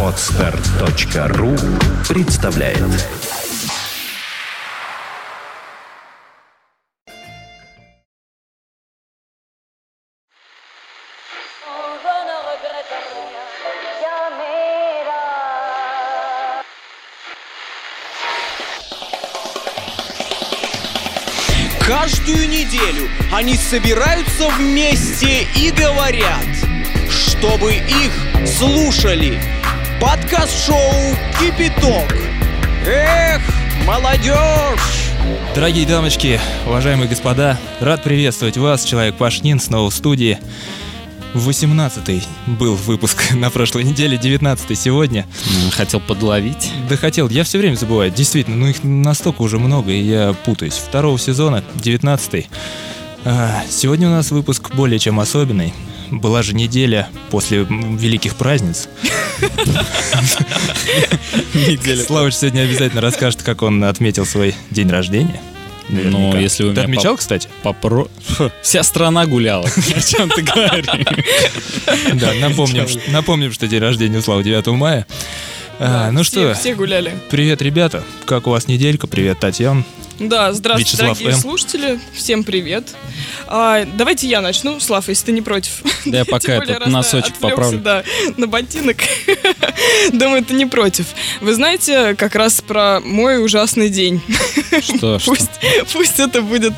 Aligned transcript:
Отстар.ру 0.00 1.56
представляет. 2.08 2.78
Каждую 21.80 22.48
неделю 22.48 23.08
они 23.32 23.56
собираются 23.56 24.48
вместе 24.50 25.48
и 25.56 25.70
говорят, 25.72 26.63
чтобы 27.14 27.74
их 27.74 28.46
слушали. 28.46 29.40
Подкаст-шоу 30.00 30.92
«Кипяток». 31.38 32.12
Эх, 32.86 33.40
молодежь! 33.86 35.12
Дорогие 35.54 35.86
дамочки, 35.86 36.40
уважаемые 36.66 37.08
господа, 37.08 37.58
рад 37.80 38.02
приветствовать 38.02 38.56
вас, 38.56 38.84
Человек 38.84 39.14
Пашнин, 39.16 39.60
снова 39.60 39.88
в 39.90 39.94
студии. 39.94 40.38
18-й 41.34 42.22
был 42.46 42.74
выпуск 42.74 43.30
на 43.32 43.50
прошлой 43.50 43.84
неделе, 43.84 44.18
19-й 44.18 44.74
сегодня. 44.74 45.26
Хотел 45.72 46.00
подловить. 46.00 46.70
Да 46.88 46.96
хотел, 46.96 47.28
я 47.28 47.44
все 47.44 47.58
время 47.58 47.76
забываю, 47.76 48.10
действительно, 48.10 48.56
ну 48.56 48.66
их 48.66 48.82
настолько 48.82 49.42
уже 49.42 49.58
много, 49.58 49.92
и 49.92 50.02
я 50.02 50.34
путаюсь. 50.44 50.74
Второго 50.74 51.18
сезона, 51.18 51.62
19-й. 51.76 52.48
А, 53.24 53.62
Сегодня 53.70 54.08
у 54.08 54.10
нас 54.10 54.30
выпуск 54.32 54.74
более 54.74 54.98
чем 54.98 55.18
особенный. 55.20 55.72
Была 56.20 56.42
же 56.42 56.54
неделя 56.54 57.08
после 57.30 57.66
великих 57.68 58.36
праздниц. 58.36 58.88
Славыч 62.06 62.34
сегодня 62.34 62.62
обязательно 62.62 63.00
расскажет, 63.00 63.42
как 63.42 63.62
он 63.62 63.82
отметил 63.84 64.24
свой 64.26 64.54
день 64.70 64.88
рождения. 64.90 65.40
Ну, 65.88 65.96
Наверняка. 66.00 66.38
если 66.38 66.62
вы 66.62 66.70
Ты 66.70 66.74
меня 66.76 66.84
отмечал, 66.84 67.12
поп- 67.12 67.20
кстати? 67.20 67.48
Попро... 67.62 68.08
Вся 68.62 68.82
страна 68.82 69.26
гуляла. 69.26 69.66
О 69.94 70.00
чем 70.00 70.30
ты 70.30 70.40
говоришь? 70.42 70.86
Да, 72.14 72.32
напомним, 72.40 72.86
напомним, 73.08 73.52
что 73.52 73.66
день 73.68 73.80
рождения 73.80 74.18
у 74.18 74.22
Славы 74.22 74.42
9 74.44 74.66
мая. 74.68 75.06
А, 75.78 76.10
ну 76.10 76.24
что, 76.24 76.54
Все 76.54 76.74
гуляли. 76.74 77.12
привет, 77.30 77.60
ребята. 77.60 78.02
Как 78.24 78.46
у 78.46 78.50
вас 78.50 78.66
неделька? 78.66 79.06
Привет, 79.06 79.40
Татьяна. 79.40 79.84
Да, 80.20 80.52
здравствуйте, 80.52 80.92
Вячеслав 80.92 81.18
дорогие 81.18 81.34
М. 81.34 81.40
слушатели. 81.40 82.00
Всем 82.14 82.44
привет. 82.44 82.84
А, 83.48 83.84
давайте 83.96 84.28
я 84.28 84.40
начну, 84.40 84.78
Слав, 84.78 85.08
если 85.08 85.26
ты 85.26 85.32
не 85.32 85.42
против. 85.42 85.82
Да 86.04 86.18
я 86.18 86.24
пока 86.30 86.58
более, 86.58 86.76
этот 86.76 86.86
носочек 86.88 87.34
отвлекся, 87.34 87.40
поправлю. 87.40 87.78
Да, 87.80 88.04
на 88.36 88.46
ботинок. 88.46 88.98
Думаю, 90.12 90.44
ты 90.44 90.54
не 90.54 90.66
против. 90.66 91.06
Вы 91.40 91.54
знаете 91.54 92.14
как 92.14 92.36
раз 92.36 92.60
про 92.60 93.00
мой 93.00 93.44
ужасный 93.44 93.88
день. 93.88 94.20
Что? 94.80 95.18
Пусть, 95.24 95.50
пусть 95.92 96.20
это 96.20 96.42
будет, 96.42 96.72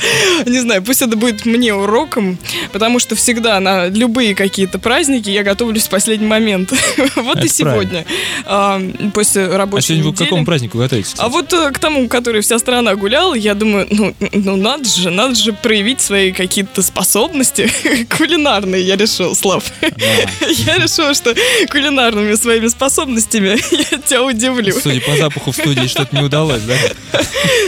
не 0.46 0.60
знаю, 0.60 0.82
пусть 0.82 1.02
это 1.02 1.16
будет 1.16 1.44
мне 1.44 1.74
уроком, 1.74 2.38
потому 2.72 2.98
что 2.98 3.16
всегда 3.16 3.60
на 3.60 3.88
любые 3.88 4.34
какие-то 4.34 4.78
праздники 4.78 5.28
я 5.28 5.42
готовлюсь 5.42 5.84
в 5.84 5.90
последний 5.90 6.26
момент. 6.26 6.72
Вот 7.16 7.44
и 7.44 7.48
сегодня. 7.48 8.06
А, 8.46 8.80
После 9.12 9.44
А 9.44 9.58
рабочей 9.58 9.88
сегодня 9.88 10.04
вы 10.04 10.14
к 10.14 10.18
какому 10.18 10.44
празднику 10.46 10.78
готовитесь? 10.78 11.14
А 11.18 11.28
вот 11.28 11.52
э, 11.52 11.70
к 11.70 11.78
тому, 11.78 12.08
который 12.08 12.40
вся 12.40 12.58
страна 12.58 12.94
гуляла, 12.94 13.25
я 13.34 13.54
думаю, 13.54 13.86
ну, 13.90 14.14
ну 14.32 14.56
надо 14.56 14.88
же, 14.88 15.10
надо 15.10 15.34
же 15.34 15.52
проявить 15.52 16.00
свои 16.00 16.32
какие-то 16.32 16.82
способности 16.82 17.70
кулинарные, 18.16 18.82
я 18.82 18.96
решил, 18.96 19.34
Слав. 19.34 19.64
Я 19.80 20.78
решила, 20.78 21.14
что 21.14 21.34
кулинарными 21.70 22.34
своими 22.34 22.68
способностями 22.68 23.48
я 23.92 23.98
тебя 23.98 24.22
удивлю. 24.22 24.74
Судя 24.80 25.00
по 25.00 25.16
запаху 25.16 25.52
в 25.52 25.56
студии, 25.56 25.86
что-то 25.86 26.16
не 26.16 26.22
удалось, 26.22 26.62
да? 26.62 27.22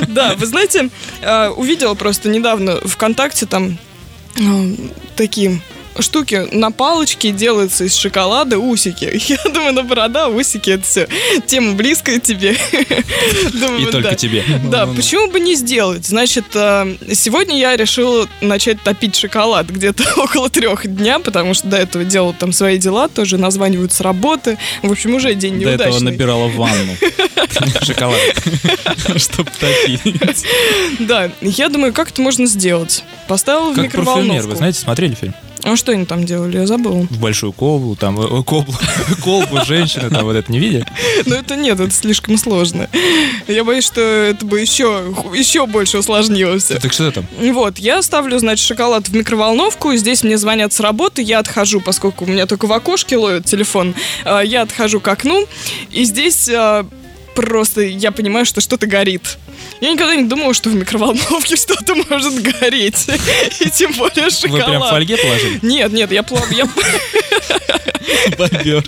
Да, 0.08 0.34
вы 0.36 0.46
знаете, 0.46 0.90
э, 1.22 1.48
увидела 1.48 1.94
просто 1.94 2.28
недавно 2.28 2.80
ВКонтакте 2.84 3.46
там 3.46 3.78
э, 4.36 4.74
такие 5.16 5.60
штуки 6.00 6.48
на 6.52 6.70
палочке 6.70 7.30
делаются 7.32 7.84
из 7.84 7.94
шоколада 7.96 8.58
усики. 8.58 9.20
Я 9.28 9.38
думаю, 9.52 9.72
ну 9.74 9.82
борода, 9.82 10.28
усики, 10.28 10.70
это 10.70 10.84
все 10.84 11.08
тема 11.46 11.74
близкая 11.74 12.20
тебе. 12.20 12.56
Думаю, 13.52 13.80
И 13.80 13.84
да. 13.86 13.90
только 13.92 14.14
тебе. 14.14 14.44
Да, 14.70 14.86
почему 14.86 15.30
бы 15.30 15.40
не 15.40 15.54
сделать? 15.54 16.06
Значит, 16.06 16.44
э, 16.54 16.96
сегодня 17.12 17.58
я 17.58 17.76
решила 17.76 18.28
начать 18.40 18.82
топить 18.82 19.16
шоколад 19.16 19.66
где-то 19.68 20.04
около 20.16 20.48
трех 20.50 20.86
дня, 20.86 21.18
потому 21.18 21.54
что 21.54 21.68
до 21.68 21.76
этого 21.76 22.04
делала 22.04 22.34
там 22.34 22.52
свои 22.52 22.78
дела, 22.78 23.08
тоже 23.08 23.38
названивают 23.38 23.92
с 23.92 24.00
работы. 24.00 24.58
В 24.82 24.90
общем, 24.92 25.14
уже 25.14 25.34
день 25.34 25.60
До 25.60 25.70
этого 25.70 25.88
неудачный. 25.88 26.12
набирала 26.12 26.48
ванну, 26.48 26.94
Шоколад. 27.82 28.20
чтобы 29.16 29.50
топить. 29.58 30.44
Да, 31.00 31.30
я 31.40 31.68
думаю, 31.68 31.92
как 31.92 32.10
это 32.10 32.22
можно 32.22 32.46
сделать? 32.46 33.04
Поставила 33.26 33.72
в 33.72 33.74
Как 33.74 33.84
парфюмер, 33.86 34.00
микроволновку. 34.00 34.48
вы 34.50 34.56
знаете, 34.56 34.78
смотрели 34.80 35.14
фильм? 35.14 35.34
А 35.70 35.76
что 35.76 35.92
они 35.92 36.06
там 36.06 36.24
делали? 36.24 36.56
Я 36.58 36.66
забыла. 36.66 37.06
В 37.10 37.18
большую 37.18 37.52
колбу, 37.52 37.94
там, 37.94 38.18
э, 38.20 38.42
колбу, 38.42 38.72
колбу 39.22 39.64
женщины, 39.64 40.08
там, 40.08 40.24
вот 40.24 40.34
это 40.34 40.50
не 40.50 40.58
видели? 40.58 40.86
Но 41.26 41.34
это 41.34 41.56
нет, 41.56 41.78
это 41.78 41.90
слишком 41.90 42.38
сложно. 42.38 42.88
Я 43.46 43.64
боюсь, 43.64 43.84
что 43.84 44.00
это 44.00 44.46
бы 44.46 44.60
еще, 44.60 45.14
еще 45.34 45.66
больше 45.66 45.98
усложнило 45.98 46.58
все. 46.58 46.78
Так 46.78 46.92
что 46.92 47.10
там? 47.12 47.26
Вот, 47.38 47.78
я 47.78 48.00
ставлю, 48.02 48.38
значит, 48.38 48.66
шоколад 48.66 49.08
в 49.08 49.14
микроволновку. 49.14 49.94
Здесь 49.94 50.22
мне 50.22 50.38
звонят 50.38 50.72
с 50.72 50.80
работы, 50.80 51.20
я 51.22 51.38
отхожу, 51.40 51.80
поскольку 51.80 52.24
у 52.24 52.28
меня 52.28 52.46
только 52.46 52.66
в 52.66 52.72
окошке 52.72 53.16
ловит 53.16 53.44
телефон. 53.44 53.94
а, 54.24 54.40
Я 54.40 54.62
отхожу 54.62 55.00
к 55.00 55.08
окну, 55.08 55.46
и 55.90 56.04
здесь 56.04 56.48
просто 57.34 57.82
я 57.82 58.10
понимаю, 58.10 58.44
что 58.46 58.60
что-то 58.60 58.86
горит. 58.86 59.38
Я 59.80 59.92
никогда 59.92 60.14
не 60.16 60.24
думала, 60.24 60.54
что 60.54 60.70
в 60.70 60.74
микроволновке 60.74 61.56
что-то 61.56 61.94
может 62.08 62.34
гореть. 62.60 63.06
И 63.60 63.70
тем 63.70 63.92
более 63.92 64.24
Вы 64.24 64.30
шоколад. 64.30 64.66
прям 64.66 64.82
в 64.82 64.88
фольге 64.88 65.16
положили? 65.16 65.58
Нет, 65.62 65.92
нет, 65.92 66.10
я 66.12 66.24
я, 66.50 66.68
Бобер. 68.38 68.84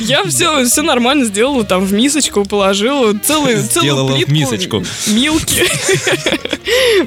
я 0.00 0.24
все, 0.24 0.64
все 0.64 0.82
нормально 0.82 1.24
сделала, 1.26 1.64
там 1.64 1.84
в 1.84 1.92
мисочку 1.92 2.44
положила 2.44 3.12
целую, 3.18 3.62
целую 3.62 3.62
Сделала 3.62 4.12
плитку 4.14 4.32
мисочку. 4.32 4.84
Милки. 5.08 5.64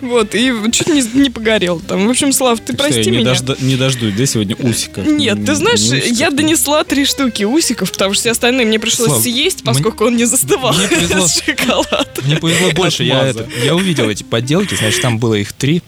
Вот, 0.02 0.36
и 0.36 0.54
чуть 0.72 0.88
не, 0.88 1.02
не 1.14 1.30
погорел 1.30 1.82
там. 1.82 2.08
В 2.08 2.10
общем, 2.10 2.32
Слав, 2.32 2.60
ты 2.62 2.74
Что, 2.74 2.86
я 2.88 2.92
прости 2.94 3.12
не 3.12 3.18
меня. 3.18 3.32
дожда- 3.34 3.58
Не 3.60 3.76
дождусь, 3.76 4.14
да, 4.14 4.26
сегодня 4.26 4.56
усика? 4.56 5.02
Нет, 5.02 5.46
ты 5.46 5.54
знаешь, 5.56 5.82
Не 5.82 5.98
усика. 6.00 6.14
я 6.16 6.32
донесла 6.32 6.84
три 6.86 7.04
штуки 7.06 7.44
усиков, 7.44 7.92
потому 7.92 8.14
что 8.14 8.22
все 8.22 8.32
остальные 8.32 8.66
мне 8.68 8.80
пришлось 8.80 9.10
Слав, 9.10 9.22
съесть, 9.22 9.64
поскольку 9.66 10.06
он 10.06 10.16
не 10.16 10.24
застывал. 10.26 10.74
мне 10.74 10.88
повезло. 10.88 11.28
шоколад. 11.28 12.09
Мне 12.24 12.38
повезло 12.38 12.72
больше, 12.72 13.04
я, 13.04 13.24
это, 13.28 13.48
я 13.64 13.76
увидел 13.76 14.10
эти 14.10 14.24
подделки, 14.24 14.76
значит, 14.76 15.02
там 15.02 15.20
было 15.20 15.36
их 15.36 15.54
три, 15.54 15.82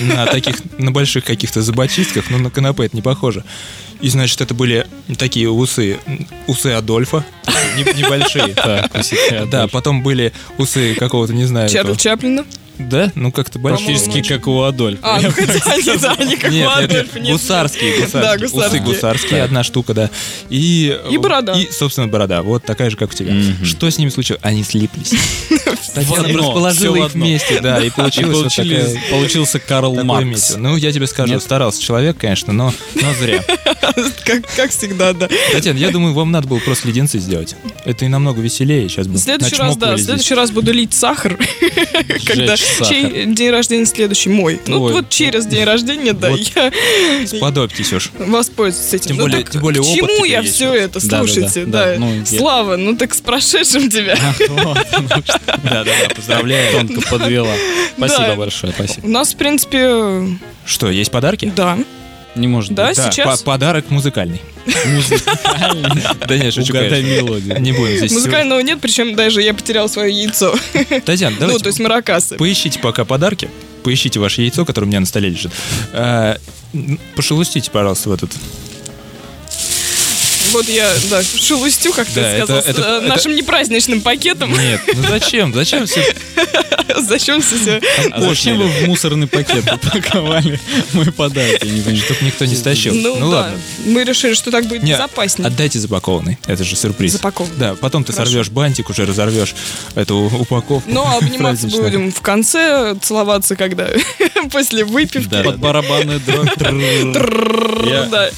на 0.00 0.26
таких, 0.26 0.56
на 0.78 0.90
больших 0.90 1.24
каких-то 1.24 1.62
зубочистках, 1.62 2.30
но 2.30 2.38
на 2.38 2.50
канапе 2.50 2.84
это 2.84 2.96
не 2.96 3.02
похоже. 3.02 3.44
И, 4.00 4.08
значит, 4.08 4.40
это 4.40 4.54
были 4.54 4.86
такие 5.18 5.50
усы, 5.50 5.98
усы 6.46 6.68
Адольфа, 6.68 7.24
не- 7.76 7.82
небольшие. 8.02 8.54
Да, 9.44 9.58
Адольф. 9.58 9.72
потом 9.72 10.02
были 10.02 10.32
усы 10.56 10.94
какого-то, 10.94 11.34
не 11.34 11.44
знаю. 11.44 11.68
Чаплина. 11.96 12.44
Да? 12.88 13.12
Ну, 13.14 13.32
как-то 13.32 13.58
большие. 13.58 13.86
Практически 13.86 14.22
как 14.28 14.46
у 14.46 14.62
Адольфа. 14.62 15.00
А, 15.02 15.20
ну 15.20 15.30
хотя 15.30 15.72
они, 15.72 15.98
да, 15.98 16.14
они 16.18 16.36
как 16.36 16.50
Нет, 16.50 16.66
у 16.66 16.70
Адольфа, 16.70 17.18
нет, 17.18 17.28
нет. 17.28 17.32
гусарские, 17.32 17.92
гусарские. 18.00 18.22
Да, 18.22 18.34
Усы 18.34 18.54
гусарские. 18.54 18.82
гусарские, 18.82 19.42
одна 19.42 19.62
штука, 19.64 19.94
да. 19.94 20.10
И, 20.48 20.98
И 21.10 21.18
борода. 21.18 21.52
И, 21.52 21.70
собственно, 21.70 22.08
борода. 22.08 22.42
Вот 22.42 22.64
такая 22.64 22.90
же, 22.90 22.96
как 22.96 23.10
у 23.10 23.14
тебя. 23.14 23.34
Что 23.64 23.90
с 23.90 23.98
ними 23.98 24.08
случилось? 24.10 24.40
Они 24.42 24.64
слиплись. 24.64 25.12
Татьяна 25.94 26.20
одно, 26.22 26.32
просто 26.34 26.52
положила 26.52 26.94
всё 26.94 27.02
в 27.02 27.06
их 27.06 27.14
вместе, 27.14 27.60
да, 27.60 27.82
и 27.82 27.90
получился 29.10 29.58
Карл 29.58 30.02
Маркс. 30.04 30.54
Ну, 30.56 30.76
я 30.76 30.92
тебе 30.92 31.06
скажу, 31.06 31.40
старался 31.40 31.82
человек, 31.82 32.16
конечно, 32.18 32.52
но, 32.52 32.72
зря. 33.20 33.42
Как, 34.56 34.70
всегда, 34.70 35.12
да. 35.12 35.28
Татьяна, 35.52 35.78
я 35.78 35.90
думаю, 35.90 36.14
вам 36.14 36.30
надо 36.30 36.46
было 36.46 36.58
просто 36.58 36.88
леденцы 36.88 37.18
сделать. 37.18 37.56
Это 37.84 38.04
и 38.04 38.08
намного 38.08 38.40
веселее. 38.40 38.88
Сейчас 38.88 39.06
бы 39.08 39.14
В 39.14 39.18
следующий 39.18 39.56
раз, 39.56 39.76
да, 39.76 39.96
в 39.96 40.00
следующий 40.00 40.34
раз 40.34 40.50
буду 40.50 40.72
лить 40.72 40.94
сахар, 40.94 41.36
когда 42.24 42.56
сахар. 42.56 42.69
Чей 42.88 43.26
день 43.26 43.50
рождения 43.50 43.86
следующий 43.86 44.28
мой. 44.30 44.60
Ну 44.66 44.78
вот 44.80 45.08
через 45.08 45.46
день 45.46 45.64
рождения, 45.64 46.12
да, 46.12 46.30
Вот. 46.30 46.40
я. 46.40 46.72
Сподобьтесь 47.26 47.92
уж. 47.92 48.10
воспользуюсь 48.18 48.92
этим. 48.94 49.08
Тем 49.08 49.16
Ну 49.16 49.22
более- 49.24 49.42
тем 49.44 49.60
более 49.60 49.80
опыт 49.82 49.94
чему 49.94 50.24
я 50.24 50.42
все 50.42 50.72
это? 50.74 51.00
Слушайте, 51.00 51.64
да, 51.66 51.92
да. 51.94 51.96
ну, 51.98 52.14
я- 52.20 52.26
Слава, 52.26 52.76
ну 52.76 52.96
так 52.96 53.14
с 53.14 53.20
прошедшим 53.20 53.90
тебя. 53.90 54.16
Да-да-да, 55.62 56.14
поздравляю. 56.14 56.72
Тонко 56.88 57.00
подвела. 57.08 57.54
Спасибо 57.96 58.26
Да. 58.28 58.34
большое, 58.36 58.72
спасибо. 58.72 59.06
У 59.06 59.10
нас, 59.10 59.32
в 59.34 59.36
принципе, 59.36 60.26
Что, 60.64 60.90
есть 60.90 61.10
подарки? 61.10 61.52
да. 61.54 61.78
Не 62.36 62.46
может 62.46 62.72
Да, 62.74 62.88
быть. 62.88 62.96
Да, 62.96 63.10
сейчас 63.10 63.40
по- 63.40 63.52
подарок 63.52 63.90
музыкальный. 63.90 64.40
Музыкальный. 64.86 66.02
Да 66.28 66.36
нет, 66.38 66.54
шучу, 66.54 66.72
Угадай 66.72 67.02
мелодию. 67.02 67.60
Не 67.60 67.72
будем 67.72 67.96
здесь... 67.96 68.12
музыкального 68.12 68.60
нет, 68.60 68.78
причем 68.80 69.14
даже 69.16 69.42
я 69.42 69.52
потерял 69.54 69.88
свое 69.88 70.12
яйцо. 70.14 70.54
Татьяна, 71.04 71.34
Ну, 71.34 71.40
давайте 71.40 71.64
то 71.64 71.68
есть 71.68 71.80
маракасы. 71.80 72.36
поищите 72.36 72.78
пока 72.78 73.04
подарки. 73.04 73.50
Поищите 73.82 74.20
ваше 74.20 74.42
яйцо, 74.42 74.64
которое 74.64 74.86
у 74.86 74.88
меня 74.88 75.00
на 75.00 75.06
столе 75.06 75.30
лежит. 75.30 75.52
М, 75.92 76.98
Пошелустите, 77.16 77.70
пожалуйста, 77.70 78.10
в 78.10 78.12
этот 78.12 78.30
Вот 80.52 80.68
я, 80.68 80.90
да, 81.10 81.22
шелустю, 81.22 81.92
как 81.92 82.08
ты 82.08 82.20
Да, 82.20 82.28
это- 82.32 82.44
сказал, 82.46 82.62
с 82.62 82.66
это- 82.66 82.80
э, 82.80 82.96
это- 82.98 83.06
нашим 83.06 83.34
непраздничным 83.34 84.00
пакетом. 84.00 84.52
Нет, 84.52 84.80
ну 84.94 85.02
зачем? 85.08 85.54
Зачем 85.54 85.86
все? 85.86 86.04
Зачем 86.98 87.40
все 87.40 87.80
А 88.10 88.20
зачем 88.20 88.58
вы 88.58 88.66
в 88.66 88.86
мусорный 88.88 89.28
пакет 89.28 89.64
упаковали 89.72 90.58
мой 90.92 91.12
подарок? 91.12 91.62
Я 91.62 91.70
не 91.70 91.80
понимаю. 91.82 92.04
Чтоб 92.04 92.20
никто 92.22 92.44
не 92.46 92.56
стащил. 92.56 92.94
Ну, 92.94 93.16
Ну 93.16 93.30
да. 93.30 93.36
ладно. 93.36 93.58
Мы 93.86 94.02
решили, 94.04 94.34
что 94.34 94.50
так 94.50 94.66
будет 94.66 94.82
Не, 94.82 94.92
безопаснее. 94.92 95.46
Отдайте 95.46 95.78
запакованный. 95.78 96.38
Это 96.46 96.64
же 96.64 96.74
сюрприз. 96.74 97.12
Запакованный. 97.12 97.56
Да, 97.58 97.74
потом 97.76 98.02
ты 98.04 98.12
Хорошо. 98.12 98.30
сорвешь 98.32 98.48
бантик, 98.50 98.90
уже 98.90 99.06
разорвешь 99.06 99.54
эту 99.94 100.16
упаковку. 100.16 100.82
Но 100.90 101.16
обниматься 101.16 101.38
праздничную. 101.68 101.82
будем 101.84 102.12
в 102.12 102.20
конце, 102.20 102.96
целоваться 103.00 103.54
когда? 103.56 103.88
После 104.52 104.84
выпивки. 104.84 105.28
Да. 105.30 105.42
Под. 105.44 105.58
Я- 107.86 108.08
Да. 108.10 108.30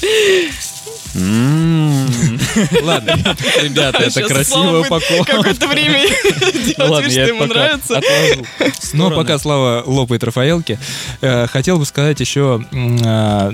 Ладно. 2.81 3.17
Ребята, 3.61 4.03
это 4.03 4.21
будет 4.21 4.85
упаковка. 4.85 5.37
Какое-то 5.37 5.67
время 5.67 5.99
делать 6.77 7.11
что 7.11 7.21
ему 7.21 7.45
нравится. 7.45 8.01
Но 8.93 9.11
пока 9.11 9.37
Слава 9.37 9.83
лопает 9.85 10.23
Рафаэлки, 10.23 10.79
э, 11.21 11.47
хотел 11.47 11.79
бы 11.79 11.85
сказать 11.85 12.19
еще, 12.19 12.63
а, 13.05 13.53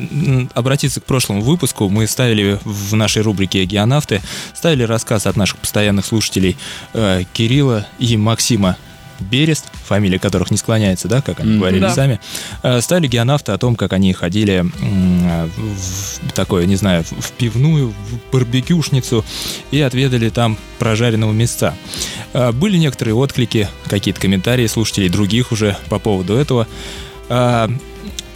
обратиться 0.53 1.01
к 1.01 1.05
прошлому 1.05 1.41
выпуску. 1.41 1.89
Мы 1.89 2.07
ставили 2.07 2.59
в 2.63 2.95
нашей 2.95 3.21
рубрике 3.21 3.65
«Геонавты», 3.65 4.21
ставили 4.53 4.83
рассказ 4.83 5.25
от 5.25 5.35
наших 5.35 5.57
постоянных 5.57 6.05
слушателей 6.05 6.57
э, 6.93 7.23
Кирилла 7.33 7.87
и 7.99 8.17
Максима 8.17 8.77
Берест, 9.21 9.65
фамилия 9.85 10.19
которых 10.19 10.51
не 10.51 10.57
склоняется, 10.57 11.07
да, 11.07 11.21
как 11.21 11.39
они 11.39 11.57
говорили 11.57 11.81
Да. 11.81 11.93
сами, 11.93 12.19
э, 12.63 12.81
ставили 12.81 13.07
геонавты 13.07 13.51
о 13.51 13.57
том, 13.57 13.75
как 13.75 13.93
они 13.93 14.13
ходили 14.13 14.59
м, 14.81 15.49
в 15.55 16.31
такое, 16.33 16.65
не 16.65 16.75
знаю, 16.75 17.03
в 17.03 17.31
пивную, 17.33 17.89
в 17.89 18.31
барбекюшницу 18.31 19.25
и 19.71 19.81
отведали 19.81 20.29
там 20.29 20.57
прожаренного 20.79 21.31
мяса. 21.31 21.73
Э, 22.33 22.51
Были 22.51 22.77
некоторые 22.77 23.15
отклики, 23.15 23.67
какие-то 23.87 24.19
комментарии 24.21 24.67
слушателей 24.67 25.09
других 25.09 25.51
уже 25.51 25.77
по 25.89 25.99
поводу 25.99 26.35
этого. 26.35 26.67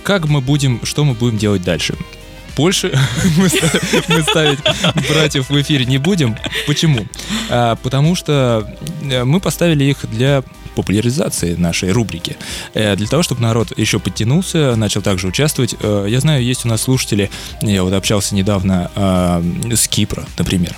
Как 0.04 0.28
мы 0.28 0.42
будем, 0.42 0.82
что 0.84 1.04
мы 1.06 1.14
будем 1.14 1.38
делать 1.38 1.64
дальше? 1.64 1.96
Больше 2.56 2.92
мы 3.38 3.50
мы 4.10 4.22
ставить 4.22 4.60
братьев 5.10 5.50
в 5.50 5.62
эфире 5.62 5.86
не 5.86 5.98
будем. 5.98 6.36
Почему? 6.68 7.08
А, 7.50 7.76
Потому 7.78 8.14
что 8.16 8.68
э, 9.02 9.24
мы 9.24 9.40
поставили 9.40 9.86
их 9.86 9.98
для 10.12 10.44
популяризации 10.76 11.56
нашей 11.56 11.92
рубрики. 11.92 12.38
Э, 12.74 12.96
Для 12.96 13.08
того, 13.08 13.24
чтобы 13.24 13.42
народ 13.42 13.78
еще 13.78 14.00
подтянулся, 14.00 14.76
начал 14.76 15.02
также 15.02 15.28
участвовать. 15.28 15.76
Э, 15.80 16.06
Я 16.10 16.20
знаю, 16.20 16.44
есть 16.44 16.66
у 16.66 16.68
нас 16.68 16.82
слушатели, 16.82 17.30
я 17.62 17.84
вот 17.84 17.94
общался 17.94 18.36
недавно 18.36 18.92
а, 18.96 19.44
с 19.72 19.88
Кипра, 19.88 20.26
например. 20.38 20.76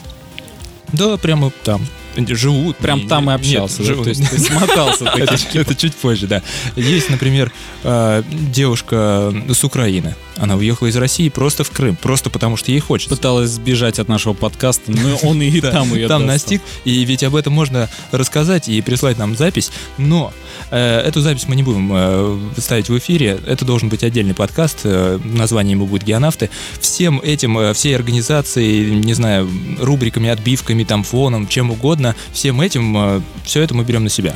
Да, 0.93 1.17
прямо 1.17 1.51
там. 1.63 1.81
Живут. 2.17 2.77
Прям 2.77 2.99
Не- 2.99 3.07
там 3.07 3.23
и 3.25 3.33
нет, 3.33 3.39
общался, 3.39 3.77
да? 3.79 3.83
живут. 3.83 4.03
То 4.05 4.09
есть 4.09 4.29
ты 4.29 4.39
смотался 4.39 5.05
Это, 5.15 5.75
чуть 5.75 5.95
позже, 5.95 6.27
да. 6.27 6.41
Есть, 6.75 7.09
например, 7.09 7.51
э, 7.83 8.23
девушка 8.29 9.33
с 9.49 9.63
Украины. 9.63 10.15
Она 10.37 10.55
уехала 10.55 10.87
из 10.87 10.97
России 10.97 11.29
просто 11.29 11.63
в 11.63 11.71
Крым, 11.71 11.95
просто 11.95 12.29
потому 12.29 12.57
что 12.57 12.71
ей 12.71 12.79
хочется. 12.79 13.15
Пыталась 13.15 13.51
сбежать 13.51 13.99
от 13.99 14.07
нашего 14.07 14.33
подкаста, 14.33 14.91
но 14.91 15.17
он 15.23 15.41
и 15.41 15.61
Да, 15.65 15.71
там 15.71 15.93
ее 15.93 16.07
там 16.07 16.25
настиг, 16.25 16.61
и 16.83 17.03
ведь 17.05 17.23
об 17.23 17.35
этом 17.35 17.53
можно 17.53 17.89
рассказать 18.11 18.67
и 18.69 18.81
прислать 18.81 19.17
нам 19.17 19.35
запись, 19.35 19.71
но 19.97 20.33
эту 20.69 21.21
запись 21.21 21.47
мы 21.47 21.55
не 21.55 21.63
будем 21.63 21.91
э, 21.93 22.39
ставить 22.57 22.89
в 22.89 22.97
эфире, 22.97 23.39
это 23.45 23.65
должен 23.65 23.89
быть 23.89 24.03
отдельный 24.03 24.33
подкаст, 24.33 24.81
э, 24.83 25.19
название 25.23 25.73
ему 25.73 25.85
будет 25.85 26.03
«Геонавты». 26.03 26.49
Всем 26.79 27.19
этим, 27.23 27.57
э, 27.57 27.73
всей 27.73 27.95
организацией, 27.95 28.95
не 28.95 29.13
знаю, 29.13 29.49
рубриками, 29.79 30.29
отбивками, 30.29 30.83
там, 30.83 31.03
фоном, 31.03 31.47
чем 31.47 31.71
угодно, 31.71 32.15
всем 32.33 32.61
этим, 32.61 33.23
все 33.43 33.61
это 33.61 33.73
мы 33.73 33.83
берем 33.83 34.03
на 34.03 34.09
себя. 34.09 34.35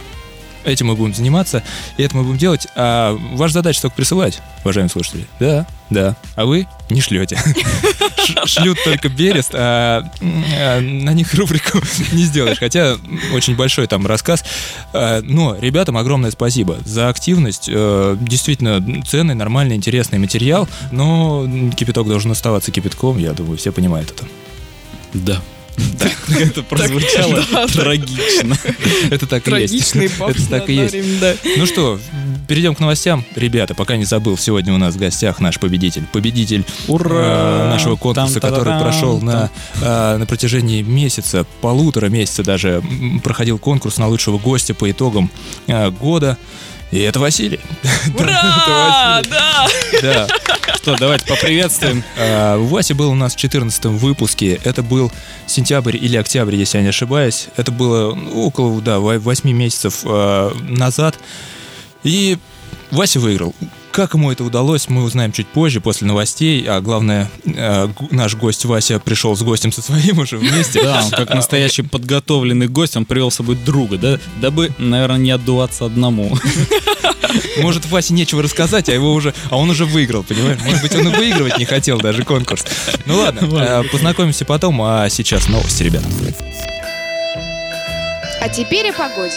Этим 0.66 0.88
мы 0.88 0.96
будем 0.96 1.14
заниматься, 1.14 1.64
и 1.98 2.04
это 2.04 2.16
мы 2.18 2.24
будем 2.24 2.38
делать. 2.38 2.68
А 2.76 3.18
ваша 3.34 3.56
задача 3.56 3.82
только 3.82 3.96
присылать, 3.96 4.42
уважаемые 4.64 4.90
слушатели. 4.90 5.26
Да, 5.40 5.66
да. 5.90 6.16
А 6.36 6.46
вы 6.46 6.68
не 6.90 7.02
шлете. 7.02 7.38
Шлют 8.46 8.78
только 8.84 9.10
Берест, 9.10 9.52
а, 9.54 10.04
а 10.22 10.80
на 10.82 11.14
них 11.14 11.34
рубрику 11.34 11.80
не 12.12 12.24
сделаешь. 12.24 12.60
Хотя 12.60 12.98
очень 13.34 13.56
большой 13.56 13.88
там 13.88 14.06
рассказ. 14.06 14.44
А, 14.94 15.22
Но 15.24 15.56
ребятам 15.60 15.98
огромное 15.98 16.32
спасибо 16.32 16.78
за 16.86 17.10
активность. 17.10 17.70
Э, 17.72 18.18
Действительно 18.20 19.04
ценный, 19.04 19.36
нормальный, 19.36 19.76
интересный 19.76 20.20
материал. 20.20 20.68
Но 20.92 21.48
кипяток 21.76 22.08
должен 22.08 22.32
оставаться 22.32 22.72
кипятком. 22.72 23.18
Я 23.18 23.34
думаю, 23.34 23.58
все 23.58 23.72
понимают 23.72 24.12
это. 24.12 24.26
Да. 25.14 25.42
Это 26.40 26.64
прозвучало 26.64 27.44
да, 27.52 27.66
да. 27.66 27.68
трагично. 27.68 28.58
Это 29.10 29.28
так 29.28 29.48
и 29.48 29.52
есть. 29.62 29.96
Это 29.96 30.50
так 30.50 30.70
и 30.70 30.74
есть. 30.74 31.20
да. 31.20 31.36
Ну 31.58 31.66
что, 31.66 32.00
перейдем 32.48 32.76
к 32.76 32.80
новостям. 32.80 33.24
Ребята, 33.36 33.76
пока 33.76 33.98
не 33.98 34.06
забыл, 34.06 34.38
сегодня 34.38 34.74
у 34.74 34.78
нас 34.78 34.96
в 34.96 34.98
гостях 34.98 35.40
наш 35.40 35.60
победитель. 35.60 36.06
Победитель 36.12 36.66
Ура! 36.88 37.10
э, 37.10 37.70
нашего 37.70 37.96
конкурса, 37.96 38.40
который 38.40 38.80
прошел 38.80 39.22
на, 39.22 39.50
э, 39.82 40.18
на 40.18 40.26
протяжении 40.26 40.82
месяца, 40.82 41.46
полутора 41.62 42.08
месяца 42.08 42.44
даже, 42.44 42.84
проходил 43.24 43.58
конкурс 43.58 43.98
на 43.98 44.08
лучшего 44.08 44.38
гостя 44.38 44.74
по 44.74 44.90
итогам 44.90 45.30
э, 45.68 45.90
года. 45.92 46.38
И 46.92 47.00
это 47.00 47.20
Василий. 47.20 47.60
Ура! 48.16 49.22
Да! 49.30 49.68
Да. 50.02 50.28
Что, 50.76 50.96
давайте 50.98 51.26
поприветствуем. 51.26 52.04
А, 52.18 52.58
Вася 52.58 52.96
был 52.96 53.12
у 53.12 53.16
нас 53.16 53.36
в 53.36 53.38
14 53.38 53.86
выпуске. 53.86 54.60
Это 54.64 54.82
был 54.82 55.12
сентябрь 55.46 55.98
или 55.98 56.18
октябрь, 56.18 56.56
если 56.56 56.78
я 56.78 56.84
не 56.84 56.90
ошибаюсь. 56.90 57.48
Это 57.58 57.72
было 57.72 58.16
ну, 58.16 58.46
около, 58.46 58.82
да, 58.82 59.00
8 59.00 59.52
месяцев 59.52 60.02
а, 60.06 60.52
назад. 60.62 61.20
И 62.04 62.38
Вася 62.92 63.20
выиграл. 63.20 63.54
Как 63.92 64.14
ему 64.14 64.32
это 64.32 64.44
удалось, 64.44 64.88
мы 64.88 65.04
узнаем 65.04 65.32
чуть 65.32 65.48
позже, 65.48 65.82
после 65.82 66.08
новостей. 66.08 66.64
А 66.68 66.80
главное, 66.80 67.30
г- 67.44 67.90
наш 68.12 68.36
гость 68.36 68.64
Вася 68.66 69.00
пришел 69.00 69.36
с 69.36 69.42
гостем 69.42 69.72
со 69.72 69.82
своим 69.82 70.20
уже 70.20 70.38
вместе. 70.38 70.82
Да, 70.84 71.04
он 71.04 71.10
как 71.12 71.34
настоящий 71.34 71.82
подготовленный 71.82 72.68
гость, 72.68 72.96
он 72.96 73.06
привел 73.06 73.32
с 73.32 73.36
собой 73.36 73.56
друга, 73.56 73.98
да, 73.98 74.20
дабы, 74.42 74.72
наверное, 74.78 75.18
не 75.18 75.32
отдуваться 75.32 75.86
одному. 75.86 76.38
Может, 77.62 77.86
Васе 77.88 78.14
нечего 78.14 78.42
рассказать, 78.42 78.90
а 78.90 78.94
его 78.94 79.14
уже, 79.14 79.34
а 79.50 79.58
он 79.58 79.70
уже 79.70 79.86
выиграл, 79.86 80.24
понимаешь? 80.24 80.60
Может 80.64 80.82
быть, 80.82 80.96
он 80.96 81.08
и 81.14 81.16
выигрывать 81.16 81.58
не 81.58 81.66
хотел 81.66 82.00
даже 82.00 82.24
конкурс. 82.24 82.66
Ну 83.06 83.18
ладно, 83.18 83.42
а, 83.52 83.84
познакомимся 83.92 84.46
потом, 84.46 84.82
а 84.82 85.10
сейчас 85.10 85.48
новости, 85.50 85.84
ребята. 85.84 86.06
А 88.42 88.50
теперь 88.50 88.90
о 88.90 88.94
погоде. 88.94 89.34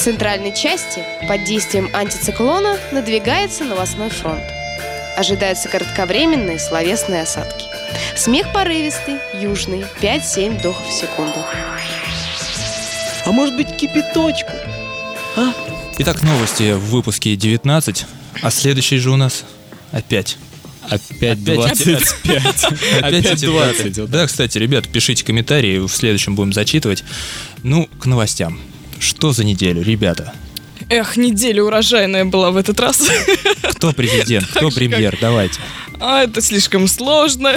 В 0.00 0.02
центральной 0.02 0.56
части 0.56 1.04
под 1.28 1.44
действием 1.44 1.90
антициклона 1.92 2.78
надвигается 2.90 3.66
новостной 3.66 4.08
фронт. 4.08 4.42
Ожидаются 5.14 5.68
кратковременные 5.68 6.58
словесные 6.58 7.20
осадки. 7.20 7.66
Смех 8.16 8.50
порывистый, 8.50 9.16
южный, 9.38 9.84
5-7 10.00 10.58
вдохов 10.58 10.88
в 10.88 10.90
секунду. 10.90 11.44
А 13.26 13.30
может 13.30 13.54
быть 13.58 13.76
кипяточку? 13.76 14.52
Итак, 15.98 16.22
новости 16.22 16.72
в 16.72 16.86
выпуске 16.86 17.36
19, 17.36 18.06
а 18.40 18.50
следующий 18.50 18.96
же 18.96 19.10
у 19.10 19.16
нас 19.16 19.44
опять. 19.92 20.38
Опять 20.88 21.42
Опять 21.42 21.44
25. 21.44 22.64
Опять 23.02 23.26
эти 23.26 23.44
20. 23.44 23.98
вот. 23.98 24.10
Да, 24.10 24.26
кстати, 24.26 24.56
ребят, 24.56 24.88
пишите 24.88 25.26
комментарии, 25.26 25.76
в 25.76 25.90
следующем 25.90 26.36
будем 26.36 26.54
зачитывать. 26.54 27.04
Ну, 27.62 27.86
к 28.00 28.06
новостям. 28.06 28.58
Что 29.00 29.32
за 29.32 29.44
неделю, 29.44 29.82
ребята? 29.82 30.34
Эх, 30.88 31.16
неделя 31.16 31.64
урожайная 31.64 32.24
была 32.24 32.50
в 32.50 32.56
этот 32.56 32.78
раз. 32.80 33.02
Кто 33.72 33.92
президент, 33.92 34.46
кто 34.46 34.70
премьер? 34.70 35.16
Давайте. 35.20 35.60
А, 35.98 36.24
это 36.24 36.40
слишком 36.40 36.86
сложно. 36.88 37.54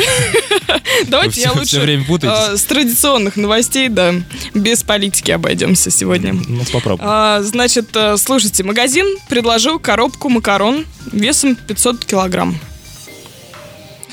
Давайте 1.08 1.42
я 1.42 1.52
лучше 1.54 2.04
а, 2.24 2.58
с 2.58 2.64
традиционных 2.64 3.38
новостей, 3.38 3.90
да, 3.90 4.14
без 4.54 4.84
политики 4.84 5.32
обойдемся 5.32 5.92
сегодня. 5.92 6.34
Ну, 6.34 6.64
попробуем. 6.72 7.10
А, 7.10 7.42
значит, 7.42 7.88
э, 7.96 8.18
слушайте, 8.18 8.64
магазин 8.64 9.06
предложил 9.30 9.80
коробку 9.80 10.30
макарон 10.30 10.86
весом 11.12 11.56
500 11.56 12.06
килограмм. 12.06 12.58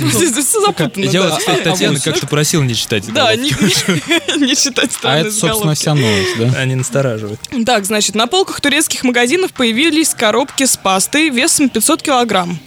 Все 0.11 0.61
запутанно, 0.61 1.04
Я 1.04 1.23
вот, 1.23 1.38
кстати, 1.38 1.62
Татьяна 1.62 2.00
как-то 2.00 2.26
просил 2.26 2.62
не 2.62 2.75
читать. 2.75 3.12
Да, 3.12 3.35
не 3.37 3.50
считать 4.54 4.90
А 5.02 5.19
это, 5.19 5.33
собственно, 5.33 5.75
вся 5.75 5.95
новость, 5.95 6.38
да? 6.38 6.59
Они 6.59 6.75
настораживают. 6.75 7.40
Так, 7.66 7.85
значит, 7.85 8.14
на 8.14 8.26
полках 8.26 8.61
турецких 8.61 9.04
магазинов 9.04 9.52
появились 9.52 10.14
коробки 10.14 10.64
с 10.64 10.76
пастой 10.76 11.30
весом 11.30 11.69
500 11.69 12.02
килограмм. 12.02 12.59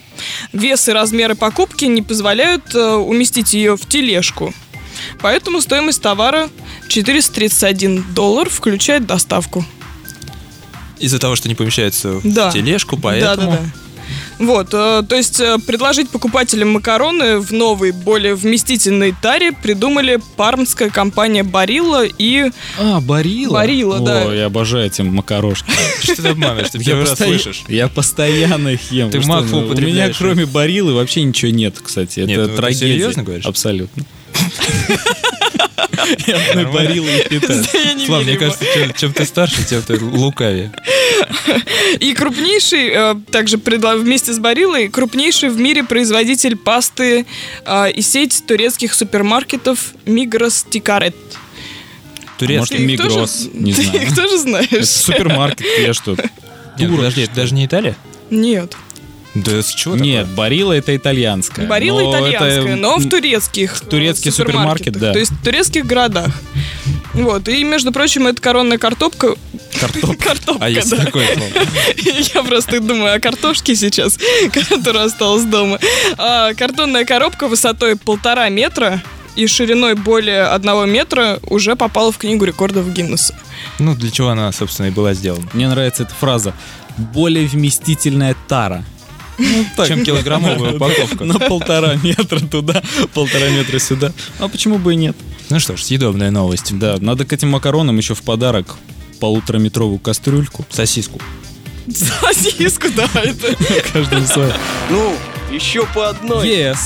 Вес 0.52 0.88
и 0.88 0.92
размеры 0.92 1.36
покупки 1.36 1.86
не 1.86 2.02
позволяют 2.02 2.74
э, 2.76 2.80
уместить 2.96 3.54
ее 3.54 3.76
в 3.76 3.88
тележку. 3.88 4.54
Поэтому 5.20 5.60
стоимость 5.60 6.02
товара 6.02 6.50
431 6.88 8.06
доллар 8.14 8.50
включает 8.50 9.06
доставку. 9.06 9.66
Из-за 11.00 11.20
того, 11.20 11.36
что 11.36 11.50
не 11.50 11.56
помещается 11.56 12.14
в 12.20 12.22
Да. 12.24 12.52
тележку, 12.52 12.98
поэтому... 12.98 13.52
Да, 13.52 13.58
да, 13.58 13.58
да. 13.58 13.83
Вот, 14.46 14.74
э, 14.74 15.04
то 15.08 15.16
есть 15.16 15.40
э, 15.40 15.58
предложить 15.66 16.10
покупателям 16.10 16.72
макароны 16.72 17.40
в 17.40 17.52
новой, 17.52 17.92
более 17.92 18.36
вместительной 18.36 19.14
таре 19.22 19.52
придумали 19.54 20.20
пармская 20.36 20.90
компания 20.90 21.44
Барилла 21.44 22.06
и... 22.06 22.52
А, 22.78 23.00
Барила? 23.00 23.54
Барилла, 23.54 24.00
да. 24.02 24.24
О, 24.28 24.34
я 24.34 24.46
обожаю 24.48 24.88
эти 24.88 25.02
макарошки. 25.02 25.72
Что 26.02 26.22
ты 26.22 26.28
обманываешь? 26.30 26.70
Ты 26.72 26.84
первый 26.84 27.06
раз 27.06 27.18
слышишь. 27.18 27.64
Я 27.68 27.88
постоянно 27.88 28.70
их 28.70 28.92
ем. 28.92 29.10
Ты 29.12 29.22
макфу 29.22 29.62
ну, 29.62 29.68
У 29.68 29.76
меня 29.76 30.12
кроме 30.12 30.46
Барилы 30.46 30.94
вообще 30.94 31.24
ничего 31.24 31.52
нет, 31.52 31.80
кстати. 31.82 32.20
Нет, 32.20 32.38
ну 32.38 32.44
Это 32.44 32.52
ты 32.52 32.58
трагедия. 32.58 32.80
серьезно 32.94 33.24
говоришь? 33.24 33.46
Абсолютно. 33.46 34.04
Одной 36.50 36.66
Барилой 36.72 37.20
и 37.30 37.40
не 37.96 38.06
Слава, 38.06 38.24
мне 38.24 38.38
кажется, 38.38 38.66
чем, 38.98 39.14
ты 39.14 39.26
старше, 39.26 39.64
тем 39.64 39.82
ты 39.82 40.00
лукавее. 40.00 40.72
И 42.00 42.14
крупнейший, 42.14 42.90
э, 42.90 43.16
также 43.32 43.58
вместе 43.58 44.34
с 44.34 44.40
Бариллой, 44.40 44.90
крупнейший 44.90 45.50
в 45.50 45.58
мире 45.60 45.84
производитель 45.84 46.56
пасты 46.56 47.26
э, 47.66 47.92
и 47.92 48.02
сеть 48.02 48.44
турецких 48.48 48.94
супермаркетов 48.94 49.94
Migros 50.06 50.66
Ты 52.88 52.94
их 52.94 53.00
тоже- 53.00 53.14
Мигрос, 53.14 53.50
не 53.54 53.74
Ты 53.76 53.84
знаю. 53.84 54.02
их 54.04 54.16
тоже 54.16 54.38
знаешь? 54.40 54.68
Это 54.72 54.86
супермаркет, 54.86 55.66
я 55.80 55.94
что? 55.94 56.16
Нет, 56.80 56.96
подожди, 56.96 57.22
это 57.22 57.36
даже 57.36 57.54
не 57.54 57.66
Италия? 57.66 57.96
Нет. 58.30 58.76
Да 59.36 59.62
с 59.64 59.74
чего 59.74 59.96
Нет, 59.96 60.28
Барила 60.28 60.74
это 60.74 60.96
итальянская. 60.96 61.68
Барилла 61.68 62.02
но 62.02 62.12
итальянская, 62.12 62.62
это- 62.62 62.76
но 62.76 62.98
в 62.98 63.10
турецких 63.10 63.80
турецкий 63.80 64.32
супермаркет, 64.32 64.94
супермаркетах, 64.96 65.02
да. 65.02 65.14
То 65.14 65.20
есть 65.20 65.32
в 65.32 65.44
турецких 65.44 65.86
городах. 65.86 66.28
Вот, 67.14 67.48
и, 67.48 67.64
между 67.64 67.92
прочим, 67.92 68.28
это 68.28 68.42
коронная 68.42 68.78
картопка. 68.78 69.36
Картопка. 69.80 70.16
Картопка, 70.24 70.66
А 70.66 70.70
есть 70.70 70.90
да. 70.90 70.98
такое 71.06 71.28
слово? 71.34 71.50
Я 72.36 72.44
просто 72.44 72.80
думаю 72.80 73.16
о 73.16 73.20
картошке 73.20 73.76
сейчас, 73.76 74.18
которая 74.54 75.06
осталась 75.06 75.44
дома. 75.44 75.80
А, 76.18 76.54
картонная 76.54 77.06
коробка 77.06 77.48
высотой 77.48 77.96
полтора 77.96 78.50
метра 78.50 79.02
и 79.36 79.48
шириной 79.48 79.96
более 79.96 80.44
одного 80.44 80.86
метра 80.86 81.40
уже 81.48 81.76
попала 81.76 82.12
в 82.12 82.18
книгу 82.18 82.46
рекордов 82.46 82.92
Гиннесса. 82.94 83.36
Ну, 83.80 83.96
для 83.96 84.12
чего 84.12 84.30
она, 84.30 84.52
собственно, 84.52 84.88
и 84.88 84.92
была 84.92 85.14
сделана? 85.14 85.48
Мне 85.54 85.68
нравится 85.68 86.04
эта 86.04 86.14
фраза. 86.14 86.54
Более 86.98 87.48
вместительная 87.48 88.36
тара. 88.48 88.84
Ну, 89.38 89.66
так. 89.76 89.88
Чем 89.88 90.04
килограммовая 90.04 90.74
упаковка. 90.76 91.24
На 91.24 91.40
полтора 91.40 91.96
метра 91.96 92.40
туда, 92.40 92.82
полтора 93.14 93.50
метра 93.50 93.80
сюда. 93.80 94.14
А 94.40 94.48
почему 94.48 94.78
бы 94.78 94.94
и 94.94 94.96
нет? 94.96 95.16
Ну 95.50 95.60
что 95.60 95.76
ж, 95.76 95.84
съедобная 95.84 96.32
новость. 96.32 96.78
Да, 96.78 96.98
надо 97.00 97.26
к 97.26 97.34
этим 97.34 97.50
макаронам 97.50 97.98
еще 97.98 98.16
в 98.16 98.22
подарок 98.22 98.76
полутораметровую 99.20 100.00
кастрюльку. 100.00 100.66
Сосиску. 100.70 101.20
Сосиску, 102.22 102.88
да, 102.96 103.10
это. 103.14 103.56
Каждому 103.94 104.26
свое. 104.26 104.54
Ну, 104.90 105.16
еще 105.52 105.86
по 105.94 106.10
одной. 106.10 106.48
Yes. 106.48 106.78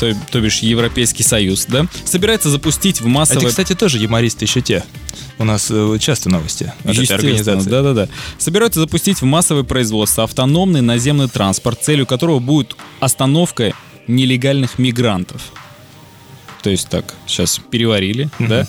То, 0.00 0.12
то 0.30 0.40
бишь 0.40 0.58
Европейский 0.58 1.22
Союз, 1.22 1.66
да? 1.66 1.86
Собирается 2.04 2.50
запустить 2.50 3.00
в 3.00 3.04
Эти, 3.04 3.10
массовое... 3.12 3.48
кстати, 3.48 3.74
тоже 3.74 3.98
юмористы 3.98 4.44
еще 4.44 4.60
те. 4.60 4.84
У 5.38 5.44
нас 5.44 5.68
э, 5.70 5.98
часто 6.00 6.28
новости 6.30 6.72
от 6.84 6.96
этой 6.96 7.14
организации. 7.14 7.70
да-да-да. 7.70 8.08
Собираются 8.38 8.80
запустить 8.80 9.20
в 9.20 9.24
массовое 9.24 9.62
производство 9.62 10.24
автономный 10.24 10.80
наземный 10.80 11.28
транспорт, 11.28 11.82
целью 11.82 12.06
которого 12.06 12.38
будет 12.40 12.76
остановка 13.00 13.72
нелегальных 14.08 14.78
мигрантов. 14.78 15.42
То 16.62 16.70
есть 16.70 16.88
так, 16.88 17.14
сейчас 17.26 17.60
переварили, 17.70 18.30
да? 18.38 18.66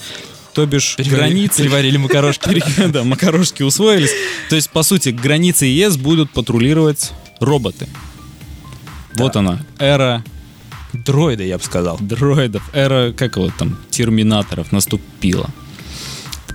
То 0.54 0.66
бишь 0.66 0.96
Переварили- 0.98 1.16
границы... 1.16 1.58
переварили 1.64 1.98
макарошки. 1.98 2.64
Да, 2.88 3.04
макарошки 3.04 3.62
усвоились. 3.64 4.12
То 4.50 4.56
есть, 4.56 4.70
по 4.70 4.84
сути, 4.84 5.10
границы 5.10 5.66
ЕС 5.66 5.98
будут 5.98 6.32
патрулировать 6.32 7.12
роботы. 7.42 7.88
Вот 9.16 9.36
она, 9.36 9.66
эра 9.80 10.24
Дроиды, 11.04 11.46
я 11.46 11.58
бы 11.58 11.64
сказал. 11.64 11.98
дроидов, 12.00 12.64
эра, 12.74 13.12
как 13.12 13.36
его 13.38 13.52
там, 13.58 13.78
терминаторов 13.90 14.72
наступила. 14.72 15.50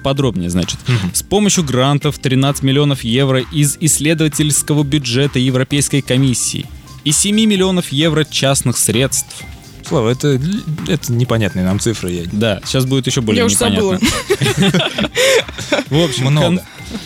Подробнее, 0.03 0.49
значит. 0.49 0.79
С 1.13 1.23
помощью 1.23 1.65
грантов 1.65 2.19
13 2.19 2.63
миллионов 2.63 3.05
евро 3.05 3.41
из 3.41 3.77
исследовательского 3.81 4.83
бюджета 4.83 5.39
Европейской 5.39 6.01
комиссии 6.01 6.67
и 7.05 7.13
7 7.13 7.37
миллионов 7.37 7.91
евро 7.93 8.25
частных 8.25 8.79
средств. 8.79 9.45
Слава, 9.87 10.11
это, 10.11 10.41
это 10.89 11.13
непонятные 11.13 11.65
нам 11.65 11.81
цифры. 11.81 12.13
Я... 12.13 12.23
Да, 12.33 12.61
сейчас 12.65 12.87
будет 12.87 13.07
еще 13.09 13.21
более 13.21 13.45
Я 13.45 13.49
непонятно. 13.49 13.99
В 15.91 16.05
общем, 16.05 16.27
Много. 16.27 16.65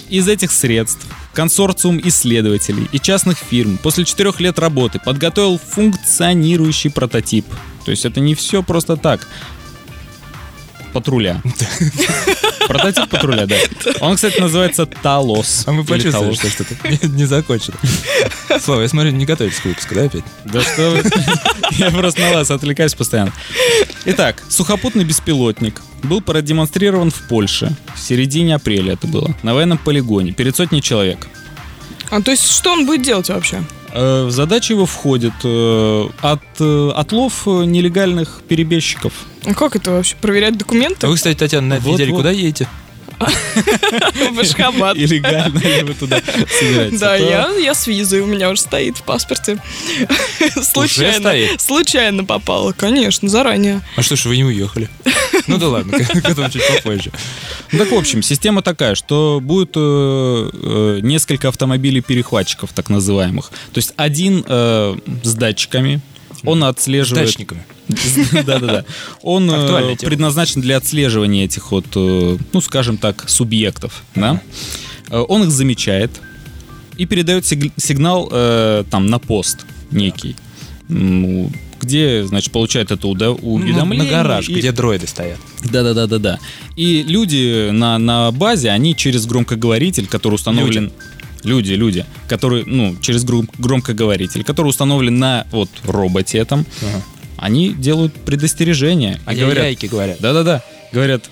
из 0.09 0.29
этих 0.29 0.53
средств 0.53 1.07
консорциум 1.35 2.01
исследователей 2.03 2.89
и 2.93 2.99
частных 2.99 3.39
фирм 3.39 3.79
после 3.83 4.05
четырех 4.05 4.41
лет 4.41 4.59
работы 4.59 4.99
подготовил 4.99 5.59
функционирующий 5.59 6.91
прототип. 6.91 7.45
То 7.85 7.91
есть 7.91 8.05
это 8.05 8.21
не 8.21 8.35
все 8.35 8.63
просто 8.63 8.97
так. 8.97 9.27
Патруля. 10.93 11.43
Прототип 12.69 13.09
патруля, 13.11 13.47
да. 13.47 13.57
Он, 14.01 14.15
кстати, 14.15 14.41
называется 14.41 14.87
Талос. 14.87 15.65
А 15.67 15.73
мы 15.73 15.85
почувствовали, 15.85 16.35
что 16.35 16.49
что-то 16.49 16.77
не, 17.09 17.25
закончено. 17.27 17.77
Слава, 18.61 18.83
я 18.83 18.89
смотрю, 18.89 19.11
не 19.11 19.27
готовитесь 19.27 19.59
к 19.59 19.65
выпуску, 19.65 19.95
да, 19.95 20.05
опять? 20.05 20.25
Да 20.45 20.63
что 20.63 20.91
вы? 20.91 21.03
Я 21.73 21.91
просто 21.91 22.21
на 22.21 22.33
вас 22.35 22.51
отвлекаюсь 22.51 22.95
постоянно. 22.95 23.33
Итак, 24.05 24.43
сухопутный 24.49 25.05
беспилотник 25.05 25.83
был 26.05 26.21
продемонстрирован 26.21 27.11
в 27.11 27.29
Польше. 27.29 27.75
В 27.95 28.01
середине 28.01 28.55
апреля 28.57 28.93
это 28.95 29.07
было. 29.07 29.35
На 29.43 29.55
военном 29.55 29.79
полигоне. 29.79 30.33
Перед 30.33 30.57
сотней 30.57 30.81
человек. 30.81 31.27
А 32.11 32.21
то 32.23 32.31
есть 32.31 32.49
что 32.51 32.73
он 32.73 32.87
будет 32.87 33.03
делать 33.03 33.29
вообще? 33.29 33.63
Э, 33.93 34.25
В 34.27 34.31
задачу 34.31 34.75
его 34.75 34.87
входит 34.87 35.33
э, 35.43 36.09
от, 36.21 36.41
э, 36.61 36.91
отлов 36.95 37.47
нелегальных 37.47 38.43
перебежчиков. 38.49 39.13
А 39.45 39.55
как 39.55 39.77
это 39.77 39.91
вообще? 39.93 40.17
Проверять 40.21 40.55
А 40.55 40.59
документы? 40.59 41.07
вы, 41.07 41.17
кстати, 41.17 41.37
Татьяна, 41.39 41.67
на 41.69 41.75
этой 41.75 41.85
Вот, 41.85 41.93
неделе 41.95 42.11
вот. 42.13 42.19
куда 42.19 42.31
едете? 42.31 42.69
В 44.33 44.41
Ашхабад. 44.41 44.97
И 44.97 45.07
легально 45.07 45.59
ли 45.59 45.83
вы 45.83 45.95
туда 45.95 46.21
собираетесь? 46.59 47.01
Да, 47.01 47.13
А 47.15 47.17
я, 47.17 47.49
я 47.59 47.75
с 47.75 47.87
визой, 47.87 48.21
у 48.21 48.27
меня 48.27 48.51
уже 48.51 48.61
стоит 48.61 48.99
в 48.99 49.03
паспорте. 49.03 49.59
Случайно. 50.63 51.33
Случайно 51.59 52.25
попала, 52.25 52.73
конечно, 52.73 53.29
заранее. 53.29 53.81
А 53.97 54.03
что 54.03 54.17
ж 54.17 54.27
вы 54.27 54.37
не 54.37 54.45
уехали? 54.45 54.89
Ну 55.47 55.59
да 55.59 55.69
ладно, 55.69 55.99
к 55.99 56.07
к 56.07 56.29
этому 56.31 56.49
чуть 56.49 56.63
попозже. 56.67 57.11
Ну, 57.73 57.79
Так, 57.81 57.91
в 57.91 57.95
общем, 57.95 58.23
система 58.23 58.63
такая, 58.63 58.95
что 58.95 59.41
будет 59.43 59.73
э, 59.75 59.81
э, 60.53 61.01
несколько 61.03 61.49
автомобилей-перехватчиков, 61.49 62.73
так 62.73 62.89
называемых. 62.89 63.51
То 63.73 63.79
есть 63.79 63.93
один 63.97 64.45
э, 64.47 64.97
с 65.23 65.35
датчиками, 65.35 66.01
он 66.45 66.61
С 66.61 66.65
отслеживает... 66.65 67.27
дачниками. 67.27 67.65
Да-да-да. 68.47 68.85
Он 69.23 69.51
э, 69.51 69.97
предназначен 69.97 70.61
для 70.61 70.77
отслеживания 70.79 71.45
этих 71.45 71.71
вот, 71.73 71.85
э, 71.95 72.39
ну, 72.53 72.61
скажем 72.61 72.97
так, 72.97 73.29
субъектов, 73.29 74.03
да. 74.15 74.41
Э, 75.11 75.19
Он 75.29 75.43
их 75.45 75.51
замечает 75.51 76.11
и 76.97 77.07
передает 77.07 77.45
сиг- 77.45 77.73
сигнал 77.77 78.29
там 78.91 79.07
на 79.09 79.19
пост 79.19 79.67
некий, 79.91 80.37
где, 81.81 82.25
значит, 82.25 82.53
получает 82.53 82.91
это 82.91 83.07
уведомление. 83.09 84.05
на 84.11 84.11
гараж, 84.11 84.49
и- 84.49 84.55
где 84.55 84.73
дроиды 84.73 85.07
стоят. 85.07 85.39
да-да-да-да-да. 85.65 86.39
И 86.77 87.03
люди 87.03 87.71
на, 87.71 87.99
на 87.99 88.31
базе, 88.31 88.71
они 88.71 88.95
через 88.97 89.27
громкоговоритель, 89.27 90.07
который 90.07 90.35
установлен... 90.35 90.85
Люди, 90.85 90.95
люди, 91.73 92.05
которые, 92.29 92.65
ну, 92.67 92.97
через 93.01 93.25
гром- 93.25 93.49
громкоговоритель, 93.59 94.45
который 94.45 94.69
установлен 94.69 95.19
на 95.19 95.47
вот 95.51 95.69
роботе 95.85 96.39
этом, 96.39 96.67
Ага. 96.83 97.03
они 97.37 97.73
делают 97.73 98.15
предостережение. 98.15 99.21
А 99.27 99.33
и 99.35 99.37
говорят, 99.37 99.65
говорят. 99.89 100.21
да-да-да, 100.21 100.63
говорят, 100.93 101.31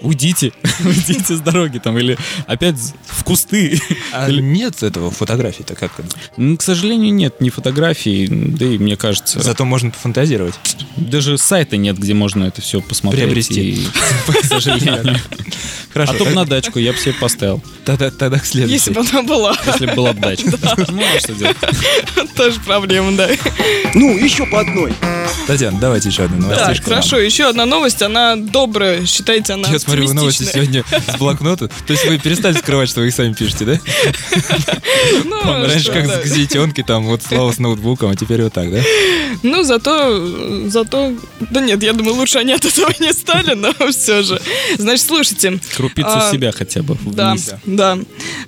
уйдите, 0.00 0.52
уйдите 0.84 1.36
с 1.36 1.40
дороги 1.40 1.78
там, 1.78 1.98
или 1.98 2.16
опять 2.46 2.76
в 3.06 3.24
кусты. 3.24 3.80
А 4.12 4.30
нет 4.30 4.82
этого 4.82 5.10
фотографий-то 5.10 5.74
как? 5.74 5.92
Ну, 6.36 6.56
К 6.56 6.62
сожалению, 6.62 7.12
нет 7.14 7.40
ни 7.40 7.50
фотографий, 7.50 8.26
да 8.28 8.66
и 8.66 8.78
мне 8.78 8.96
кажется, 8.96 9.40
Зато 9.42 9.64
можно 9.64 9.90
пофантазировать. 9.90 10.54
даже 10.96 11.38
сайта 11.38 11.76
нет, 11.76 11.98
где 11.98 12.14
можно 12.14 12.44
это 12.44 12.60
все 12.60 12.80
посмотреть. 12.80 13.24
Приобрести. 13.24 13.70
и, 13.70 13.86
К 14.42 14.44
сожалению. 14.44 15.16
Хорошо, 15.92 16.12
А 16.12 16.16
то 16.16 16.24
бы 16.24 16.30
так- 16.30 16.34
на 16.34 16.44
дачку 16.44 16.78
я 16.78 16.92
бы 16.92 16.98
себе 16.98 17.14
поставил. 17.14 17.62
тогда, 17.84 18.10
тогда 18.10 18.38
к 18.38 18.42
Если 18.44 18.58
следующей. 18.66 18.90
бы 18.90 19.00
она 19.00 19.22
была, 19.22 19.56
Если 19.66 19.86
бы 19.86 19.94
была 19.94 20.12
бы 20.12 20.20
дачка. 20.20 20.50
Ну, 20.88 21.02
а 21.02 21.18
что 21.18 21.32
делать? 21.34 21.56
тоже 22.36 22.60
проблема, 22.60 23.12
да. 23.16 23.28
Ну, 23.94 24.16
еще 24.18 24.44
по 24.46 24.60
одной. 24.60 24.92
Татьяна, 25.46 25.78
давайте 25.80 26.08
еще 26.10 26.24
одну 26.24 26.36
Так, 26.42 26.50
новостишку. 26.58 26.90
нам. 26.90 26.98
хорошо, 27.00 27.18
еще 27.18 27.48
одна 27.48 27.64
новость, 27.66 28.02
она 28.02 28.36
добрая, 28.36 29.06
считайте, 29.06 29.54
она 29.54 29.68
смотрю, 29.86 30.06
вы 30.08 30.14
новости 30.14 30.44
сегодня 30.44 30.84
с 30.90 31.16
блокнота. 31.16 31.68
То 31.68 31.92
есть 31.92 32.04
вы 32.06 32.18
перестали 32.18 32.54
скрывать, 32.54 32.88
что 32.88 33.00
вы 33.00 33.08
их 33.08 33.14
сами 33.14 33.32
пишете, 33.32 33.64
да? 33.64 33.80
Ну, 35.24 35.66
Раньше 35.66 35.92
как 35.92 36.06
с 36.06 36.18
газетенкой, 36.22 36.84
там 36.84 37.04
вот 37.06 37.22
Слава 37.22 37.52
с 37.52 37.58
ноутбуком, 37.58 38.10
а 38.10 38.16
теперь 38.16 38.42
вот 38.42 38.52
так, 38.52 38.70
да? 38.70 38.80
Ну, 39.42 39.62
зато, 39.62 40.68
зато... 40.68 41.12
Да 41.50 41.60
нет, 41.60 41.82
я 41.82 41.92
думаю, 41.92 42.14
лучше 42.16 42.38
они 42.38 42.52
от 42.52 42.64
этого 42.64 42.92
не 43.00 43.12
стали, 43.12 43.54
но 43.54 43.72
все 43.90 44.22
же. 44.22 44.40
Значит, 44.78 45.06
слушайте. 45.06 45.58
Крупицу 45.76 46.08
А, 46.12 46.30
себя 46.32 46.52
хотя 46.52 46.82
бы 46.82 46.96
Да, 47.06 47.32
вниз. 47.32 47.50
да. 47.64 47.98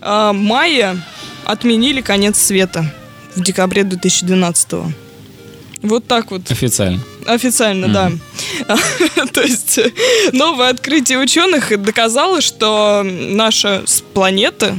А, 0.01 0.33
майя 0.33 1.03
отменили 1.45 2.01
конец 2.01 2.39
света. 2.39 2.93
в 3.35 3.43
декабре 3.43 3.85
2012 3.85 4.69
Вот 5.83 6.07
так 6.07 6.31
вот. 6.31 6.51
Официально. 6.51 7.01
Официально, 7.27 7.89
да. 7.89 8.13
То 9.33 9.43
есть 9.43 9.79
э, 9.79 9.93
новое 10.33 10.71
открытие 10.71 11.19
ученых 11.19 11.81
доказало, 11.81 12.41
что 12.41 13.03
наша 13.05 13.85
планета 14.13 14.79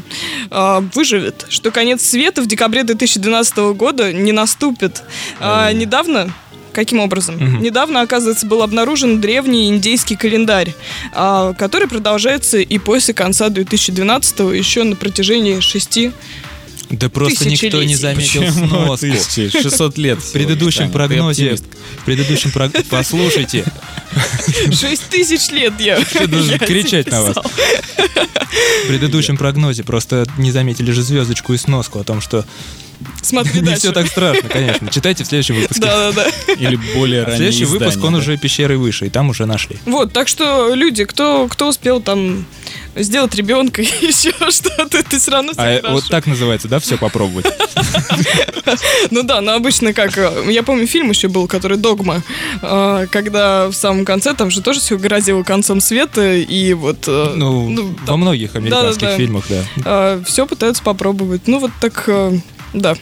э, 0.49 0.81
выживет, 0.93 1.45
что 1.49 1.71
конец 1.71 2.01
света 2.01 2.41
в 2.41 2.47
декабре 2.47 2.83
2012 2.83 3.57
года 3.75 4.11
не 4.11 4.31
наступит. 4.31 5.03
А 5.39 5.71
недавно 5.71 6.33
Каким 6.71 6.99
образом? 6.99 7.61
Недавно, 7.61 8.01
оказывается, 8.01 8.45
был 8.45 8.61
обнаружен 8.61 9.19
древний 9.19 9.69
индейский 9.69 10.15
календарь, 10.15 10.75
а, 11.13 11.53
который 11.53 11.87
продолжается 11.87 12.59
и 12.59 12.77
после 12.77 13.13
конца 13.13 13.49
2012 13.49 14.39
еще 14.55 14.83
на 14.83 14.95
протяжении 14.95 15.59
шести 15.59 16.11
Да 16.89 17.09
просто 17.09 17.47
никто 17.47 17.83
не 17.83 17.95
заметил 17.95 18.51
сноску. 18.51 18.93
1600 19.05 19.97
лет. 19.97 20.19
В 20.19 20.31
предыдущем 20.31 20.91
прогнозе, 20.91 21.55
в 21.55 22.05
предыдущем 22.05 22.51
прог- 22.51 22.71
послушайте, 22.89 23.63
шесть 24.73 25.03
тысяч 25.09 25.51
лет 25.51 25.73
я, 25.79 25.97
я 25.97 26.57
кричать 26.59 27.11
на 27.11 27.21
вас. 27.23 27.35
в 27.37 28.87
предыдущем 28.87 29.37
прогнозе 29.37 29.83
просто 29.83 30.25
не 30.37 30.51
заметили 30.51 30.91
же 30.91 31.03
звездочку 31.03 31.53
и 31.53 31.57
сноску 31.57 31.99
о 31.99 32.03
том, 32.03 32.21
что 32.21 32.45
Смотри 33.21 33.59
не 33.61 33.65
дальше. 33.65 33.79
все 33.79 33.91
так 33.91 34.07
страшно, 34.07 34.49
конечно. 34.49 34.89
Читайте 34.89 35.23
в 35.23 35.27
следующем 35.27 35.55
выпуске. 35.55 35.81
Да-да-да. 35.81 36.29
Или 36.53 36.75
более 36.95 37.23
раннее 37.23 37.37
Следующий 37.37 37.65
выпуск, 37.65 38.03
он 38.03 38.13
да. 38.13 38.19
уже 38.19 38.37
пещерой 38.37 38.77
выше, 38.77 39.05
и 39.07 39.09
там 39.09 39.29
уже 39.29 39.45
нашли. 39.45 39.77
Вот, 39.85 40.11
так 40.13 40.27
что 40.27 40.73
люди, 40.73 41.05
кто, 41.05 41.47
кто 41.47 41.69
успел 41.69 42.01
там 42.01 42.45
сделать 42.95 43.33
ребенка 43.35 43.81
и 43.81 43.85
еще 44.01 44.31
что-то, 44.51 44.97
это 44.97 45.17
все 45.17 45.31
равно 45.31 45.53
все 45.53 45.61
А 45.61 45.75
хорошо. 45.77 45.93
вот 45.93 46.07
так 46.09 46.27
называется, 46.27 46.67
да, 46.67 46.79
все 46.79 46.97
попробовать? 46.97 47.45
Ну 49.11 49.23
да, 49.23 49.41
но 49.41 49.53
обычно 49.53 49.93
как... 49.93 50.17
э, 50.17 50.45
Я 50.51 50.61
помню, 50.63 50.85
фильм 50.85 51.09
еще 51.09 51.27
был, 51.27 51.47
который 51.47 51.77
«Догма», 51.77 52.21
э, 52.61 53.07
когда 53.11 53.67
в 53.69 53.73
самом 53.73 54.05
конце 54.05 54.33
там 54.33 54.51
же 54.51 54.61
тоже 54.61 54.79
все 54.79 54.97
грозило 54.97 55.41
концом 55.43 55.81
света, 55.81 56.35
и 56.35 56.73
вот... 56.73 57.05
э, 57.07 57.33
Ну, 57.35 57.95
во 58.05 58.17
многих 58.17 58.55
американских 58.55 59.09
фильмах, 59.11 59.45
да. 59.49 60.19
все 60.25 60.45
пытаются 60.45 60.83
попробовать. 60.83 61.47
Ну 61.47 61.59
вот 61.59 61.71
так... 61.81 62.07
Да. 62.73 62.95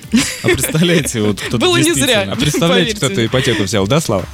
А 0.44 0.48
представляете, 0.48 1.22
вот 1.22 1.40
кто-то 1.40 1.58
Было 1.58 1.78
не 1.78 1.94
зря. 1.94 2.28
А 2.32 2.36
представляете, 2.36 2.96
кто-то 2.96 3.26
ипотеку 3.26 3.64
взял, 3.64 3.88
да, 3.88 4.00
Слава? 4.00 4.26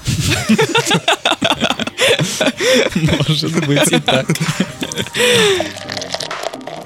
Может 3.28 3.66
быть 3.66 3.92
и 3.92 4.00
так. 4.00 4.28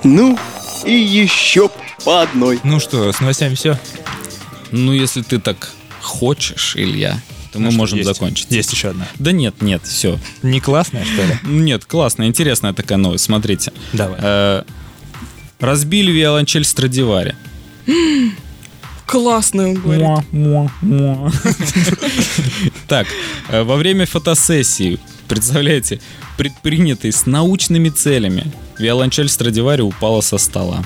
Ну, 0.04 0.38
и 0.86 0.94
еще 0.94 1.70
по 2.06 2.22
одной. 2.22 2.60
Ну 2.63 2.80
что, 2.80 3.12
с 3.12 3.20
новостями 3.20 3.56
все? 3.56 3.77
Ну, 4.72 4.94
если 4.94 5.22
ты 5.22 5.39
так 5.39 5.72
хочешь, 6.01 6.75
Илья, 6.75 7.20
то 7.51 7.60
мы 7.60 7.72
можем 7.72 8.04
закончить. 8.04 8.51
Есть 8.51 8.72
еще 8.72 8.89
одна. 8.89 9.08
Да 9.20 9.32
нет, 9.32 9.62
нет, 9.62 9.82
все. 9.86 10.20
Не 10.44 10.60
классная, 10.60 11.04
что 11.06 11.24
ли? 11.24 11.38
Нет, 11.44 11.86
классно, 11.86 12.27
интересная 12.27 12.74
такая 12.74 12.98
новость. 12.98 13.25
Смотрите. 13.25 13.72
Давай. 13.94 14.20
Э, 14.22 14.63
Разбили 15.60 16.12
виолончель 16.12 16.63
Страдивари. 16.66 17.36
Классно, 19.06 19.70
он 19.70 19.74
говорит. 19.75 20.03
Так, 22.88 23.08
э, 23.50 23.63
во 23.63 23.75
время 23.77 24.06
фотосессии, 24.06 25.00
представляете, 25.27 26.01
предпринятой 26.38 27.12
с 27.13 27.25
научными 27.25 27.89
целями, 27.89 28.51
виолончель 28.77 29.29
Страдивари 29.29 29.82
упала 29.82 30.22
со 30.22 30.38
стола. 30.38 30.84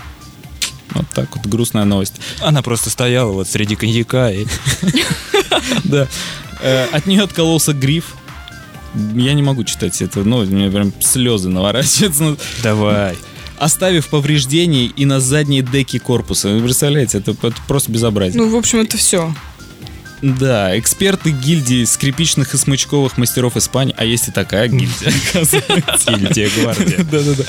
Вот 0.91 1.05
так 1.15 1.35
вот, 1.35 1.45
грустная 1.47 1.85
новость. 1.85 2.15
Она 2.41 2.61
просто 2.61 2.89
стояла 2.89 3.31
вот 3.31 3.47
среди 3.47 3.75
коньяка 3.75 4.29
и... 4.31 4.45
Да. 5.83 6.07
Э, 6.61 6.85
От 6.91 7.05
нее 7.07 7.23
откололся 7.23 7.73
гриф. 7.73 8.15
Я 9.15 9.33
не 9.33 9.41
могу 9.41 9.63
читать 9.63 10.01
это, 10.01 10.23
ну, 10.23 10.37
у 10.37 10.45
меня 10.45 10.69
прям 10.69 10.93
слезы 11.01 11.49
наворачиваются. 11.49 12.23
Ну, 12.23 12.37
Давай. 12.61 13.17
Оставив 13.61 14.07
повреждения 14.07 14.85
и 14.87 15.05
на 15.05 15.19
задней 15.19 15.61
деке 15.61 15.99
корпуса. 15.99 16.49
Вы 16.49 16.61
представляете, 16.63 17.19
это, 17.19 17.31
это 17.43 17.53
просто 17.67 17.91
безобразие. 17.91 18.41
Ну, 18.41 18.49
в 18.49 18.55
общем, 18.55 18.79
это 18.79 18.97
все. 18.97 19.31
Да, 20.23 20.77
эксперты 20.79 21.29
гильдии 21.29 21.83
скрипичных 21.83 22.55
и 22.55 22.57
смычковых 22.57 23.17
мастеров 23.19 23.57
Испании, 23.57 23.93
а 23.99 24.03
есть 24.03 24.27
и 24.29 24.31
такая 24.31 24.67
гильдия, 24.67 25.13
оказывается. 25.31 26.11
Гильдия 26.11 26.49
гвардия. 26.57 26.97
Да-да-да. 27.11 27.43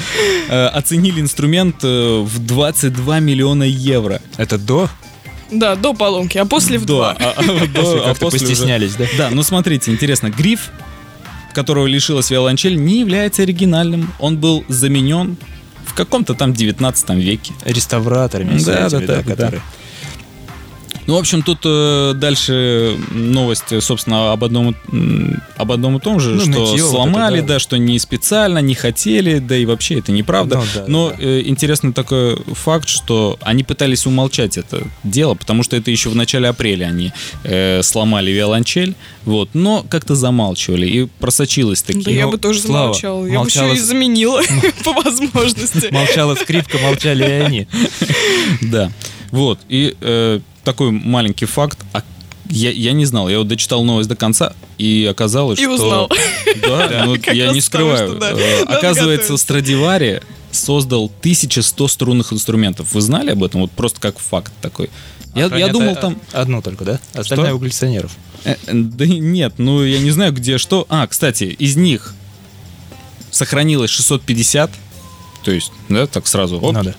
Э, 0.50 0.66
Оценили 0.68 1.18
инструмент 1.18 1.76
э, 1.82 2.20
в 2.20 2.38
22 2.46 3.20
миллиона 3.20 3.62
евро. 3.64 4.20
Это 4.36 4.58
до? 4.58 4.90
Да, 5.50 5.76
до 5.76 5.94
поломки, 5.94 6.36
а 6.36 6.44
после 6.44 6.78
в 6.78 6.84
два. 6.84 7.12
а- 7.18 7.34
а 7.36 7.40
а 7.40 8.04
как-то 8.08 8.30
постеснялись, 8.30 8.96
да? 8.96 9.06
Да, 9.16 9.30
ну 9.30 9.42
смотрите, 9.42 9.90
интересно, 9.90 10.28
гриф, 10.28 10.72
которого 11.54 11.86
лишилась 11.86 12.30
виолончель, 12.30 12.76
не 12.76 13.00
является 13.00 13.42
оригинальным. 13.44 14.12
Он 14.18 14.36
был 14.36 14.62
заменен 14.68 15.38
в 15.86 15.94
каком-то 15.94 16.34
там 16.34 16.52
19 16.52 17.10
веке. 17.10 17.52
Реставраторами. 17.64 18.58
Да, 18.58 18.88
да, 18.88 19.00
да, 19.00 19.22
которые- 19.22 19.62
Ну, 21.06 21.14
в 21.14 21.18
общем, 21.18 21.42
тут 21.42 21.60
э, 21.64 22.12
дальше 22.14 22.96
новость, 23.10 23.82
собственно, 23.82 24.32
об 24.32 24.44
одном, 24.44 24.74
об 25.56 25.72
одном 25.72 25.96
и 25.96 26.00
том 26.00 26.20
же, 26.20 26.30
Ну, 26.34 26.40
что 26.40 26.48
нытье 26.50 26.84
вот 26.84 26.90
сломали, 26.90 27.38
это, 27.38 27.48
да. 27.48 27.54
да. 27.54 27.58
что 27.60 27.76
не 27.76 27.98
специально, 27.98 28.58
не 28.58 28.74
хотели, 28.74 29.38
да 29.38 29.56
и 29.56 29.64
вообще 29.66 29.98
это 29.98 30.12
неправда. 30.12 30.56
Ну, 30.58 30.64
да, 30.74 30.84
Но 30.88 31.08
да. 31.10 31.16
э, 31.18 31.42
интересный 31.44 31.92
такой 31.92 32.36
факт, 32.54 32.88
что 32.88 33.38
они 33.42 33.64
пытались 33.64 34.06
умолчать 34.06 34.56
это 34.58 34.82
дело, 35.04 35.34
потому 35.34 35.62
что 35.62 35.76
это 35.76 35.90
еще 35.90 36.08
в 36.08 36.16
начале 36.16 36.48
апреля 36.48 36.86
они 36.86 37.12
э, 37.44 37.82
сломали 37.82 38.30
виолончель, 38.30 38.94
вот, 39.24 39.50
но 39.54 39.84
как-то 39.88 40.14
замалчивали 40.14 40.86
и 40.86 41.06
просочилось 41.20 41.82
Да 41.82 41.92
такие. 41.94 42.16
я 42.16 42.26
Ну, 42.26 42.32
бы 42.32 42.38
тоже 42.38 42.60
Слава, 42.60 42.94
замолчала. 42.94 43.24
Я 43.26 43.32
бы 43.32 43.38
молчала 43.38 43.66
еще 43.72 43.76
и 43.76 43.80
заменила 43.80 44.40
по 44.84 44.92
возможности. 44.92 45.88
Молчала 45.92 46.34
скрипка, 46.36 46.78
молчали 46.78 47.24
и 47.24 47.32
они. 47.44 47.66
Да. 48.62 48.90
Вот. 49.30 49.58
И 49.68 49.96
э, 50.00 50.40
такой 50.64 50.90
маленький 50.90 51.46
факт. 51.46 51.78
А 51.92 52.02
я, 52.48 52.70
я 52.70 52.92
не 52.92 53.04
знал. 53.04 53.28
Я 53.28 53.38
вот 53.38 53.48
дочитал 53.48 53.84
новость 53.84 54.08
до 54.08 54.16
конца, 54.16 54.54
и 54.78 55.06
оказалось, 55.10 55.58
И 55.58 55.62
что... 55.64 55.74
узнал. 55.74 56.10
Да, 56.62 57.04
ну, 57.06 57.16
я 57.32 57.52
не 57.52 57.60
скрываю. 57.60 58.16
да, 58.18 58.32
Э, 58.32 58.62
Оказывается. 58.64 59.36
Страдивари 59.36 60.22
создал 60.50 61.06
1100 61.20 61.88
струнных 61.88 62.32
инструментов. 62.32 62.92
Вы 62.92 63.00
знали 63.00 63.30
об 63.30 63.42
этом? 63.42 63.62
Вот 63.62 63.70
просто 63.70 64.00
как 64.00 64.18
факт 64.18 64.52
такой. 64.60 64.90
Я, 65.34 65.46
я 65.56 65.68
думал 65.68 65.92
э, 65.94 65.96
там... 65.96 66.20
Одну 66.32 66.60
только, 66.60 66.84
да? 66.84 67.00
Остальная 67.14 67.48
Что? 67.48 67.56
у 67.56 67.58
коллекционеров. 67.60 68.12
Э, 68.44 68.56
э, 68.66 68.72
Да 68.74 69.06
нет, 69.06 69.54
ну 69.56 69.82
я 69.82 69.98
не 69.98 70.10
знаю 70.10 70.32
где 70.32 70.58
что. 70.58 70.86
А, 70.90 71.06
кстати, 71.06 71.44
из 71.44 71.76
них 71.76 72.14
сохранилось 73.30 73.90
650. 73.90 74.70
То 75.42 75.50
есть, 75.50 75.72
да, 75.88 76.06
так 76.06 76.26
сразу. 76.26 76.58
оп. 76.60 76.74
Надо. 76.74 76.94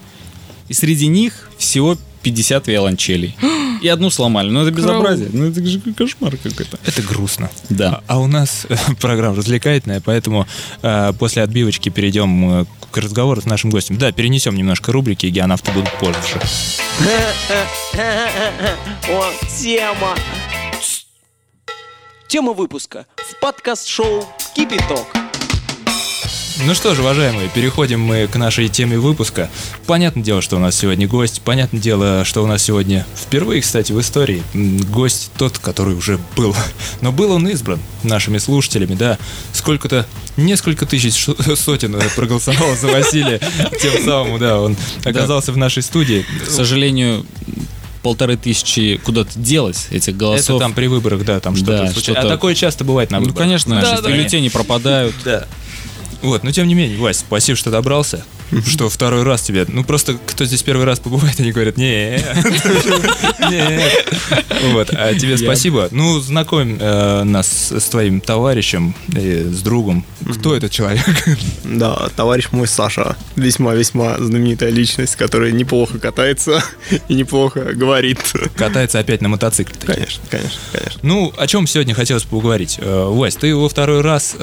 И 0.68 0.74
среди 0.74 1.08
них 1.08 1.50
всего 1.58 1.96
50 2.24 2.68
виолончелей. 2.68 3.36
И 3.82 3.88
одну 3.88 4.10
сломали. 4.10 4.50
Ну 4.50 4.62
это 4.62 4.72
безобразие. 4.72 5.30
Ну 5.34 5.50
это 5.50 5.66
же 5.66 5.80
кошмар 5.80 6.38
какой-то. 6.38 6.80
Это 6.86 7.02
грустно. 7.02 7.50
Да. 7.70 8.02
А 8.08 8.20
у 8.20 8.28
нас 8.28 8.66
э, 8.70 8.76
программа 9.02 9.36
развлекательная, 9.36 10.00
поэтому 10.00 10.48
э, 10.82 11.12
после 11.20 11.44
отбивочки 11.44 11.90
перейдем 11.90 12.62
э, 12.62 12.66
к 12.92 12.98
разговору 12.98 13.42
с 13.42 13.46
нашим 13.46 13.72
гостем. 13.72 13.98
Да, 13.98 14.12
перенесем 14.14 14.56
немножко 14.56 14.92
рубрики, 14.94 15.26
геонавты 15.26 15.72
будут 15.74 15.92
позже. 16.00 16.40
О, 19.10 19.26
тема. 19.60 20.16
Тема 22.28 22.54
выпуска 22.54 23.06
в 23.18 23.40
подкаст-шоу 23.40 24.26
«Кипяток». 24.56 25.33
Ну 26.60 26.74
что 26.76 26.94
ж, 26.94 27.00
уважаемые, 27.00 27.50
переходим 27.50 28.00
мы 28.00 28.28
к 28.28 28.36
нашей 28.36 28.68
теме 28.70 28.98
выпуска. 29.00 29.50
Понятное 29.88 30.24
дело, 30.24 30.42
что 30.42 30.58
у 30.58 30.60
нас 30.60 30.76
сегодня 30.78 31.08
гость. 31.08 31.42
Понятное 31.42 31.82
дело, 31.82 32.24
что 32.26 32.44
у 32.44 32.48
нас 32.48 32.62
сегодня 32.64 33.06
впервые, 33.16 33.62
кстати, 33.62 33.92
в 33.92 34.00
истории 34.00 34.44
гость 34.54 35.32
тот, 35.38 35.58
который 35.58 35.96
уже 35.96 36.20
был. 36.36 36.56
Но 37.02 37.12
был 37.12 37.32
он 37.32 37.48
избран 37.50 37.80
нашими 38.04 38.38
слушателями, 38.38 38.94
да. 38.94 39.18
Сколько-то, 39.52 40.06
несколько 40.38 40.86
тысяч 40.86 41.28
сотен 41.58 42.00
проголосовало 42.16 42.76
за 42.76 42.88
Василия. 42.88 43.40
Тем 43.82 44.04
самым, 44.06 44.40
да, 44.40 44.60
он 44.62 44.78
оказался 45.06 45.52
в 45.54 45.58
нашей 45.58 45.82
студии. 45.82 46.24
К 46.46 46.50
сожалению, 46.52 47.26
полторы 48.04 48.38
тысячи 48.38 48.98
куда-то 49.04 49.32
делось 49.40 49.88
этих 49.90 50.10
Это 50.10 50.18
голосов. 50.18 50.60
там 50.60 50.74
при 50.74 50.86
выборах, 50.88 51.26
да, 51.26 51.40
там 51.40 51.56
что-то 51.56 51.72
Да, 51.72 51.78
случается. 51.92 52.12
А 52.12 52.16
что-то- 52.16 52.30
такое 52.30 52.54
часто 52.54 52.84
бывает 52.84 53.10
на 53.12 53.20
ну, 53.20 53.26
выборах. 53.26 53.44
конечно, 53.48 53.76
в 53.76 53.80
нашей 53.80 53.96
Да, 53.96 54.02
да. 54.04 54.10
бюллетени 54.10 54.50
пропадают. 54.50 55.16
Да. 55.26 55.48
Вот, 56.24 56.44
но 56.44 56.52
тем 56.52 56.68
не 56.68 56.74
менее, 56.74 56.98
Вась, 56.98 57.20
спасибо, 57.20 57.58
что 57.58 57.70
добрался. 57.70 58.24
Что 58.66 58.90
второй 58.90 59.24
раз 59.24 59.42
тебе. 59.42 59.66
Ну 59.68 59.84
просто 59.84 60.18
кто 60.26 60.46
здесь 60.46 60.62
первый 60.64 60.86
раз 60.86 61.00
побывает, 61.00 61.40
они 61.40 61.52
говорят, 61.52 61.78
не. 61.78 62.20
Вот, 64.72 64.92
а 64.94 65.14
тебе 65.14 65.38
спасибо. 65.38 65.90
Ну, 65.92 66.20
знакомь 66.22 66.78
э, 66.80 67.24
нас 67.24 67.72
с 67.72 67.84
твоим 67.90 68.22
товарищем, 68.22 68.96
э, 69.14 69.50
с 69.50 69.62
другом. 69.62 70.06
Кто 70.38 70.56
этот 70.56 70.72
человек? 70.72 71.04
Да, 71.64 72.10
товарищ 72.16 72.50
мой 72.52 72.68
Саша, 72.68 73.16
весьма-весьма 73.36 74.18
знаменитая 74.20 74.70
личность, 74.70 75.16
которая 75.16 75.52
неплохо 75.52 75.98
катается 75.98 76.64
и 77.10 77.14
неплохо 77.16 77.74
говорит. 77.74 78.20
Катается 78.56 79.00
опять 79.00 79.22
на 79.22 79.30
мотоцикле. 79.30 79.76
Конечно, 79.84 80.24
конечно, 80.30 80.62
конечно. 80.72 81.00
Ну, 81.02 81.34
о 81.36 81.48
чем 81.48 81.68
сегодня 81.68 81.94
хотелось 81.94 82.24
поговорить? 82.24 82.78
Э, 82.80 83.06
Вась, 83.10 83.36
ты 83.36 83.56
во 83.56 83.68
второй 83.68 84.02
раз, 84.02 84.36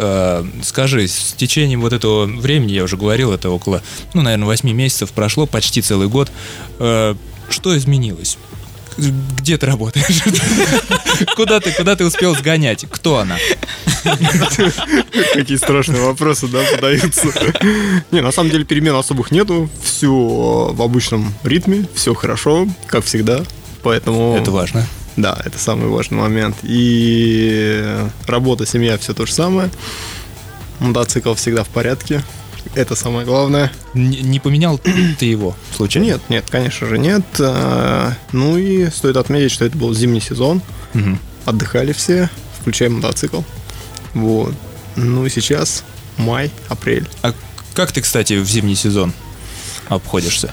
скажи, 0.63 1.09
с 1.09 1.35
течением 1.37 1.70
вот 1.77 1.93
этого 1.93 2.27
времени, 2.27 2.73
я 2.73 2.85
уже 2.85 2.97
говорил, 2.97 3.33
это 3.33 3.51
около, 3.51 3.83
ну, 4.15 4.23
наверное, 4.23 4.47
8 4.47 4.71
месяцев 4.73 5.11
прошло, 5.13 5.47
почти 5.47 5.83
целый 5.83 6.09
год. 6.09 6.31
Э, 6.79 7.15
Что 7.49 7.77
изменилось? 7.77 8.39
Где 8.99 9.57
ты 9.57 9.67
работаешь? 9.67 10.23
Куда 11.37 11.61
ты, 11.61 11.73
куда 11.73 11.97
ты 11.97 12.05
успел 12.05 12.35
сгонять? 12.35 12.85
Кто 12.91 13.19
она? 13.19 13.37
Какие 15.33 15.57
страшные 15.57 16.03
вопросы, 16.03 16.49
да, 16.49 16.63
подаются. 16.75 17.29
Не, 18.11 18.21
на 18.21 18.33
самом 18.33 18.51
деле 18.51 18.65
перемен 18.65 18.95
особых 18.95 19.31
нету. 19.31 19.69
Все 19.83 20.11
в 20.73 20.83
обычном 20.83 21.33
ритме, 21.45 21.87
все 21.95 22.15
хорошо, 22.15 22.67
как 22.87 23.05
всегда. 23.05 23.43
Поэтому... 23.83 24.37
Это 24.37 24.51
важно. 24.51 24.87
Да, 25.17 25.41
это 25.45 25.59
самый 25.59 25.89
важный 25.89 26.19
момент. 26.19 26.57
И 26.63 27.85
работа, 28.27 28.67
семья, 28.67 28.99
все 28.99 29.15
то 29.15 29.27
же 29.27 29.33
самое. 29.33 29.71
Мотоцикл 30.81 31.35
всегда 31.35 31.63
в 31.65 31.69
порядке. 31.69 32.23
Это 32.75 32.95
самое 32.95 33.25
главное. 33.27 33.73
Н- 33.95 34.11
Не 34.11 34.41
поменял 34.41 34.79
ты 35.19 35.25
его 35.27 35.57
случайно? 35.77 36.07
Нет, 36.07 36.21
нет, 36.29 36.45
конечно 36.51 36.87
же 36.87 36.99
нет. 36.99 37.23
А, 37.41 38.13
Ну 38.33 38.57
и 38.59 38.91
стоит 38.91 39.17
отметить, 39.17 39.53
что 39.53 39.65
это 39.65 39.77
был 39.77 39.95
зимний 39.95 40.21
сезон. 40.21 40.63
Мгм. 40.95 41.19
Отдыхали 41.47 41.93
все, 41.93 42.29
включая 42.61 42.91
мотоцикл. 42.91 43.43
Вот. 44.15 44.55
Ну 44.97 45.25
и 45.27 45.31
сейчас 45.31 45.85
май, 46.17 46.51
апрель. 46.69 47.09
А 47.23 47.33
как 47.75 47.93
ты, 47.93 48.01
кстати, 48.03 48.35
в 48.35 48.49
зимний 48.49 48.75
сезон 48.75 49.13
обходишься? 49.89 50.53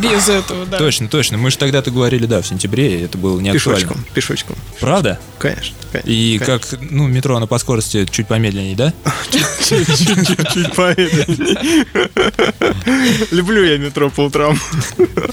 Без 0.00 0.28
этого, 0.28 0.66
да. 0.66 0.78
Точно, 0.78 1.08
точно. 1.08 1.38
Мы 1.38 1.50
же 1.50 1.58
тогда-то 1.58 1.90
говорили, 1.90 2.26
да, 2.26 2.40
в 2.42 2.46
сентябре, 2.46 3.00
и 3.00 3.04
это 3.04 3.18
было 3.18 3.38
не 3.40 3.50
актуально. 3.50 3.80
Пешочком, 3.80 4.04
пешочком. 4.14 4.56
Правда? 4.80 5.18
Конечно. 5.38 5.74
конечно, 5.90 6.10
И 6.10 6.38
конечно. 6.38 6.78
как, 6.78 6.90
ну, 6.90 7.06
метро, 7.06 7.36
оно 7.36 7.46
по 7.46 7.58
скорости 7.58 8.06
чуть 8.10 8.26
помедленнее, 8.28 8.76
да? 8.76 8.92
Чуть-чуть 9.32 10.72
помедленнее. 10.74 11.86
Люблю 13.30 13.64
я 13.64 13.78
метро 13.78 14.10
по 14.10 14.22
утрам. 14.22 14.58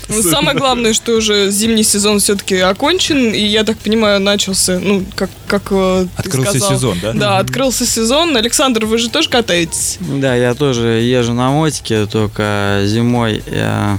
Ну, 0.10 0.24
самое 0.24 0.58
главное, 0.58 0.94
что 0.94 1.14
уже 1.14 1.50
зимний 1.52 1.84
сезон 1.84 2.20
все-таки 2.20 2.58
окончен, 2.58 3.32
и 3.34 3.42
я 3.44 3.64
так 3.64 3.78
понимаю, 3.78 4.20
начался, 4.20 4.80
ну, 4.80 5.06
как, 5.16 5.30
как 5.48 5.64
э, 5.72 6.08
Открылся 6.16 6.52
сказал. 6.52 6.72
сезон, 6.76 6.98
да? 7.02 7.14
Да, 7.14 7.38
открылся 7.38 7.86
сезон. 7.86 8.36
Александр, 8.36 8.86
вы 8.86 8.98
же 8.98 9.10
тоже 9.10 9.30
катаетесь? 9.30 9.98
Да, 10.00 10.36
я 10.36 10.54
тоже 10.56 10.88
езжу 11.02 11.34
на 11.34 11.50
мотике, 11.52 12.06
только 12.08 12.84
зимой, 12.86 13.44
э, 13.46 13.98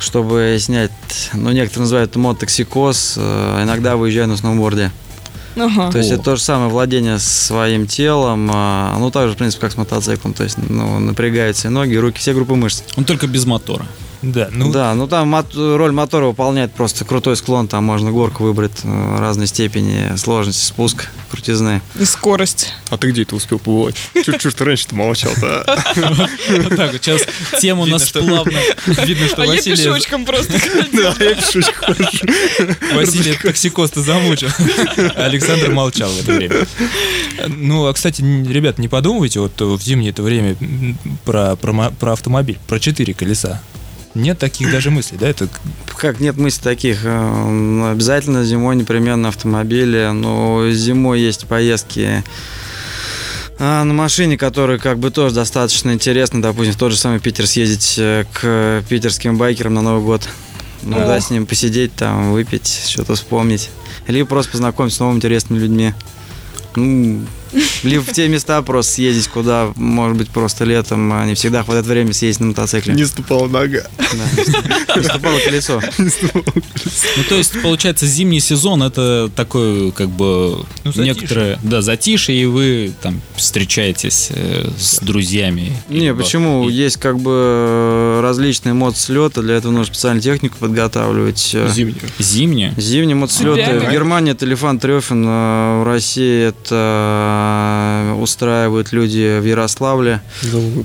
чтобы 0.00 0.56
снять, 0.60 0.90
ну, 1.32 1.50
некоторые 1.50 1.82
называют 1.82 2.10
это 2.10 2.18
мототоксикоз, 2.18 3.14
э, 3.16 3.62
иногда 3.64 3.96
выезжаю 3.96 4.28
на 4.28 4.36
сноуборде. 4.36 4.90
Ага. 5.56 5.90
То 5.90 5.98
есть 5.98 6.10
это 6.10 6.22
то 6.22 6.36
же 6.36 6.42
самое 6.42 6.70
владение 6.70 7.18
своим 7.18 7.86
телом, 7.86 8.50
э, 8.50 8.96
ну, 8.98 9.10
так 9.10 9.28
же, 9.28 9.34
в 9.34 9.36
принципе, 9.36 9.62
как 9.62 9.72
с 9.72 9.76
мотоциклом, 9.76 10.34
то 10.34 10.44
есть, 10.44 10.58
ну, 10.58 10.98
напрягаются 10.98 11.68
и 11.68 11.70
ноги, 11.70 11.94
и 11.94 11.98
руки, 11.98 12.18
все 12.18 12.32
группы 12.32 12.54
мышц. 12.54 12.82
Он 12.96 13.04
только 13.04 13.26
без 13.26 13.44
мотора. 13.44 13.86
Да, 14.22 14.48
ну, 14.50 14.72
да, 14.72 14.94
ну 14.94 15.06
там 15.06 15.28
мот- 15.28 15.54
роль 15.54 15.92
мотора 15.92 16.26
выполняет 16.26 16.72
просто 16.72 17.04
крутой 17.04 17.36
склон, 17.36 17.68
там 17.68 17.84
можно 17.84 18.10
горку 18.10 18.44
выбрать 18.44 18.72
э, 18.82 19.16
разной 19.18 19.46
степени 19.46 20.16
сложности, 20.16 20.64
спуск, 20.64 21.08
крутизны. 21.30 21.80
И 21.98 22.04
скорость. 22.04 22.74
А 22.90 22.98
ты 22.98 23.10
где 23.10 23.22
это 23.22 23.36
успел 23.36 23.58
побывать? 23.60 23.94
Чуть-чуть 24.14 24.56
ты 24.56 24.64
раньше-то 24.64 24.96
молчал-то. 24.96 25.62
а? 25.66 25.76
Вот 26.48 26.76
так 26.76 26.92
сейчас 26.94 27.22
тема 27.60 27.82
у 27.82 27.86
нас 27.86 28.10
плавно. 28.10 28.58
видно, 28.86 29.28
что 29.28 29.42
а 29.42 29.46
я 29.46 29.52
Василий, 29.52 29.76
пешочком 29.76 30.24
просто 30.24 30.52
Да, 30.92 31.14
я 31.20 31.34
пешочком 31.34 31.94
хожу. 31.94 32.26
Василий 32.94 33.34
токсикоз-то 33.34 34.02
замучил. 34.02 34.48
Александр 35.14 35.70
молчал 35.70 36.10
в 36.10 36.20
это 36.20 36.32
время. 36.32 36.66
Ну, 37.46 37.86
а, 37.86 37.92
кстати, 37.92 38.20
ребят, 38.22 38.78
не 38.78 38.88
подумайте 38.88 39.40
вот 39.40 39.60
в 39.60 39.80
зимнее 39.80 40.10
это 40.10 40.22
время 40.22 40.56
про, 41.24 41.54
про, 41.56 41.90
про 41.90 42.12
автомобиль, 42.12 42.58
про 42.66 42.80
четыре 42.80 43.14
колеса. 43.14 43.62
Нет 44.18 44.38
таких 44.38 44.70
даже 44.72 44.90
мыслей, 44.90 45.16
да? 45.18 45.28
Это 45.28 45.48
Как 45.96 46.18
нет 46.20 46.36
мыслей 46.36 46.62
таких? 46.64 47.00
э, 47.04 47.90
Обязательно 47.92 48.44
зимой 48.44 48.74
непременно 48.76 49.28
автомобили. 49.28 50.10
Но 50.12 50.68
зимой 50.70 51.20
есть 51.20 51.46
поездки 51.46 52.24
а, 53.60 53.84
на 53.84 53.94
машине, 53.94 54.36
которые 54.36 54.78
как 54.78 54.98
бы 54.98 55.10
тоже 55.10 55.34
достаточно 55.34 55.92
интересны. 55.92 56.42
Допустим, 56.42 56.74
в 56.74 56.76
тот 56.76 56.92
же 56.92 56.98
самый 56.98 57.20
Питер 57.20 57.46
съездить 57.46 57.94
э, 57.98 58.24
к 58.32 58.82
питерским 58.88 59.36
байкерам 59.36 59.74
на 59.74 59.82
Новый 59.82 60.02
год. 60.04 60.28
Ну 60.82 60.96
да, 60.96 61.20
с 61.20 61.30
ним 61.30 61.46
посидеть, 61.46 61.94
там, 61.94 62.32
выпить, 62.32 62.84
что-то 62.88 63.14
вспомнить. 63.14 63.70
Либо 64.06 64.28
просто 64.28 64.52
познакомиться 64.52 64.96
с 64.96 65.00
новыми 65.00 65.16
интересными 65.16 65.58
людьми. 65.58 65.94
Ну, 66.76 67.24
либо 67.82 68.02
в 68.02 68.12
те 68.12 68.28
места 68.28 68.60
просто 68.62 68.92
съездить, 68.94 69.28
куда, 69.28 69.72
может 69.76 70.16
быть, 70.16 70.30
просто 70.30 70.64
летом 70.64 71.12
а 71.12 71.24
не 71.26 71.34
всегда 71.34 71.62
хватает 71.62 71.86
времени 71.86 72.12
съездить 72.12 72.40
на 72.40 72.46
мотоцикле. 72.48 72.94
Не 72.94 73.04
ступала 73.04 73.46
нога. 73.48 73.82
Да, 73.98 74.96
не 74.96 75.02
ступало 75.04 75.38
колесо. 75.44 75.80
Ну, 75.98 77.22
то 77.28 77.34
есть, 77.36 77.60
получается, 77.62 78.06
зимний 78.06 78.40
сезон 78.40 78.82
это 78.82 79.30
такой, 79.34 79.92
как 79.92 80.08
бы, 80.08 80.64
Ну, 80.84 80.92
некоторое, 80.96 81.58
да, 81.62 81.82
затишье, 81.82 82.34
и 82.40 82.44
вы 82.46 82.92
там 83.02 83.20
встречаетесь 83.36 84.28
э, 84.30 84.68
с 84.78 84.98
друзьями. 85.00 85.72
Не, 85.88 86.14
почему? 86.14 86.68
и- 86.68 86.72
Есть 86.72 86.96
как 86.98 87.18
бы 87.18 88.20
различные 88.22 88.72
мотослеты, 88.74 89.42
для 89.42 89.56
этого 89.56 89.72
нужно 89.72 89.92
специальную 89.92 90.22
технику 90.22 90.56
подготавливать. 90.58 91.50
Э, 91.54 91.68
Зимнюю. 91.68 91.96
Зимние? 92.18 92.74
Зимние 92.76 93.16
мотослеты. 93.16 93.58
Реально? 93.60 93.88
В 93.88 93.92
Германии 93.92 94.32
это 94.32 94.46
Лефан 94.46 94.78
Трёфен, 94.78 95.24
э, 95.26 95.80
в 95.82 95.84
России 95.86 96.48
это 96.48 96.74
э, 97.38 98.14
устраивают 98.20 98.92
люди 98.92 99.38
в 99.40 99.44
Ярославле. 99.44 100.20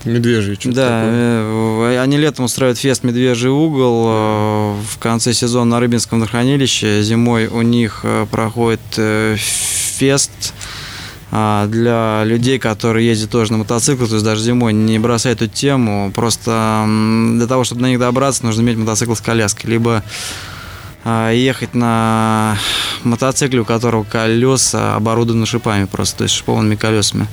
Медвежий 0.06 0.56
что-то 0.56 0.76
Да, 0.76 0.84
такое. 1.02 1.94
э, 1.94 2.00
они 2.02 2.18
летом 2.18 2.46
устраивают 2.46 2.80
фест 2.80 3.04
«Медвежий 3.04 3.50
угол» 3.52 4.06
э, 4.08 4.76
в 4.90 4.98
конце 5.00 5.34
сезона 5.34 5.72
на 5.72 5.80
Рыбинском 5.80 6.20
водохранилище. 6.20 7.02
Зимой 7.04 7.48
у 7.48 7.62
них 7.62 8.02
э, 8.04 8.26
проходит 8.30 8.82
э, 8.98 9.36
фест 9.38 10.32
а, 11.36 11.66
для 11.68 12.24
людей, 12.26 12.60
которые 12.60 13.08
ездят 13.08 13.32
тоже 13.32 13.52
на 13.54 13.58
мотоцикле, 13.60 14.06
то 14.06 14.14
есть 14.14 14.24
даже 14.26 14.42
зимой 14.44 14.72
не 14.74 15.00
бросают 15.00 15.42
эту 15.42 15.52
тему. 15.52 16.12
Просто 16.14 16.86
для 17.38 17.48
того, 17.48 17.64
чтобы 17.64 17.82
на 17.82 17.88
них 17.88 17.98
добраться, 18.00 18.46
нужно 18.46 18.62
иметь 18.62 18.78
мотоцикл 18.78 19.16
с 19.16 19.22
коляской. 19.22 19.70
Либо 19.72 20.04
ехать 21.06 21.74
на 21.74 22.58
мотоцикле, 23.04 23.60
у 23.62 23.66
которого 23.66 24.04
колеса 24.04 24.96
оборудованы 24.96 25.46
шипами 25.46 25.86
просто, 25.86 26.20
то 26.20 26.24
есть 26.24 26.36
шипованными 26.36 26.76
колесами. 26.76 27.28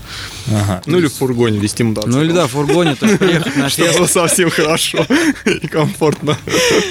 Ага. 0.49 0.83
Ну 0.87 0.99
или 0.99 1.07
в 1.07 1.15
фургоне 1.15 1.59
вести 1.59 1.85
мотоцикл. 1.85 2.17
Ну 2.17 2.23
или 2.25 2.33
да, 2.33 2.47
в 2.49 2.51
фургоне, 2.51 2.97
то 2.97 3.07
есть 3.07 3.19
приехать 3.21 3.57
на 3.57 3.69
Чтобы 3.69 3.87
фест. 3.89 3.99
было 3.99 4.07
совсем 4.09 4.51
хорошо 4.51 5.07
и 5.45 5.69
комфортно. 5.69 6.37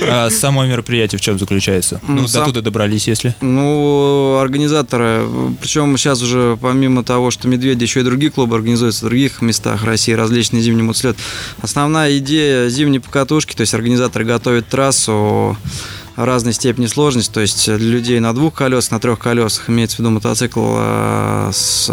А 0.08 0.30
само 0.30 0.66
мероприятие 0.66 1.20
в 1.20 1.22
чем 1.22 1.38
заключается? 1.38 2.00
Ну, 2.08 2.22
Ну, 2.22 2.28
сам- 2.28 2.46
до 2.46 2.52
туда 2.52 2.62
добрались, 2.62 3.08
если. 3.08 3.36
Ну, 3.42 4.38
организаторы, 4.40 5.24
причем 5.62 5.98
сейчас 5.98 6.22
уже 6.22 6.58
помимо 6.62 7.04
того, 7.04 7.32
что 7.32 7.48
«Медведи», 7.50 7.84
еще 7.84 8.00
и 8.00 8.04
другие 8.04 8.32
клубы 8.32 8.56
организуются 8.56 9.06
в 9.06 9.10
других 9.10 9.42
местах 9.42 9.84
России, 9.84 10.14
различные 10.14 10.62
зимние 10.62 10.84
мотослет. 10.86 11.18
Основная 11.62 12.18
идея 12.20 12.70
зимней 12.70 13.00
покатушки, 13.02 13.54
то 13.56 13.62
есть 13.62 13.74
организаторы 13.74 14.24
готовят 14.24 14.68
трассу 14.68 15.58
разной 16.26 16.54
степени 16.54 16.88
сложности, 16.88 17.32
то 17.32 17.42
есть 17.42 17.66
для 17.66 17.78
людей 17.78 18.20
на 18.20 18.34
двух 18.34 18.54
колесах, 18.54 18.92
на 18.92 19.00
трех 19.00 19.20
колесах, 19.20 19.70
имеется 19.70 19.98
в 19.98 20.00
виду 20.00 20.10
мотоцикл 20.12 20.76
э, 20.78 21.52
с... 21.54 21.90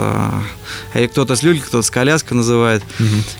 э, 0.95 1.09
кто-то 1.09 1.37
с 1.37 1.43
люлькой, 1.43 1.67
кто-то 1.67 1.87
с 1.87 1.91
коляской 1.91 2.37
называет, 2.37 2.83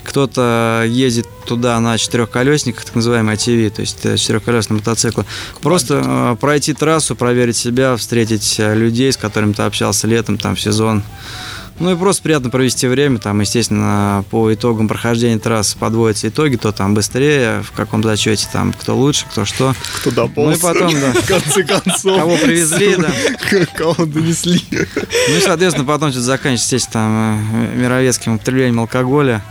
кто-то 0.03 0.85
ездит 0.87 1.27
туда 1.45 1.79
на 1.79 1.97
четырехколесниках, 1.97 2.85
так 2.85 2.95
называемый 2.95 3.35
ATV, 3.35 3.69
то 3.69 3.81
есть 3.81 4.05
э, 4.05 4.17
четырехколесный 4.17 4.77
мотоцикл. 4.77 5.21
Просто 5.61 6.03
э, 6.05 6.35
пройти 6.39 6.73
трассу, 6.73 7.15
проверить 7.15 7.57
себя, 7.57 7.95
встретить 7.95 8.55
э, 8.59 8.75
людей, 8.75 9.11
с 9.11 9.17
которыми 9.17 9.53
ты 9.53 9.63
общался 9.63 10.07
летом, 10.07 10.37
там, 10.37 10.55
в 10.55 10.61
сезон. 10.61 11.03
Ну 11.79 11.91
и 11.91 11.95
просто 11.95 12.23
приятно 12.23 12.49
провести 12.49 12.87
время, 12.87 13.19
там, 13.19 13.39
естественно, 13.39 14.25
по 14.31 14.51
итогам 14.53 14.87
прохождения 14.87 15.37
трассы 15.37 15.77
подводятся 15.77 16.29
итоги, 16.29 16.55
кто 16.55 16.71
там 16.71 16.95
быстрее, 16.95 17.61
в 17.61 17.71
каком 17.71 18.03
зачете, 18.03 18.47
там, 18.51 18.73
кто 18.73 18.97
лучше, 18.97 19.25
кто 19.29 19.45
что. 19.45 19.75
Кто 19.97 20.09
дополз. 20.11 20.59
Ну 20.61 20.69
и 20.69 20.73
потом, 20.73 20.93
да. 20.99 21.11
В 21.21 21.25
конце 21.27 21.63
концов. 21.63 22.19
Кого 22.19 22.37
привезли, 22.37 22.95
да. 22.95 23.11
Кого 23.75 24.05
донесли. 24.05 24.59
Ну 24.71 25.35
и, 25.35 25.39
соответственно, 25.39 25.85
потом 25.85 26.09
что-то 26.09 26.25
заканчивается, 26.25 26.75
естественно, 26.75 27.37
там, 27.43 27.63
э, 27.73 27.75
мировецким 27.75 28.35
употреблением 28.35 28.79
алкоголя. 28.79 29.43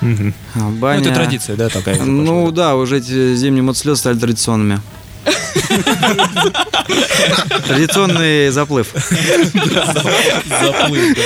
А, 0.00 0.04
Ну, 0.04 0.70
Баня. 0.78 1.00
это 1.00 1.14
традиция, 1.14 1.56
да, 1.56 1.68
такая? 1.68 2.02
Ну 2.02 2.50
да, 2.50 2.76
уже 2.76 2.98
эти 2.98 3.34
зимние 3.34 3.62
мотоциклеты 3.62 3.98
стали 3.98 4.18
традиционными. 4.18 4.80
Традиционный 7.66 8.50
заплыв. 8.50 8.88
Заплыв. 10.60 11.18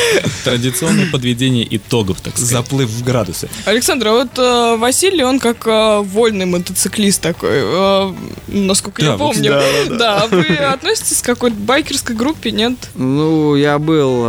Традиционное 0.45 1.07
подведение 1.11 1.67
итогов, 1.77 2.21
так 2.21 2.35
сказать. 2.37 2.51
Заплыв 2.51 2.89
в 2.91 3.05
градусы. 3.05 3.49
Александр, 3.65 4.09
а 4.09 4.13
вот 4.13 4.39
э, 4.39 4.77
Василий, 4.77 5.25
он 5.25 5.39
как 5.39 5.67
э, 5.67 6.01
вольный 6.01 6.47
мотоциклист 6.47 7.21
такой, 7.21 7.51
э, 7.53 8.13
насколько 8.49 9.03
я 9.03 9.13
помню. 9.17 9.61
да, 9.91 10.23
Да, 10.23 10.27
вы 10.31 10.45
относитесь 10.57 11.23
к 11.23 11.27
какой-то 11.27 11.57
байкерской 11.57 12.15
группе, 12.17 12.51
нет? 12.51 12.75
Ну, 12.95 13.55
я 13.55 13.79
был 13.79 14.25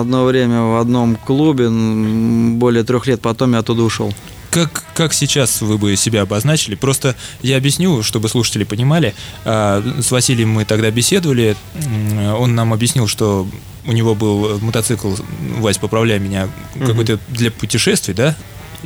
одно 0.00 0.24
время 0.24 0.62
в 0.62 0.80
одном 0.80 1.16
клубе, 1.16 1.68
более 1.70 2.84
трех 2.84 3.06
лет, 3.06 3.20
потом 3.20 3.52
я 3.52 3.58
оттуда 3.60 3.82
ушел. 3.82 4.12
Как, 4.54 4.84
как 4.94 5.12
сейчас 5.12 5.62
вы 5.62 5.78
бы 5.78 5.96
себя 5.96 6.22
обозначили? 6.22 6.76
Просто 6.76 7.16
я 7.42 7.56
объясню, 7.56 8.04
чтобы 8.04 8.28
слушатели 8.28 8.62
понимали. 8.62 9.12
А, 9.44 9.82
С 10.00 10.12
Василием 10.12 10.50
мы 10.50 10.64
тогда 10.64 10.92
беседовали. 10.92 11.56
Он 12.38 12.54
нам 12.54 12.72
объяснил, 12.72 13.08
что 13.08 13.48
у 13.84 13.90
него 13.90 14.14
был 14.14 14.60
мотоцикл, 14.60 15.12
Вась, 15.58 15.78
поправляй 15.78 16.20
меня, 16.20 16.48
какой-то 16.78 17.18
для 17.26 17.50
путешествий, 17.50 18.14
да? 18.14 18.36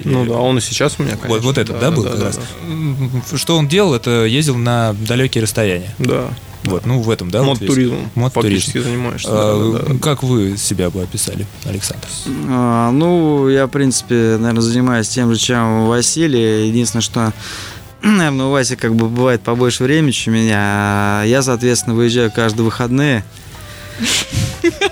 Ну 0.04 0.24
да, 0.26 0.34
он 0.34 0.58
и 0.58 0.60
сейчас 0.60 0.96
у 0.98 1.02
меня, 1.02 1.12
конечно. 1.16 1.28
Вот, 1.34 1.42
вот 1.44 1.58
этот, 1.58 1.78
да, 1.80 1.90
был 1.90 2.04
как 2.04 2.20
раз? 2.20 2.38
Да, 2.38 3.36
Что 3.36 3.56
он 3.56 3.68
делал? 3.68 3.94
Это 3.94 4.24
ездил 4.24 4.56
на 4.56 4.94
далекие 4.94 5.42
расстояния. 5.42 5.94
да. 5.98 6.28
Вот, 6.64 6.84
ну 6.84 7.00
в 7.00 7.08
этом, 7.08 7.30
да? 7.30 7.38
весь. 7.38 7.46
Мод-туризмом 7.46 8.10
Мод-туризм. 8.16 8.56
фактически 8.66 8.78
занимаешься. 8.78 9.28
А, 9.30 9.72
да, 9.72 9.78
да, 9.78 9.94
да. 9.94 9.98
Как 10.00 10.22
вы 10.22 10.56
себя 10.58 10.90
бы 10.90 11.00
описали, 11.02 11.46
Александр? 11.64 12.06
А, 12.48 12.90
ну, 12.90 13.48
я, 13.48 13.66
в 13.66 13.70
принципе, 13.70 14.36
наверное, 14.38 14.60
занимаюсь 14.60 15.08
тем 15.08 15.32
же, 15.32 15.38
чем 15.40 15.86
Василий. 15.86 16.66
Единственное, 16.68 17.00
что, 17.00 17.32
наверное, 18.02 18.46
у 18.46 18.50
Васи 18.50 18.74
как 18.76 18.94
бы 18.96 19.08
бывает 19.08 19.40
побольше 19.40 19.84
времени, 19.84 20.10
чем 20.10 20.34
у 20.34 20.36
меня. 20.36 20.58
А 20.58 21.24
Я, 21.24 21.42
соответственно, 21.42 21.94
выезжаю 21.94 22.30
каждые 22.30 22.64
выходные. 22.64 23.24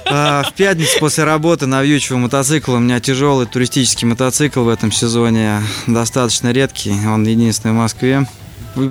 А, 0.08 0.42
В 0.44 0.54
пятницу 0.54 0.98
после 1.00 1.24
работы 1.24 1.66
навьючиваю 1.66 2.20
мотоцикл. 2.20 2.72
У 2.72 2.78
меня 2.78 3.00
тяжелый 3.00 3.46
туристический 3.46 4.06
мотоцикл 4.06 4.62
в 4.62 4.68
этом 4.68 4.92
сезоне. 4.92 5.62
Достаточно 5.86 6.52
редкий. 6.52 6.92
Он 7.06 7.24
единственный 7.24 7.72
в 7.72 7.76
Москве. 7.76 8.26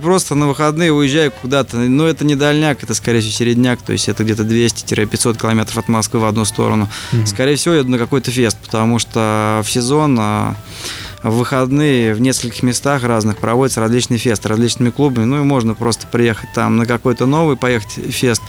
Просто 0.01 0.33
на 0.33 0.47
выходные 0.47 0.91
уезжаю 0.91 1.31
куда-то. 1.31 1.77
Но 1.77 2.07
это 2.07 2.25
не 2.25 2.35
дальняк, 2.35 2.83
это, 2.83 2.93
скорее 2.95 3.21
всего, 3.21 3.33
середняк. 3.33 3.81
То 3.81 3.93
есть 3.93 4.09
это 4.09 4.23
где-то 4.23 4.43
200-500 4.43 5.39
километров 5.39 5.77
от 5.77 5.87
Москвы 5.87 6.19
в 6.19 6.25
одну 6.25 6.43
сторону. 6.43 6.89
Скорее 7.25 7.55
всего, 7.55 7.75
я 7.75 7.81
еду 7.81 7.91
на 7.91 7.99
какой-то 7.99 8.31
фест, 8.31 8.57
потому 8.63 8.97
что 8.97 9.61
в 9.63 9.71
сезон 9.71 10.17
а, 10.19 10.55
в 11.21 11.37
выходные 11.37 12.13
в 12.13 12.21
нескольких 12.21 12.63
местах 12.63 13.03
разных 13.03 13.37
проводятся 13.37 13.79
различные 13.79 14.17
фесты 14.17 14.47
различными 14.49 14.89
клубами. 14.89 15.25
Ну 15.25 15.41
и 15.41 15.43
можно 15.43 15.75
просто 15.75 16.07
приехать 16.07 16.49
там 16.53 16.77
на 16.77 16.85
какой-то 16.85 17.27
новый, 17.27 17.55
поехать 17.55 17.91
фест, 18.09 18.41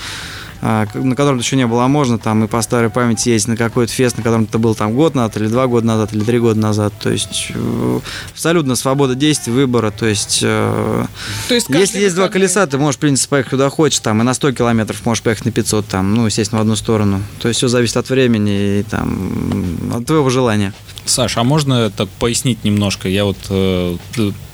на 0.60 1.14
котором 1.16 1.38
еще 1.38 1.56
не 1.56 1.66
было, 1.66 1.84
а 1.84 1.88
можно 1.88 2.18
там 2.18 2.44
и 2.44 2.46
по 2.46 2.60
старой 2.62 2.90
памяти 2.90 3.30
ездить 3.30 3.48
на 3.48 3.56
какой-то 3.56 3.92
фест, 3.92 4.16
на 4.16 4.22
котором 4.22 4.46
ты 4.46 4.58
был 4.58 4.74
там 4.74 4.94
год 4.94 5.14
назад, 5.14 5.36
или 5.36 5.48
два 5.48 5.66
года 5.66 5.86
назад, 5.86 6.12
или 6.12 6.24
три 6.24 6.38
года 6.38 6.58
назад. 6.58 6.92
То 7.00 7.10
есть 7.10 7.52
э, 7.54 8.00
абсолютно 8.32 8.76
свобода 8.76 9.14
действий, 9.14 9.52
выбора. 9.52 9.90
То 9.90 10.06
есть 10.06 10.40
э, 10.42 11.04
То 11.48 11.54
есть 11.54 11.68
если 11.68 12.00
есть 12.00 12.14
два 12.14 12.28
колеса, 12.28 12.66
ты 12.66 12.78
можешь, 12.78 12.96
в 12.96 13.00
принципе, 13.00 13.30
поехать 13.30 13.50
куда 13.50 13.70
хочешь, 13.70 14.00
там, 14.00 14.20
и 14.20 14.24
на 14.24 14.34
100 14.34 14.52
километров 14.52 15.04
можешь 15.04 15.22
поехать 15.22 15.44
на 15.46 15.52
500, 15.52 15.86
там, 15.86 16.14
ну, 16.14 16.26
естественно, 16.26 16.58
в 16.58 16.62
одну 16.62 16.76
сторону. 16.76 17.22
То 17.40 17.48
есть 17.48 17.58
все 17.58 17.68
зависит 17.68 17.96
от 17.96 18.08
времени 18.08 18.80
и 18.80 18.82
там, 18.82 19.92
от 19.94 20.06
твоего 20.06 20.30
желания. 20.30 20.72
Саш, 21.06 21.36
а 21.36 21.44
можно 21.44 21.90
так 21.90 22.08
пояснить 22.08 22.64
немножко? 22.64 23.08
Я 23.08 23.24
вот 23.24 23.36
э, 23.48 23.96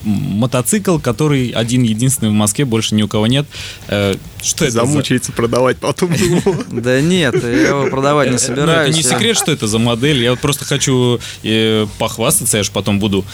мотоцикл, 0.05 0.99
который 0.99 1.49
один 1.51 1.83
единственный 1.83 2.29
в 2.31 2.33
Москве, 2.35 2.65
больше 2.65 2.95
ни 2.95 3.03
у 3.03 3.09
кого 3.09 3.27
нет. 3.27 3.47
Э, 3.89 4.15
что 4.43 4.65
это 4.65 4.73
за- 4.75 4.81
Замучается 4.87 5.33
продавать 5.33 5.79
потом 5.79 6.13
его. 6.13 6.55
Да 6.71 7.01
нет, 7.01 7.35
я 7.43 7.69
его 7.69 7.87
продавать 7.89 8.29
не 8.29 8.33
Ну, 8.35 8.39
собираюсь. 8.39 8.89
это 8.91 8.97
не 8.97 9.03
секрет, 9.03 9.37
что 9.37 9.53
это 9.53 9.67
за 9.67 9.79
модель. 9.79 10.23
Я 10.23 10.31
вот 10.33 10.41
просто 10.41 10.65
хочу 10.65 11.21
э, 11.43 11.87
похвастаться, 11.99 12.59
я 12.59 12.63
же 12.63 12.71
потом 12.73 12.99
буду 12.99 13.25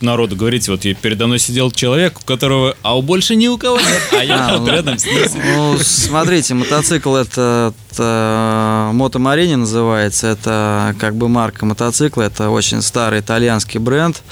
народу 0.00 0.34
говорить, 0.36 0.68
вот 0.68 0.80
передо 0.80 1.26
мной 1.26 1.38
сидел 1.38 1.70
человек, 1.70 2.18
у 2.20 2.24
которого, 2.24 2.76
а 2.82 2.96
у 2.98 3.02
больше 3.02 3.36
ни 3.36 3.46
у 3.48 3.58
кого 3.58 3.78
нет, 3.78 4.02
а 4.12 4.24
я 4.24 4.48
А, 4.48 4.58
ну, 4.58 4.66
рядом 4.68 4.98
с 4.98 5.04
ним. 5.06 5.14
Ну, 5.54 5.78
смотрите, 5.80 6.54
мотоцикл 6.54 7.14
это, 7.14 7.72
это 7.94 8.90
Moto 8.92 9.18
Marine 9.20 9.56
называется, 9.56 10.26
это 10.28 10.94
как 10.98 11.14
бы 11.14 11.28
марка 11.28 11.64
мотоцикла, 11.64 12.22
это 12.22 12.50
очень 12.50 12.82
старый 12.82 13.20
итальянский 13.20 13.78
бренд. 13.78 14.22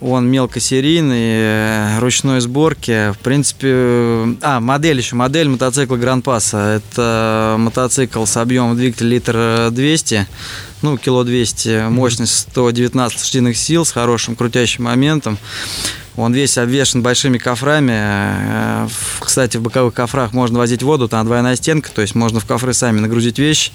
Он 0.00 0.30
мелкосерийный, 0.30 1.16
э, 1.18 1.98
ручной 2.00 2.40
сборки. 2.40 3.12
В 3.12 3.18
принципе, 3.18 3.68
э, 3.70 4.34
а, 4.42 4.60
модель 4.60 4.98
еще, 4.98 5.16
модель 5.16 5.48
мотоцикла 5.48 5.96
Гранд. 5.96 6.28
Это 6.28 7.56
мотоцикл 7.58 8.24
с 8.26 8.36
объемом 8.36 8.76
двигателя 8.76 9.08
литр 9.08 9.34
э, 9.36 9.70
200, 9.72 10.26
ну, 10.82 10.96
кило 10.98 11.24
200, 11.24 11.88
мощность 11.88 12.48
119 12.50 13.18
лошадиных 13.18 13.56
сил 13.56 13.84
с 13.84 13.92
хорошим 13.92 14.36
крутящим 14.36 14.84
моментом. 14.84 15.38
Он 16.16 16.32
весь 16.32 16.56
обвешен 16.56 17.02
большими 17.02 17.36
кофрами. 17.36 17.92
Э, 17.94 18.88
Кстати, 19.20 19.58
в 19.58 19.62
боковых 19.62 19.92
кофрах 19.92 20.32
можно 20.32 20.58
возить 20.58 20.82
воду, 20.82 21.08
там 21.08 21.26
двойная 21.26 21.56
стенка, 21.56 21.90
то 21.90 22.00
есть 22.00 22.14
можно 22.14 22.40
в 22.40 22.46
кофры 22.46 22.72
сами 22.72 23.00
нагрузить 23.00 23.38
вещи. 23.38 23.70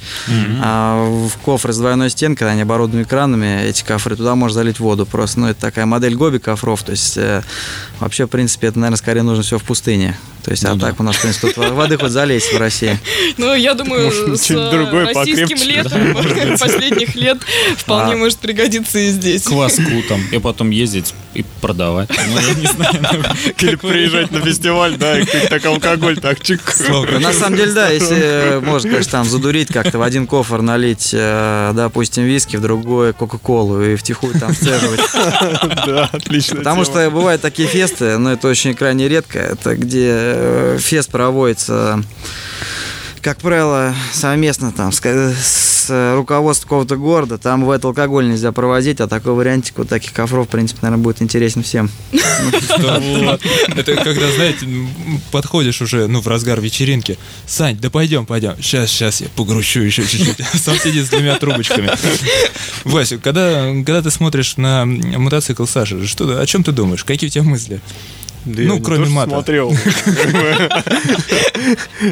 А 0.64 1.06
в 1.08 1.38
кофры 1.44 1.72
с 1.72 1.78
двойной 1.78 2.10
стенкой, 2.10 2.52
они 2.52 2.62
оборудованы 2.62 3.04
экранами, 3.04 3.64
эти 3.64 3.84
кофры, 3.84 4.16
туда 4.16 4.34
можно 4.36 4.56
залить 4.56 4.80
воду 4.80 5.06
просто. 5.06 5.40
Ну, 5.40 5.50
это 5.50 5.62
такая 5.62 5.86
модель 5.86 6.16
Гоби 6.16 6.40
кофров, 6.40 6.82
то 6.82 6.92
есть 6.92 7.16
э, 7.18 7.44
вообще, 8.00 8.26
в 8.26 8.30
принципе, 8.30 8.68
это, 8.68 8.80
наверное, 8.80 8.98
скорее 8.98 9.22
нужно 9.22 9.44
все 9.44 9.60
в 9.60 9.64
пустыне. 9.64 10.18
То 10.44 10.52
есть, 10.52 10.66
а 10.66 10.78
так 10.78 11.00
у 11.00 11.04
нас, 11.04 11.16
в 11.16 11.22
принципе, 11.22 11.52
тут 11.52 11.70
воды 11.72 11.98
хоть 11.98 12.12
залезть 12.12 12.54
в 12.54 12.58
России. 12.58 12.98
Ну, 13.38 13.54
я 13.54 13.74
думаю, 13.74 14.06
Может, 14.06 14.42
с 14.42 14.46
что-нибудь 14.46 14.94
э, 14.94 15.14
российским 15.14 15.58
покрепче, 15.58 15.66
летом 15.66 16.58
последних 16.60 17.16
лет 17.16 17.38
вполне 17.78 18.14
А. 18.14 18.18
может 18.18 18.40
пригодиться 18.40 19.00
и 19.00 19.10
здесь. 19.10 19.44
Кваску 19.44 19.84
там, 20.08 20.22
и 20.32 20.40
потом 20.40 20.70
ездить 20.70 21.14
и 21.34 21.46
продавать. 21.62 22.10
Ну, 22.10 22.40
я 22.40 22.54
не 22.56 22.68
знаю. 22.68 22.94
ну, 23.02 23.68
Или 23.68 23.76
приезжать 23.76 24.32
на 24.32 24.42
фестиваль, 24.42 24.98
да, 24.98 25.20
и 25.20 25.26
так 25.26 25.66
алкоголь, 25.66 26.20
так 26.20 26.42
чик. 26.42 26.62
Ну, 26.90 27.20
На 27.20 27.32
самом 27.34 27.58
деле, 27.58 27.72
да, 27.72 27.90
если 27.90 28.18
э, 28.20 28.60
можно, 28.60 28.90
конечно, 28.90 29.12
там 29.12 29.26
задурить 29.26 29.70
как-то 29.70 29.98
в 30.00 30.02
один 30.02 30.28
кофр 30.28 30.62
налить, 30.62 31.12
э, 31.14 31.72
допустим, 31.74 32.24
виски, 32.24 32.58
в 32.58 32.62
другой 32.62 33.14
Кока-Колу 33.14 33.82
и 33.82 33.96
втихую 33.96 34.34
там 34.40 34.54
сцеживать. 34.54 35.00
Да, 35.86 36.10
отлично. 36.12 36.58
Потому 36.58 36.86
что 36.86 37.10
бывают 37.10 37.42
такие 37.42 37.68
фесты, 37.68 38.18
но 38.18 38.34
это 38.34 38.48
очень 38.48 38.74
крайне 38.74 39.08
редко. 39.08 39.40
Это 39.40 39.76
где 39.76 40.08
э, 40.10 40.31
фест 40.80 41.10
проводится, 41.12 42.04
как 43.22 43.38
правило, 43.38 43.94
совместно 44.14 44.72
там 44.72 44.92
с, 44.92 45.00
с 45.00 46.16
руководством 46.16 46.70
какого-то 46.70 46.96
города. 46.96 47.38
Там 47.38 47.62
бывает 47.62 47.86
алкоголь 47.86 48.28
нельзя 48.28 48.52
провозить, 48.52 49.00
а 49.00 49.08
такой 49.08 49.34
вариантик 49.34 49.78
вот 49.78 49.90
таких 49.90 50.12
кофров, 50.12 50.48
в 50.48 50.50
принципе, 50.50 50.80
наверное, 50.82 51.04
будет 51.04 51.22
интересен 51.22 51.62
всем. 51.62 51.90
Это 53.76 53.96
когда, 53.96 54.32
знаете, 54.32 54.68
подходишь 55.32 55.82
уже, 55.82 56.08
ну, 56.08 56.20
в 56.22 56.28
разгар 56.28 56.60
вечеринки. 56.60 57.20
Сань, 57.46 57.78
да 57.78 57.92
пойдем, 57.92 58.26
пойдем. 58.26 58.56
Сейчас, 58.60 58.90
сейчас 58.90 59.22
я 59.22 59.28
погрущу 59.36 59.82
еще 59.82 60.04
чуть-чуть. 60.04 60.44
Сам 60.60 60.78
сидит 60.78 61.06
с 61.06 61.10
двумя 61.10 61.38
трубочками. 61.38 61.92
Вася, 62.86 63.20
когда, 63.20 63.72
когда 63.86 64.02
ты 64.02 64.10
смотришь 64.10 64.58
на 64.58 64.86
мотоцикл 64.86 65.66
Саши, 65.66 66.08
что, 66.08 66.40
о 66.40 66.46
чем 66.48 66.64
ты 66.64 66.72
думаешь? 66.72 67.04
Какие 67.04 67.30
у 67.30 67.32
тебя 67.32 67.44
мысли? 67.44 67.82
Да 68.46 68.62
Ну, 68.64 68.74
я 68.74 68.80
не 68.80 68.82
кроме 68.84 69.06
мата. 69.08 69.30
смотрел. 69.32 69.74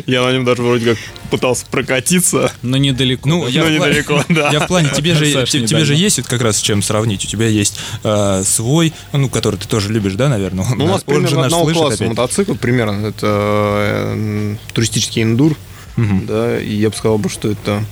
Я 0.05 0.23
на 0.23 0.31
нем 0.31 0.45
даже 0.45 0.61
вроде 0.61 0.91
как 0.91 0.97
пытался 1.31 1.65
прокатиться. 1.69 2.51
Но 2.61 2.77
недалеко. 2.77 3.27
Ну, 3.27 3.43
да. 3.45 3.49
я, 3.49 3.69
недалеко, 3.69 4.23
да. 4.29 4.51
я 4.51 4.59
в 4.59 4.67
плане, 4.67 4.89
тебе 4.95 5.15
же, 5.15 5.25
тебе 5.45 5.85
же 5.85 5.95
есть 5.95 6.17
вот 6.17 6.27
как 6.27 6.41
раз 6.41 6.57
с 6.57 6.61
чем 6.61 6.81
сравнить. 6.83 7.25
У 7.25 7.27
тебя 7.27 7.47
есть 7.47 7.79
э, 8.03 8.43
свой, 8.45 8.93
ну, 9.13 9.29
который 9.29 9.57
ты 9.57 9.67
тоже 9.67 9.91
любишь, 9.91 10.13
да, 10.13 10.29
наверное? 10.29 10.65
Ну, 10.75 10.85
у 10.85 10.87
нас 10.87 11.03
Он 11.07 11.21
же 11.21 11.27
примерно 11.27 11.37
наш 11.37 11.45
одного 11.53 11.71
класса 11.71 12.03
мотоцикл, 12.05 12.53
примерно. 12.55 13.07
Это 13.07 13.27
э, 13.27 14.55
туристический 14.73 15.23
эндур, 15.23 15.55
да, 15.97 16.59
и 16.59 16.75
я 16.75 16.89
бы 16.89 16.95
сказал, 16.95 17.17
бы, 17.17 17.29
что 17.29 17.49
это 17.49 17.83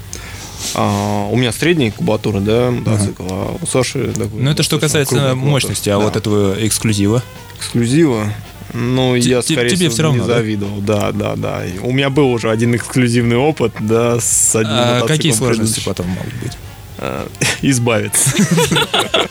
а, 0.74 1.28
у 1.30 1.36
меня 1.36 1.52
средний 1.52 1.92
кубатура, 1.92 2.40
да, 2.40 2.72
мотоцикл, 2.72 3.24
а 3.30 3.58
у 3.62 3.66
Саши 3.66 4.12
такой 4.14 4.42
Ну, 4.42 4.50
это 4.52 4.64
что 4.64 4.80
касается 4.80 5.36
мощности, 5.36 5.90
а 5.90 5.98
Да. 5.98 6.06
вот 6.06 6.16
этого 6.16 6.56
эксклюзива. 6.66 7.24
Эксклюзива. 7.60 8.34
Ну, 8.74 9.18
Те- 9.20 9.30
я, 9.30 9.42
скорее 9.42 9.70
тебе 9.70 9.76
всего, 9.90 9.92
всё 9.94 10.04
равно, 10.04 10.24
не 10.24 10.28
да? 10.28 10.36
завидовал. 10.36 10.78
Да, 10.82 11.12
да, 11.12 11.36
да. 11.36 11.66
И 11.66 11.80
У 11.80 11.92
меня 11.92 12.10
был 12.10 12.32
уже 12.32 12.50
один 12.52 12.76
эксклюзивный 12.76 13.38
опыт, 13.38 13.72
да, 13.80 14.20
с 14.20 14.56
одним 14.56 14.74
А 14.74 15.02
какие 15.08 15.32
сложности 15.32 15.82
потом 15.86 16.08
могут 16.08 16.34
быть? 16.36 16.52
А, 17.00 17.28
Избавиться. 17.62 18.32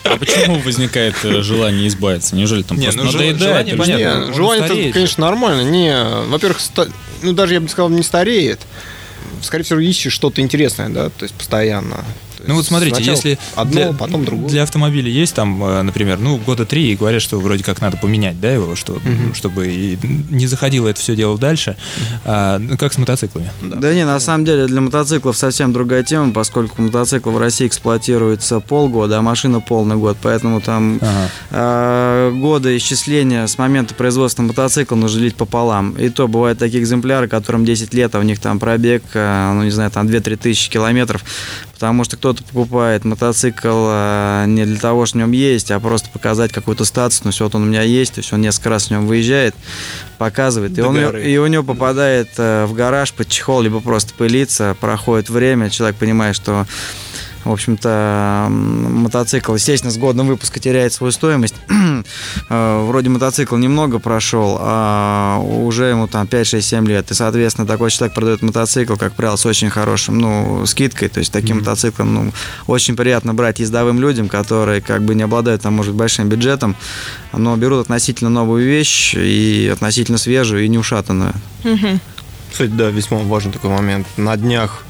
А 0.05 0.17
почему 0.17 0.59
возникает 0.61 1.17
э, 1.25 1.43
желание 1.43 1.89
избавиться? 1.89 2.35
Неужели 2.37 2.63
там 2.63 2.79
Не, 2.79 2.85
просто 2.85 3.01
ну, 3.01 3.13
надоедает? 3.13 3.39
желание 3.41 3.77
понятно. 3.77 4.03
Не, 4.03 4.27
он 4.29 4.35
желание 4.35 4.65
это, 4.67 4.93
конечно, 4.93 5.21
нормально. 5.27 5.69
Не, 5.69 5.97
во-первых, 6.29 6.61
ста- 6.61 6.87
ну 7.23 7.33
даже 7.33 7.55
я 7.55 7.61
бы 7.61 7.69
сказал, 7.69 7.89
не 7.91 8.03
стареет. 8.03 8.61
Скорее 9.43 9.65
всего, 9.65 9.81
ищешь 9.81 10.13
что-то 10.13 10.41
интересное, 10.41 10.89
да, 10.89 11.11
то 11.11 11.25
есть 11.25 11.35
постоянно. 11.35 12.05
Ну 12.47 12.55
вот 12.55 12.67
смотрите, 12.67 13.03
если 13.03 13.39
одно, 13.55 13.73
для, 13.73 13.93
потом 13.93 14.25
другое. 14.25 14.49
для 14.49 14.63
автомобиля 14.63 15.11
есть 15.11 15.35
там, 15.35 15.63
э, 15.63 15.83
например, 15.83 16.19
ну 16.19 16.37
года 16.39 16.65
три, 16.65 16.93
и 16.93 16.97
говорят, 16.97 17.23
что 17.23 17.39
вроде 17.41 17.65
как 17.65 17.81
надо 17.81 17.97
поменять, 17.97 18.41
да, 18.41 18.51
его, 18.53 18.75
что, 18.77 18.99
чтобы 19.35 19.69
и 19.69 19.99
не 20.31 20.47
заходило 20.47 20.89
это 20.89 21.01
все 21.01 21.17
дело 21.17 21.39
дальше. 21.39 21.77
А, 22.25 22.59
ну, 22.59 22.77
как 22.77 22.93
с 22.93 22.99
мотоциклами? 22.99 23.51
Да 23.63 23.93
не, 23.95 24.05
на 24.05 24.21
самом 24.21 24.45
деле 24.45 24.67
для 24.67 24.81
мотоциклов 24.81 25.37
совсем 25.37 25.73
другая 25.73 26.03
тема, 26.03 26.33
поскольку 26.33 26.83
мотоцикл 26.83 27.31
в 27.31 27.39
России 27.39 27.67
эксплуатируется 27.67 28.61
полгода, 28.61 29.19
а 29.19 29.23
машина 29.23 29.61
полный 29.61 29.97
год, 29.97 30.17
поэтому 30.23 30.61
там 30.61 30.99
Ага. 31.01 31.31
э, 31.51 32.33
годы 32.35 32.77
исчисления 32.77 33.47
с 33.47 33.59
момента 33.59 33.95
производства 33.95 34.43
мотоцикла 34.43 34.97
нужно 34.97 35.21
делить 35.21 35.37
пополам. 35.37 35.93
И 35.93 36.09
то 36.09 36.29
бывают 36.29 36.59
такие 36.59 36.83
экземпляры, 36.83 37.29
которым 37.29 37.65
10 37.65 37.93
лет, 37.95 38.15
а 38.15 38.19
у 38.19 38.23
них 38.23 38.41
там 38.41 38.59
пробег, 38.59 39.03
э, 39.15 39.53
ну 39.53 39.65
не 39.65 39.71
знаю, 39.71 39.91
там 39.91 40.07
2-3 40.07 40.37
тысячи 40.37 40.71
километров, 40.71 41.23
потому 41.77 42.05
что 42.05 42.17
кто-то 42.17 42.43
покупает 42.43 43.05
мотоцикл 43.05 43.69
э, 43.91 44.45
не 44.49 44.65
для 44.65 44.79
того, 44.79 45.05
что 45.05 45.19
в 45.19 45.21
нем 45.21 45.33
есть, 45.33 45.71
а 45.71 45.79
просто 45.79 46.09
показать 46.09 46.51
какой-то 46.51 46.87
статус, 46.87 47.21
ну 47.23 47.31
вот 47.39 47.55
он 47.55 47.65
у 47.65 47.67
меня 47.67 47.83
есть, 47.83 48.15
то 48.15 48.21
есть 48.21 48.33
он 48.33 48.41
несколько 48.41 48.71
раз 48.71 48.87
в 48.87 48.91
нем 48.93 49.07
выезжает, 49.07 49.55
показывает, 50.17 50.79
и, 50.79 50.81
он, 50.81 50.95
горы. 50.95 51.23
и 51.23 51.37
у 51.37 51.47
него 51.47 51.63
попадает 51.63 52.31
э, 52.39 52.65
в 52.65 52.73
гараж 52.73 53.13
под 53.13 53.29
чехол, 53.29 53.61
либо 53.61 53.81
просто 53.81 54.15
пылится, 54.15 54.75
проходит 54.81 55.29
время, 55.29 55.69
человек 55.69 55.97
понимает, 55.97 56.35
что 56.35 56.67
в 57.47 57.53
общем-то, 57.53 58.49
мотоцикл, 58.51 59.55
естественно, 59.55 59.93
с 59.93 59.99
годом 59.99 60.27
выпуска 60.27 60.59
теряет 60.59 60.93
свою 60.93 61.13
стоимость. 61.13 61.55
Э, 62.49 62.85
Вроде 62.87 63.09
мотоцикл 63.09 63.57
немного 63.57 63.99
прошел, 63.99 64.59
а 64.61 65.39
уже 65.41 65.87
ему 65.87 66.07
там 66.07 66.27
5, 66.27 66.47
6, 66.47 66.69
7 66.69 66.87
лет. 66.87 67.11
И, 67.11 67.15
соответственно, 67.15 67.67
такой 67.67 67.91
человек 67.91 68.15
продает 68.15 68.43
мотоцикл, 68.43 68.97
как 68.97 69.15
правило, 69.15 69.37
с 69.37 69.47
очень 69.47 69.71
хорошим, 69.71 70.19
ну, 70.19 70.67
скидкой. 70.67 71.09
То 71.09 71.21
есть 71.21 71.33
таким 71.33 71.59
мотоциклом, 71.59 72.15
ну, 72.15 72.33
очень 72.67 72.97
приятно 72.97 73.35
брать 73.35 73.61
ездовым 73.61 74.01
людям, 74.01 74.29
которые 74.29 74.81
как 74.81 75.03
бы 75.03 75.15
не 75.15 75.23
обладают, 75.23 75.63
там, 75.63 75.75
может, 75.75 75.95
большим 75.95 76.29
бюджетом, 76.29 76.77
но 77.33 77.57
берут 77.57 77.83
относительно 77.83 78.31
новую 78.31 78.65
вещь 78.65 79.15
и 79.15 79.71
относительно 79.73 80.19
свежую 80.19 80.65
и 80.65 80.69
не 80.69 80.79
ушатанную. 80.79 81.33
Кстати, 82.51 82.71
да, 82.71 82.91
весьма 82.91 83.19
важный 83.19 83.53
такой 83.53 83.71
момент. 83.71 84.07
На 84.17 84.37
днях 84.37 84.85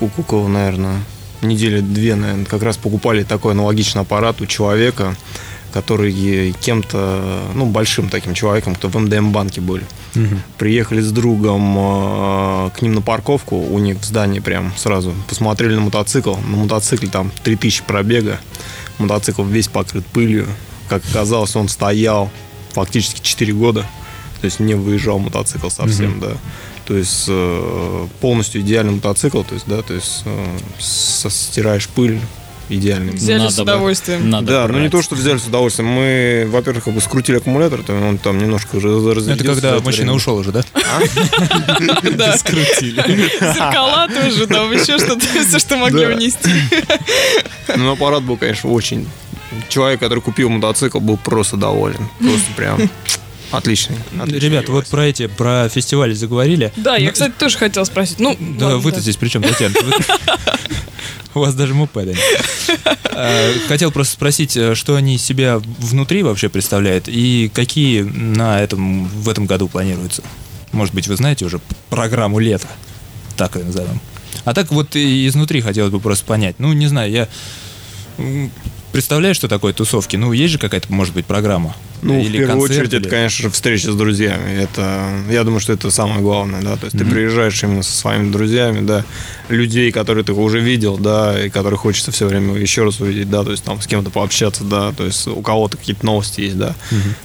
у 0.00 0.08
Кукова, 0.08 0.48
наверное, 0.48 1.00
недели 1.42 1.80
две, 1.80 2.14
наверное, 2.14 2.44
как 2.44 2.62
раз 2.62 2.76
покупали 2.76 3.22
такой 3.22 3.52
аналогичный 3.52 4.02
аппарат 4.02 4.40
у 4.40 4.46
человека, 4.46 5.16
который 5.72 6.54
кем-то, 6.60 7.42
ну, 7.54 7.66
большим 7.66 8.08
таким 8.08 8.34
человеком, 8.34 8.74
кто 8.74 8.88
в 8.88 8.96
МДМ-банке 8.96 9.60
были. 9.60 9.84
Приехали 10.56 11.00
с 11.00 11.12
другом 11.12 11.76
э, 11.78 12.70
к 12.70 12.80
ним 12.80 12.94
на 12.94 13.02
парковку, 13.02 13.56
у 13.56 13.78
них 13.78 13.98
в 13.98 14.04
здании 14.04 14.40
прям 14.40 14.72
сразу. 14.76 15.14
Посмотрели 15.28 15.74
на 15.74 15.82
мотоцикл. 15.82 16.34
На 16.36 16.56
мотоцикле 16.56 17.10
там 17.10 17.30
3000 17.42 17.82
пробега. 17.82 18.40
Мотоцикл 18.96 19.44
весь 19.44 19.68
покрыт 19.68 20.06
пылью. 20.06 20.46
Как 20.88 21.02
оказалось, 21.10 21.54
он 21.56 21.68
стоял 21.68 22.30
фактически 22.70 23.20
4 23.20 23.52
года. 23.52 23.82
То 24.40 24.46
есть 24.46 24.60
не 24.60 24.74
выезжал 24.74 25.18
мотоцикл 25.18 25.68
совсем, 25.68 26.20
да. 26.20 26.36
То 26.86 26.96
есть 26.96 27.24
э, 27.28 28.06
полностью 28.20 28.60
идеальный 28.60 28.92
мотоцикл, 28.94 29.42
то 29.42 29.54
есть, 29.54 29.66
да, 29.66 29.82
то 29.82 29.92
есть 29.94 30.22
э, 30.24 30.56
стираешь 30.78 31.88
пыль 31.88 32.20
идеальный. 32.68 33.12
Взяли 33.12 33.38
Надо 33.38 33.50
с 33.52 33.56
бы- 33.56 33.62
удовольствием. 33.62 34.30
Надо 34.30 34.46
Да, 34.46 34.68
ну 34.68 34.74
не 34.74 34.80
брать. 34.80 34.92
то, 34.92 35.02
что 35.02 35.14
взяли 35.14 35.38
с 35.38 35.44
удовольствием. 35.46 35.88
Мы, 35.88 36.46
во-первых, 36.50 36.84
как 36.84 36.94
бы 36.94 37.00
скрутили 37.00 37.36
аккумулятор, 37.38 37.82
то 37.82 37.92
он 37.92 38.18
там 38.18 38.38
немножко 38.38 38.76
раз- 38.80 38.84
разрядился. 38.84 39.32
Это 39.32 39.44
когда 39.44 39.74
мужчина 39.80 40.06
время. 40.06 40.12
ушел 40.16 40.36
уже, 40.36 40.52
да? 40.52 40.62
Да. 42.16 42.36
Зеркала 42.36 44.08
тоже, 44.08 44.46
там 44.46 44.70
еще 44.72 44.98
что-то, 44.98 45.20
все, 45.48 45.58
что 45.58 45.76
могли 45.76 46.06
унести. 46.06 46.50
Ну, 47.76 47.92
аппарат 47.92 48.22
был, 48.22 48.36
конечно, 48.36 48.70
очень... 48.70 49.08
Человек, 49.68 50.00
который 50.00 50.20
купил 50.20 50.48
мотоцикл, 50.50 50.98
был 51.00 51.16
просто 51.16 51.56
доволен. 51.56 52.08
Просто 52.18 52.52
прям 52.56 52.90
отличный. 53.50 53.96
отличный 54.20 54.48
Ребят, 54.48 54.68
вот 54.68 54.86
про 54.88 55.06
эти, 55.06 55.26
про 55.26 55.68
фестивали 55.68 56.12
заговорили. 56.14 56.72
Да, 56.76 56.96
я, 56.96 57.10
кстати, 57.12 57.32
тоже 57.38 57.56
хотела 57.58 57.84
спросить. 57.84 58.18
Ну, 58.18 58.36
Да, 58.38 58.66
ладно, 58.66 58.78
вы-то 58.80 58.96
да. 58.96 59.02
здесь 59.02 59.16
при 59.16 59.28
чем, 59.28 59.42
Татьяна? 59.42 59.74
Вы- 59.84 59.92
У 61.34 61.40
вас 61.40 61.54
даже 61.54 61.74
мопеда 61.74 62.12
нет. 62.14 62.18
А, 63.18 63.52
Хотел 63.68 63.90
просто 63.92 64.12
спросить, 64.12 64.56
э, 64.58 64.74
что 64.74 64.94
они 64.94 65.14
из 65.14 65.22
себя 65.22 65.58
внутри 65.78 66.22
вообще 66.22 66.50
представляют 66.50 67.08
и 67.08 67.50
какие 67.54 68.02
на 68.02 68.60
этом, 68.60 69.08
в 69.08 69.28
этом 69.30 69.46
году 69.46 69.68
планируются. 69.68 70.22
Может 70.72 70.94
быть, 70.94 71.08
вы 71.08 71.16
знаете 71.16 71.46
уже 71.46 71.60
программу 71.88 72.38
лета, 72.40 72.68
так 73.38 73.56
ее 73.56 73.64
назовем. 73.64 74.00
А 74.44 74.52
так 74.52 74.70
вот 74.70 74.96
и 74.96 75.26
изнутри 75.26 75.62
хотелось 75.62 75.90
бы 75.92 75.98
просто 75.98 76.26
понять. 76.26 76.56
Ну, 76.58 76.74
не 76.74 76.88
знаю, 76.88 77.10
я 77.10 77.28
м, 78.96 79.00
представляю, 79.00 79.34
что 79.34 79.48
такое 79.48 79.72
тусовки. 79.72 80.16
Ну, 80.16 80.32
есть 80.32 80.52
же 80.52 80.58
какая-то, 80.58 80.92
может 80.92 81.14
быть, 81.14 81.26
программа. 81.26 81.74
Ну, 82.02 82.20
в 82.20 82.30
первую 82.30 82.46
концерт, 82.60 82.70
очередь, 82.72 82.92
или- 82.92 83.00
это, 83.00 83.08
конечно 83.08 83.42
же, 83.44 83.50
встреча 83.50 83.90
с 83.90 83.94
друзьями. 83.96 84.62
Это, 84.62 85.08
я 85.30 85.44
думаю, 85.44 85.60
что 85.60 85.72
это 85.72 85.90
самое 85.90 86.20
главное, 86.20 86.60
да. 86.62 86.76
То 86.76 86.84
есть 86.86 86.96
ты 86.98 87.04
приезжаешь 87.04 87.62
именно 87.62 87.82
со 87.82 87.92
своими 87.92 88.30
друзьями, 88.30 88.86
да, 88.86 89.04
людей, 89.48 89.90
которые 89.92 90.22
ты 90.22 90.32
уже 90.32 90.60
видел, 90.60 90.98
да, 90.98 91.42
и 91.46 91.48
которых 91.48 91.80
хочется 91.80 92.12
все 92.12 92.26
время 92.26 92.54
еще 92.58 92.84
раз 92.84 93.00
увидеть, 93.00 93.30
да, 93.30 93.44
то 93.44 93.50
есть 93.50 93.64
там 93.64 93.80
с 93.80 93.86
кем-то 93.86 94.10
пообщаться, 94.10 94.62
да, 94.64 94.92
то 94.92 95.04
есть 95.06 95.26
у 95.26 95.40
кого-то 95.40 95.78
какие-то 95.78 96.04
новости 96.04 96.42
есть, 96.42 96.58
да. 96.58 96.74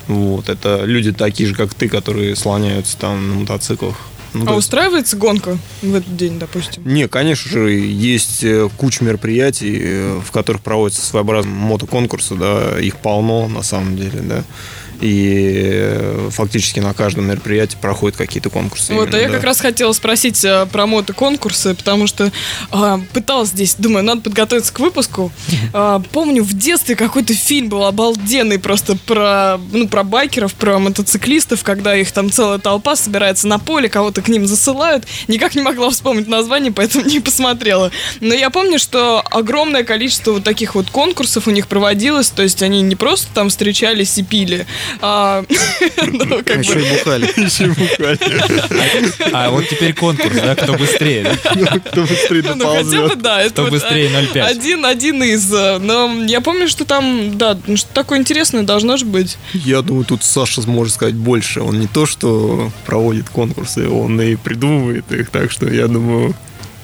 Вот, 0.07 0.47
это 0.49 0.83
люди 0.85 1.11
такие 1.11 1.49
же, 1.49 1.55
как 1.55 1.73
ты, 1.73 1.89
которые 1.89 2.35
слоняются 2.35 2.97
там 2.97 3.27
на 3.29 3.35
мотоциклах. 3.41 3.95
Ну, 4.33 4.43
А 4.47 4.55
есть- 4.55 4.59
устраивается 4.59 5.17
гонка 5.17 5.57
в 5.81 5.93
этот 5.93 6.15
день, 6.15 6.39
допустим? 6.39 6.81
не, 6.85 7.07
конечно 7.07 7.51
же, 7.51 7.71
есть 7.71 8.43
э, 8.43 8.69
куча 8.77 9.03
мероприятий, 9.03 9.77
э, 9.81 10.21
в 10.25 10.31
которых 10.31 10.61
проводятся 10.61 11.05
своеобразные 11.05 11.53
мотоконкурсы, 11.53 12.35
да, 12.35 12.79
их 12.79 12.95
полно 12.97 13.47
на 13.47 13.61
самом 13.61 13.97
деле, 13.97 14.21
да. 14.21 14.43
И 15.01 15.63
э, 15.63 16.29
фактически 16.31 16.79
на 16.79 16.93
каждом 16.93 17.27
мероприятии 17.27 17.77
проходят 17.81 18.17
какие-то 18.17 18.49
конкурсы. 18.49 18.93
Вот, 18.93 19.13
а 19.13 19.17
именно, 19.17 19.21
я 19.21 19.27
да. 19.29 19.35
как 19.35 19.43
раз 19.43 19.59
хотела 19.59 19.91
спросить 19.93 20.43
э, 20.45 20.67
про 20.71 20.85
мотоконкурсы, 20.85 21.73
потому 21.73 22.07
что 22.07 22.31
а, 22.71 23.01
пыталась 23.13 23.49
здесь, 23.49 23.75
думаю, 23.75 24.03
надо 24.03 24.21
подготовиться 24.21 24.73
к 24.73 24.79
выпуску. 24.79 25.31
А, 25.73 26.01
помню, 26.11 26.43
в 26.43 26.53
детстве 26.53 26.95
какой-то 26.95 27.33
фильм 27.33 27.69
был 27.69 27.85
обалденный 27.85 28.59
просто 28.59 28.95
про, 28.95 29.57
ну, 29.71 29.87
про 29.87 30.03
байкеров, 30.03 30.53
про 30.53 30.79
мотоциклистов, 30.79 31.63
когда 31.63 31.95
их 31.95 32.11
там 32.11 32.31
целая 32.31 32.59
толпа 32.59 32.95
собирается 32.95 33.47
на 33.47 33.57
поле, 33.59 33.89
кого-то 33.89 34.21
к 34.21 34.27
ним 34.27 34.45
засылают. 34.45 35.05
Никак 35.27 35.55
не 35.55 35.61
могла 35.61 35.89
вспомнить 35.89 36.27
название, 36.27 36.71
поэтому 36.71 37.05
не 37.09 37.19
посмотрела. 37.19 37.91
Но 38.19 38.33
я 38.33 38.49
помню, 38.49 38.79
что 38.79 39.21
огромное 39.31 39.83
количество 39.83 40.33
вот 40.33 40.43
таких 40.43 40.75
вот 40.75 40.89
конкурсов 40.89 41.47
у 41.47 41.51
них 41.51 41.67
проводилось, 41.67 42.29
то 42.29 42.43
есть 42.43 42.61
они 42.61 42.81
не 42.81 42.95
просто 42.95 43.27
там 43.33 43.49
встречались 43.49 44.17
и 44.17 44.23
пили, 44.23 44.65
а, 45.01 45.43
ну, 45.49 46.37
Еще 46.39 46.73
бы, 46.75 46.81
и 46.81 46.89
бухали. 46.91 47.29
А 49.33 49.49
вот 49.49 49.67
теперь 49.69 49.93
конкурс, 49.93 50.35
да, 50.35 50.55
кто 50.55 50.73
быстрее. 50.73 51.23
да? 51.23 51.79
Кто 51.79 52.01
быстрее 52.01 52.43
Ну, 52.55 52.75
хотя 52.75 53.07
бы, 53.07 53.15
да, 53.15 53.41
это 53.41 53.51
Кто 53.51 53.67
быстрее 53.67 54.09
а, 54.15 54.21
0,5. 54.21 54.41
Один, 54.41 54.85
один 54.85 55.23
из. 55.23 55.51
э, 55.53 55.77
Но 55.79 56.23
я 56.25 56.41
помню, 56.41 56.67
что 56.67 56.85
там, 56.85 57.37
да, 57.37 57.57
ну, 57.67 57.77
что 57.77 57.93
такое 57.93 58.19
интересное 58.19 58.63
должно 58.63 58.97
же 58.97 59.05
быть. 59.05 59.37
Я 59.53 59.81
думаю, 59.81 60.05
тут 60.05 60.23
Саша 60.23 60.61
сможет 60.61 60.93
сказать 60.93 61.15
больше. 61.15 61.61
Он 61.61 61.79
не 61.79 61.87
то, 61.87 62.05
что 62.05 62.71
проводит 62.85 63.29
конкурсы, 63.29 63.87
он 63.87 64.19
и 64.21 64.35
придумывает 64.35 65.11
их, 65.11 65.29
так 65.29 65.51
что 65.51 65.67
я 65.69 65.87
думаю, 65.87 66.35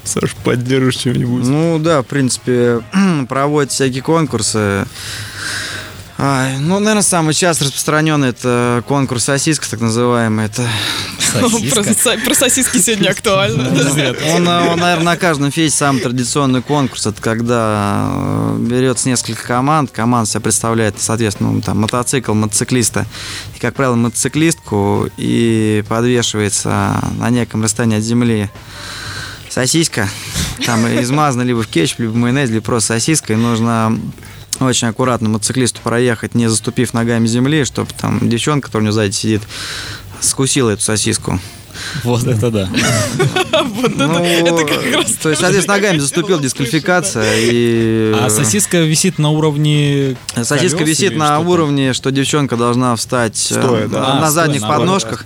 Саш, 0.03 0.35
поддержишь 0.43 0.97
чем-нибудь. 0.97 1.45
Ну 1.45 1.79
да, 1.79 2.01
в 2.01 2.05
принципе, 2.05 2.81
проводят 3.29 3.71
всякие 3.71 4.01
конкурсы. 4.01 4.85
Ай, 6.19 6.57
ну, 6.57 6.79
наверное, 6.79 7.03
самый 7.03 7.35
часто 7.35 7.65
распространенный 7.65 8.29
это 8.29 8.83
конкурс 8.87 9.25
сосиска, 9.25 9.69
так 9.69 9.81
называемый. 9.81 10.45
Это 10.45 10.67
Про, 11.31 11.83
со- 11.83 12.17
про 12.17 12.33
сосиски 12.33 12.79
сегодня 12.79 13.09
актуально. 13.09 13.69
он, 13.69 14.47
э, 14.47 14.67
он, 14.71 14.79
наверное, 14.79 15.03
на 15.03 15.15
каждом 15.17 15.51
фесте 15.51 15.77
самый 15.77 16.01
традиционный 16.01 16.63
конкурс. 16.63 17.05
Это 17.05 17.21
когда 17.21 18.07
э, 18.09 18.57
берется 18.61 19.09
несколько 19.09 19.43
команд. 19.45 19.91
Команда 19.91 20.27
себя 20.27 20.41
представляет, 20.41 20.95
соответственно, 20.99 21.51
ну, 21.51 21.61
там, 21.61 21.81
мотоцикл, 21.81 22.33
мотоциклиста. 22.33 23.05
И, 23.55 23.59
как 23.59 23.75
правило, 23.75 23.93
мотоциклистку. 23.95 25.09
И 25.17 25.83
подвешивается 25.87 26.99
на 27.19 27.29
неком 27.29 27.61
расстоянии 27.61 27.99
от 27.99 28.03
земли 28.03 28.49
сосиска. 29.49 30.09
Там 30.65 30.87
измазана 30.99 31.43
либо 31.43 31.61
в 31.61 31.67
кетчуп, 31.67 31.99
либо 31.99 32.11
в 32.11 32.15
майонез, 32.15 32.49
либо 32.49 32.65
просто 32.65 32.93
сосиска. 32.95 33.33
И 33.33 33.35
нужно 33.35 33.99
очень 34.65 34.87
аккуратно 34.87 35.29
мотоциклисту 35.29 35.81
проехать, 35.81 36.35
не 36.35 36.47
заступив 36.47 36.93
ногами 36.93 37.27
земли, 37.27 37.63
чтобы 37.63 37.89
там 37.99 38.27
девчонка, 38.27 38.67
которая 38.67 38.83
у 38.83 38.85
него 38.85 38.93
сзади 38.93 39.13
сидит, 39.13 39.41
скусила 40.19 40.71
эту 40.71 40.81
сосиску. 40.81 41.39
Вот 42.03 42.25
это 42.25 42.51
да. 42.51 42.69
Ну, 43.95 44.23
это 44.23 44.65
как 44.65 44.83
раз 44.93 45.11
то 45.21 45.29
есть, 45.29 45.41
соответственно, 45.41 45.77
ногами 45.77 45.97
заступил, 45.99 46.39
дисквалификация. 46.39 47.35
И... 47.39 48.15
А 48.19 48.29
сосиска 48.29 48.79
висит 48.79 49.19
на 49.19 49.29
уровне 49.29 50.17
Сосиска 50.41 50.83
висит 50.83 51.15
на 51.15 51.39
уровне, 51.39 51.93
что 51.93 52.11
девчонка 52.11 52.55
должна 52.55 52.95
встать 52.95 53.51
э, 53.51 53.61
Стоя, 53.61 53.87
да. 53.87 53.99
на, 53.99 54.13
А, 54.13 54.17
стоя, 54.17 54.31
задних 54.31 54.61
подножках. 54.61 55.25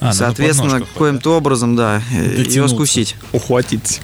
А, 0.00 0.06
ну, 0.06 0.12
Соответственно, 0.12 0.80
каким-то 0.80 1.36
образом, 1.36 1.74
да, 1.76 2.02
ее 2.10 2.68
скусить. 2.68 3.16
Ухватить. 3.32 4.00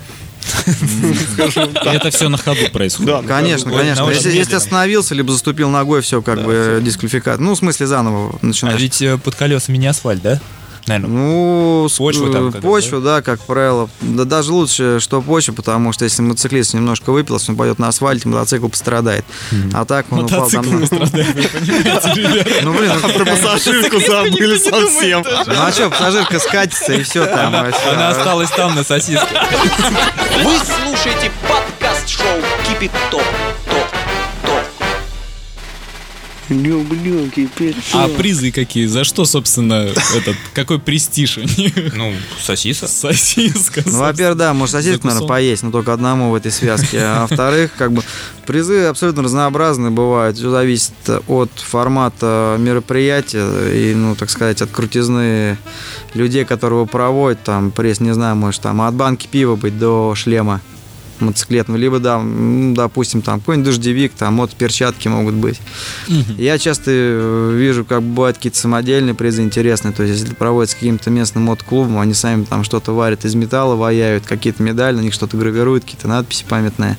Это 1.85 2.11
все 2.11 2.29
на 2.29 2.39
ходу 2.39 2.69
происходит. 2.73 3.11
Да, 3.11 3.23
Конечно, 3.23 3.71
конечно. 3.71 4.09
Если, 4.11 4.55
остановился, 4.55 5.15
либо 5.15 5.33
заступил 5.33 5.71
ногой, 5.71 6.03
все 6.03 6.23
как 6.23 6.45
бы 6.45 6.81
дисквалификация. 6.83 7.43
Ну, 7.43 7.55
в 7.55 7.59
смысле, 7.59 7.87
заново 7.87 8.39
А 8.41 8.47
начинаешь. 8.47 8.81
ведь 8.81 9.01
э, 9.03 9.19
под 9.19 9.35
колесами 9.35 9.77
не 9.79 9.87
асфальт, 9.87 10.23
да? 10.23 10.41
Наверное. 10.87 11.11
Ну, 11.11 11.89
Почва 11.97 12.33
там 12.33 12.49
э, 12.49 12.61
Почва, 12.61 13.01
да, 13.01 13.23
как 13.23 13.41
правило. 13.41 13.89
Да 14.01 14.25
даже 14.25 14.53
лучше, 14.53 14.99
что 15.01 15.23
почва, 15.23 15.53
потому 15.53 15.93
что 15.93 16.05
если 16.05 16.23
мотоциклист 16.23 16.75
немножко 16.75 17.11
выпился, 17.13 17.53
он 17.53 17.57
пойдет 17.57 17.79
на 17.79 17.89
асфальте, 17.89 18.29
мотоцикл 18.29 18.69
пострадает. 18.69 19.25
А 19.73 19.85
так 19.85 20.07
он 20.11 20.25
упал 20.25 20.49
там... 20.51 20.65
на- 20.81 20.87
Ну, 22.63 22.73
блин, 22.75 22.93
ну, 23.03 23.09
Про 23.13 23.25
пассажирку 23.25 24.01
забыли 24.01 24.59
совсем. 24.59 25.25
ну, 25.47 25.55
а 25.57 25.71
что, 25.73 25.91
пассажирка 25.91 26.39
скатится 26.39 26.93
и 26.95 27.03
все 27.03 27.27
там. 27.27 27.55
а. 27.55 27.71
Она 27.93 28.09
осталась 28.11 28.51
там 28.51 28.75
на 28.75 28.83
сосиске. 28.85 29.27
Вы 30.43 30.53
слушаете 30.59 31.31
подкаст 31.49 32.09
шоу 32.09 32.41
Кипи-Топ. 32.69 33.11
Топ. 33.11 33.23
Топ. 33.23 33.52
Люблю. 36.49 37.31
А 37.93 38.09
призы 38.09 38.51
какие? 38.51 38.87
За 38.87 39.05
что, 39.05 39.25
собственно, 39.25 39.89
этот, 40.15 40.37
какой 40.55 40.79
престиж 40.79 41.39
у 41.39 41.43
них? 41.43 41.95
Ну, 41.95 42.13
сосиса. 42.41 42.89
Сосиска. 42.89 43.83
Ну, 43.87 43.99
во-первых, 43.99 44.37
да, 44.37 44.53
может 44.53 44.73
сосиску, 44.73 45.07
наверное, 45.07 45.29
поесть, 45.29 45.63
но 45.63 45.71
только 45.71 45.93
одному 45.93 46.31
в 46.31 46.35
этой 46.35 46.51
связке. 46.51 46.99
А 47.01 47.23
во-вторых, 47.23 47.71
как 47.77 47.93
бы 47.93 48.03
призы 48.47 48.85
абсолютно 48.85 49.23
разнообразные 49.23 49.91
бывают. 49.91 50.37
Все 50.37 50.51
зависит 50.51 50.93
от 51.29 51.51
формата 51.57 52.57
мероприятия 52.59 53.49
и, 53.73 53.95
ну, 53.95 54.15
так 54.17 54.31
сказать, 54.31 54.61
от 54.63 54.71
крутизны 54.71 55.57
людей, 56.15 56.45
которые 56.45 56.81
его 56.81 56.87
проводят. 56.87 57.43
Там 57.45 57.71
приз, 57.71 58.01
не 58.01 58.13
знаю, 58.15 58.37
может, 58.37 58.63
там 58.63 58.83
от 58.83 58.95
банки 58.95 59.29
пива 59.31 59.57
быть 59.57 59.79
до 59.79 60.15
шлема 60.15 60.61
мотоциклетного, 61.21 61.79
либо, 61.79 61.99
да, 61.99 62.21
допустим, 62.75 63.23
там 63.23 63.41
какой-нибудь 63.41 63.67
дождевик, 63.67 64.13
там 64.13 64.37
вот 64.39 64.55
перчатки 64.55 65.09
могут 65.09 65.35
быть. 65.35 65.61
Я 66.39 66.59
часто 66.59 66.91
э, 66.91 67.55
вижу, 67.57 67.85
как 67.85 68.03
бывают 68.03 68.37
какие-то 68.37 68.59
самодельные 68.59 69.15
призы 69.15 69.43
интересные, 69.43 69.93
то 69.93 70.03
есть 70.03 70.21
если 70.21 70.35
проводятся 70.35 70.77
каким-то 70.77 71.11
местным 71.11 71.45
мотоклубом, 71.45 71.99
они 71.99 72.15
сами 72.15 72.45
там 72.45 72.65
что-то 72.65 72.93
варят 72.93 73.25
из 73.25 73.35
металла, 73.35 73.77
ваяют, 73.77 74.25
какие-то 74.27 74.63
медали, 74.63 74.97
на 74.97 75.01
них 75.01 75.15
что-то 75.15 75.37
гравируют, 75.37 75.85
какие-то 75.85 76.09
надписи 76.09 76.45
памятные. 76.49 76.97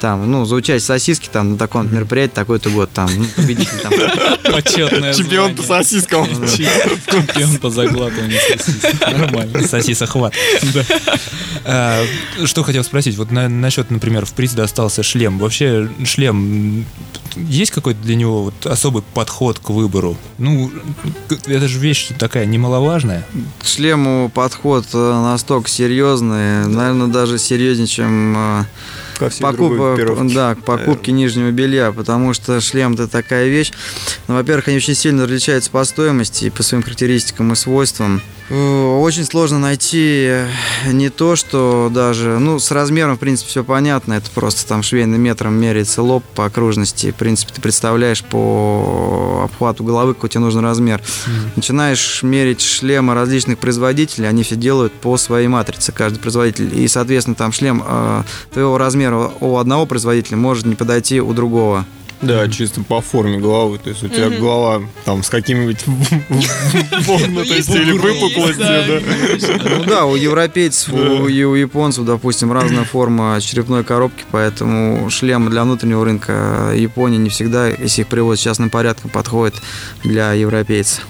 Там, 0.00 0.30
ну, 0.30 0.44
за 0.44 0.54
участие 0.54 0.80
сосиски 0.80 1.28
там 1.32 1.52
на 1.52 1.58
таком 1.58 1.92
мероприятии 1.92 2.34
такой-то 2.34 2.70
год, 2.70 2.90
там, 2.92 3.08
ну, 3.16 3.24
победитель 3.36 3.78
там. 3.82 3.92
Почетное 4.52 5.14
Чемпион 5.14 5.54
по 5.54 5.62
сосискам. 5.62 6.26
Чемпион 6.56 7.58
по 7.58 7.70
заглатыванию 7.70 8.38
сосисок. 8.48 9.00
Нормально. 9.00 9.66
Сосиса 9.66 10.06
хват. 10.06 10.34
А, 11.64 12.04
Что 12.44 12.62
хотел 12.62 12.84
спросить, 12.84 13.16
вот 13.16 13.30
на- 13.30 13.48
насчет, 13.60 13.90
например, 13.90 14.24
в 14.26 14.32
приз 14.32 14.52
достался 14.52 15.02
шлем. 15.02 15.38
Вообще 15.38 15.88
шлем, 16.04 16.84
есть 17.36 17.70
какой-то 17.70 18.00
для 18.00 18.16
него 18.16 18.44
вот 18.44 18.66
особый 18.66 19.02
подход 19.14 19.58
к 19.58 19.70
выбору? 19.70 20.16
Ну, 20.38 20.70
это 21.28 21.68
же 21.68 21.78
вещь 21.78 22.08
такая 22.18 22.46
немаловажная. 22.46 23.26
К 23.60 23.66
шлему 23.66 24.30
подход 24.32 24.86
э, 24.92 25.22
настолько 25.22 25.68
серьезный, 25.68 26.66
наверное, 26.66 27.08
даже 27.08 27.38
серьезнее, 27.38 27.86
чем 27.86 28.34
э, 28.36 28.64
Ко 29.18 29.30
покупка, 29.40 30.16
да, 30.24 30.54
к 30.54 30.62
покупке 30.62 31.12
нижнего 31.12 31.50
белья, 31.50 31.92
потому 31.92 32.34
что 32.34 32.60
шлем 32.60 32.94
это 32.94 33.08
такая 33.08 33.48
вещь. 33.48 33.72
Ну, 34.28 34.34
во-первых, 34.34 34.68
они 34.68 34.76
очень 34.76 34.94
сильно 34.94 35.24
различаются 35.24 35.70
по 35.70 35.82
стоимости 35.84 36.46
и 36.46 36.50
по 36.50 36.62
своим 36.62 36.82
характеристикам 36.82 37.52
и 37.52 37.56
свойствам. 37.56 38.20
Э, 38.48 38.98
Очень 39.00 39.24
сложно 39.24 39.58
найти 39.58 40.42
не 40.86 41.10
то, 41.10 41.36
что 41.36 41.90
даже, 41.92 42.38
ну, 42.38 42.58
с 42.58 42.70
размером, 42.70 43.16
в 43.16 43.18
принципе, 43.18 43.50
все 43.50 43.64
понятно, 43.64 44.14
это 44.14 44.30
просто 44.30 44.66
там 44.66 44.82
швейным 44.82 45.20
метром 45.20 45.54
меряется 45.54 46.02
лоб 46.02 46.24
по 46.34 46.44
окружности, 46.44 47.10
в 47.10 47.16
принципе, 47.16 47.52
ты 47.54 47.60
представляешь 47.60 48.22
по 48.22 49.42
обхвату 49.44 49.84
головы, 49.84 50.14
какой 50.14 50.28
тебе 50.28 50.40
нужен 50.40 50.60
размер. 50.60 51.02
Начинаешь 51.56 52.22
мерить 52.22 52.60
шлемы 52.60 53.14
различных 53.14 53.58
производителей, 53.58 54.28
они 54.28 54.42
все 54.42 54.56
делают 54.56 54.92
по 54.92 55.16
своей 55.16 55.48
матрице, 55.48 55.92
каждый 55.92 56.18
производитель. 56.18 56.78
И, 56.78 56.86
соответственно, 56.88 57.34
там 57.34 57.52
шлем 57.52 57.82
э, 57.86 58.22
твоего 58.52 58.78
размера 58.78 59.32
у 59.40 59.58
одного 59.58 59.86
производителя 59.86 60.36
может 60.36 60.66
не 60.66 60.74
подойти 60.74 61.20
у 61.20 61.32
другого. 61.32 61.84
Да, 62.22 62.48
чисто 62.48 62.82
по 62.82 63.00
форме 63.00 63.38
головы. 63.38 63.78
То 63.78 63.90
есть 63.90 64.02
у 64.02 64.08
тебя 64.08 64.30
голова 64.30 64.82
там 65.04 65.22
с 65.22 65.28
какими-нибудь 65.28 65.84
вогнутостью 67.06 67.82
или 67.82 67.92
выпуклостью, 67.92 68.66
да. 68.66 69.68
Ну 69.78 69.84
да, 69.84 70.04
у 70.06 70.16
европейцев 70.16 70.92
у, 70.92 71.28
и 71.28 71.42
у 71.44 71.54
японцев, 71.54 72.04
допустим, 72.04 72.52
разная 72.52 72.84
форма 72.84 73.38
черепной 73.40 73.84
коробки, 73.84 74.24
поэтому 74.30 75.10
шлемы 75.10 75.50
для 75.50 75.64
внутреннего 75.64 76.04
рынка 76.04 76.72
Японии 76.74 77.18
не 77.18 77.28
всегда, 77.28 77.68
если 77.68 78.02
их 78.02 78.08
привозят 78.08 78.44
частным 78.44 78.70
порядком, 78.70 79.10
подходят 79.10 79.54
для 80.02 80.32
европейцев. 80.32 81.06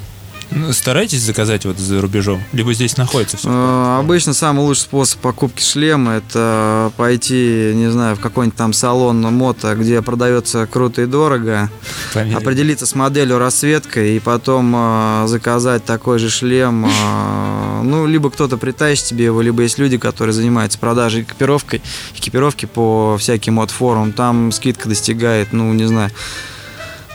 Ну, 0.51 0.73
Старайтесь 0.73 1.23
заказать 1.23 1.65
вот 1.65 1.79
за 1.79 2.01
рубежом, 2.01 2.43
либо 2.53 2.73
здесь 2.73 2.97
находится 2.97 3.37
все. 3.37 3.49
Э, 3.51 3.99
Обычно 3.99 4.33
самый 4.33 4.61
лучший 4.61 4.83
способ 4.83 5.21
покупки 5.21 5.63
шлема 5.63 6.13
это 6.13 6.93
пойти, 6.97 7.73
не 7.75 7.91
знаю, 7.91 8.17
в 8.17 8.21
какой-нибудь 8.21 8.57
там 8.57 8.73
салон 8.73 9.21
мото, 9.21 9.75
где 9.75 10.01
продается 10.03 10.67
круто 10.67 11.03
и 11.03 11.07
дорого, 11.07 11.71
определиться 12.15 12.87
с 12.87 12.95
моделью 12.95 13.39
расцветкой 13.39 14.17
и 14.17 14.21
потом 14.21 14.73
э, 14.77 15.25
заказать 15.27 15.85
такой 15.85 16.19
же 16.19 16.31
шлем. 16.31 16.87
э, 16.87 17.83
ну, 17.83 18.07
либо 18.07 18.31
кто-то 18.31 18.57
притащит 18.57 19.07
тебе 19.07 19.27
его, 19.27 19.41
либо 19.43 19.63
есть 19.63 19.79
люди, 19.79 19.99
которые 19.99 20.33
занимаются 20.33 20.79
продажей 20.79 21.23
экипировкой, 21.23 21.83
экипировки 22.15 22.67
по 22.67 23.17
всяким 23.19 23.55
мод-форумам. 23.55 24.13
Там 24.13 24.53
скидка 24.53 24.89
достигает, 24.89 25.53
ну, 25.53 25.73
не 25.73 25.87
знаю, 25.87 26.11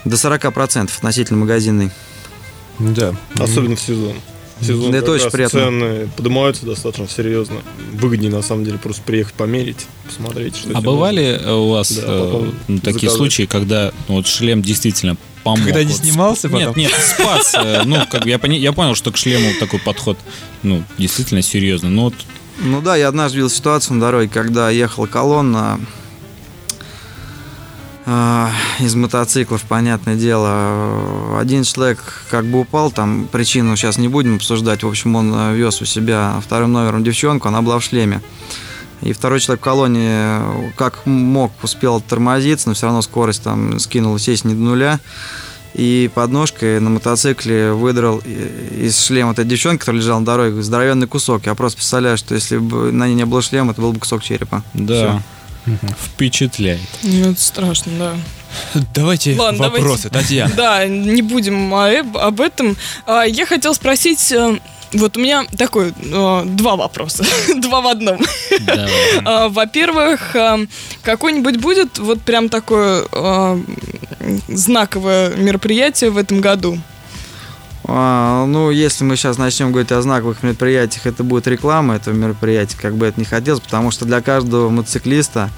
до 0.06 0.16
40% 0.16 0.90
относительно 0.96 1.40
магазинной. 1.40 1.92
Да. 2.80 3.14
Особенно 3.40 3.76
в 3.76 3.80
сезон. 3.82 4.14
В 4.60 4.66
сезон 4.66 4.92
Да, 4.92 4.98
это 5.00 5.12
очень 5.12 5.30
приятно. 5.32 5.60
цены 5.60 6.08
поднимаются 6.16 6.66
достаточно 6.66 7.08
серьезно. 7.08 7.58
Выгоднее, 7.94 8.32
на 8.32 8.42
самом 8.44 8.64
деле, 8.64 8.78
просто 8.78 9.02
приехать 9.02 9.34
померить, 9.34 9.88
посмотреть, 10.06 10.56
что 10.56 10.70
А 10.78 10.82
бывали 10.82 11.40
э, 11.44 11.52
у 11.54 11.70
вас 11.72 11.92
Да, 11.92 12.04
э, 12.06 12.52
такие 12.68 12.94
заказать. 12.94 13.12
случаи, 13.18 13.44
когда 13.44 13.92
ну, 14.08 14.16
вот 14.16 14.28
шлем 14.28 14.62
действительно 14.62 15.18
помог? 15.44 15.64
Когда 15.66 15.84
не 15.84 15.92
Вот 15.94 16.02
снимался 16.02 16.48
сп- 16.48 16.52
потом? 16.52 16.68
Нет, 16.78 16.92
нет, 16.92 16.94
спас. 16.94 17.56
э, 17.56 17.82
Ну, 17.86 17.98
как 18.10 18.24
бы 18.24 18.30
я, 18.30 18.38
пони- 18.38 18.60
я 18.60 18.72
понял, 18.72 18.94
что 18.94 19.12
к 19.12 19.18
шлему 19.18 19.50
такой 19.60 19.80
подход, 19.80 20.18
ну, 20.62 20.84
действительно 21.00 21.42
серьезный. 21.42 21.90
Но 21.90 22.04
вот 22.06 22.14
Ну 22.60 22.82
да, 22.84 22.96
я 22.96 23.08
однажды 23.08 23.38
видел 23.38 23.50
ситуацию 23.50 23.96
на 23.96 24.02
дороге, 24.02 24.30
когда 24.32 24.70
ехала 24.70 25.08
колонна 25.08 25.80
из 28.80 28.96
мотоциклов, 28.96 29.64
понятное 29.64 30.16
дело. 30.16 31.40
Один 31.40 31.64
человек 31.64 32.00
как 32.30 32.46
бы 32.46 32.60
упал, 32.62 32.92
там 32.92 33.28
причину 33.32 33.76
сейчас 33.76 33.98
не 33.98 34.08
будем 34.08 34.36
обсуждать. 34.36 34.84
В 34.84 34.88
общем, 34.88 35.16
он 35.16 35.34
э, 35.34 35.56
вез 35.56 35.82
у 35.82 35.86
себя 35.86 36.40
вторым 36.46 36.72
номером 36.74 37.04
девчонку, 37.04 37.48
она 37.48 37.62
была 37.62 37.80
в 37.80 37.84
шлеме. 37.84 38.22
И 39.02 39.14
второй 39.14 39.40
человек 39.40 39.62
в 39.62 39.64
колонне 39.64 40.10
э, 40.12 40.72
как 40.78 41.06
мог 41.06 41.52
успел 41.64 42.02
тормозиться, 42.02 42.70
но 42.70 42.76
все 42.76 42.86
равно 42.88 43.02
скорость 43.02 43.44
там 43.44 43.80
скинул, 43.80 44.16
естественно, 44.16 44.52
не 44.52 44.58
до 44.58 44.64
нуля. 44.64 45.00
И 45.74 46.10
подножкой 46.14 46.82
на 46.82 46.90
мотоцикле 46.90 47.72
выдрал 47.72 48.22
и- 48.26 48.86
из 48.88 49.00
шлема 49.00 49.32
этой 49.32 49.46
девчонки, 49.46 49.80
которая 49.80 50.02
лежала 50.02 50.20
на 50.20 50.26
дороге, 50.26 50.62
здоровенный 50.62 51.08
кусок. 51.08 51.46
Я 51.46 51.56
просто 51.56 51.78
представляю, 51.78 52.18
что 52.18 52.36
если 52.36 52.58
бы 52.58 52.92
на 52.92 53.08
ней 53.08 53.16
не 53.16 53.26
было 53.26 53.42
шлема, 53.42 53.72
это 53.72 53.82
был 53.82 53.94
бы 53.94 54.00
кусок 54.00 54.22
черепа. 54.22 54.64
да, 54.74 55.22
впечатляет. 56.00 56.82
Ну, 57.04 57.32
это 57.32 57.42
страшно, 57.42 57.92
да. 58.00 58.16
Давайте 58.94 59.36
Ладно, 59.40 59.70
вопросы, 59.70 60.10
Татьяна. 60.10 60.54
Да, 60.56 60.86
не 60.86 61.22
будем 61.22 61.74
эб- 61.74 62.18
об 62.18 62.42
этом. 62.42 62.76
А, 63.06 63.24
Я 63.24 63.46
хотел 63.46 63.74
спросить, 63.74 64.32
э, 64.32 64.60
вот 64.94 65.16
у 65.16 65.20
меня 65.22 65.46
такой, 65.58 65.94
э, 65.98 66.44
два 66.46 66.76
вопроса, 66.76 67.24
два 67.62 67.82
в 67.82 67.88
одном. 67.88 68.20
А, 69.26 69.48
Во-первых, 69.50 70.36
э, 70.36 70.66
какое-нибудь 71.04 71.58
будет 71.58 71.98
вот 71.98 72.22
прям 72.22 72.50
такое 72.50 73.06
э, 73.12 73.60
знаковое 74.50 75.36
мероприятие 75.36 76.10
в 76.10 76.18
этом 76.18 76.42
году? 76.42 76.78
А, 77.84 78.46
ну, 78.46 78.70
если 78.72 79.04
мы 79.04 79.16
сейчас 79.16 79.38
начнем 79.38 79.72
говорить 79.72 79.92
о 79.92 80.02
знаковых 80.02 80.44
мероприятиях, 80.44 81.08
это 81.08 81.24
будет 81.24 81.48
реклама 81.48 81.96
этого 81.96 82.14
мероприятия, 82.14 82.78
как 82.80 82.96
бы 82.96 83.08
это 83.08 83.20
не 83.20 83.26
хотелось, 83.26 83.62
потому 83.62 83.92
что 83.92 84.06
для 84.06 84.22
каждого 84.22 84.70
мотоциклиста 84.70 85.50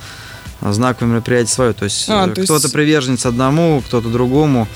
знаковое 0.61 1.13
мероприятие 1.13 1.53
свое. 1.53 1.73
То 1.73 1.85
есть 1.85 2.09
А, 2.09 2.27
э, 2.27 2.31
то 2.31 2.41
есть- 2.41 2.49
кто-то 2.51 2.69
приверженец 2.71 3.25
одному, 3.25 3.81
кто-то 3.85 4.09
другому. 4.09 4.67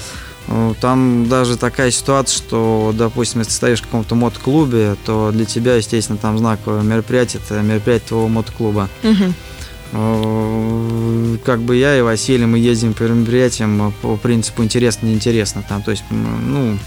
Э, 0.50 0.74
Там 0.82 1.28
даже 1.30 1.58
такая 1.58 1.92
ситуация, 1.92 2.38
что, 2.38 2.94
допустим, 2.98 3.40
если 3.42 3.52
ты 3.52 3.56
стоишь 3.56 3.80
в 3.80 3.84
каком-то 3.84 4.16
мотоклубе, 4.16 4.96
то 5.06 5.32
для 5.34 5.46
тебя, 5.46 5.76
естественно, 5.76 6.18
там 6.18 6.38
знаковое 6.38 6.82
мероприятие, 6.84 7.42
это 7.44 7.62
мероприятие 7.62 8.08
твоего 8.10 8.28
мотоклуба. 8.28 8.90
Мгм. 9.04 9.34
Э, 9.94 11.38
Как 11.46 11.60
бы 11.62 11.76
я 11.78 11.98
и 11.98 12.02
Василий, 12.02 12.46
мы 12.46 12.60
ездим 12.60 12.94
по 12.94 13.04
мероприятиям 13.04 13.94
по 14.02 14.18
принципу 14.18 14.64
интересно-неинтересно. 14.64 15.64
Там, 15.68 15.82
то 15.84 15.92
есть, 15.92 16.04
ну, 16.10 16.78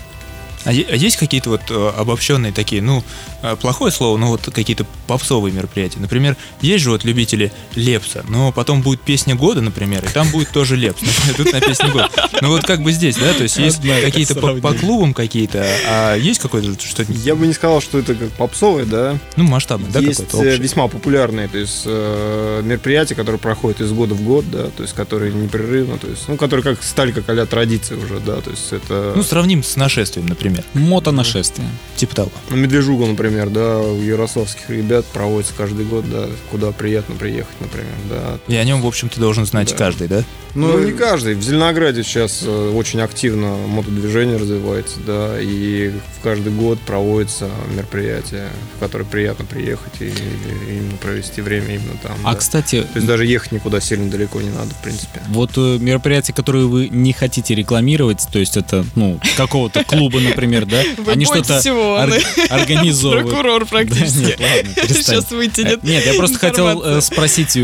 А 0.64 0.70
а 0.70 0.72
есть 0.72 1.16
какие-то 1.16 1.50
вот 1.50 1.62
э, 1.70 1.92
обобщенные 1.96 2.52
такие, 2.52 2.82
ну, 2.82 3.02
э, 3.42 3.56
плохое 3.56 3.90
слово, 3.90 4.18
но 4.18 4.28
вот 4.28 4.42
какие-то 4.52 4.84
попсовые 5.06 5.54
мероприятия? 5.54 6.00
Например, 6.00 6.36
есть 6.60 6.84
же 6.84 6.90
вот 6.90 7.04
любители 7.04 7.50
Лепса, 7.74 8.24
но 8.28 8.52
потом 8.52 8.82
будет 8.82 9.00
песня 9.00 9.34
года, 9.34 9.62
например, 9.62 10.04
и 10.04 10.08
там 10.08 10.30
будет 10.30 10.50
тоже 10.50 10.76
Лепс. 10.76 11.00
Тут 11.36 11.52
на 11.52 11.60
песне 11.60 11.88
года. 11.88 12.10
Ну 12.42 12.48
вот 12.48 12.64
как 12.64 12.82
бы 12.82 12.92
здесь, 12.92 13.16
да, 13.16 13.32
то 13.32 13.42
есть 13.42 13.56
есть 13.56 13.80
какие-то 13.80 14.34
по, 14.34 14.74
клубам 14.74 15.14
какие-то, 15.14 15.66
а 15.86 16.16
есть 16.16 16.40
какое-то 16.40 16.78
что-то, 16.78 17.10
Я 17.12 17.34
бы 17.34 17.46
не 17.46 17.52
сказал, 17.52 17.80
что 17.80 17.98
это 17.98 18.14
как 18.14 18.30
попсовое, 18.32 18.84
да. 18.84 19.18
ну, 19.36 19.44
масштабное, 19.44 19.90
да, 19.90 20.00
есть 20.00 20.26
какое-то 20.26 20.56
э, 20.56 20.58
весьма 20.58 20.88
популярные, 20.88 21.48
то 21.48 21.58
есть 21.58 21.86
мероприятия, 21.86 23.14
которые 23.14 23.38
проходят 23.38 23.80
из 23.80 23.92
года 23.92 24.14
в 24.14 24.22
год, 24.22 24.50
да, 24.50 24.64
то 24.64 24.82
есть 24.82 24.94
которые 24.94 25.32
непрерывно, 25.32 25.98
то 25.98 26.06
есть, 26.06 26.28
ну, 26.28 26.36
которые 26.36 26.62
как 26.62 26.82
стали 26.82 27.12
как 27.12 27.28
а 27.28 27.46
традиции 27.46 27.94
уже, 27.94 28.20
да, 28.20 28.40
то 28.40 28.50
есть 28.50 28.72
это 28.72 29.14
Ну, 29.16 29.22
сравним 29.22 29.62
с 29.62 29.76
нашествием, 29.76 30.26
например, 30.26 30.49
Мотонашествие. 30.74 31.68
типа 31.96 32.14
того. 32.14 32.30
ну, 32.50 32.56
Медвежуга, 32.56 33.06
например, 33.06 33.48
да, 33.50 33.78
у 33.78 34.00
ярославских 34.00 34.68
ребят 34.70 35.04
проводится 35.06 35.52
каждый 35.56 35.84
год, 35.84 36.04
да, 36.10 36.26
куда 36.50 36.72
приятно 36.72 37.14
приехать, 37.14 37.60
например, 37.60 37.92
да. 38.08 38.38
И 38.48 38.56
о 38.56 38.64
нем, 38.64 38.80
в 38.82 38.86
общем-то, 38.86 39.20
должен 39.20 39.46
знать 39.46 39.70
Да. 39.70 39.76
каждый, 39.76 40.08
да? 40.08 40.24
Ну, 40.56 40.78
не 40.80 40.90
каждый. 40.92 41.34
В 41.36 41.42
Зеленограде 41.42 42.02
сейчас 42.02 42.42
э, 42.44 42.70
очень 42.74 43.00
активно 43.00 43.54
мотодвижение 43.68 44.36
развивается, 44.36 44.96
да, 45.06 45.40
и 45.40 45.90
в 46.18 46.22
каждый 46.24 46.52
год 46.52 46.80
проводится 46.80 47.48
мероприятие, 47.72 48.48
в 48.76 48.80
которое 48.80 49.04
приятно 49.04 49.44
приехать 49.44 49.92
и, 50.00 50.06
и 50.06 50.76
именно 50.76 50.96
провести 50.96 51.40
время 51.40 51.76
именно 51.76 51.94
там. 52.02 52.16
А, 52.24 52.32
да. 52.32 52.38
кстати, 52.38 52.82
То 52.82 52.88
есть 52.96 53.06
даже 53.06 53.26
ехать 53.26 53.52
никуда 53.52 53.80
сильно 53.80 54.10
далеко 54.10 54.40
не 54.40 54.50
надо, 54.50 54.70
в 54.74 54.82
принципе. 54.82 55.20
вот 55.28 55.52
э, 55.56 55.78
мероприятия, 55.78 56.32
которые 56.32 56.66
вы 56.66 56.88
не 56.88 57.12
хотите 57.12 57.54
рекламировать, 57.54 58.26
то 58.32 58.38
есть 58.40 58.56
это, 58.56 58.84
ну, 58.96 59.20
какого-то 59.36 59.84
клуба, 59.84 60.18
например, 60.18 60.39
да, 60.40 60.82
Вы 60.98 61.12
они 61.12 61.24
что-то 61.24 61.60
всего, 61.60 61.94
ор- 61.94 62.10
организовывают. 62.50 63.28
Прокурор 63.28 63.66
практически. 63.66 64.36
Да 64.38 64.44
нет, 64.48 64.66
ладно. 64.78 64.94
Сейчас 64.94 65.30
вытянет. 65.30 65.82
Нет, 65.82 66.06
я 66.06 66.14
просто 66.14 66.38
хотел 66.38 66.82
э, 66.82 67.00
спросить, 67.00 67.56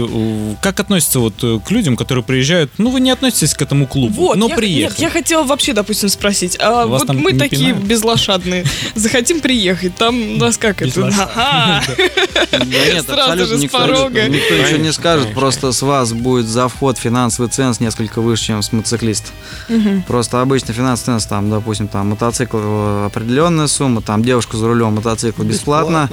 как 0.61 0.81
относятся 0.81 1.20
вот 1.20 1.35
э, 1.43 1.59
к 1.64 1.70
людям, 1.70 1.97
которые 1.97 2.24
приезжают, 2.24 2.72
ну, 2.79 2.91
вы 2.91 3.01
не 3.01 3.11
относитесь 3.11 3.55
к 3.55 3.62
этому 3.62 3.87
клубу, 3.87 4.14
Вот, 4.27 4.37
но 4.37 4.49
я, 4.49 4.57
приехали. 4.57 4.91
Нет, 4.91 4.99
я 5.01 5.11
хотела 5.11 5.45
вообще, 5.45 5.72
допустим, 5.72 6.09
спросить. 6.09 6.57
А 6.61 6.87
Вас 6.87 7.03
вот 7.05 7.14
мы 7.14 7.33
такие 7.35 7.68
пинают? 7.70 7.85
безлошадные, 7.87 8.64
захотим 8.95 9.41
приехать, 9.41 9.95
там 9.97 10.39
нас 10.39 10.57
как 10.59 10.83
это? 10.83 11.07
Ага. 11.07 11.83
Сразу 13.07 13.33
абсолютно 13.33 13.47
же 13.47 13.59
с 13.68 13.70
порога. 13.70 14.29
никто 14.29 14.55
еще 14.55 14.79
не 14.79 14.93
скажет, 14.93 15.35
просто 15.35 15.72
с 15.72 15.83
вас 15.83 16.12
будет 16.12 16.47
за 16.47 16.68
вход 16.68 16.99
финансовый 16.99 17.49
ценз 17.49 17.81
несколько 17.81 18.20
выше, 18.20 18.47
чем 18.47 18.62
с 18.62 18.72
мотоциклиста. 18.72 19.31
Просто 20.07 20.41
обычно 20.41 20.72
финансовый 20.74 21.07
ценз, 21.07 21.27
там, 21.27 21.51
допустим, 21.51 21.89
там 21.89 22.09
мотоцикл 22.11 22.59
определенная 23.07 23.67
сумма, 23.67 24.03
там 24.03 24.23
девушка 24.23 24.57
за 24.57 24.67
рулем 24.67 24.95
мотоцикл 24.95 25.43
бесплатно, 25.43 26.11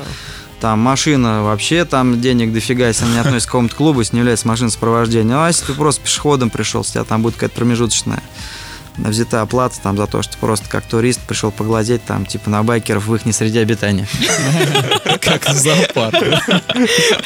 там 0.59 0.79
машина 0.79 1.43
вообще, 1.43 1.83
там 1.83 2.21
денег 2.21 2.53
дофига, 2.53 2.87
если 2.87 3.03
она 3.03 3.13
не 3.15 3.19
относится 3.19 3.47
к 3.47 3.51
какому-то 3.51 3.75
клубу, 3.75 3.99
если 3.99 4.15
не 4.15 4.19
является 4.21 4.47
машиной 4.47 4.71
сопровождения. 4.71 5.35
А 5.35 5.47
если 5.47 5.65
ты 5.65 5.73
просто 5.73 6.01
пешеходом 6.01 6.49
пришел, 6.49 6.81
у 6.81 6.83
тебя 6.85 7.03
там 7.03 7.21
будет 7.21 7.33
какая-то 7.33 7.55
промежуточная 7.55 8.23
взята 8.97 9.41
оплата 9.41 9.79
там 9.81 9.97
за 9.97 10.07
то, 10.07 10.21
что 10.21 10.37
просто 10.37 10.69
как 10.69 10.83
турист 10.85 11.19
пришел 11.21 11.51
поглазеть 11.51 12.03
там 12.05 12.25
типа 12.25 12.49
на 12.49 12.63
байкеров 12.63 13.05
в 13.05 13.15
их 13.15 13.25
не 13.25 13.31
среде 13.31 13.61
обитания. 13.61 14.07
Как 15.21 15.47
в 15.47 15.53
зоопарке. 15.53 16.39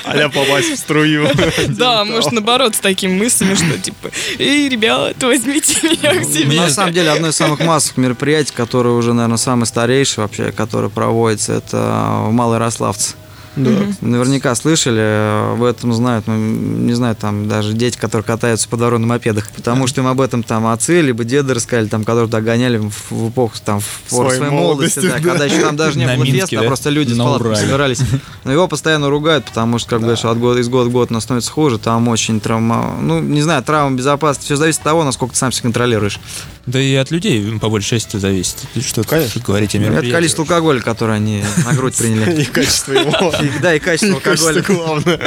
А 0.04 0.30
попасть 0.30 0.74
в 0.74 0.78
струю. 0.78 1.28
Да, 1.70 2.06
может, 2.06 2.32
наоборот, 2.32 2.76
с 2.76 2.80
такими 2.80 3.14
мыслями, 3.14 3.56
что 3.56 3.78
типа, 3.78 4.12
эй, 4.40 4.70
ребят, 4.70 5.22
возьмите 5.22 5.76
меня 5.84 6.14
к 6.14 6.24
Ну, 6.24 6.34
себе. 6.34 6.58
На 6.58 6.70
самом 6.70 6.94
деле, 6.94 7.12
одно 7.12 7.30
из 7.30 7.36
самых 7.36 7.60
массовых 7.60 7.98
мероприятий, 7.98 8.54
которое 8.56 8.92
уже, 8.96 9.14
наверное, 9.14 9.38
самое 9.38 9.66
старейшее 9.66 10.24
вообще, 10.24 10.52
которое 10.52 10.90
проводится, 10.90 11.54
это 11.54 12.24
в 12.28 12.32
Малоярославце. 12.32 13.16
Да. 13.58 13.72
Наверняка 14.02 14.54
слышали, 14.56 15.54
об 15.54 15.64
этом 15.64 15.94
знают, 15.94 16.28
ну, 16.28 16.36
не 16.38 16.94
знаю, 16.94 17.16
там 17.16 17.48
даже 17.48 17.74
дети, 17.74 17.98
которые 17.98 18.24
катаются 18.26 18.70
по 18.70 18.78
дороге 18.78 19.02
на 19.02 19.08
мопедах, 19.08 19.50
потому 19.56 19.88
что 19.88 20.02
им 20.02 20.08
об 20.08 20.22
этом 20.22 20.44
там 20.44 20.68
отцы, 20.68 21.02
либо 21.02 21.24
деды 21.24 21.54
рассказали, 21.54 21.88
там, 21.88 22.04
которые 22.04 22.28
догоняли 22.30 22.78
в, 22.78 22.92
в 23.10 23.30
эпоху, 23.30 23.56
там, 23.66 23.80
в 23.80 23.86
пору 24.10 24.30
Своей 24.30 24.38
своей 24.38 24.52
молодости, 24.52 25.00
молодости, 25.00 25.18
да, 25.18 25.24
да. 25.24 25.30
когда 25.30 25.46
еще 25.46 25.62
там 25.66 25.76
даже 25.76 25.98
не 25.98 26.06
На 26.06 26.16
было 26.16 26.24
Минске, 26.24 26.40
феста, 26.42 26.58
а 26.60 26.62
да? 26.62 26.68
просто 26.68 26.90
люди 26.90 27.14
с 27.14 27.18
палатками 27.18 27.50
Урале. 27.52 27.66
собирались. 27.66 28.00
Но 28.44 28.52
его 28.52 28.68
постоянно 28.68 29.10
ругают, 29.10 29.46
потому 29.46 29.80
что, 29.80 29.90
как 29.90 30.02
бы, 30.02 30.16
что 30.16 30.30
от 30.30 30.38
года, 30.40 30.60
из 30.60 30.70
года 30.70 30.90
в 30.90 30.94
год 30.94 31.10
становится 31.20 31.52
хуже, 31.52 31.78
там 31.80 32.08
очень 32.08 32.40
травма, 32.40 32.96
ну, 33.02 33.20
не 33.20 33.42
знаю, 33.42 33.64
травма 33.64 33.98
безопасности, 33.98 34.46
все 34.46 34.56
зависит 34.56 34.80
от 34.80 34.84
того, 34.86 35.04
насколько 35.04 35.34
ты 35.34 35.40
сам 35.40 35.52
себя 35.52 35.64
контролируешь. 35.64 36.20
Да 36.68 36.82
и 36.82 36.94
от 36.96 37.12
людей, 37.12 37.58
по 37.60 37.70
большей 37.70 37.92
части, 37.92 38.18
зависит. 38.18 38.58
Что 38.86 39.04
Конечно. 39.04 39.42
говорить 39.42 39.74
о 39.74 39.78
Это 39.78 39.86
мероприятии. 39.90 40.12
количество 40.16 40.44
алкоголя, 40.44 40.82
которое 40.82 41.14
они 41.14 41.42
на 41.66 41.74
грудь 41.74 41.96
приняли. 41.96 42.42
И 42.42 42.46
качество 42.46 42.92
его. 42.92 43.34
И, 43.48 43.60
да, 43.60 43.74
и 43.76 43.80
качество 43.80 44.16
алкоголя. 44.16 44.62
главное. 44.62 45.20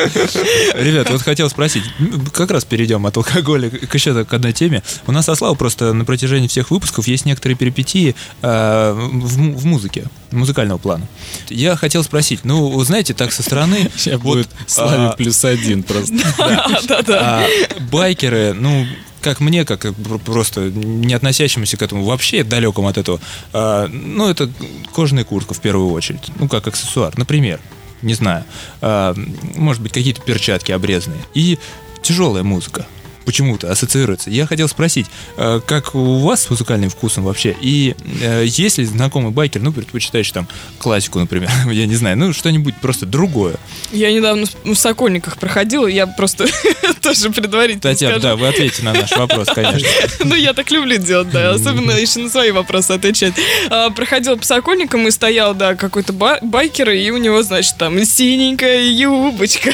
Ребят, 0.75 1.11
вот 1.11 1.23
хотел 1.23 1.49
спросить, 1.49 1.85
как 2.33 2.51
раз 2.51 2.65
перейдем 2.65 3.07
от 3.07 3.17
алкоголя 3.17 3.71
к 3.71 3.95
еще 3.95 4.25
к 4.25 4.33
одной 4.33 4.53
теме. 4.53 4.83
У 5.07 5.13
нас 5.13 5.27
со 5.27 5.35
Славой 5.35 5.57
просто 5.57 5.93
на 5.93 6.05
протяжении 6.05 6.49
всех 6.49 6.71
выпусков 6.71 7.07
есть 7.07 7.25
некоторые 7.25 7.57
перипетии 7.57 8.15
э, 8.43 8.93
в, 8.93 9.59
в 9.59 9.67
музыке, 9.67 10.05
музыкального 10.31 10.79
плана. 10.79 11.07
Я 11.49 11.77
хотел 11.77 12.03
спросить, 12.05 12.41
ну, 12.45 12.69
вы 12.69 12.85
знаете, 12.85 13.15
так 13.15 13.33
со 13.33 13.43
стороны... 13.43 13.91
Сейчас 13.97 14.21
вот, 14.21 14.37
будет 14.37 14.49
Славе 14.67 15.07
а, 15.07 15.13
плюс 15.17 15.45
один 15.45 15.83
просто. 15.83 16.15
Да-да. 16.89 17.45
а 17.45 17.49
байкеры, 17.91 18.55
ну, 18.55 18.87
как 19.21 19.41
мне, 19.41 19.65
как 19.65 19.83
пр- 19.83 20.19
просто 20.19 20.71
не 20.71 21.15
относящемуся 21.15 21.77
к 21.77 21.83
этому, 21.83 22.05
вообще 22.05 22.45
далекому 22.45 22.89
от 22.89 22.99
этого, 22.99 23.21
а, 23.53 23.89
ну, 23.89 24.29
это 24.29 24.51
кожаная 24.95 25.25
куртка 25.25 25.55
в 25.55 25.61
первую 25.61 25.93
очередь, 25.93 26.31
ну, 26.39 26.49
как 26.49 26.67
аксессуар, 26.67 27.17
например, 27.17 27.61
не 28.03 28.15
знаю, 28.15 28.45
а, 28.81 29.15
может 29.57 29.83
быть, 29.83 29.93
какие-то 29.93 30.21
перчатки 30.23 30.73
обрезанные. 30.73 31.21
И 31.35 31.59
тяжелая 32.03 32.43
музыка 32.43 32.87
почему-то 33.31 33.71
ассоциируется. 33.71 34.29
Я 34.29 34.45
хотел 34.45 34.67
спросить, 34.67 35.07
а, 35.37 35.61
как 35.61 35.95
у 35.95 36.19
вас 36.19 36.43
с 36.43 36.51
музыкальным 36.51 36.91
вкусом 36.91 37.23
вообще? 37.23 37.55
И 37.61 37.95
э, 38.21 38.43
если 38.45 38.83
знакомый 38.83 39.31
байкер, 39.31 39.63
ну, 39.63 39.71
предпочитаешь 39.73 40.29
там 40.33 40.49
классику, 40.79 41.21
например, 41.21 41.49
я 41.71 41.87
не 41.87 41.95
знаю, 41.95 42.19
ну, 42.19 42.33
что-нибудь 42.33 42.75
просто 42.79 43.07
другое. 43.07 43.55
Я 43.93 44.13
недавно 44.13 44.47
в 44.65 44.75
Сокольниках 44.75 45.39
проходила, 45.39 45.87
я 45.87 46.09
просто 46.09 46.47
тоже 47.03 47.31
предварительно 47.31 47.83
Татьяна, 47.83 48.19
да, 48.19 48.35
вы 48.35 48.49
ответите 48.49 48.83
на 48.83 48.95
наш 48.95 49.13
вопрос, 49.13 49.47
конечно. 49.55 49.89
Ну, 50.25 50.35
я 50.35 50.53
так 50.53 50.69
люблю 50.73 50.97
делать, 50.97 51.31
да, 51.31 51.53
особенно 51.53 51.93
еще 51.93 52.19
на 52.19 52.31
свои 52.31 52.51
вопросы 52.51 52.91
отвечать. 52.91 53.35
А, 53.69 53.91
проходил 53.91 54.39
по 54.39 54.45
Сокольникам 54.45 55.07
и 55.07 55.13
стоял, 55.13 55.55
да, 55.55 55.77
какой-то 55.77 56.13
ба- 56.13 56.41
байкер, 56.43 56.91
и 56.91 57.11
у 57.11 57.17
него, 57.17 57.45
значит, 57.45 57.77
там 57.79 58.05
синенькая 58.05 58.83
юбочка. 58.83 59.73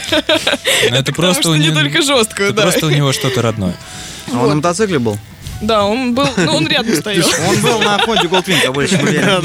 Ну, 0.91 0.95
Это 0.95 1.15
просто 1.15 1.55
не 1.55 1.71
только 1.71 2.03
жесткую, 2.03 2.49
это 2.49 2.57
да. 2.57 2.63
Просто 2.65 2.85
у 2.85 2.91
него 2.91 3.15
что-то 3.15 3.41
родное. 3.47 3.75
А 4.33 4.39
он 4.43 4.49
на 4.51 4.55
мотоцикле 4.57 4.99
был? 4.99 5.19
Да, 5.63 5.85
он 5.87 6.15
был, 6.15 6.29
ну, 6.37 6.57
он 6.57 6.67
рядом 6.69 6.95
стоял. 7.01 7.27
Он 7.49 7.61
был 7.63 7.81
на 7.81 7.99
Хонде 7.99 8.27
Goldwing, 8.29 8.63
я 8.63 8.73
больше 8.73 8.97
уверен. 8.97 9.43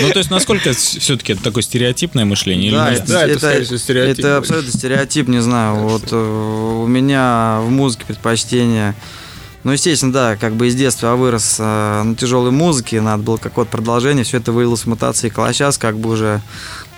Ну, 0.00 0.10
то 0.10 0.18
есть, 0.18 0.30
насколько 0.30 0.72
все-таки 0.72 1.32
это 1.32 1.42
такое 1.42 1.62
стереотипное 1.62 2.24
мышление? 2.24 2.68
или 2.68 2.74
Да, 2.76 2.90
нет? 2.90 3.00
это, 3.02 3.12
Да, 3.12 3.24
это, 3.24 3.46
это- 3.48 3.78
стереотип 3.78 4.18
это 4.24 4.36
абсолютно 4.36 4.72
стереотип, 4.72 5.28
не 5.28 5.40
знаю. 5.40 5.76
Вот 5.76 6.04
э, 6.10 6.16
у 6.16 6.86
меня 6.86 7.58
в 7.62 7.70
музыке 7.70 8.04
предпочтение. 8.06 8.94
Ну, 9.64 9.72
естественно, 9.72 10.12
да, 10.12 10.36
как 10.36 10.54
бы 10.54 10.68
из 10.68 10.74
детства 10.74 11.08
я 11.08 11.14
вырос 11.14 11.56
э, 11.58 12.02
на 12.02 12.14
тяжелой 12.16 12.50
музыке, 12.50 13.00
надо 13.00 13.22
было 13.22 13.36
какое-то 13.38 13.70
продолжение, 13.70 14.24
все 14.24 14.38
это 14.38 14.52
вылилось 14.52 14.82
в 14.82 14.86
мотоцикл. 14.86 15.42
А 15.42 15.52
сейчас 15.52 15.78
как 15.78 15.98
бы 15.98 16.10
уже 16.10 16.40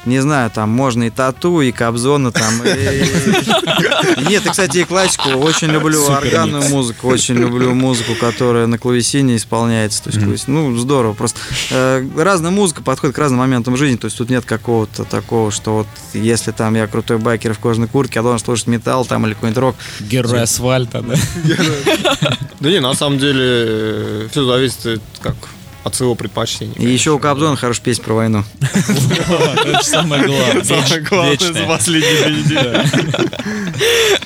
не 0.06 0.20
знаю, 0.20 0.50
там 0.50 0.70
можно 0.70 1.04
и 1.04 1.10
тату, 1.10 1.60
и 1.60 1.72
кобзоны 1.72 2.32
там. 2.32 2.54
и- 2.64 4.28
Нет, 4.30 4.46
и, 4.46 4.48
кстати, 4.48 4.78
и 4.78 4.84
классику. 4.84 5.30
Очень 5.38 5.68
люблю 5.68 6.00
Супер 6.00 6.16
органную 6.16 6.62
микс. 6.62 6.70
музыку, 6.72 7.08
очень 7.08 7.34
люблю 7.36 7.74
музыку, 7.74 8.14
которая 8.18 8.66
на 8.66 8.78
клавесине 8.78 9.36
исполняется. 9.36 10.02
То 10.04 10.10
есть, 10.30 10.48
ну, 10.48 10.76
здорово. 10.76 11.12
Просто 11.14 11.38
э, 11.70 12.06
разная 12.16 12.50
музыка 12.50 12.82
подходит 12.82 13.14
к 13.16 13.18
разным 13.18 13.40
моментам 13.40 13.76
жизни. 13.76 13.96
То 13.96 14.06
есть 14.06 14.16
тут 14.18 14.30
нет 14.30 14.44
какого-то 14.44 15.04
такого, 15.04 15.50
что 15.50 15.74
вот 15.78 15.86
если 16.14 16.50
там 16.52 16.74
я 16.76 16.86
крутой 16.86 17.18
байкер 17.18 17.54
в 17.54 17.58
кожаной 17.58 17.88
куртке, 17.88 18.18
я 18.20 18.22
должен 18.22 18.38
слушать 18.44 18.66
металл 18.68 19.04
там 19.04 19.26
или 19.26 19.34
какой-нибудь 19.34 19.60
рок. 19.60 19.76
Герой 20.00 20.42
асфальта, 20.42 21.02
да? 21.02 21.14
Да 22.60 22.68
не, 22.70 22.80
на 22.80 22.92
самом 22.94 23.18
деле 23.18 24.28
все 24.30 24.44
зависит 24.44 25.00
как 25.22 25.34
от 25.82 25.94
своего 25.94 26.14
предпочтения. 26.14 26.74
И 26.76 26.86
еще 26.86 27.12
у 27.12 27.18
Кобзона 27.18 27.56
хорошая 27.56 27.84
песня 27.84 28.04
про 28.04 28.14
войну. 28.14 28.44
Это 28.60 29.82
самое 29.82 30.26
главное. 30.26 30.64
Самое 30.64 31.00
главное 31.00 31.38
за 31.38 31.64
последние 31.64 32.22
две 32.22 32.36
недели. 32.36 32.86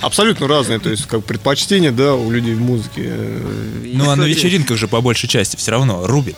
Абсолютно 0.01 0.49
разные, 0.49 0.79
то 0.81 0.91
есть 0.91 1.07
как 1.07 1.25
предпочтения, 1.25 1.93
да, 1.93 2.15
у 2.15 2.31
людей 2.31 2.55
в 2.55 2.61
музыке. 2.61 3.13
Ну, 3.85 4.11
а 4.11 4.17
на 4.17 4.25
вечеринках 4.25 4.77
же 4.77 4.89
по 4.89 5.01
большей 5.01 5.29
части 5.29 5.57
все 5.57 5.71
равно 5.71 6.07
рубит. 6.07 6.37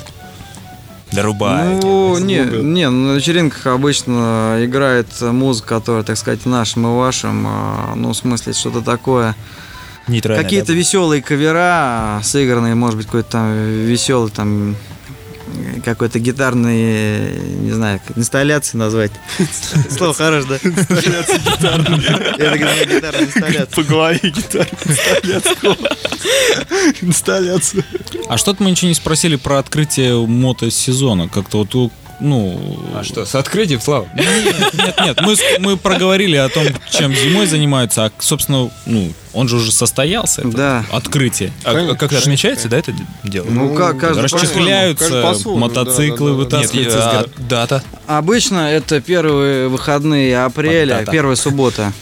Дорубает. 1.13 1.83
Ну, 1.83 2.19
не, 2.19 2.41
не, 2.41 2.91
на 2.91 3.15
вечеринках 3.15 3.67
обычно 3.69 4.59
играет 4.61 5.07
музыка, 5.21 5.69
которая, 5.69 6.03
так 6.03 6.19
сказать, 6.19 6.45
нашим 6.47 6.87
и 6.87 6.97
вашим, 6.97 7.47
а, 7.47 7.95
ну, 7.95 8.13
в 8.13 8.17
смысле, 8.17 8.53
что-то 8.53 8.83
такое. 8.83 9.35
Какие-то 10.07 10.69
да. 10.69 10.73
веселые 10.75 11.23
кавера, 11.23 12.21
сыгранные, 12.23 12.75
может 12.75 12.97
быть, 12.97 13.07
какой-то 13.07 13.31
там 13.31 13.87
веселый 13.87 14.31
там 14.31 14.77
какой-то 15.85 16.19
гитарный, 16.19 16.79
э, 16.79 17.39
не 17.61 17.73
знаю, 17.73 18.01
инсталляции 18.17 18.77
назвать. 18.77 19.13
Слово 19.97 20.15
хорош, 20.15 20.45
да? 20.47 20.57
Инсталляция 20.63 21.39
гитарная. 21.39 21.99
Это 22.39 22.59
гитарная 22.87 23.25
инсталляция. 23.25 23.67
По 23.77 23.83
голове 23.83 24.21
гитара. 24.23 24.69
Инсталляция. 27.03 27.85
А 28.29 28.37
что-то 28.39 28.63
мы 28.63 28.71
ничего 28.71 28.89
не 28.89 28.95
спросили 28.95 29.37
про 29.37 29.59
открытие 29.59 30.27
мотосезона. 30.27 31.29
Как-то 31.29 31.59
вот 31.59 31.75
у- 31.75 31.93
ну... 32.21 32.79
А 32.95 33.05
что, 33.05 33.25
с 33.25 33.35
открытием, 33.35 33.81
Слава? 33.81 34.09
Нет, 34.15 34.75
нет, 34.75 35.01
нет. 35.05 35.21
Мы, 35.23 35.35
мы 35.59 35.77
проговорили 35.77 36.37
о 36.37 36.49
том, 36.49 36.67
чем 36.91 37.15
зимой 37.15 37.47
занимаются, 37.47 38.07
а, 38.07 38.13
собственно, 38.19 38.71
ну, 38.87 39.13
он 39.33 39.49
же 39.49 39.57
уже 39.57 39.73
состоялся. 39.73 40.43
это 40.43 40.51
Да. 40.51 40.85
Открытие. 40.91 41.53
А 41.65 41.95
как-то 41.95 42.19
отмечается, 42.19 42.69
да, 42.69 42.79
это 42.79 42.95
дело? 43.23 43.47
Ну, 43.49 43.75
как 43.75 43.99
каждый 43.99 44.23
Расчехляются 44.23 45.05
каждый 45.05 45.23
по-своему, 45.23 45.61
мотоциклы, 45.61 46.31
да, 46.31 46.37
да, 46.37 46.51
да. 46.51 46.59
Нет, 46.59 46.71
вытаскиваются 46.71 46.99
из 46.99 47.05
а 47.05 47.27
дата. 47.39 47.83
Обычно 48.07 48.71
это 48.73 49.01
первые 49.01 49.69
выходные 49.69 50.43
апреля, 50.43 50.99
да-да. 50.99 51.13
первая 51.13 51.37
суббота. 51.37 51.93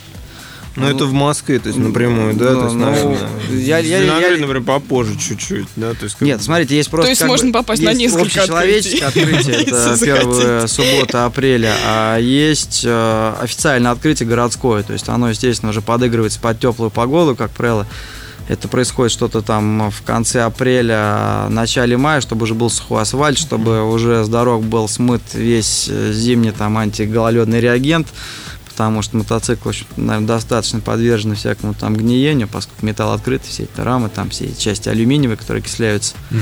Ну, 0.76 0.88
это 0.88 1.04
в 1.04 1.12
Москве, 1.12 1.58
то 1.60 1.68
есть 1.68 1.78
напрямую, 1.78 2.34
да? 2.34 2.50
Ну, 2.52 2.58
То 2.60 2.64
есть, 2.66 2.76
ну, 2.76 2.84
наверное, 2.86 3.18
я- 3.50 3.78
я- 3.78 3.98
я- 4.02 4.36
например, 4.36 4.62
попозже 4.62 5.16
чуть-чуть, 5.16 5.68
да? 5.76 5.92
То 5.94 6.04
есть, 6.04 6.20
Нет, 6.20 6.42
смотрите, 6.42 6.76
есть 6.76 6.90
просто 6.90 7.06
То 7.06 7.10
есть 7.10 7.24
можно 7.24 7.46
бы- 7.48 7.52
попасть 7.52 7.82
на 7.82 7.92
несколько 7.92 8.22
общечеловеческое 8.22 9.08
открытие, 9.08 9.54
это 9.66 9.96
первая 10.00 10.66
суббота 10.66 11.26
апреля, 11.26 11.74
а 11.86 12.18
есть 12.18 12.82
э, 12.84 13.34
официальное 13.40 13.92
открытие 13.92 14.28
городское, 14.28 14.82
то 14.82 14.92
есть 14.92 15.08
оно, 15.08 15.30
естественно, 15.30 15.70
уже 15.70 15.80
подыгрывается 15.80 16.40
под 16.40 16.58
теплую 16.58 16.90
погоду, 16.90 17.36
как 17.36 17.50
правило. 17.52 17.86
Это 18.46 18.68
происходит 18.68 19.10
что-то 19.10 19.40
там 19.40 19.90
в 19.90 20.02
конце 20.02 20.42
апреля, 20.42 21.46
начале 21.48 21.96
мая, 21.96 22.20
чтобы 22.20 22.42
уже 22.44 22.52
был 22.52 22.68
сухой 22.68 23.00
асфальт, 23.00 23.38
чтобы 23.38 23.90
уже 23.90 24.22
с 24.22 24.28
дорог 24.28 24.62
был 24.64 24.86
смыт 24.86 25.22
весь 25.32 25.86
э, 25.88 26.12
зимний 26.12 26.50
там 26.50 26.76
антигололедный 26.76 27.60
реагент, 27.60 28.08
потому 28.74 29.02
что 29.02 29.16
мотоциклы, 29.16 29.72
в 29.72 29.96
наверное, 29.96 30.26
достаточно 30.26 30.80
подвержены 30.80 31.36
всякому 31.36 31.74
там 31.74 31.94
гниению, 31.94 32.48
поскольку 32.48 32.84
металл 32.84 33.12
открытый, 33.12 33.48
все 33.48 33.62
эти 33.62 33.80
рамы, 33.80 34.08
там 34.08 34.30
все 34.30 34.46
эти 34.46 34.60
части 34.60 34.88
алюминиевые, 34.88 35.36
которые 35.36 35.60
окисляются. 35.60 36.16
Э, 36.32 36.36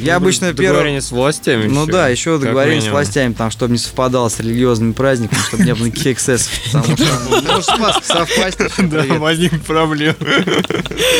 Я 0.00 0.16
обычно 0.16 0.48
первый... 0.52 0.66
Договорение 0.68 1.00
с 1.00 1.10
властями 1.10 1.66
Ну 1.66 1.82
еще, 1.82 1.92
да, 1.92 2.08
еще 2.08 2.32
как 2.32 2.40
договорение 2.42 2.80
с 2.80 2.84
минимум. 2.84 3.00
властями, 3.00 3.32
там, 3.32 3.50
чтобы 3.50 3.72
не 3.72 3.78
совпадало 3.78 4.28
с 4.28 4.38
религиозными 4.40 4.92
праздниками, 4.92 5.40
чтобы 5.48 5.64
не 5.64 5.74
было 5.74 5.86
никаких 5.86 6.14
эксцессов. 6.14 6.52
Потому 6.72 6.96
что 6.96 7.06
ну, 7.30 7.42
может 7.42 7.64
с 7.64 7.78
Пасхой 7.78 8.02
совпасть. 8.04 8.58
Да, 8.86 9.00
привет. 9.02 9.18
возникнут 9.18 9.62
проблемы. 9.62 10.16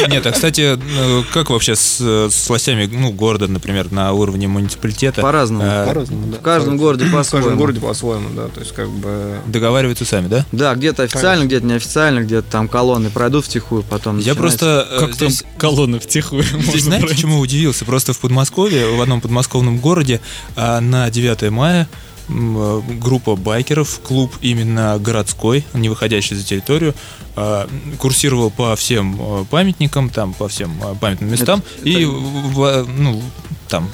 Нет, 0.08 0.26
а 0.26 0.32
кстати, 0.32 0.78
э, 0.78 1.22
как 1.32 1.50
вообще 1.50 1.74
с, 1.74 2.00
с 2.00 2.48
властями, 2.48 2.86
ну, 2.86 3.10
города, 3.12 3.48
например, 3.48 3.90
на 3.92 4.12
уровне 4.12 4.46
муниципалитета? 4.48 5.22
По-разному. 5.22 5.64
э, 5.64 5.86
По-разному, 5.86 6.26
да. 6.28 6.38
В 6.38 6.42
каждом 6.42 6.76
городе 6.76 7.04
В 7.04 7.12
каждом 7.12 7.40
по-своему. 7.40 7.56
городе 7.58 7.80
по-своему, 7.80 8.28
да. 8.34 8.48
То 8.48 8.60
есть, 8.60 8.72
как 8.74 8.88
бы... 8.90 9.38
договариваются 9.46 10.04
сами, 10.04 10.28
да? 10.28 10.46
Да, 10.52 10.74
где-то 10.74 11.02
официально, 11.04 11.44
где-то 11.44 11.66
неофициально, 11.66 12.20
где-то 12.20 12.50
там 12.50 12.68
колонны 12.68 13.10
пройдут 13.10 13.44
втихую, 13.46 13.82
потом 13.82 14.18
Я 14.18 14.34
просто 14.34 14.86
э, 14.90 15.00
Как 15.00 15.16
там 15.16 15.30
здесь, 15.30 15.44
колонны 15.58 15.98
втихую 15.98 16.42
здесь 16.42 16.84
знаете, 16.84 17.06
почему 17.06 17.38
удивился? 17.40 17.84
Просто 17.84 18.12
в 18.12 18.18
Подмосковье, 18.18 18.35
в 18.44 19.00
одном 19.00 19.20
подмосковном 19.20 19.78
городе, 19.78 20.20
а, 20.56 20.80
на 20.80 21.10
9 21.10 21.50
мая 21.50 21.88
э, 22.28 22.80
группа 23.00 23.36
байкеров, 23.36 24.00
клуб 24.00 24.32
именно 24.40 24.98
городской, 24.98 25.64
не 25.74 25.88
выходящий 25.88 26.34
за 26.34 26.44
территорию, 26.44 26.92
а, 27.36 27.68
курсировал 27.98 28.50
по 28.50 28.74
всем 28.76 29.16
э, 29.20 29.44
памятникам, 29.48 30.10
там 30.10 30.32
по 30.34 30.48
всем 30.48 30.72
э, 30.82 30.94
памятным 31.00 31.30
местам 31.30 31.62
и 31.84 32.04
в- 32.04 32.52
в- 32.52 32.86
ну 32.98 33.22
там 33.68 33.88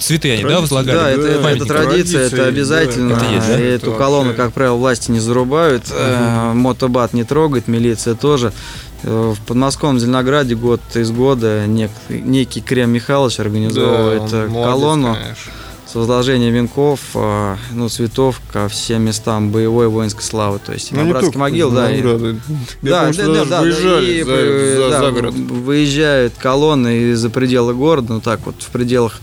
цветы 0.00 0.32
они, 0.32 0.44
да, 0.44 0.60
возлагали? 0.60 0.96
Да, 0.96 1.10
это, 1.10 1.26
это- 1.28 1.48
это 1.48 1.64
традиция, 1.66 2.20
это 2.26 2.36
Традиция, 2.36 2.48
обязательно. 2.48 3.16
да. 3.16 3.16
Это 3.26 3.34
есть, 3.34 3.46
да? 3.48 3.60
И 3.60 3.62
Эту 3.64 3.90
Это 3.90 3.98
колонну, 3.98 4.28
вообще- 4.30 4.42
как 4.42 4.52
правило, 4.54 4.76
власти 4.76 5.10
не 5.10 5.20
зарубают. 5.20 5.84
Э, 5.90 6.52
Мотобат 6.54 7.12
не 7.14 7.24
трогает, 7.24 7.68
милиция 7.68 8.14
тоже. 8.14 8.52
Э, 9.04 9.34
В 9.36 9.40
подмосковном 9.46 10.00
Зеленограде 10.00 10.54
год 10.54 10.80
из 10.94 11.10
года 11.10 11.64
нек- 11.66 11.90
некий 12.08 12.60
Крем 12.60 12.90
Михайлович 12.90 13.38
организовывает 13.40 14.30
Да, 14.30 14.46
молодец, 14.48 14.64
колонну 14.72 15.14
конечно. 15.14 15.52
с 15.86 15.94
возложением 15.94 16.52
венков, 16.52 17.00
э, 17.14 17.56
ну, 17.72 17.88
цветов 17.88 18.40
ко 18.52 18.68
всем 18.68 19.02
местам 19.02 19.50
боевой 19.50 19.88
воинской 19.88 20.22
славы. 20.24 20.58
То 20.58 20.72
есть 20.72 20.90
Ну, 20.92 21.08
братский 21.08 21.38
могил, 21.38 21.70
да. 21.70 21.90
и- 21.90 22.02
Да, 22.02 23.10
да, 23.12 23.12
да, 23.12 23.44
да, 23.44 23.60
выезжали 23.62 24.12
и, 24.12 24.22
за- 24.22 24.82
за- 24.82 24.90
да, 24.90 25.00
за 25.00 25.10
город. 25.12 25.34
Выезжают 25.34 26.34
колонны 26.38 27.12
из-за 27.12 27.30
пределы 27.30 27.74
города, 27.74 28.12
ну 28.14 28.20
так 28.20 28.40
вот, 28.46 28.56
в 28.60 28.66
пределах 28.68 29.20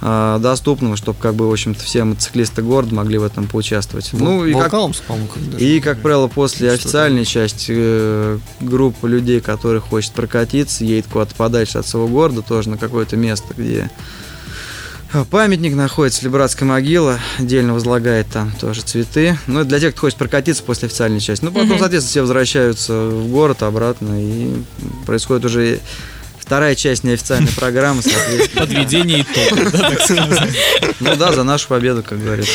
э, 0.00 0.38
доступного, 0.40 0.96
чтобы 0.96 1.18
как 1.20 1.34
бы, 1.34 1.48
в 1.48 1.52
общем-то, 1.52 1.82
все 1.82 2.04
мотоциклисты 2.04 2.62
города 2.62 2.94
могли 2.94 3.18
в 3.18 3.24
этом 3.24 3.46
поучаствовать. 3.46 4.10
Ну 4.12 4.44
и 4.44 4.52
как, 4.54 4.72
и, 5.58 5.80
как 5.80 6.00
правило, 6.00 6.28
после 6.28 6.68
Что 6.68 6.74
официальной 6.74 7.24
части 7.24 7.72
э, 7.74 8.38
группа 8.60 9.06
людей, 9.06 9.40
которые 9.40 9.80
хочет 9.80 10.12
прокатиться, 10.12 10.84
едет 10.84 11.06
куда-то 11.10 11.34
подальше 11.34 11.78
от 11.78 11.86
своего 11.86 12.08
города, 12.08 12.42
тоже 12.42 12.70
на 12.70 12.78
какое-то 12.78 13.16
место, 13.16 13.54
где 13.56 13.90
памятник 15.30 15.74
находится, 15.74 16.20
или 16.22 16.28
братская 16.28 16.68
могила, 16.68 17.18
отдельно 17.38 17.72
возлагает 17.72 18.26
там 18.28 18.52
тоже 18.60 18.82
цветы. 18.82 19.38
Ну, 19.46 19.60
это 19.60 19.68
для 19.70 19.80
тех, 19.80 19.92
кто 19.92 20.02
хочет 20.02 20.18
прокатиться 20.18 20.62
после 20.62 20.86
официальной 20.86 21.20
части. 21.20 21.44
Ну, 21.44 21.50
потом, 21.50 21.68
Мгм. 21.70 21.78
соответственно, 21.78 22.10
все 22.10 22.20
возвращаются 22.20 23.08
в 23.08 23.28
город 23.28 23.62
обратно, 23.62 24.22
и 24.22 24.52
происходит 25.06 25.46
уже 25.46 25.80
вторая 26.48 26.74
часть 26.74 27.04
неофициальной 27.04 27.52
программы, 27.52 28.00
соответственно. 28.02 28.60
Подведение 28.66 29.26
сказать. 30.04 30.56
Ну 31.00 31.14
да, 31.16 31.32
за 31.32 31.42
нашу 31.44 31.68
победу, 31.68 32.02
как 32.02 32.22
говорится. 32.22 32.50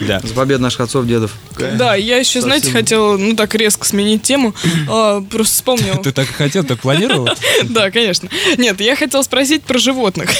Да. 0.00 0.20
За 0.24 0.32
победу 0.32 0.62
наших 0.62 0.80
отцов, 0.80 1.06
дедов. 1.06 1.32
Да, 1.74 1.94
я 1.94 2.16
еще, 2.16 2.40
знаете, 2.40 2.70
хотела, 2.70 3.16
ну 3.18 3.36
так 3.36 3.54
резко 3.54 3.86
сменить 3.86 4.22
тему. 4.22 4.54
А, 4.88 5.20
просто 5.20 5.54
вспомнила. 5.54 6.02
Ты 6.02 6.12
так 6.12 6.28
и 6.30 6.32
хотел, 6.32 6.64
так 6.64 6.80
планировал? 6.80 7.28
Да, 7.64 7.90
конечно. 7.90 8.28
Нет, 8.56 8.80
я 8.80 8.96
хотела 8.96 9.20
спросить 9.22 9.62
про 9.64 9.78
животных. 9.78 10.30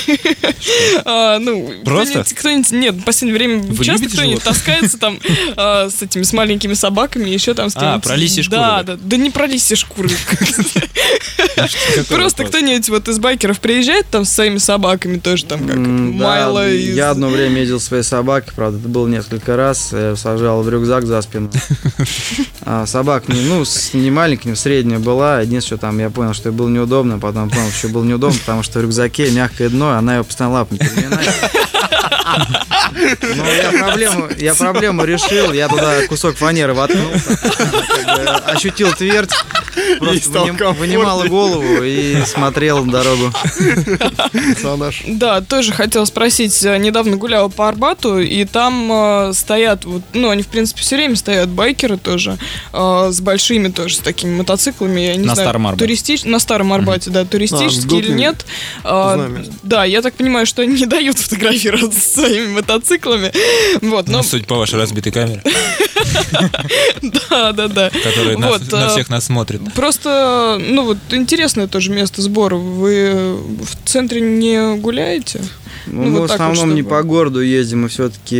А, 1.05 1.39
Ну, 1.39 1.71
Просто? 1.85 2.25
кто-нибудь- 2.25 2.35
Кто-нибудь, 2.35 2.71
нет, 2.73 2.95
в 2.95 3.05
последнее 3.05 3.35
время 3.39 3.85
часто 3.85 4.09
кто-нибудь 4.09 4.43
таскается 4.43 4.99
там 4.99 5.19
а, 5.57 5.89
с 5.91 6.01
этими, 6.03 6.23
с 6.23 6.33
маленькими 6.33 6.73
собаками, 6.75 7.29
еще 7.29 7.53
там 7.55 7.69
с 7.71 7.77
А, 7.77 7.81
кем-нибудь. 7.81 8.05
про 8.05 8.17
лисьи 8.17 8.43
шкуры, 8.43 8.61
Да, 8.61 8.83
да? 8.83 8.97
да, 8.97 9.01
да 9.03 9.17
не 9.19 9.31
про 9.31 9.47
лисьи 9.47 9.77
шкуры. 9.77 10.09
Просто 12.09 12.43
вопрос? 12.43 12.51
Кто-нибудь 12.87 13.07
вот 13.07 13.09
из 13.09 13.19
байкеров 13.19 13.61
приезжает 13.61 14.07
там 14.11 14.25
с 14.25 14.33
своими 14.33 14.59
собаками, 14.59 15.19
тоже 15.19 15.45
там 15.45 15.61
как 15.67 15.77
да, 15.83 15.89
Майло 15.89 16.69
из... 16.69 16.95
Я 16.95 17.11
одно 17.11 17.29
время 17.29 17.61
ездил 17.61 17.81
своей 17.81 18.03
собакой, 18.03 18.53
правда, 18.55 18.79
это 18.79 18.89
было 18.89 19.07
несколько 19.09 19.57
раз. 19.57 19.91
Я 19.93 20.17
сажал 20.17 20.63
в 20.63 20.69
рюкзак 20.69 21.07
за 21.07 21.21
спину. 21.23 21.51
А 22.69 22.85
собак, 22.85 23.29
не, 23.29 23.41
ну, 23.43 23.65
с- 23.65 23.95
не 23.95 24.11
маленькая, 24.11 24.51
не 24.51 24.57
средняя 24.57 24.99
была. 24.99 25.41
Единственное, 25.41 25.79
что 25.79 25.87
там 25.87 25.99
я 26.01 26.11
понял, 26.11 26.35
что 26.35 26.51
было 26.51 26.69
неудобно, 26.69 27.19
потом 27.21 27.49
понял, 27.49 27.71
что 27.71 27.89
было 27.89 28.03
неудобно, 28.03 28.39
потому 28.41 28.65
что 28.65 28.81
в 28.81 28.83
рюкзаке 28.83 29.31
мягкое 29.31 29.69
дно, 29.69 29.91
она 29.91 30.17
ее 30.17 30.25
постоянно 30.25 30.55
лапами 30.55 30.79
переминает. 30.79 31.31
Ну, 32.93 33.45
я 33.45 33.71
проблему, 33.85 34.29
я 34.39 34.55
проблему 34.55 35.05
решил, 35.05 35.53
я 35.53 35.69
туда 35.69 36.07
кусок 36.09 36.37
фанеры 36.37 36.75
воткнул, 36.75 37.11
ощутил 38.47 38.93
твердь, 38.93 39.31
просто 39.99 40.31
выним- 40.41 40.75
вынимала 40.75 41.25
голову 41.27 41.83
и 41.83 42.23
смотрел 42.27 42.85
на 42.85 42.93
дорогу. 42.93 43.33
Да, 45.07 45.41
тоже 45.41 45.73
хотела 45.73 46.05
спросить. 46.05 46.65
э, 46.65 46.77
Недавно 46.79 47.17
гуляла 47.17 47.49
по 47.49 47.69
Арбату, 47.69 48.19
и 48.19 48.45
там 48.45 48.91
э, 48.93 49.33
стоят, 49.33 49.85
вот, 49.85 50.03
ну, 50.13 50.31
они, 50.31 50.43
в 50.43 50.49
принципе, 50.49 50.81
все 50.81 50.97
время 50.97 51.17
стоят 51.17 51.49
байкеры 51.49 51.97
тоже, 51.99 52.39
э, 52.73 53.09
с 53.13 53.21
большими 53.21 53.69
тоже, 53.69 53.97
с 53.97 53.99
такими 53.99 54.35
мотоциклами, 54.37 55.01
я 55.01 55.17
не 55.17 55.27
На 55.27 55.35
знаю, 55.35 55.47
Старом 55.49 55.77
туристич... 55.77 56.25
на 56.25 56.39
Старом 56.39 56.73
Арбате, 56.73 57.11
да, 57.11 57.25
туристические 57.25 58.01
А, 58.01 58.05
или 58.05 58.13
нет. 58.13 58.47
Да, 59.63 59.85
я 59.85 60.03
так 60.03 60.15
понимаю, 60.15 60.47
что 60.47 60.63
они 60.63 60.75
не 60.81 60.87
дают 60.87 61.19
фотографироваться 61.19 62.16
своими 62.17 62.53
мотоциклами. 62.53 63.33
Вот, 63.83 64.09
но, 64.09 64.19
Ну, 64.19 64.23
судя 64.23 64.45
по 64.45 64.57
вашей 64.57 64.79
разбитой 64.79 65.13
камере, 65.13 65.43
да, 67.03 67.53
да, 67.53 67.69
да. 67.69 67.91
Вот, 68.37 68.73
на 68.73 68.87
а, 68.87 68.89
всех 68.89 69.09
нас 69.11 69.25
смотрит. 69.27 69.61
Просто, 69.75 70.59
ну 70.61 70.85
вот, 70.85 70.99
интересное 71.11 71.67
тоже 71.67 71.91
место 71.91 72.23
сбора. 72.23 72.57
Вы 72.57 73.37
в 73.37 73.89
центре 73.89 74.21
не 74.21 74.77
гуляете? 74.77 75.41
Ну, 75.87 76.05
Ну, 76.05 76.11
мы 76.11 76.21
вот 76.21 76.31
в 76.31 76.33
так 76.33 76.41
вот, 76.41 76.53
основном 76.53 76.75
не 76.75 76.83
по 76.83 77.03
городу 77.03 77.41
ездим, 77.41 77.83
мы 77.83 77.89
все-таки... 77.89 78.37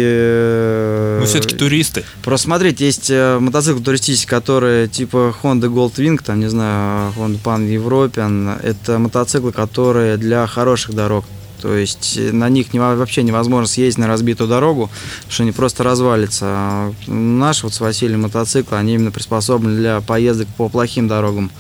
Мы 1.21 1.27
все-таки 1.27 1.55
туристы. 1.55 2.05
Просто 2.23 2.47
смотрите, 2.47 2.85
есть 2.85 3.09
э, 3.11 3.39
мотоциклы 3.39 3.83
туристические, 3.83 4.29
которые 4.29 4.89
типа 4.89 5.35
Honda 5.43 5.69
Goldwing, 5.73 6.21
там, 6.25 6.41
не 6.41 6.49
знаю, 6.49 7.13
Honda 7.17 7.39
Pan 7.43 7.69
European. 7.69 8.61
Это 8.63 8.99
мотоциклы, 8.99 9.53
которые 9.53 10.17
для 10.17 10.47
хороших 10.47 10.95
дорог. 10.95 11.25
То 11.61 11.75
есть 11.75 12.17
э, 12.19 12.33
на 12.33 12.49
них 12.49 12.73
не, 12.73 12.79
вообще 12.81 13.23
невозможно 13.23 13.67
съездить 13.67 13.99
на 13.99 14.07
разбитую 14.07 14.49
дорогу, 14.49 14.91
потому 15.19 15.33
что 15.33 15.43
они 15.45 15.53
просто 15.53 15.83
развалятся. 15.85 16.45
А 16.49 16.93
Наши 17.07 17.65
вот 17.65 17.75
с 17.75 17.81
Василием 17.81 18.23
мотоциклы, 18.23 18.77
они 18.79 18.95
именно 18.95 19.11
приспособлены 19.11 19.77
для 19.77 20.01
поездок 20.01 20.49
по 20.57 20.69
плохим 20.69 21.09
дорогам. 21.09 21.51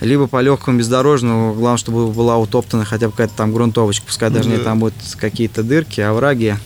либо 0.00 0.26
по 0.26 0.40
легкому 0.40 0.78
бездорожному, 0.78 1.52
главное, 1.54 1.76
чтобы 1.78 2.08
была 2.10 2.38
утоптана 2.38 2.84
хотя 2.86 3.06
бы 3.06 3.12
какая-то 3.12 3.34
там 3.36 3.52
грунтовочка, 3.52 4.06
пускай 4.06 4.30
даже 4.30 4.48
не 4.48 4.56
Да. 4.56 4.64
там 4.64 4.78
будут 4.78 4.94
какие-то 5.18 5.62
дырки, 5.62 6.00
овраги. 6.00 6.56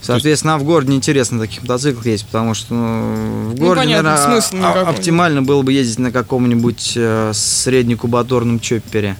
Соответственно, 0.00 0.58
в 0.58 0.64
городе 0.64 0.92
неинтересно 0.92 1.36
на 1.38 1.44
таких 1.44 1.62
мотоциклах 1.62 2.06
есть, 2.06 2.24
потому 2.26 2.54
что 2.54 2.72
ну, 2.72 3.50
в 3.50 3.54
Ну, 3.54 3.56
городе, 3.56 3.86
понятно, 3.86 4.10
наверное, 4.16 4.42
а- 4.82 4.88
оптимально 4.90 5.42
было 5.42 5.62
бы 5.62 5.72
ездить 5.72 5.98
на 5.98 6.10
каком-нибудь 6.12 6.92
э, 6.96 7.32
среднекубаторном 7.34 8.60
чоппере. 8.60 9.16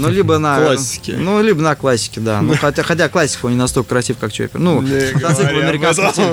Ну, 0.00 0.08
либо 0.08 0.38
на... 0.38 0.58
Классике. 0.60 1.16
Ну, 1.16 1.42
либо 1.42 1.60
на 1.62 1.74
классике, 1.74 2.20
да. 2.20 2.40
Ну, 2.40 2.54
хотя, 2.56 2.82
хотя 2.82 3.08
классика 3.08 3.46
он 3.46 3.52
не 3.52 3.58
настолько 3.58 3.90
красив, 3.90 4.16
как 4.18 4.32
чоппер. 4.32 4.58
Ну, 4.60 4.82
Не 4.82 5.12
мотоцикл 5.14 5.56
этом. 5.58 5.72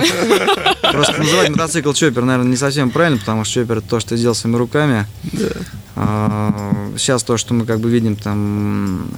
стиля. 0.05 0.75
Просто 0.91 1.17
называть 1.17 1.49
мотоцикл 1.49 1.91
чоппер, 1.93 2.23
наверное, 2.23 2.51
не 2.51 2.57
совсем 2.57 2.89
правильно, 2.89 3.17
потому 3.19 3.43
что 3.43 3.55
чоппер 3.55 3.79
это 3.79 3.87
то, 3.87 3.99
что 3.99 4.09
ты 4.11 4.17
сделал 4.17 4.35
своими 4.35 4.57
руками. 4.57 5.05
А, 5.95 6.53
Сейчас 6.97 7.23
то, 7.23 7.37
что 7.37 7.53
мы 7.53 7.65
как 7.65 7.79
бы 7.79 7.89
видим, 7.89 8.15
там 8.15 9.09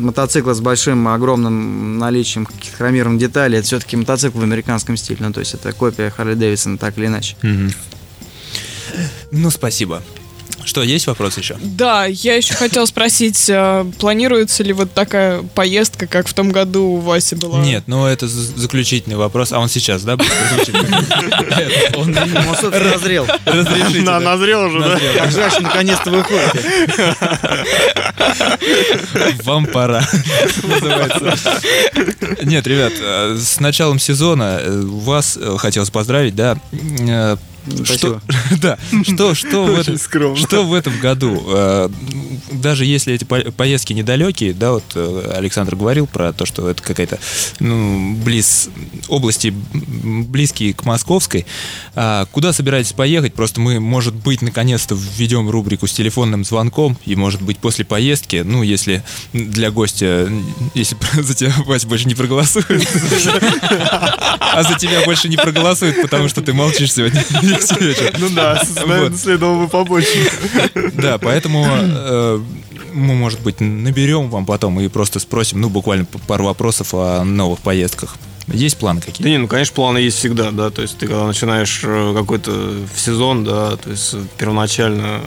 мотоциклы 0.00 0.54
с 0.54 0.60
большим, 0.60 1.06
огромным 1.08 1.98
наличием 1.98 2.46
каких-то 2.46 2.76
хромированных 2.76 3.20
деталей, 3.20 3.58
это 3.58 3.66
все-таки 3.66 3.96
мотоцикл 3.96 4.38
в 4.38 4.42
американском 4.42 4.96
стиле. 4.96 5.18
Ну, 5.20 5.32
то 5.32 5.40
есть 5.40 5.54
это 5.54 5.72
копия 5.72 6.10
Харли 6.10 6.34
Дэвидсона, 6.34 6.78
так 6.78 6.98
или 6.98 7.06
иначе. 7.06 7.36
Ну, 9.30 9.50
спасибо. 9.50 10.02
Что, 10.68 10.82
есть 10.82 11.06
вопрос 11.06 11.38
еще? 11.38 11.56
Да, 11.62 12.04
я 12.04 12.34
еще 12.34 12.52
хотела 12.52 12.84
спросить, 12.84 13.48
э, 13.48 13.86
планируется 13.98 14.62
ли 14.62 14.74
вот 14.74 14.92
такая 14.92 15.40
поездка, 15.54 16.06
как 16.06 16.28
в 16.28 16.34
том 16.34 16.52
году 16.52 16.84
у 16.84 16.96
Васи 16.98 17.36
была? 17.36 17.60
Нет, 17.60 17.84
ну 17.86 18.04
это 18.04 18.28
за- 18.28 18.52
заключительный 18.60 19.16
вопрос. 19.16 19.50
А 19.52 19.60
он 19.60 19.70
сейчас, 19.70 20.02
да? 20.02 20.18
Он 21.96 22.12
назрел. 22.12 23.26
Разрешите. 23.46 24.02
Да? 24.04 24.20
назрел 24.20 24.66
уже, 24.66 24.80
да? 24.80 25.00
Как 25.16 25.32
жаль, 25.32 25.52
наконец-то 25.62 26.10
выходит. 26.10 26.52
Вам 29.44 29.64
пора. 29.64 30.06
называется. 30.62 31.60
Нет, 32.42 32.66
ребят, 32.66 32.92
э, 33.00 33.38
с 33.38 33.58
началом 33.58 33.98
сезона 33.98 34.58
э, 34.60 34.82
вас 34.84 35.38
хотелось 35.56 35.88
поздравить, 35.88 36.36
да. 36.36 36.58
Что, 37.84 38.20
да, 38.62 38.78
что, 39.04 39.34
что, 39.34 39.64
в 39.64 39.78
этом, 39.78 39.98
что 40.36 40.64
в 40.64 40.74
этом 40.74 40.98
году? 41.00 41.42
э, 41.48 41.88
Даже 42.52 42.84
если 42.84 43.14
эти 43.14 43.24
по- 43.24 43.50
поездки 43.52 43.92
недалекие, 43.92 44.52
да, 44.52 44.72
вот 44.72 44.84
э, 44.94 45.32
Александр 45.36 45.76
говорил 45.76 46.06
про 46.06 46.32
то, 46.32 46.46
что 46.46 46.68
это 46.68 46.82
какая-то 46.82 47.18
ну, 47.60 48.14
близ 48.16 48.68
области 49.08 49.54
близкие 49.72 50.74
к 50.74 50.84
московской. 50.84 51.46
А 51.94 52.26
куда 52.26 52.52
собираетесь 52.52 52.92
поехать? 52.92 53.34
Просто 53.34 53.60
мы, 53.60 53.80
может 53.80 54.14
быть, 54.14 54.42
наконец-то 54.42 54.94
введем 54.96 55.48
рубрику 55.50 55.86
с 55.86 55.92
телефонным 55.92 56.44
звонком, 56.44 56.96
и, 57.04 57.16
может 57.16 57.42
быть, 57.42 57.58
после 57.58 57.84
поездки, 57.84 58.42
ну, 58.44 58.62
если 58.62 59.02
для 59.32 59.70
гостя, 59.70 60.28
если 60.74 60.96
за 61.22 61.34
тебя 61.34 61.52
Вася 61.66 61.86
больше 61.86 62.06
не 62.08 62.14
проголосует, 62.14 62.66
а 64.40 64.62
за 64.62 64.74
тебя 64.78 65.02
больше 65.04 65.28
не 65.28 65.36
проголосует, 65.36 66.00
потому 66.02 66.28
что 66.28 66.40
ты 66.42 66.52
молчишь 66.52 66.92
сегодня 66.92 67.24
весь 67.58 67.80
вечер. 67.80 68.16
Ну 68.18 68.28
да, 68.30 68.62
следовало 69.16 69.62
бы 69.64 69.68
побольше. 69.68 70.30
Да, 70.94 71.18
поэтому 71.18 71.66
э, 71.68 72.40
мы, 72.92 73.14
может 73.14 73.40
быть, 73.40 73.60
наберем 73.60 74.30
вам 74.30 74.46
потом 74.46 74.80
и 74.80 74.88
просто 74.88 75.18
спросим, 75.18 75.60
ну, 75.60 75.68
буквально 75.68 76.04
пару 76.26 76.44
вопросов 76.44 76.94
о 76.94 77.24
новых 77.24 77.60
поездках. 77.60 78.16
Есть 78.48 78.78
планы 78.78 79.00
Да 79.00 79.06
какие? 79.06 79.28
не, 79.28 79.38
ну, 79.38 79.46
конечно, 79.46 79.74
планы 79.74 79.98
есть 79.98 80.18
всегда, 80.18 80.50
да, 80.50 80.70
то 80.70 80.80
есть 80.82 80.96
ты 80.98 81.06
когда 81.06 81.26
начинаешь 81.26 81.82
э, 81.84 82.14
какой-то 82.16 82.76
сезон, 82.96 83.44
да, 83.44 83.76
то 83.76 83.90
есть 83.90 84.14
э, 84.14 84.22
первоначально 84.38 85.20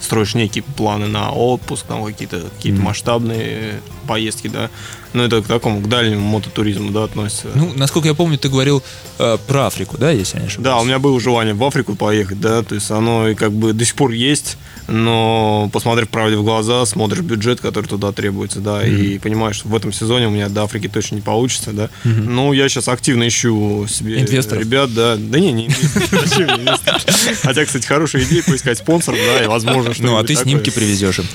строишь 0.00 0.34
некие 0.34 0.62
планы 0.62 1.08
на 1.08 1.32
отпуск, 1.32 1.86
там 1.86 2.04
какие-то 2.04 2.42
какие 2.56 2.72
масштабные 2.72 3.80
поездки, 4.06 4.46
да, 4.46 4.70
но 5.16 5.24
это 5.24 5.40
к 5.42 5.46
такому, 5.46 5.80
к 5.80 5.88
дальнему 5.88 6.20
мототуризму, 6.20 6.90
да, 6.90 7.04
относится. 7.04 7.48
Ну, 7.54 7.72
насколько 7.74 8.06
я 8.06 8.14
помню, 8.14 8.36
ты 8.38 8.48
говорил 8.50 8.82
э, 9.18 9.38
про 9.46 9.66
Африку, 9.66 9.96
да, 9.98 10.10
если 10.10 10.36
я 10.36 10.42
не 10.42 10.48
ошибаюсь? 10.48 10.64
Да, 10.64 10.78
у 10.78 10.84
меня 10.84 10.98
было 10.98 11.18
желание 11.18 11.54
в 11.54 11.64
Африку 11.64 11.96
поехать, 11.96 12.38
да, 12.38 12.62
то 12.62 12.74
есть 12.74 12.90
оно 12.90 13.28
и 13.28 13.34
как 13.34 13.52
бы 13.52 13.72
до 13.72 13.84
сих 13.84 13.94
пор 13.94 14.10
есть, 14.10 14.58
но 14.88 15.70
посмотрев 15.72 16.10
правде 16.10 16.36
в 16.36 16.44
глаза, 16.44 16.84
смотришь 16.84 17.20
бюджет, 17.20 17.60
который 17.62 17.86
туда 17.86 18.12
требуется, 18.12 18.60
да, 18.60 18.86
и 18.86 19.18
понимаешь, 19.18 19.56
что 19.56 19.68
в 19.68 19.74
этом 19.74 19.92
сезоне 19.92 20.28
у 20.28 20.30
меня 20.30 20.48
до 20.50 20.64
Африки 20.64 20.88
точно 20.88 21.16
не 21.16 21.22
получится, 21.22 21.72
да. 21.72 21.88
Ну, 22.04 22.52
я 22.52 22.68
сейчас 22.68 22.88
активно 22.88 23.26
ищу 23.26 23.86
себе 23.88 24.20
Инвесторов? 24.20 24.62
ребят, 24.62 24.92
да. 24.92 25.16
Да 25.16 25.40
не, 25.40 25.52
не 25.52 25.66
инвесторов? 25.66 27.04
Хотя, 27.42 27.64
кстати, 27.64 27.86
хорошая 27.86 28.22
идея 28.24 28.42
поискать 28.42 28.78
спонсоров, 28.78 29.18
да, 29.18 29.44
и 29.44 29.46
возможно, 29.46 29.94
что 29.94 30.02
Ну, 30.04 30.18
а 30.18 30.24
ты 30.24 30.34
снимки 30.34 30.70
привезешь 30.70 31.20
им. 31.20 31.26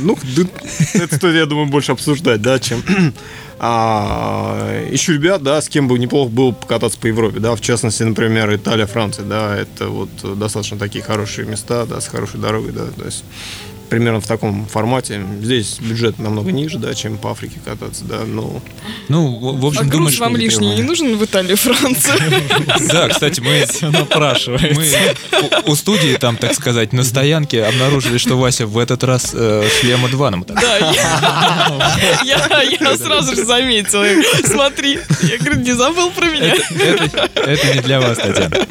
ну, 0.00 0.16
да, 0.36 0.42
это 0.94 1.28
я 1.28 1.46
думаю, 1.46 1.66
больше 1.66 1.92
обсуждать, 1.92 2.40
да, 2.40 2.58
чем... 2.58 2.82
А, 3.58 4.84
ищу 4.90 5.14
ребят, 5.14 5.42
да, 5.42 5.60
с 5.62 5.68
кем 5.68 5.88
бы 5.88 5.98
неплохо 5.98 6.30
было 6.30 6.52
покататься 6.52 6.98
по 6.98 7.06
Европе, 7.06 7.40
да, 7.40 7.56
в 7.56 7.60
частности, 7.60 8.02
например, 8.02 8.54
Италия, 8.54 8.86
Франция, 8.86 9.24
да, 9.24 9.56
это 9.56 9.88
вот 9.88 10.10
достаточно 10.38 10.78
такие 10.78 11.02
хорошие 11.02 11.46
места, 11.46 11.86
да, 11.86 12.00
с 12.00 12.06
хорошей 12.06 12.38
дорогой, 12.38 12.72
да, 12.72 12.84
то 12.96 13.04
есть 13.04 13.24
примерно 13.88 14.20
в 14.20 14.26
таком 14.26 14.66
формате. 14.66 15.20
Здесь 15.42 15.78
бюджет 15.80 16.18
намного 16.18 16.52
ниже, 16.52 16.78
да, 16.78 16.94
чем 16.94 17.18
по 17.18 17.30
Африке 17.30 17.58
кататься, 17.64 18.04
да, 18.04 18.20
но... 18.26 18.60
Ну, 19.08 19.26
в, 19.28 19.60
в 19.60 19.64
А 19.64 19.68
общем, 19.68 19.88
груз 19.88 19.92
думаешь... 19.92 20.18
вам 20.18 20.36
лишний 20.36 20.74
не 20.74 20.82
нужен 20.82 21.16
в 21.16 21.24
Италии, 21.24 21.54
Франции? 21.54 22.12
Да, 22.92 23.08
кстати, 23.08 23.40
мы, 23.40 23.66
мы 24.74 25.62
у, 25.66 25.74
студии 25.74 26.16
там, 26.16 26.36
так 26.36 26.54
сказать, 26.54 26.92
на 26.92 27.04
стоянке 27.04 27.64
обнаружили, 27.64 28.18
что 28.18 28.36
Вася 28.36 28.66
в 28.66 28.78
этот 28.78 29.02
раз 29.04 29.30
шлема 29.80 30.08
2 30.08 30.30
намотал. 30.30 30.56
Да, 30.60 30.76
я, 32.24 32.96
сразу 32.96 33.34
же 33.34 33.44
заметила. 33.44 34.06
Смотри, 34.44 34.98
я 35.22 35.38
говорю, 35.38 35.60
не 35.60 35.72
забыл 35.72 36.10
про 36.10 36.26
меня. 36.26 36.54
Это, 36.54 37.30
это 37.34 37.74
не 37.74 37.80
для 37.80 38.00
вас, 38.00 38.18
Татьяна. 38.18 38.66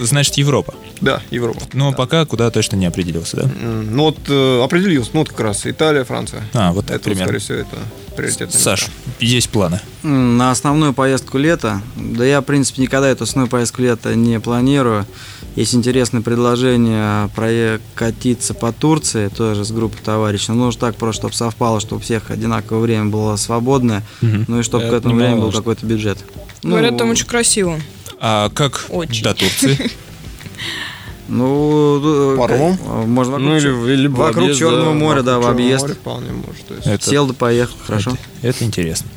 Значит, 0.00 0.34
Европа. 0.36 0.74
Да, 1.00 1.22
Европа. 1.30 1.60
Но 1.72 1.92
пока 1.92 2.24
куда 2.24 2.50
точно 2.50 2.76
не 2.76 2.86
определился, 2.86 3.36
да? 3.38 3.50
Ну 3.90 4.04
вот 4.04 4.18
э, 4.28 4.62
определился, 4.62 5.10
ну 5.12 5.20
вот 5.20 5.30
как 5.30 5.40
раз 5.40 5.66
Италия, 5.66 6.04
Франция. 6.04 6.42
А, 6.52 6.72
вот 6.72 6.86
это, 6.86 6.94
вот, 6.94 7.02
примерно. 7.02 7.24
скорее 7.24 7.38
всего, 7.38 7.58
это 7.58 7.76
приоритетные 8.16 8.58
Саш, 8.60 8.82
места. 8.82 9.00
есть 9.20 9.50
планы? 9.50 9.80
На 10.02 10.50
основную 10.50 10.92
поездку 10.92 11.38
лета, 11.38 11.80
да 11.96 12.24
я, 12.24 12.40
в 12.40 12.44
принципе, 12.44 12.82
никогда 12.82 13.08
эту 13.08 13.24
основную 13.24 13.50
поездку 13.50 13.82
лета 13.82 14.14
не 14.14 14.40
планирую. 14.40 15.06
Есть 15.54 15.74
интересное 15.74 16.20
предложение 16.20 17.30
прокатиться 17.34 18.52
по 18.52 18.72
Турции, 18.72 19.28
тоже 19.28 19.64
с 19.64 19.70
группой 19.70 19.98
товарищей. 20.04 20.52
Но 20.52 20.66
нужно 20.66 20.80
так 20.80 20.96
просто, 20.96 21.20
чтобы 21.20 21.34
совпало, 21.34 21.80
чтобы 21.80 22.00
у 22.00 22.02
всех 22.02 22.30
одинаковое 22.30 22.82
время 22.82 23.06
было 23.06 23.36
свободное, 23.36 24.02
ну 24.20 24.60
и 24.60 24.62
чтобы 24.62 24.84
к 24.84 24.88
Это 24.88 24.96
этому 24.96 25.14
времени 25.14 25.40
был 25.40 25.52
какой-то 25.52 25.86
бюджет. 25.86 26.18
Говорят, 26.62 26.92
ну, 26.92 26.98
там 26.98 27.10
очень 27.10 27.26
красиво. 27.26 27.80
А 28.18 28.50
как 28.50 28.86
Очень. 28.88 29.22
до 29.22 29.34
Турции? 29.34 29.90
Ну, 31.28 32.36
Паром? 32.38 32.78
э, 32.80 33.06
можно 33.06 33.32
вокруг, 33.34 33.48
Ну 33.48 33.56
или, 33.56 33.92
или 33.94 34.06
вокруг 34.06 34.36
объезд, 34.44 34.58
Черного 34.60 34.92
моря, 34.92 35.22
да, 35.22 35.38
в 35.38 35.42
вокруг 35.42 35.56
Черного 35.58 35.64
объезд. 35.66 35.82
моря 35.82 35.94
вполне 35.94 36.32
может. 36.32 36.66
То 36.66 36.74
есть. 36.74 36.86
Это- 36.86 37.10
Сел 37.10 37.26
да 37.26 37.34
поехал, 37.34 37.74
хорошо. 37.84 38.10
Это, 38.42 38.48
это 38.48 38.64
интересно. 38.64 39.08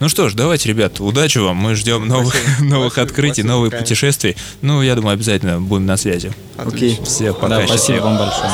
Ну 0.00 0.08
что 0.08 0.28
ж, 0.28 0.34
давайте, 0.34 0.68
ребят, 0.68 1.00
удачи 1.00 1.38
вам. 1.38 1.56
Мы 1.56 1.74
ждем 1.74 2.08
новых, 2.08 2.34
новых 2.60 2.92
Спасибо, 2.94 3.10
открытий, 3.10 3.32
спасибо, 3.42 3.48
новых 3.48 3.70
конечно. 3.70 3.84
путешествий. 3.86 4.36
Ну, 4.62 4.82
я 4.82 4.94
думаю, 4.94 5.14
обязательно 5.14 5.60
будем 5.60 5.86
на 5.86 5.96
связи. 5.96 6.32
Окей. 6.56 6.98
Всех 7.04 7.38
пока. 7.38 7.60
Да, 7.60 7.66
спасибо 7.66 8.00
вам 8.04 8.18
большое. 8.18 8.50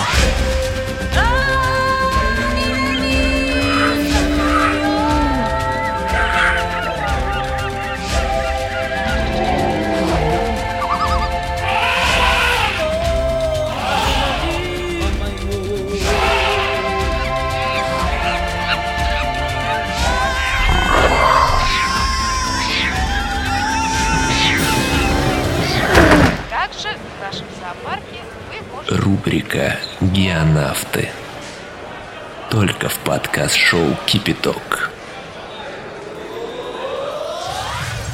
Подкаст-шоу 33.69 33.97
«Кипяток». 34.07 34.91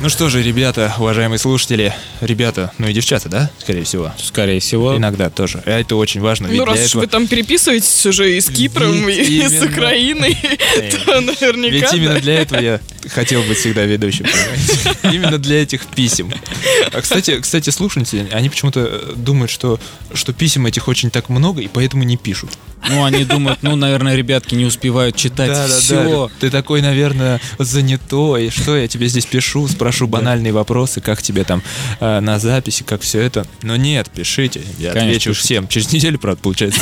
Ну 0.01 0.09
что 0.09 0.29
же, 0.29 0.43
ребята, 0.43 0.93
уважаемые 0.99 1.39
слушатели, 1.39 1.95
ребята, 2.21 2.73
ну 2.79 2.89
и 2.89 2.93
девчата, 2.93 3.29
да, 3.29 3.51
скорее 3.59 3.85
всего? 3.85 4.13
Скорее 4.19 4.61
всего. 4.61 4.97
Иногда 4.97 5.31
тоже. 5.31 5.63
А 5.65 5.79
это 5.79 5.97
очень 5.97 6.21
важно, 6.21 6.49
Ну, 6.49 6.65
раз 6.65 6.79
этого... 6.81 7.03
вы 7.03 7.07
там 7.07 7.27
переписываетесь 7.27 8.05
уже 8.05 8.37
и 8.37 8.41
с 8.41 8.51
Кипром, 8.51 9.07
Ведь 9.07 9.29
и 9.29 9.41
с 9.49 9.53
именно- 9.53 9.73
Украиной, 9.73 10.37
то 11.07 11.21
наверняка... 11.21 11.75
Ведь 11.75 11.95
именно 11.95 12.21
для 12.21 12.35
этого 12.43 12.61
я 12.61 12.81
хотел 13.09 13.43
быть 13.43 13.59
всегда 13.59 13.85
ведущим, 13.85 14.25
понимаете? 14.25 14.99
Именно 15.17 15.39
для 15.39 15.63
этих 15.63 15.87
писем. 15.87 16.33
А, 16.93 17.01
кстати, 17.01 17.41
кстати, 17.41 17.71
слушатели, 17.71 18.29
они 18.33 18.49
почему-то 18.49 18.81
э, 18.81 19.13
думают, 19.17 19.51
что, 19.51 19.79
что 20.13 20.33
писем 20.33 20.67
этих 20.67 20.89
очень 20.89 21.11
так 21.11 21.29
много, 21.29 21.61
и 21.61 21.69
поэтому 21.69 22.05
не 22.05 22.17
пишут. 22.17 22.51
Ну, 22.89 23.05
они 23.05 23.25
думают, 23.25 23.61
ну, 23.63 23.77
наверное, 23.77 24.15
ребятки 24.15 24.55
не 24.55 24.65
успевают 24.67 25.17
читать 25.17 25.71
все. 25.71 26.31
Ты 26.41 26.51
такой, 26.51 26.83
наверное, 26.83 27.41
занятой. 27.59 28.51
Что 28.51 28.77
я 28.77 28.89
тебе 28.89 29.09
здесь 29.09 29.27
пишу? 29.27 29.67
Спрошу 29.69 30.07
банальные 30.07 30.53
вопросы, 30.53 31.01
как 31.01 31.23
тебе 31.23 31.45
там 31.45 31.63
э, 32.01 32.21
на 32.21 32.39
записи, 32.39 32.83
как 32.83 33.03
все 33.03 33.21
это. 33.21 33.47
Но 33.63 33.77
нет, 33.77 34.11
пишите. 34.15 34.61
Я 34.79 34.91
Конечно, 34.91 35.09
отвечу 35.11 35.31
пишите. 35.31 35.47
всем. 35.47 35.69
Через 35.69 35.93
неделю, 35.93 36.19
правда, 36.19 36.43
получается. 36.43 36.81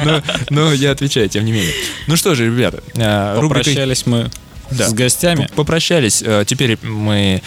Но- 0.50 0.72
я 0.72 0.90
отвечаю, 0.90 1.28
тем 1.28 1.44
не 1.44 1.52
менее. 1.52 1.72
Ну 2.06 2.16
что 2.16 2.34
же, 2.34 2.46
ребята, 2.46 2.82
э, 2.94 3.38
Попрощались 3.40 4.06
мы 4.06 4.30
Да. 4.70 4.88
с 4.88 4.92
гостями. 4.92 5.48
Попрощались. 5.54 6.22
Э, 6.22 6.44
Теперь 6.46 6.78
мы 6.82 7.42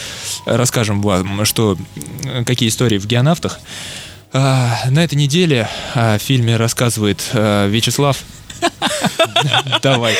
расскажем 0.45 1.01
вам, 1.01 1.45
что, 1.45 1.77
э, 2.25 2.43
какие 2.43 2.69
истории 2.69 2.97
в 2.97 3.05
геонавтах. 3.05 3.59
А, 4.33 4.77
На 4.89 5.03
этой 5.03 5.15
неделе 5.15 5.67
о 5.93 6.17
фильме 6.17 6.55
рассказывает 6.57 7.21
э, 7.33 7.67
Вячеслав. 7.69 8.17
Давай, 9.81 10.15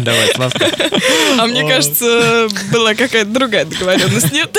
давай, 0.00 0.28
Славка. 0.34 0.70
А 1.38 1.46
мне 1.46 1.66
кажется, 1.68 2.48
была 2.72 2.94
какая-то 2.94 3.30
другая 3.30 3.64
договоренность, 3.64 4.32
нет? 4.32 4.56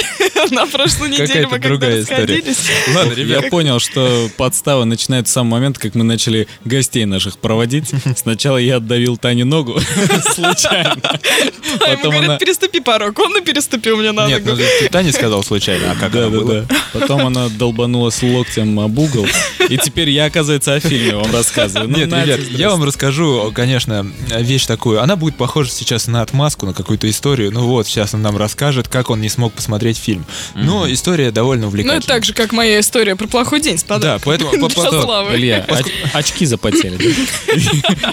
На 0.51 0.65
прошлой 0.67 1.09
неделе 1.09 1.47
Какая-то 1.47 1.69
мы 1.69 1.75
история. 1.75 1.99
расходились. 2.01 2.57
Ладно, 2.93 3.11
Я 3.11 3.15
ребят, 3.15 3.49
понял, 3.49 3.79
что 3.79 4.29
подстава 4.37 4.83
начинается 4.85 5.31
с 5.31 5.33
самого 5.33 5.55
момента, 5.55 5.79
как 5.79 5.95
мы 5.95 6.03
начали 6.03 6.47
гостей 6.63 7.05
наших 7.05 7.37
проводить. 7.39 7.91
Сначала 8.15 8.57
я 8.57 8.77
отдавил 8.77 9.17
Тане 9.17 9.43
ногу 9.45 9.79
случайно. 10.33 10.97
А 11.03 11.89
ему 11.89 11.97
Потом 11.97 12.11
говорят, 12.11 12.29
она... 12.29 12.37
переступи 12.37 12.79
порог. 12.79 13.17
Он 13.19 13.37
и 13.37 13.41
переступил 13.41 13.97
мне 13.97 14.11
на 14.11 14.27
нет, 14.27 14.43
ну 14.45 14.51
ногу. 14.51 14.63
Таня 14.91 15.11
сказал 15.11 15.43
случайно, 15.43 15.91
а 15.91 15.95
как 15.95 16.11
Да, 16.11 16.23
да, 16.23 16.29
было? 16.29 16.61
да. 16.61 16.75
Потом 16.93 17.25
она 17.25 17.49
долбанулась 17.49 18.21
локтем 18.21 18.79
об 18.79 18.97
угол. 18.99 19.27
И 19.69 19.77
теперь 19.77 20.09
я, 20.09 20.25
оказывается, 20.25 20.75
о 20.75 20.79
фильме 20.79 21.15
вам 21.15 21.31
рассказываю. 21.33 21.89
Ну, 21.89 21.97
Нет, 21.97 22.07
ребят, 22.13 22.39
я 22.51 22.69
вам 22.69 22.77
здрасте. 22.79 22.85
Расскажу, 23.25 23.51
конечно, 23.53 24.05
вещь 24.39 24.65
такую. 24.65 25.01
Она 25.01 25.15
будет 25.15 25.35
похожа 25.35 25.69
сейчас 25.71 26.07
на 26.07 26.21
отмазку, 26.21 26.65
на 26.65 26.73
какую-то 26.73 27.09
историю. 27.09 27.51
Ну 27.51 27.65
вот, 27.65 27.87
сейчас 27.87 28.13
он 28.13 28.21
нам 28.21 28.37
расскажет, 28.37 28.87
как 28.87 29.09
он 29.09 29.21
не 29.21 29.29
смог 29.29 29.53
посмотреть 29.53 29.97
фильм. 29.97 30.25
Но 30.53 30.91
история 30.91 31.31
довольно 31.31 31.63
Ну, 31.63 31.67
увлекательная. 31.69 31.97
это 31.99 32.07
так 32.07 32.25
же, 32.25 32.33
как 32.33 32.51
моя 32.51 32.79
история 32.79 33.15
про 33.15 33.27
плохой 33.27 33.61
день 33.61 33.77
с 33.77 33.83
Да, 33.83 34.19
поэтому... 34.23 34.51
по- 34.51 34.57
Для 34.57 34.69
по- 34.69 35.01
Славы. 35.01 35.35
Илья, 35.35 35.65
оч- 35.67 35.91
очки 36.13 36.45
запотели. 36.45 36.97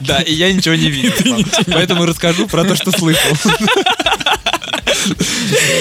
Да, 0.01 0.21
и 0.21 0.33
я 0.33 0.53
ничего 0.53 0.75
не 0.75 0.91
видел. 0.91 1.45
Поэтому 1.73 2.05
расскажу 2.07 2.47
про 2.49 2.65
то, 2.65 2.75
что 2.77 2.91
слышал. 2.91 3.31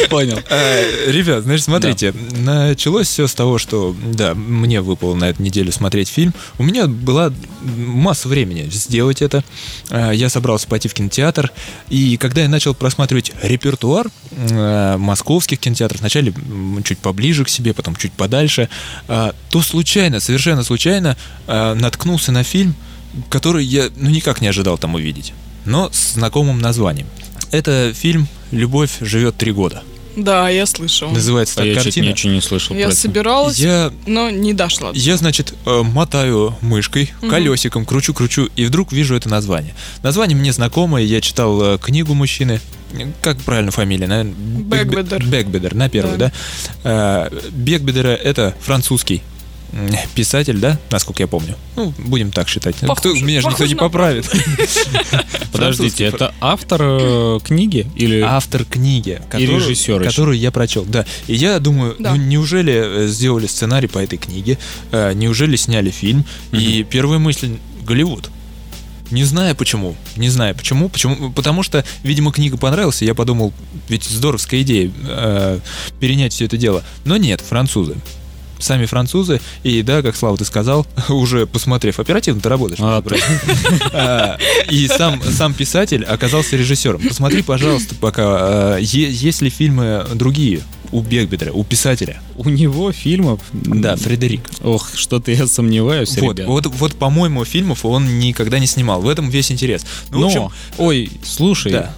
Понял. 0.09 0.39
Э, 0.49 1.11
Ребят, 1.11 1.43
значит, 1.43 1.65
смотрите, 1.65 2.13
началось 2.31 3.07
все 3.07 3.27
с 3.27 3.33
того, 3.33 3.57
что, 3.57 3.95
да, 4.03 4.33
мне 4.33 4.81
выпало 4.81 5.15
на 5.15 5.29
эту 5.29 5.41
неделю 5.43 5.71
смотреть 5.71 6.09
фильм. 6.09 6.33
У 6.57 6.63
меня 6.63 6.87
была 6.87 7.31
масса 7.61 8.27
времени 8.27 8.67
сделать 8.71 9.21
это. 9.21 9.43
Э, 9.89 10.11
Я 10.13 10.29
собрался 10.29 10.67
пойти 10.67 10.87
в 10.87 10.93
кинотеатр, 10.93 11.51
и 11.89 12.17
когда 12.17 12.41
я 12.41 12.49
начал 12.49 12.73
просматривать 12.73 13.31
репертуар 13.41 14.07
э, 14.31 14.97
московских 14.97 15.59
кинотеатров, 15.59 16.01
вначале 16.01 16.33
чуть 16.83 16.99
поближе 16.99 17.45
к 17.45 17.49
себе, 17.49 17.73
потом 17.73 17.95
чуть 17.95 18.13
подальше, 18.13 18.69
то 19.07 19.61
случайно, 19.61 20.19
совершенно 20.19 20.63
случайно 20.63 21.17
наткнулся 21.47 22.31
на 22.31 22.43
фильм, 22.43 22.75
который 23.29 23.63
я 23.65 23.89
ну 23.95 24.09
никак 24.09 24.41
не 24.41 24.47
ожидал 24.47 24.77
там 24.77 24.95
увидеть, 24.95 25.33
но 25.65 25.89
с 25.91 26.13
знакомым 26.13 26.59
названием. 26.59 27.07
Это 27.51 27.93
фильм 27.93 28.27
«Любовь 28.51 28.91
живет 29.01 29.37
три 29.37 29.51
года». 29.51 29.83
Да, 30.15 30.49
я 30.49 30.65
слышал. 30.65 31.09
Называется 31.09 31.53
А 31.55 31.57
так 31.63 31.67
я 31.67 31.75
картина. 31.75 32.07
ничего 32.09 32.33
не 32.33 32.41
слышал 32.41 32.75
Я 32.75 32.91
собиралась, 32.91 33.57
Я, 33.57 33.93
но 34.05 34.29
не 34.29 34.53
дошла. 34.53 34.91
я, 34.93 35.15
значит, 35.15 35.53
э, 35.65 35.81
мотаю 35.83 36.55
мышкой, 36.61 37.11
колесиком, 37.21 37.85
кручу-кручу, 37.85 38.49
и 38.57 38.65
вдруг 38.65 38.91
вижу 38.91 39.15
это 39.15 39.29
название. 39.29 39.73
Название 40.03 40.37
мне 40.37 40.51
знакомое, 40.51 41.03
я 41.03 41.21
читал 41.21 41.61
э, 41.75 41.77
книгу 41.77 42.13
мужчины. 42.13 42.59
Как 43.21 43.37
правильно 43.41 43.71
фамилия? 43.71 44.05
наверное? 44.07 44.33
Бекбедер. 44.33 45.25
Бекбедер, 45.25 45.75
на 45.75 45.87
первую, 45.87 46.17
да? 46.17 46.31
Да. 46.83 47.29
Э, 47.31 47.49
Бекбедера 47.51 48.09
это 48.09 48.53
французский 48.61 49.21
писатель, 50.15 50.57
да, 50.59 50.79
насколько 50.89 51.23
я 51.23 51.27
помню. 51.27 51.55
Ну, 51.75 51.93
будем 51.97 52.31
так 52.31 52.49
считать. 52.49 52.75
Кто, 52.75 52.87
Похоже, 52.87 53.23
меня 53.23 53.41
же 53.41 53.47
никто 53.47 53.65
не 53.65 53.75
поправит. 53.75 54.29
Подождите, 55.51 56.05
это 56.05 56.33
автор 56.41 56.81
э, 56.83 57.39
книги 57.43 57.87
или... 57.95 58.21
автор 58.21 58.65
книги, 58.65 59.21
которую, 59.29 59.59
режиссер 59.59 60.03
которую 60.03 60.37
я 60.37 60.51
прочел. 60.51 60.85
Да. 60.85 61.05
И 61.27 61.35
я 61.35 61.59
думаю, 61.59 61.95
Да. 61.99 62.11
ну 62.11 62.17
неужели 62.17 63.05
э, 63.05 63.07
сделали 63.07 63.47
сценарий 63.47 63.87
по 63.87 63.99
этой 63.99 64.17
книге, 64.17 64.57
э, 64.91 65.13
неужели 65.13 65.55
сняли 65.55 65.89
фильм? 65.89 66.25
И 66.51 66.85
первая 66.89 67.19
мысль 67.19 67.57
Голливуд. 67.83 68.29
Не 69.11 69.25
знаю 69.25 69.55
почему. 69.55 69.95
Не 70.15 70.29
знаю 70.29 70.55
почему. 70.55 70.87
Почему? 70.87 71.31
Потому 71.31 71.63
что, 71.63 71.83
видимо, 72.03 72.31
книга 72.31 72.57
понравилась, 72.57 73.01
и 73.01 73.05
я 73.05 73.13
подумал, 73.13 73.53
ведь 73.89 74.05
здоровская 74.05 74.61
идея 74.61 74.89
э, 75.05 75.59
перенять 75.99 76.33
все 76.33 76.45
это 76.45 76.55
дело. 76.57 76.83
Но 77.03 77.17
нет, 77.17 77.41
французы. 77.41 77.97
Сами 78.61 78.85
французы, 78.85 79.41
и 79.63 79.81
да, 79.81 80.01
как 80.01 80.15
Слава 80.15 80.37
ты 80.37 80.45
сказал, 80.45 80.85
уже 81.09 81.45
посмотрев, 81.47 81.99
оперативно 81.99 82.41
ты 82.41 82.49
работаешь. 82.49 82.79
А. 82.81 83.01
А, 83.93 84.37
И 84.69 84.87
сам, 84.87 85.21
сам 85.23 85.53
писатель 85.53 86.03
оказался 86.05 86.55
режиссером. 86.55 87.01
Посмотри, 87.07 87.41
пожалуйста, 87.41 87.95
пока, 87.95 88.23
а, 88.25 88.77
есть 88.77 89.41
ли 89.41 89.49
фильмы 89.49 90.05
другие 90.13 90.61
у 90.91 91.01
Бекбедера, 91.01 91.51
у 91.53 91.63
писателя. 91.63 92.21
У 92.35 92.49
него 92.49 92.91
фильмов... 92.91 93.39
Да, 93.53 93.95
Фредерик. 93.95 94.41
Ох, 94.61 94.91
что-то 94.95 95.31
я 95.31 95.47
сомневаюсь, 95.47 96.17
Вот, 96.17 96.37
ребят. 96.37 96.47
вот, 96.47 96.65
вот, 96.67 96.95
по-моему, 96.95 97.45
фильмов 97.45 97.85
он 97.85 98.19
никогда 98.19 98.59
не 98.59 98.67
снимал. 98.67 99.01
В 99.01 99.07
этом 99.07 99.29
весь 99.29 99.51
интерес. 99.51 99.85
Ну, 100.09 100.19
Но, 100.21 100.27
общем, 100.27 100.49
ой, 100.77 101.09
слушай, 101.23 101.71
Да. 101.71 101.93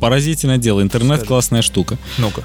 поразительное 0.00 0.58
дело, 0.58 0.82
интернет 0.82 1.18
Скажи. 1.18 1.28
классная 1.28 1.62
штука. 1.62 1.98
ну-ка. 2.18 2.42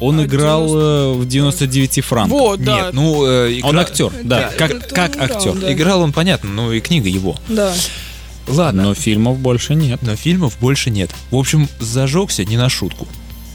Он 0.00 0.18
А, 0.20 0.24
играл 0.24 0.66
90 0.66 0.78
э, 0.78 1.12
в 1.22 1.28
99 1.28 2.04
франках. 2.04 2.38
Вот, 2.38 2.62
да. 2.62 2.76
Нет, 2.86 2.92
ну... 2.94 3.24
э, 3.24 3.60
Он 3.62 3.70
игра- 3.74 3.80
актер, 3.82 4.12
да, 4.24 4.50
как, 4.58 4.70
Это 4.72 4.94
как 4.94 5.16
играл, 5.16 5.24
актер. 5.36 5.52
да. 5.54 5.72
Играл 5.72 6.00
он, 6.02 6.12
понятно, 6.12 6.50
ну 6.50 6.72
и 6.72 6.80
книга 6.80 7.08
его. 7.08 7.36
Да. 7.48 7.72
Ладно. 8.48 8.82
Но 8.84 8.94
фильмов 8.94 9.38
больше 9.38 9.74
нет. 9.76 10.00
но 10.02 10.16
фильмов 10.16 10.56
больше 10.60 10.90
нет. 10.90 11.10
В 11.30 11.36
общем, 11.36 11.68
зажегся 11.78 12.44
не 12.44 12.56
на 12.56 12.68
шутку. 12.68 13.06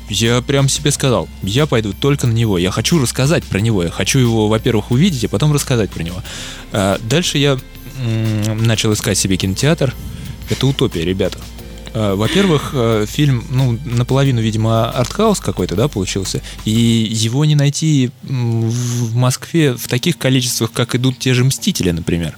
Я 0.10 0.42
прям 0.42 0.70
себе 0.70 0.92
сказал, 0.92 1.28
я 1.44 1.66
пойду 1.66 1.92
только 1.92 2.28
на 2.28 2.32
него. 2.32 2.58
Я 2.58 2.72
хочу 2.72 2.98
рассказать 3.02 3.44
про 3.44 3.60
него. 3.60 3.84
Я 3.84 3.90
хочу 3.90 4.20
его, 4.20 4.48
во-первых, 4.48 4.92
увидеть, 4.92 5.26
а 5.26 5.28
потом 5.28 5.52
рассказать 5.52 5.90
про 5.90 6.02
него. 6.04 6.24
А, 6.72 6.98
дальше 7.10 7.38
я 7.40 7.58
м, 8.00 8.66
начал 8.66 8.94
искать 8.94 9.18
себе 9.18 9.36
кинотеатр. 9.36 9.94
Это 10.50 10.66
утопия, 10.66 11.04
ребята. 11.04 11.40
А, 12.00 12.16
Во-первых, 12.16 12.72
э, 12.74 13.06
фильм, 13.10 13.44
ну, 13.50 13.80
наполовину, 13.86 14.40
видимо, 14.40 14.92
артхаус 14.92 15.40
какой-то, 15.40 15.76
да, 15.76 15.88
получился. 15.88 16.44
И 16.64 16.72
его 16.72 17.44
не 17.44 17.56
найти 17.56 18.12
в 18.24 19.16
Москве 19.16 19.74
в 19.74 19.88
таких 19.88 20.20
количествах, 20.20 20.72
как 20.72 20.94
идут 20.94 21.18
те 21.18 21.34
же 21.34 21.44
«Мстители», 21.44 21.90
например. 21.90 22.38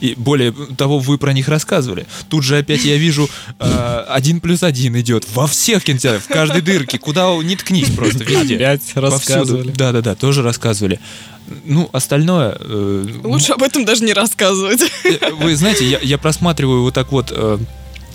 И 0.00 0.14
более 0.16 0.52
того, 0.76 0.98
вы 0.98 1.16
про 1.16 1.32
них 1.32 1.48
рассказывали. 1.48 2.06
Тут 2.28 2.44
же 2.44 2.58
опять 2.58 2.84
я 2.84 2.96
вижу 2.96 3.28
э, 3.58 4.04
один 4.08 4.40
плюс 4.40 4.62
один 4.62 4.98
идет 5.00 5.26
во 5.34 5.46
всех 5.46 5.84
кинотеатрах, 5.84 6.24
в 6.24 6.28
каждой 6.28 6.60
дырке, 6.60 6.98
куда 6.98 7.34
не 7.42 7.56
ткнись 7.56 7.90
просто, 7.90 8.24
везде. 8.24 8.56
Опять 8.56 8.82
рассказывали. 8.94 9.70
Да, 9.70 9.92
да, 9.92 10.02
да, 10.02 10.14
тоже 10.14 10.42
рассказывали. 10.42 11.00
Ну, 11.64 11.88
остальное... 11.92 12.56
э, 12.60 13.06
Лучше 13.24 13.52
об 13.52 13.62
этом 13.62 13.84
даже 13.86 14.04
не 14.04 14.12
рассказывать. 14.12 14.82
э, 15.04 15.32
Вы 15.40 15.56
знаете, 15.56 15.86
я, 15.88 15.98
я 16.00 16.18
просматриваю 16.18 16.82
вот 16.82 16.94
так 16.94 17.10
вот 17.10 17.32
э, 17.34 17.58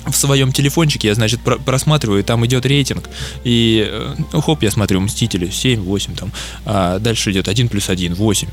в 0.05 0.13
своем 0.15 0.51
телефончике, 0.51 1.07
я, 1.09 1.15
значит, 1.15 1.41
про- 1.41 1.57
просматриваю, 1.57 2.19
и 2.19 2.23
там 2.23 2.45
идет 2.45 2.65
рейтинг. 2.65 3.09
И, 3.43 3.87
э, 3.89 4.15
ну, 4.33 4.41
хоп, 4.41 4.63
я 4.63 4.71
смотрю, 4.71 4.99
Мстители, 5.01 5.49
7, 5.49 5.81
8 5.81 6.15
там. 6.15 6.31
А 6.65 6.99
дальше 6.99 7.31
идет 7.31 7.47
1 7.47 7.69
плюс 7.69 7.89
1, 7.89 8.13
8. 8.15 8.47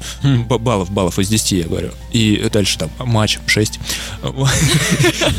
Б- 0.47 0.59
Баллов, 0.59 0.91
баллов 0.91 1.19
из 1.19 1.29
10, 1.29 1.53
я 1.53 1.65
говорю. 1.65 1.91
И 2.13 2.49
дальше 2.53 2.79
там 2.79 2.91
матч 2.99 3.39
6. 3.47 3.79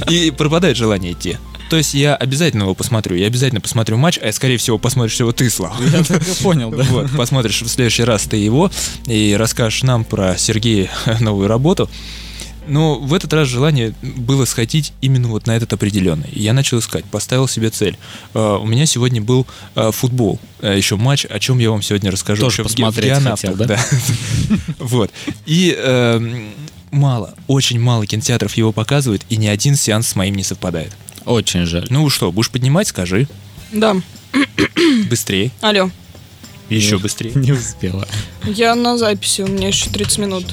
И 0.09 0.32
пропадает 0.32 0.78
желание 0.78 1.14
идти. 1.14 1.38
То 1.70 1.78
есть 1.78 1.93
я 1.93 2.16
обязательно 2.16 2.64
его 2.64 2.76
посмотрю. 2.76 3.16
Я 3.16 3.28
обязательно 3.28 3.62
посмотрю 3.62 3.95
матч, 3.97 4.18
а 4.22 4.32
скорее 4.34 4.57
всего 4.57 4.78
посмотришь 4.78 5.18
его 5.20 5.32
ты, 5.32 5.49
Слава. 5.49 5.78
Я 5.82 6.03
так 6.03 6.22
и 6.28 6.43
понял, 6.43 6.70
да. 6.70 6.84
Вот, 6.84 7.09
посмотришь 7.16 7.62
в 7.62 7.68
следующий 7.70 8.03
раз 8.03 8.24
ты 8.24 8.36
его 8.36 8.70
и 9.05 9.36
расскажешь 9.39 9.84
нам 9.84 10.03
про 10.03 10.38
Сергея 10.38 10.91
новую 11.22 11.47
работу. 11.47 11.89
Но 12.68 12.99
в 12.99 13.14
этот 13.14 13.34
раз 13.34 13.47
желание 13.47 13.93
было 14.01 14.45
сходить 14.45 14.93
именно 15.01 15.28
вот 15.28 15.47
на 15.47 15.55
этот 15.55 15.74
определенный. 15.74 16.30
Я 16.32 16.53
начал 16.53 16.80
искать, 16.80 17.03
поставил 17.05 17.47
себе 17.47 17.70
цель. 17.70 17.97
Э, 18.34 18.57
У 18.62 18.66
меня 18.66 18.86
сегодня 18.86 19.22
был 19.22 19.47
э, 19.76 19.91
футбол, 19.91 20.39
э, 20.62 20.78
еще 20.78 20.95
матч, 20.95 21.26
о 21.26 21.39
чем 21.39 21.57
я 21.59 21.72
вам 21.72 21.82
сегодня 21.82 22.12
расскажу. 22.12 22.41
Тоже 22.41 22.64
посмотреть 22.64 23.14
хотел, 23.14 23.55
да? 23.55 23.80
Вот. 24.80 25.12
И 25.45 25.76
эм, 25.78 26.49
мало, 26.91 27.34
очень 27.47 27.80
мало 27.80 28.05
кинотеатров 28.05 28.55
его 28.55 28.72
показывают, 28.72 29.24
и 29.30 29.38
ни 29.38 29.47
один 29.47 29.76
сеанс 29.76 30.09
с 30.09 30.16
моим 30.16 30.36
не 30.36 30.43
совпадает. 30.43 30.91
Очень 31.26 31.66
жаль. 31.66 31.88
Ну 31.89 32.09
что, 32.09 32.32
будешь 32.32 32.49
поднимать, 32.49 32.88
скажи. 32.88 33.28
Да. 33.72 33.95
Быстрее. 35.09 35.51
Алло, 35.62 35.89
Еще 36.70 36.97
быстрее. 36.99 37.32
Не 37.36 37.51
успела. 37.53 38.07
я 38.43 38.76
на 38.76 38.97
записи, 38.97 39.41
у 39.41 39.47
меня 39.47 39.68
еще 39.70 39.89
30 39.89 40.18
минут. 40.20 40.45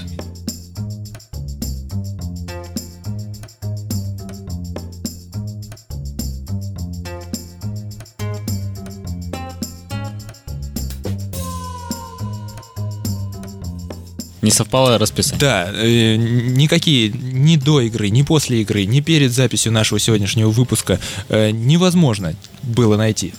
Не 14.49 14.53
совпало 14.53 14.97
расписание. 14.97 15.39
Да, 15.39 15.71
э, 15.75 16.17
никакие 16.17 17.11
ни 17.11 17.57
до 17.57 17.83
игры, 17.83 18.09
ни 18.09 18.23
после 18.23 18.63
игры, 18.63 18.87
ни 18.87 19.01
перед 19.01 19.31
записью 19.31 19.73
нашего 19.73 20.01
сегодняшнего 20.01 20.49
выпуска 20.49 20.99
э, 21.29 21.51
невозможно 21.51 22.35
было 22.63 22.97
найти. 22.97 23.35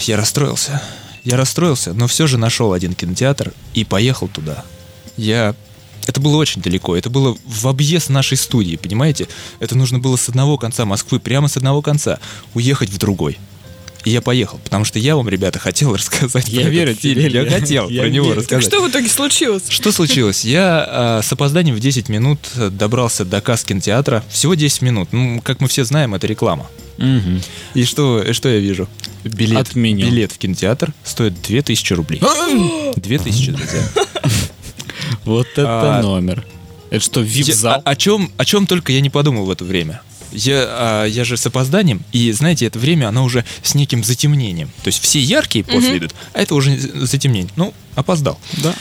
Я 0.00 0.16
расстроился. 0.16 0.82
Я 1.22 1.36
расстроился, 1.36 1.92
но 1.92 2.06
все 2.06 2.26
же 2.26 2.38
нашел 2.38 2.72
один 2.72 2.94
кинотеатр 2.94 3.52
и 3.74 3.84
поехал 3.84 4.28
туда. 4.28 4.64
Я... 5.18 5.54
Это 6.06 6.18
было 6.18 6.36
очень 6.36 6.62
далеко, 6.62 6.96
это 6.96 7.10
было 7.10 7.36
в 7.44 7.68
объезд 7.68 8.08
нашей 8.08 8.38
студии, 8.38 8.76
понимаете? 8.76 9.28
Это 9.58 9.76
нужно 9.76 9.98
было 9.98 10.16
с 10.16 10.30
одного 10.30 10.56
конца 10.56 10.86
Москвы, 10.86 11.20
прямо 11.20 11.48
с 11.48 11.58
одного 11.58 11.82
конца, 11.82 12.20
уехать 12.54 12.88
в 12.88 12.96
другой. 12.96 13.38
И 14.06 14.10
я 14.10 14.22
поехал, 14.22 14.58
потому 14.62 14.84
что 14.84 15.00
я 15.00 15.16
вам, 15.16 15.28
ребята, 15.28 15.58
хотел 15.58 15.92
рассказать 15.96 16.48
Я 16.48 16.62
про 16.62 16.70
верю 16.70 16.90
этот 16.92 17.02
фильм. 17.02 17.14
тебе, 17.20 17.22
Я 17.30 17.40
Илья. 17.42 17.50
хотел 17.60 17.88
Я 17.90 18.02
про 18.02 18.08
него 18.10 18.26
верю. 18.28 18.38
рассказать. 18.38 18.64
Что 18.64 18.80
в 18.82 18.88
итоге 18.88 19.08
случилось? 19.08 19.64
Что 19.68 19.90
случилось? 19.90 20.44
Я 20.44 20.86
а, 20.88 21.20
с 21.22 21.32
опозданием 21.32 21.74
в 21.74 21.80
10 21.80 22.08
минут 22.08 22.38
э, 22.54 22.70
добрался 22.70 23.24
до 23.24 23.40
касс 23.40 23.64
кинотеатра. 23.64 24.22
Всего 24.30 24.54
10 24.54 24.82
минут. 24.82 25.08
Ну, 25.10 25.40
как 25.42 25.60
мы 25.60 25.66
все 25.66 25.84
знаем, 25.84 26.14
это 26.14 26.28
реклама. 26.28 26.70
Мгм. 26.98 27.42
И 27.74 27.84
что, 27.84 28.22
и 28.22 28.32
что 28.32 28.48
я 28.48 28.60
вижу? 28.60 28.88
Билет, 29.24 29.74
билет 29.74 30.30
в 30.30 30.38
кинотеатр 30.38 30.92
стоит 31.02 31.42
2000 31.42 31.92
рублей. 31.94 32.22
2000, 32.96 33.50
друзья. 33.52 33.82
Вот 35.24 35.48
это 35.54 35.98
А, 35.98 36.02
номер. 36.02 36.46
Это 36.90 37.04
что, 37.04 37.20
Я- 37.20 37.26
вип-зал? 37.26 37.82
о, 37.84 37.90
о 37.90 37.96
чем, 37.96 38.30
о 38.36 38.44
чем 38.44 38.66
только 38.68 38.92
я 38.92 39.00
не 39.00 39.10
подумал 39.10 39.44
в 39.46 39.50
это 39.50 39.64
время. 39.64 40.00
Я, 40.32 40.64
а, 40.68 41.04
я 41.04 41.24
же 41.24 41.36
с 41.36 41.46
опозданием, 41.46 42.02
и 42.12 42.32
знаете, 42.32 42.66
это 42.66 42.78
время, 42.78 43.08
оно 43.08 43.24
уже 43.24 43.44
с 43.62 43.74
неким 43.74 44.04
затемнением. 44.04 44.68
То 44.82 44.88
есть 44.88 45.02
все 45.02 45.20
яркие 45.20 45.64
после 45.64 45.98
идут, 45.98 46.14
а 46.32 46.40
это 46.40 46.54
уже 46.54 46.76
затемнение. 46.78 47.52
Ну, 47.56 47.72
опоздал. 47.94 48.38
Да. 48.62 48.74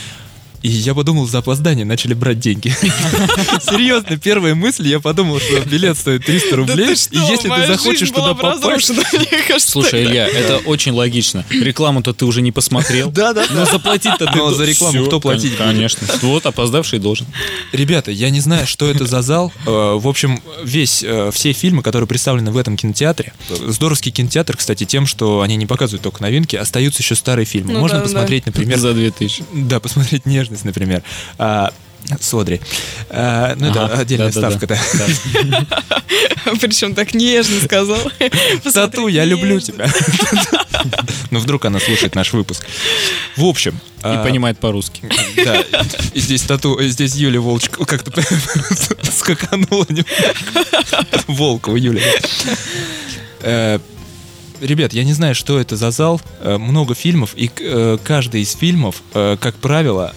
И 0.65 0.67
я 0.67 0.95
подумал, 0.95 1.27
за 1.27 1.37
опоздание 1.37 1.85
начали 1.85 2.15
брать 2.15 2.39
деньги. 2.39 2.69
Серьезно, 3.61 4.17
первая 4.17 4.55
мысль, 4.55 4.87
я 4.87 4.99
подумал, 4.99 5.39
что 5.39 5.59
билет 5.59 5.95
стоит 5.95 6.25
300 6.25 6.55
рублей, 6.55 6.87
и 7.11 7.17
если 7.17 7.49
ты 7.49 7.67
захочешь 7.67 8.09
туда 8.09 8.33
попасть... 8.33 8.63
Слушай, 9.59 10.05
Илья, 10.05 10.27
это 10.27 10.57
очень 10.65 10.93
логично. 10.93 11.45
Рекламу-то 11.51 12.13
ты 12.15 12.25
уже 12.25 12.41
не 12.41 12.51
посмотрел. 12.51 13.11
Да, 13.15 13.33
да, 13.33 13.45
Но 13.51 13.65
заплатить-то 13.65 14.25
ты... 14.25 14.37
Но 14.37 14.49
до- 14.49 14.55
за 14.55 14.65
рекламу 14.65 15.05
кто 15.05 15.19
платить? 15.19 15.55
Конечно. 15.55 16.07
Вот, 16.23 16.47
опоздавший 16.47 16.97
должен. 16.97 17.27
Ребята, 17.71 18.09
я 18.09 18.31
не 18.31 18.39
знаю, 18.39 18.65
что 18.65 18.89
это 18.89 19.05
за 19.05 19.21
зал. 19.21 19.53
Э, 19.67 19.97
В 19.99 20.07
общем, 20.07 20.41
весь, 20.63 21.03
э, 21.03 21.29
все 21.31 21.53
фильмы, 21.53 21.83
которые 21.83 22.07
представлены 22.07 22.49
в 22.49 22.57
этом 22.57 22.75
кинотеатре, 22.75 23.33
здоровский 23.67 24.11
кинотеатр, 24.11 24.57
кстати, 24.57 24.85
тем, 24.85 25.05
что 25.05 25.41
они 25.41 25.55
не 25.57 25.67
показывают 25.67 26.01
только 26.01 26.23
новинки, 26.23 26.55
остаются 26.55 27.03
еще 27.03 27.13
старые 27.13 27.45
фильмы. 27.45 27.73
Ну 27.73 27.79
Можно 27.81 27.99
посмотреть, 27.99 28.47
например, 28.47 28.79
За 28.79 28.93
2000. 28.93 29.43
Да, 29.53 29.79
посмотреть 29.79 30.25
нежность, 30.55 30.65
например. 30.65 31.03
А, 31.37 31.71
Содри. 32.19 32.61
А, 33.09 33.55
ну, 33.57 33.69
это 33.69 33.85
Ага, 33.85 33.97
отдельная 34.01 34.31
да-да-да. 34.31 34.57
ставка, 34.57 34.67
да. 34.67 35.67
Причем 36.61 36.93
так 36.93 37.13
нежно 37.15 37.59
сказал. 37.61 37.97
Тату, 38.73 39.07
я 39.07 39.25
люблю 39.25 39.59
тебя. 39.59 39.91
Ну, 41.31 41.39
вдруг 41.39 41.65
она 41.65 41.79
слушает 41.79 42.13
наш 42.13 42.31
выпуск. 42.31 42.63
В 43.35 43.43
общем. 43.43 43.73
И 43.73 44.01
а, 44.03 44.23
понимает 44.23 44.59
по-русски. 44.59 45.01
Да, 45.43 45.63
и 46.13 46.19
здесь 46.19 46.43
тату, 46.43 46.77
здесь 46.83 47.15
Юля 47.15 47.41
Волчка 47.41 47.83
как-то 47.85 48.11
скаканула. 49.01 49.87
Волкова 51.25 51.75
Юля. 51.75 52.03
Э, 53.41 53.79
Ребят, 54.61 54.93
я 54.93 55.03
не 55.03 55.13
знаю, 55.13 55.33
что 55.33 55.59
это 55.59 55.75
за 55.75 55.89
зал. 55.89 56.21
Э, 56.41 56.57
Много 56.59 56.93
фильмов, 56.93 57.31
и 57.35 57.49
э, 57.59 57.97
каждый 58.03 58.41
из 58.41 58.53
фильмов, 58.53 59.01
как 59.11 59.55
правило, 59.55 60.13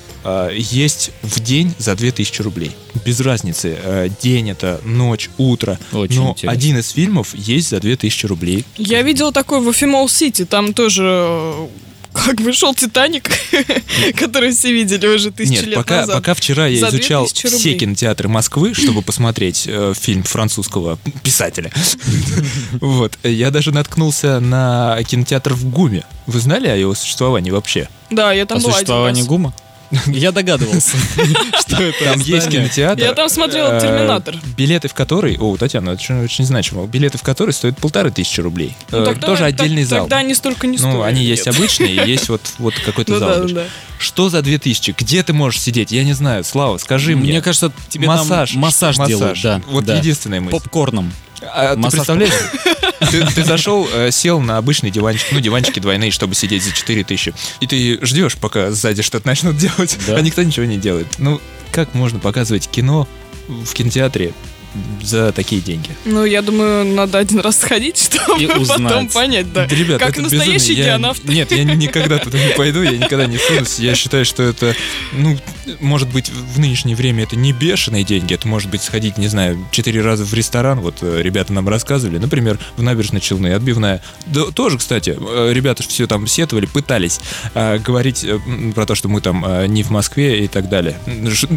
есть 0.54 1.10
в 1.22 1.40
день 1.40 1.74
за 1.78 1.94
2000 1.94 2.42
рублей. 2.42 2.72
Без 3.04 3.20
разницы, 3.20 3.76
э, 3.82 4.08
день 4.20 4.50
это, 4.50 4.80
ночь, 4.84 5.30
утро. 5.38 5.78
Очень 5.92 6.16
Но 6.22 6.30
интересно. 6.30 6.50
один 6.52 6.78
из 6.78 6.90
фильмов 6.90 7.34
есть 7.34 7.70
за 7.70 7.80
2000 7.80 8.26
рублей. 8.26 8.64
Я 8.76 9.02
видела 9.02 9.32
такой 9.32 9.60
в 9.60 9.70
Эфимол 9.70 10.08
Сити, 10.08 10.44
там 10.44 10.74
тоже 10.74 11.04
э, 11.06 11.66
как 12.12 12.40
бы 12.40 12.52
шел 12.52 12.74
Титаник, 12.74 13.30
который 14.16 14.50
все 14.52 14.72
видели 14.72 15.06
уже 15.06 15.30
тысячи 15.30 15.52
Нет, 15.52 15.66
лет 15.66 15.74
пока, 15.76 16.00
назад. 16.00 16.16
пока 16.16 16.34
вчера 16.34 16.66
я 16.66 16.80
За 16.80 16.88
изучал 16.88 17.24
2000 17.24 17.56
все 17.56 17.74
кинотеатры 17.74 18.28
Москвы, 18.28 18.74
чтобы 18.74 19.02
посмотреть 19.02 19.64
э, 19.66 19.92
фильм 19.98 20.22
французского 20.24 20.98
писателя. 21.22 21.70
Вот. 22.80 23.18
Я 23.22 23.50
даже 23.50 23.72
наткнулся 23.72 24.40
на 24.40 24.98
кинотеатр 25.06 25.54
в 25.54 25.68
ГУМе. 25.70 26.04
Вы 26.26 26.40
знали 26.40 26.68
о 26.68 26.76
его 26.76 26.94
существовании 26.94 27.50
вообще? 27.50 27.88
Да, 28.10 28.32
я 28.32 28.46
там 28.46 28.58
О 28.58 28.60
была 28.60 28.70
один 28.72 28.78
существовании 28.78 29.20
раз. 29.20 29.28
ГУМа? 29.28 29.54
Я 30.06 30.32
догадывался, 30.32 30.96
что 31.60 31.82
это 31.82 32.04
Там 32.04 32.20
есть 32.20 32.48
кинотеатр. 32.48 33.02
Я 33.02 33.14
там 33.14 33.28
смотрела 33.28 33.78
э, 33.78 33.80
«Терминатор». 33.80 34.36
Билеты 34.56 34.88
в 34.88 34.94
который... 34.94 35.36
О, 35.38 35.56
Татьяна, 35.56 35.90
это 35.90 36.20
очень, 36.22 36.44
значимо. 36.44 36.86
Билеты 36.86 37.18
в 37.18 37.22
который 37.22 37.52
стоят 37.52 37.78
полторы 37.78 38.10
тысячи 38.10 38.40
рублей. 38.40 38.76
Ну, 38.90 38.98
Э, 38.98 39.14
Тоже 39.14 39.44
отдельный 39.44 39.84
зал. 39.84 40.00
Тогда 40.00 40.18
они 40.18 40.34
столько 40.34 40.66
не 40.66 40.76
стоят. 40.76 40.94
Ну, 40.94 41.02
они 41.02 41.24
есть 41.24 41.48
обычные, 41.48 41.94
есть 42.06 42.28
вот, 42.28 42.42
вот 42.58 42.74
какой-то 42.84 43.12
Ну 43.12 43.18
зал. 43.18 43.48
Что 43.98 44.28
за 44.28 44.42
2000? 44.42 44.94
Где 44.96 45.22
ты 45.22 45.32
можешь 45.32 45.60
сидеть? 45.60 45.92
Я 45.92 46.04
не 46.04 46.12
знаю. 46.12 46.44
Слава, 46.44 46.78
скажи 46.78 47.16
мне. 47.16 47.32
Мне 47.32 47.42
кажется, 47.42 47.72
тебе 47.88 48.06
там 48.06 48.18
массаж. 48.18 48.54
массаж 48.54 48.96
делают, 48.96 49.40
да. 49.42 49.60
Вот 49.68 49.84
да. 49.84 49.96
единственная 49.98 50.40
мысль. 50.40 50.56
Попкорном. 50.56 51.12
А 51.40 51.74
ты 51.74 51.78
Массаж 51.78 51.98
представляешь, 51.98 52.32
ты, 53.12 53.24
ты 53.26 53.44
зашел, 53.44 53.88
э, 53.94 54.10
сел 54.10 54.40
на 54.40 54.56
обычный 54.56 54.90
диванчик, 54.90 55.28
ну, 55.30 55.38
диванчики 55.38 55.78
двойные, 55.78 56.10
чтобы 56.10 56.34
сидеть 56.34 56.64
за 56.64 56.72
4 56.72 57.04
тысячи, 57.04 57.32
и 57.60 57.66
ты 57.68 58.04
ждешь, 58.04 58.36
пока 58.36 58.72
сзади 58.72 59.02
что-то 59.02 59.26
начнут 59.28 59.56
делать, 59.58 59.96
Да. 60.06 60.16
а 60.16 60.20
никто 60.20 60.42
ничего 60.42 60.66
не 60.66 60.78
делает. 60.78 61.06
Ну, 61.18 61.40
как 61.70 61.94
можно 61.94 62.18
показывать 62.18 62.68
кино 62.68 63.06
в 63.46 63.72
кинотеатре 63.72 64.32
за 65.02 65.32
такие 65.32 65.60
деньги? 65.60 65.90
Ну, 66.04 66.24
я 66.24 66.42
думаю, 66.42 66.84
надо 66.84 67.18
один 67.18 67.40
раз 67.40 67.58
сходить, 67.58 67.98
чтобы 68.12 68.42
И 68.42 68.46
потом 68.46 68.62
узнать. 68.62 69.12
понять, 69.12 69.52
да. 69.52 69.66
Да, 69.66 69.74
ребят, 69.74 69.98
как 70.00 70.10
это 70.10 70.22
настоящий 70.22 70.52
безумие. 70.70 70.78
Я- 70.78 70.84
геонавт. 70.92 71.24
Нет, 71.24 71.52
я 71.52 71.64
никогда 71.74 72.18
туда 72.18 72.38
не 72.38 72.52
пойду, 72.54 72.82
я 72.82 72.92
никогда 72.96 73.26
не 73.26 73.38
сунусь. 73.38 73.78
Я 73.78 73.94
считаю, 73.94 74.24
что 74.24 74.42
это, 74.42 74.74
ну, 75.12 75.36
может 75.80 76.08
быть, 76.10 76.30
в 76.30 76.58
нынешнее 76.58 76.96
время 76.96 77.24
это 77.24 77.36
не 77.36 77.52
бешеные 77.52 78.04
деньги, 78.04 78.34
это 78.34 78.46
может 78.48 78.70
быть 78.70 78.82
сходить, 78.82 79.18
не 79.18 79.28
знаю, 79.28 79.58
четыре 79.70 80.00
раза 80.02 80.24
в 80.24 80.32
ресторан, 80.34 80.80
вот 80.80 80.98
э, 81.02 81.20
ребята 81.22 81.52
нам 81.52 81.68
рассказывали, 81.68 82.18
например, 82.18 82.58
в 82.76 82.82
набережной 82.82 83.20
Челны, 83.20 83.52
отбивная. 83.52 84.02
Да, 84.26 84.44
тоже, 84.46 84.78
кстати, 84.78 85.16
э, 85.18 85.52
ребята 85.52 85.82
все 85.82 86.06
там 86.06 86.26
сетовали, 86.26 86.66
пытались 86.66 87.20
э, 87.54 87.78
говорить 87.78 88.24
э, 88.24 88.38
про 88.74 88.86
то, 88.86 88.94
что 88.94 89.08
мы 89.08 89.20
там 89.20 89.44
э, 89.44 89.66
не 89.66 89.82
в 89.82 89.90
Москве 89.90 90.44
и 90.44 90.48
так 90.48 90.68
далее. 90.68 90.98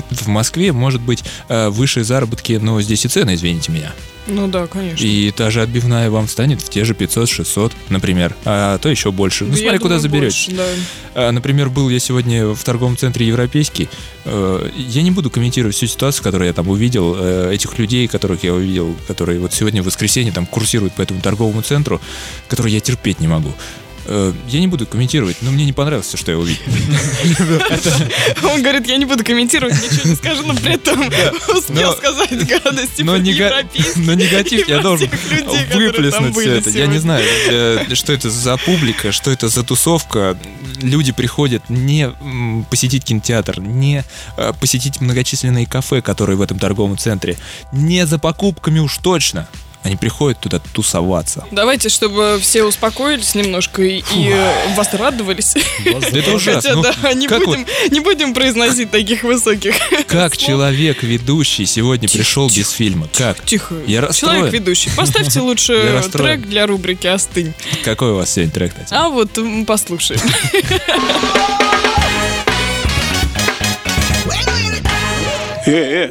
В 0.09 0.27
Москве 0.27 0.71
может 0.71 1.01
быть 1.01 1.23
э, 1.49 1.69
высшие 1.69 2.03
заработки, 2.03 2.53
но 2.61 2.81
здесь 2.81 3.05
и 3.05 3.07
цены, 3.11 3.35
извините 3.35 3.71
меня. 3.71 3.93
Ну 4.27 4.47
да, 4.47 4.67
конечно. 4.67 5.03
И 5.03 5.31
та 5.31 5.49
же 5.49 5.63
отбивная 5.63 6.11
вам 6.11 6.27
станет 6.27 6.61
в 6.61 6.69
те 6.69 6.85
же 6.85 6.93
500-600, 6.93 7.71
например, 7.89 8.35
а 8.45 8.77
то 8.77 8.87
еще 8.87 9.11
больше. 9.11 9.45
Ну, 9.45 9.51
Да, 9.51 9.57
смотри, 9.57 9.79
куда 9.79 9.97
заберете. 9.99 10.51
да. 10.51 10.63
А, 11.15 11.31
Например, 11.31 11.69
был 11.69 11.89
я 11.89 11.99
сегодня 11.99 12.45
в 12.47 12.63
торговом 12.63 12.95
центре 12.97 13.25
Европейский. 13.27 13.89
Э, 14.25 14.69
Я 14.77 15.01
не 15.01 15.09
буду 15.09 15.31
комментировать 15.31 15.75
всю 15.75 15.87
ситуацию, 15.87 16.23
которую 16.23 16.47
я 16.47 16.53
там 16.53 16.69
увидел, 16.69 17.15
э, 17.17 17.51
этих 17.53 17.79
людей, 17.79 18.07
которых 18.07 18.43
я 18.43 18.53
увидел, 18.53 18.95
которые 19.07 19.39
вот 19.39 19.53
сегодня 19.53 19.81
в 19.81 19.87
воскресенье 19.87 20.31
там 20.31 20.45
курсируют 20.45 20.93
по 20.93 21.01
этому 21.01 21.19
торговому 21.19 21.63
центру, 21.63 21.99
которые 22.47 22.75
я 22.75 22.79
терпеть 22.79 23.19
не 23.21 23.27
могу. 23.27 23.51
Э, 24.05 24.33
Я 24.47 24.59
не 24.59 24.67
буду 24.67 24.85
комментировать, 24.87 25.37
но 25.41 25.51
мне 25.51 25.65
не 25.65 25.73
понравилось, 25.73 26.07
все, 26.07 26.17
что 26.17 26.31
я 26.31 26.37
увидел. 26.37 26.61
Он 28.43 28.61
говорит, 28.61 28.87
я 28.87 28.97
не 28.97 29.05
буду 29.05 29.23
комментировать, 29.23 29.75
ничего 29.75 30.09
не 30.09 30.15
скажу, 30.15 30.43
но 30.45 30.55
при 30.55 30.73
этом 30.73 31.01
успел 31.55 31.93
сказать 31.93 32.31
гадость, 32.47 32.95
типа 32.95 33.11
Но, 33.11 33.17
негатив 33.17 34.67
я 34.67 34.79
должен 34.79 35.09
выплеснуть 35.73 36.35
все 36.37 36.55
это. 36.55 36.69
Я 36.71 36.87
не 36.87 36.97
знаю, 36.97 37.25
что 37.95 38.13
это 38.13 38.29
за 38.29 38.57
публика, 38.57 39.11
что 39.11 39.31
это 39.31 39.47
за 39.47 39.63
тусовка. 39.63 40.37
Люди 40.81 41.11
приходят 41.11 41.69
не 41.69 42.11
посетить 42.69 43.03
кинотеатр, 43.03 43.59
не 43.59 44.03
э, 44.37 44.53
посетить 44.59 44.99
многочисленные 44.99 45.65
кафе, 45.67 46.01
которые 46.01 46.37
в 46.37 46.41
этом 46.41 46.57
торговом 46.57 46.97
центре, 46.97 47.37
не 47.71 48.05
за 48.07 48.17
покупками 48.17 48.79
уж 48.79 48.97
точно, 48.97 49.47
Они 49.83 49.95
приходят 49.95 50.39
туда 50.39 50.59
тусоваться. 50.73 51.45
Давайте, 51.49 51.89
чтобы 51.89 52.37
все 52.39 52.63
успокоились 52.63 53.33
немножко 53.33 53.81
и, 53.81 54.03
и, 54.15 54.29
э, 54.29 54.75
возрадовались. 54.75 55.55
Это 55.85 56.33
ужасно. 56.35 56.61
Хотя, 56.61 56.75
Ну, 56.75 56.83
да, 57.01 57.13
не 57.13 57.27
будем, 57.27 57.65
не 57.89 57.99
будем 57.99 58.33
произносить 58.33 58.91
таких 58.91 59.23
высоких. 59.23 59.75
Как 60.07 60.37
человек 60.37 61.01
ведущий 61.01 61.65
сегодня 61.65 62.07
пришел 62.07 62.47
без 62.47 62.69
фильма? 62.69 63.07
Как? 63.13 63.43
Тихо. 63.43 63.75
Я 63.87 64.01
расстроен. 64.01 64.35
Человек 64.35 64.53
ведущий. 64.53 64.91
Поставьте 64.95 65.39
лучше 65.41 66.03
трек 66.11 66.41
для 66.41 66.67
рубрики 66.67 67.07
«Остынь». 67.07 67.53
Какой 67.83 68.11
у 68.11 68.15
вас 68.17 68.31
сегодня 68.31 68.53
трек, 68.53 68.73
Татьяна? 68.75 69.05
А 69.05 69.09
вот 69.09 69.31
послушаем. 69.65 70.21
Э, 75.65 76.05
э, 76.05 76.09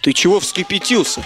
ты 0.00 0.12
чего 0.12 0.40
вскипятился? 0.40 1.22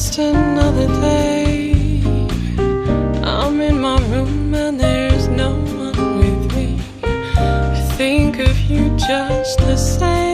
Just 0.00 0.16
another 0.18 0.86
day. 1.02 1.72
I'm 3.22 3.60
in 3.60 3.78
my 3.78 4.00
room 4.08 4.54
and 4.54 4.80
there's 4.80 5.28
no 5.28 5.50
one 5.52 6.18
with 6.18 6.56
me. 6.56 6.78
I 7.04 7.86
think 7.98 8.38
of 8.38 8.58
you 8.60 8.96
just 8.96 9.58
the 9.58 9.76
same. 9.76 10.29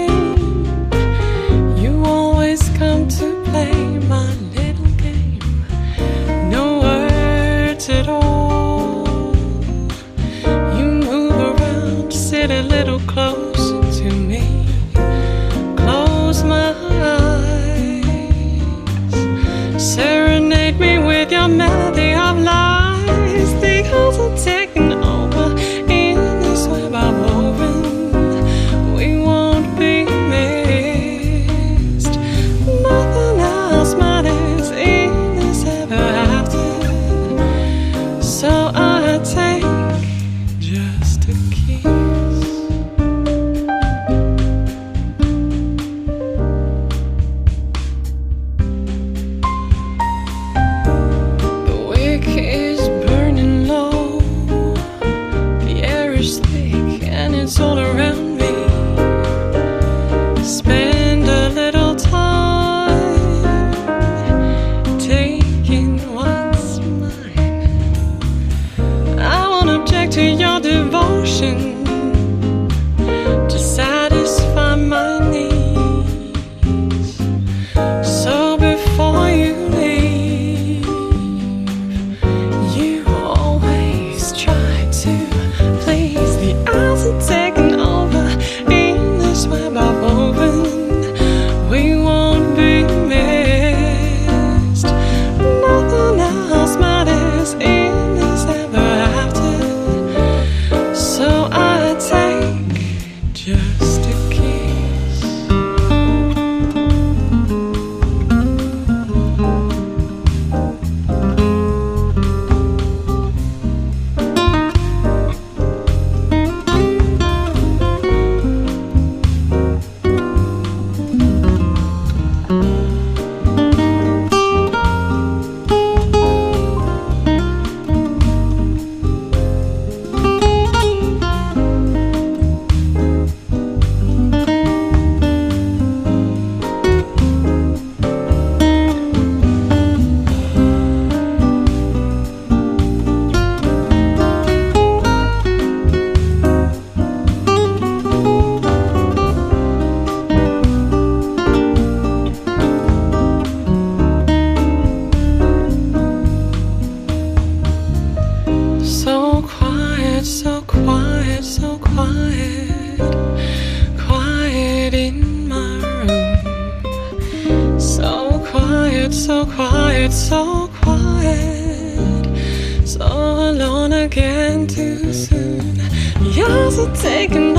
Again 174.06 174.68
too 174.68 175.12
soon. 175.12 175.74
Yours 176.22 176.78
are 176.78 176.94
so 176.94 177.02
taking 177.02 177.55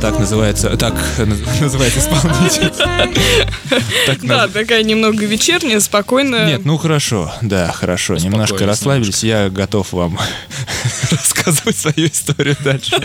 так 0.00 0.18
называется, 0.18 0.76
так 0.76 0.94
называется 1.60 2.00
исполнитель. 2.00 2.72
Да, 4.22 4.48
такая 4.48 4.82
немного 4.82 5.24
вечерняя, 5.26 5.80
спокойная. 5.80 6.46
Нет, 6.46 6.64
ну 6.64 6.76
хорошо, 6.78 7.32
да, 7.42 7.70
хорошо. 7.72 8.16
Немножко 8.16 8.66
расслабились, 8.66 9.22
я 9.22 9.50
готов 9.50 9.92
вам 9.92 10.18
рассказывать 11.50 11.76
свою 11.76 12.08
историю 12.08 12.56
дальше. 12.64 13.00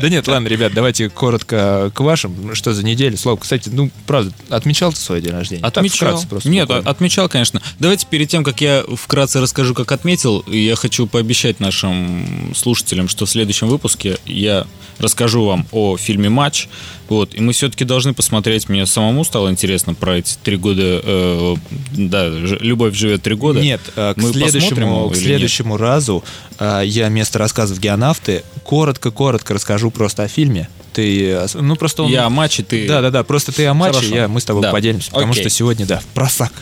Да 0.00 0.08
нет, 0.08 0.26
ладно, 0.28 0.48
ребят, 0.48 0.72
давайте 0.74 1.08
коротко 1.08 1.90
к 1.94 2.00
вашим. 2.00 2.54
Что 2.54 2.72
за 2.72 2.84
неделя? 2.84 3.16
Слава, 3.16 3.36
кстати, 3.36 3.68
ну, 3.68 3.90
правда, 4.06 4.32
отмечал 4.48 4.92
ты 4.92 4.98
свой 4.98 5.20
день 5.20 5.32
рождения? 5.32 5.62
Отмечал. 5.62 6.22
просто 6.28 6.48
Нет, 6.48 6.66
буквально. 6.68 6.90
отмечал, 6.90 7.28
конечно. 7.28 7.60
Давайте 7.78 8.06
перед 8.08 8.28
тем, 8.28 8.44
как 8.44 8.60
я 8.60 8.84
вкратце 8.96 9.40
расскажу, 9.40 9.74
как 9.74 9.92
отметил, 9.92 10.44
я 10.46 10.76
хочу 10.76 11.06
пообещать 11.06 11.60
нашим 11.60 12.52
слушателям, 12.54 13.08
что 13.08 13.26
в 13.26 13.30
следующем 13.30 13.68
выпуске 13.68 14.18
я 14.26 14.66
расскажу 14.98 15.44
вам 15.44 15.66
о 15.72 15.96
фильме 15.96 16.28
«Матч». 16.28 16.68
Вот, 17.10 17.34
и 17.34 17.40
мы 17.40 17.52
все-таки 17.52 17.84
должны 17.84 18.14
посмотреть. 18.14 18.68
Мне 18.68 18.86
самому 18.86 19.24
стало 19.24 19.50
интересно 19.50 19.94
про 19.94 20.18
эти 20.18 20.36
три 20.42 20.56
года. 20.56 21.02
э, 21.04 21.54
да, 21.92 22.28
«Любовь 22.28 22.94
живет 22.94 23.22
три 23.22 23.34
года». 23.34 23.60
Нет, 23.60 23.80
э, 23.96 24.14
к 24.14 24.16
Мы 24.16 24.32
следующему, 24.32 25.08
к 25.08 25.12
или 25.12 25.18
нет? 25.18 25.24
следующему 25.26 25.76
разу 25.76 26.22
э, 26.60 26.82
я 26.86 27.08
вместо 27.08 27.38
рассказов 27.40 27.80
геонавты 27.80 28.44
коротко-коротко 28.62 29.54
расскажу 29.54 29.90
просто 29.90 30.22
о 30.22 30.28
фильме. 30.28 30.68
Ты, 30.92 31.30
э, 31.30 31.46
ну 31.54 31.74
просто 31.74 32.04
он... 32.04 32.12
Я 32.12 32.26
о 32.26 32.30
матче, 32.30 32.62
ты... 32.62 32.86
Да, 32.86 33.00
да, 33.02 33.10
да, 33.10 33.24
просто 33.24 33.50
ты 33.50 33.66
о 33.66 33.74
матче, 33.74 33.96
Хорошо. 33.96 34.14
я, 34.14 34.28
мы 34.28 34.40
с 34.40 34.44
тобой 34.44 34.62
Да. 34.62 34.70
поделимся, 34.70 35.10
потому 35.10 35.32
Окей. 35.32 35.42
что 35.42 35.50
сегодня, 35.50 35.86
да, 35.86 36.00
просак. 36.14 36.52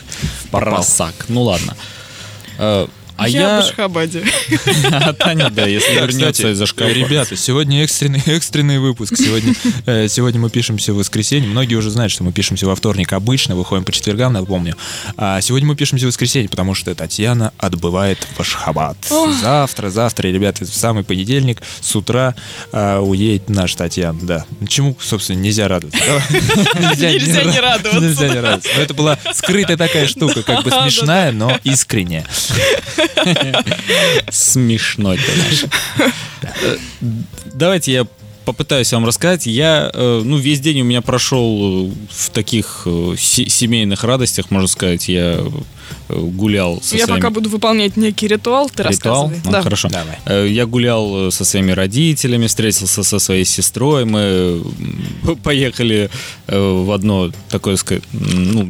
попал. 0.49 0.73
Просак. 0.77 1.13
Ну 1.27 1.43
ладно. 1.43 1.75
Э, 3.19 3.23
А 3.23 3.27
я, 3.27 3.41
я... 3.41 3.61
в 3.61 3.65
Ашхабаде. 3.65 4.23
А 4.91 5.13
Таня, 5.19 5.49
да, 5.49 5.65
если 5.65 5.93
Да, 5.95 6.01
вернется 6.01 6.31
кстати, 6.31 6.53
из-за 6.53 6.65
шкафа. 6.65 6.91
Ребята, 6.91 7.35
сегодня 7.35 7.83
экстренный, 7.83 8.21
экстренный 8.25 8.79
выпуск. 8.79 9.15
Сегодня, 9.17 9.53
э, 9.85 10.07
сегодня 10.07 10.39
мы 10.39 10.49
пишемся 10.49 10.93
в 10.93 10.97
воскресенье. 10.97 11.49
Многие 11.49 11.75
уже 11.75 11.89
знают, 11.89 12.11
что 12.11 12.23
мы 12.23 12.31
пишемся 12.31 12.65
во 12.65 12.75
вторник 12.75 13.13
обычно, 13.13 13.55
выходим 13.55 13.83
по 13.83 13.91
четвергам, 13.91 14.33
напомню. 14.33 14.75
А 15.17 15.41
сегодня 15.41 15.67
мы 15.67 15.75
пишемся 15.75 16.05
в 16.05 16.09
воскресенье, 16.09 16.49
потому 16.49 16.73
что 16.75 16.93
Татьяна 16.95 17.51
отбывает 17.57 18.25
в 18.35 18.39
Ашхабад. 18.39 18.97
Завтра, 19.41 19.89
завтра, 19.89 20.27
ребята, 20.27 20.65
в 20.65 20.73
самый 20.73 21.03
понедельник 21.03 21.61
с 21.81 21.95
утра 21.95 22.35
а, 22.71 22.99
уедет 23.01 23.49
наш 23.49 23.75
Татьяна, 23.75 24.19
да. 24.21 24.45
Чему, 24.67 24.95
собственно, 25.01 25.37
нельзя 25.39 25.67
радоваться. 25.67 25.99
Нельзя 26.79 27.11
не 27.43 27.51
ра- 27.57 27.61
радоваться. 27.61 27.99
Нельзя 27.99 28.27
не 28.29 28.39
радоваться. 28.39 28.69
Но 28.75 28.81
это 28.81 28.93
была 28.93 29.17
скрытая 29.33 29.77
такая 29.77 30.07
штука, 30.07 30.43
как 30.43 30.63
бы 30.63 30.71
смешная, 30.71 31.31
но 31.31 31.57
искренняя. 31.63 32.25
Смешной 34.31 35.17
ты 35.17 35.31
наш. 35.37 35.65
Давайте 37.53 37.91
я 37.93 38.07
попытаюсь 38.45 38.91
вам 38.93 39.05
рассказать. 39.05 39.45
Я, 39.45 39.91
э, 39.93 40.21
ну, 40.25 40.37
весь 40.37 40.59
день 40.59 40.81
у 40.81 40.83
меня 40.83 41.01
прошел 41.03 41.87
э, 41.87 41.91
в 42.11 42.29
таких 42.31 42.83
э, 42.85 43.13
се- 43.17 43.47
семейных 43.47 44.03
радостях, 44.03 44.49
можно 44.49 44.67
сказать. 44.67 45.07
Я 45.07 45.39
гулял 46.09 46.81
со 46.81 46.95
Я 46.97 47.05
своими... 47.05 47.19
пока 47.21 47.29
буду 47.29 47.49
выполнять 47.49 47.95
некий 47.97 48.27
ритуал, 48.27 48.67
ты 48.69 48.81
Ритуал? 48.83 49.25
рассказывай. 49.29 49.41
Ну, 49.45 49.51
Да. 49.51 49.61
хорошо. 49.61 49.89
Давай. 49.89 50.49
Я 50.51 50.65
гулял 50.65 51.31
со 51.31 51.45
своими 51.45 51.71
родителями, 51.71 52.47
встретился 52.47 53.03
со 53.03 53.19
своей 53.19 53.45
сестрой. 53.45 54.05
Мы 54.05 54.63
поехали 55.43 56.09
в 56.47 56.91
одно 56.91 57.31
такое, 57.49 57.75
сказать, 57.75 58.03
ну... 58.13 58.67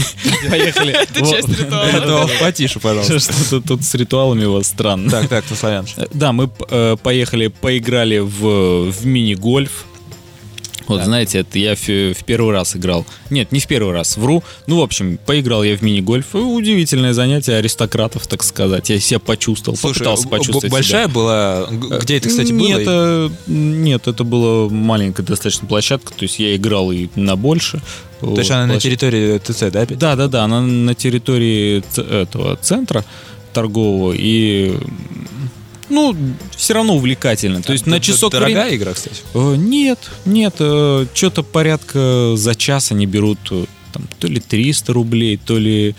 Поехали. 0.50 0.92
Это 0.92 1.20
часть 1.20 1.48
ритуала. 1.48 1.90
Ритуал 1.90 2.30
потише, 2.40 2.80
пожалуйста. 2.80 3.18
Что-то 3.20 3.60
тут 3.60 3.84
с 3.84 3.94
ритуалами 3.94 4.44
у 4.44 4.52
вас 4.54 4.66
странно. 4.66 5.10
Так, 5.10 5.28
так, 5.28 5.44
ну, 5.50 5.56
славян. 5.56 5.86
Э, 5.96 6.06
Да, 6.12 6.32
мы 6.32 6.50
э, 6.70 6.96
поехали, 7.02 7.48
поиграли 7.48 8.18
в, 8.18 8.90
в 8.90 9.06
мини-гольф. 9.06 9.84
Вот, 10.90 11.04
знаете, 11.04 11.38
это 11.38 11.58
я 11.58 11.74
в, 11.74 11.88
в 11.88 12.24
первый 12.24 12.52
раз 12.52 12.76
играл. 12.76 13.06
Нет, 13.30 13.52
не 13.52 13.60
в 13.60 13.66
первый 13.66 13.92
раз, 13.94 14.16
вру. 14.16 14.42
Ну, 14.66 14.78
в 14.80 14.82
общем, 14.82 15.18
поиграл 15.24 15.62
я 15.64 15.76
в 15.76 15.82
мини-гольф. 15.82 16.34
Удивительное 16.34 17.12
занятие 17.12 17.54
аристократов, 17.54 18.26
так 18.26 18.42
сказать. 18.42 18.90
Я 18.90 19.00
себя 19.00 19.18
почувствовал, 19.20 19.76
Слушай, 19.78 19.98
попытался 20.00 20.28
почувствовать 20.28 20.70
большая 20.72 21.04
себя. 21.04 21.14
была? 21.14 21.66
Г- 21.70 21.98
Где 22.00 22.16
это, 22.18 22.28
кстати, 22.28 22.52
было? 22.52 22.66
нет, 22.66 22.82
э, 22.86 23.30
нет, 23.46 24.08
это 24.08 24.24
была 24.24 24.68
маленькая 24.68 25.22
достаточно 25.22 25.66
площадка. 25.66 26.12
То 26.12 26.24
есть 26.24 26.38
я 26.38 26.54
играл 26.56 26.90
и 26.92 27.08
на 27.14 27.36
больше. 27.36 27.80
То 28.20 28.36
есть 28.36 28.50
она 28.50 28.66
на 28.66 28.78
территории 28.78 29.38
ТЦ, 29.38 29.70
да? 29.72 29.82
опять? 29.82 29.98
Да, 29.98 30.14
да, 30.16 30.28
да, 30.28 30.44
она 30.44 30.60
на 30.60 30.94
территории 30.94 31.82
этого 32.22 32.56
центра 32.56 33.04
торгового 33.52 34.12
и 34.12 34.74
ну 35.90 36.16
все 36.56 36.74
равно 36.74 36.94
увлекательно. 36.96 37.62
То 37.62 37.72
есть 37.72 37.86
на 37.86 37.96
Д- 37.98 38.02
часок 38.02 38.32
Дорогая 38.32 38.64
времени- 38.66 38.76
игра, 38.82 38.94
кстати. 38.94 39.16
Э, 39.34 39.54
Нет, 39.56 39.98
нет, 40.24 40.54
что-то 40.54 41.42
порядка 41.42 42.34
за 42.36 42.54
час 42.54 42.92
они 42.92 43.06
берут 43.06 43.38
э, 43.50 43.64
там, 43.92 44.08
то 44.18 44.26
ли 44.28 44.40
300 44.40 44.92
рублей, 44.92 45.36
то 45.36 45.58
ли, 45.58 45.94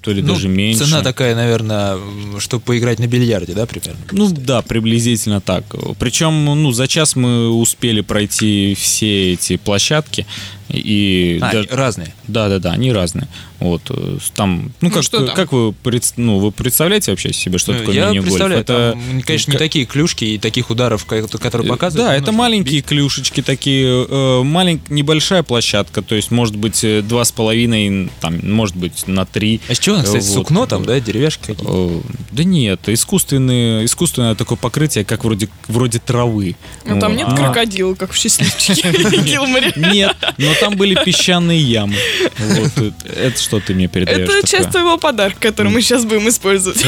то 0.00 0.12
ли 0.12 0.22
Ну, 0.22 0.34
даже 0.34 0.48
меньше. 0.48 0.84
Цена 0.84 1.02
такая, 1.02 1.34
наверное, 1.34 1.98
чтобы 2.38 2.62
поиграть 2.64 2.98
на 2.98 3.06
бильярде, 3.06 3.52
да, 3.52 3.66
примерно? 3.66 4.00
Ну 4.12 4.28
да, 4.30 4.62
приблизительно 4.62 5.40
так. 5.40 5.64
Причем, 5.98 6.44
ну, 6.44 6.72
за 6.72 6.86
час 6.88 7.16
мы 7.16 7.48
успели 7.50 8.00
пройти 8.00 8.74
все 8.78 9.32
эти 9.34 9.56
площадки. 9.56 10.26
И 10.72 11.40
А, 11.42 11.50
даже- 11.52 11.68
разные. 11.72 12.14
Да, 12.28 12.48
да, 12.48 12.60
да, 12.60 12.70
они 12.70 12.92
разные. 12.92 13.26
Вот 13.58 13.82
э, 13.90 14.18
там, 14.36 14.72
ну, 14.80 14.88
Ну, 14.88 14.90
как, 14.94 15.02
что 15.02 15.26
там? 15.26 15.34
как 15.34 15.50
вы, 15.52 15.72
пред- 15.72 16.12
ну, 16.16 16.38
вы 16.38 16.52
представляете 16.52 17.10
вообще 17.10 17.32
себе, 17.32 17.58
что 17.58 17.72
Ну, 17.72 17.80
такое 17.80 17.94
Я 17.96 18.04
мини-гольф? 18.10 18.24
представляю, 18.26 18.60
Это, 18.62 18.92
там, 18.92 19.22
конечно, 19.22 19.50
не 19.50 19.56
ка- 19.56 19.64
такие 19.64 19.84
клюшки 19.84 20.24
и 20.24 20.38
таких 20.38 20.70
ударов, 20.70 21.04
которые 21.06 21.66
показывают. 21.68 22.08
Да, 22.08 22.14
это 22.16 22.30
маленькие 22.30 22.82
клюшечки 22.82 23.42
такие, 23.42 24.06
э, 24.08 24.42
малень- 24.44 24.80
небольшая 24.88 25.42
площадка, 25.42 26.02
то 26.02 26.14
есть 26.14 26.30
может 26.30 26.54
быть 26.54 26.84
э, 26.84 27.02
два 27.02 27.24
с 27.24 27.32
половиной, 27.32 28.08
там, 28.20 28.38
может 28.48 28.76
быть 28.76 29.08
на 29.08 29.26
три. 29.26 29.60
А 29.68 29.74
с 29.74 29.78
чего, 29.80 29.89
она, 29.94 30.04
кстати, 30.04 30.24
Вот. 30.24 30.34
сукно 30.34 30.66
там, 30.66 30.84
да, 30.84 30.98
деревяшки 31.00 31.40
какие-то? 31.46 31.64
Э, 31.66 32.00
Да 32.32 32.44
нет, 32.44 32.88
искусственные, 32.88 33.84
искусственное 33.84 34.34
такое 34.34 34.56
покрытие, 34.58 35.04
как 35.04 35.24
вроде, 35.24 35.48
вроде 35.68 35.98
травы. 35.98 36.56
Ну 36.84 36.98
там 37.00 37.16
нет 37.16 37.28
А, 37.30 37.36
крокодила, 37.36 37.94
как 37.94 38.12
в 38.12 38.16
счастливчике 38.16 38.82
Гилморе. 39.22 39.72
Нет, 39.76 40.16
но 40.38 40.54
там 40.60 40.76
были 40.76 40.94
песчаные 41.04 41.60
ямы. 41.60 41.96
Вот, 42.38 42.72
э, 42.76 42.90
это 43.26 43.40
что 43.40 43.60
ты 43.60 43.74
мне 43.74 43.88
передаешь? 43.88 44.28
Это 44.28 44.46
часть 44.46 44.70
твоего 44.70 44.98
подарка, 44.98 45.38
который 45.40 45.70
мы 45.70 45.82
сейчас 45.82 46.04
будем 46.04 46.28
использовать. 46.28 46.84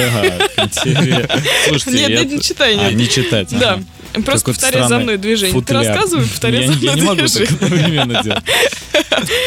Слушайте, 1.69 2.09
Нет, 2.09 2.31
не 2.31 2.41
читай, 2.41 2.77
А, 2.79 2.93
не 2.93 3.09
читать. 3.09 3.49
Да. 3.51 3.81
Просто 4.25 4.53
повторяй 4.53 4.89
за 4.89 4.99
мной 4.99 5.17
движение. 5.17 5.55
Ты 5.55 5.61
футляр. 5.61 5.85
рассказывай, 5.85 6.27
повторяй 6.27 6.63
я, 6.63 6.67
за 6.67 6.73
я 6.75 6.93
мной 6.93 6.95
не 6.97 7.03
могу 7.03 7.27
так 7.29 7.51
одновременно 7.63 8.23
делать. 8.23 8.45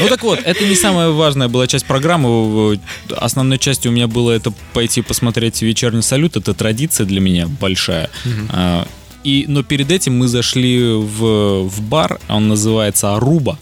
Ну 0.01 0.07
так 0.07 0.23
вот, 0.23 0.39
это 0.43 0.63
не 0.65 0.75
самая 0.75 1.09
важная 1.09 1.47
была 1.47 1.67
часть 1.67 1.85
программы. 1.85 2.79
Основной 3.15 3.57
частью 3.57 3.91
у 3.91 3.93
меня 3.93 4.07
было 4.07 4.31
это 4.31 4.53
пойти 4.73 5.01
посмотреть 5.01 5.61
вечерний 5.61 6.01
салют. 6.01 6.37
Это 6.37 6.53
традиция 6.53 7.05
для 7.05 7.19
меня 7.19 7.47
большая. 7.47 8.09
А, 8.49 8.87
И, 9.23 9.45
но 9.47 9.63
перед 9.63 9.91
этим 9.91 10.17
мы 10.17 10.27
зашли 10.27 10.79
в, 10.93 11.63
в 11.67 11.81
бар, 11.81 12.19
он 12.29 12.47
называется 12.47 13.15
Аруба. 13.15 13.57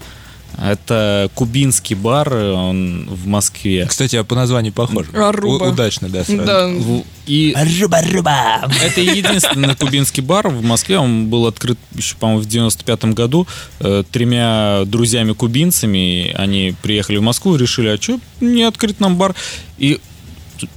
Это 0.61 1.29
кубинский 1.33 1.95
бар, 1.95 2.33
он 2.33 3.07
в 3.09 3.27
Москве. 3.27 3.85
Кстати, 3.85 4.15
а 4.15 4.23
по 4.23 4.35
названию 4.35 4.73
похоже. 4.73 5.09
Аруба. 5.13 5.65
У- 5.65 5.69
удачно, 5.69 6.09
да. 6.09 6.23
сразу. 6.23 6.43
Да. 6.43 6.71
И 7.25 7.53
это 8.83 9.01
единственный 9.01 9.75
кубинский 9.75 10.21
бар 10.21 10.49
в 10.49 10.63
Москве. 10.63 10.97
Он 10.99 11.27
был 11.27 11.47
открыт 11.47 11.79
еще, 11.93 12.15
по-моему, 12.15 12.41
в 12.41 12.45
95 12.45 13.05
году 13.05 13.47
э, 13.79 14.03
тремя 14.11 14.83
друзьями-кубинцами. 14.85 16.31
Они 16.35 16.75
приехали 16.81 17.17
в 17.17 17.21
Москву 17.21 17.55
и 17.55 17.59
решили, 17.59 17.87
а 17.87 18.01
что 18.01 18.19
не 18.41 18.63
открыть 18.63 18.99
нам 18.99 19.17
бар? 19.17 19.35
И 19.77 19.99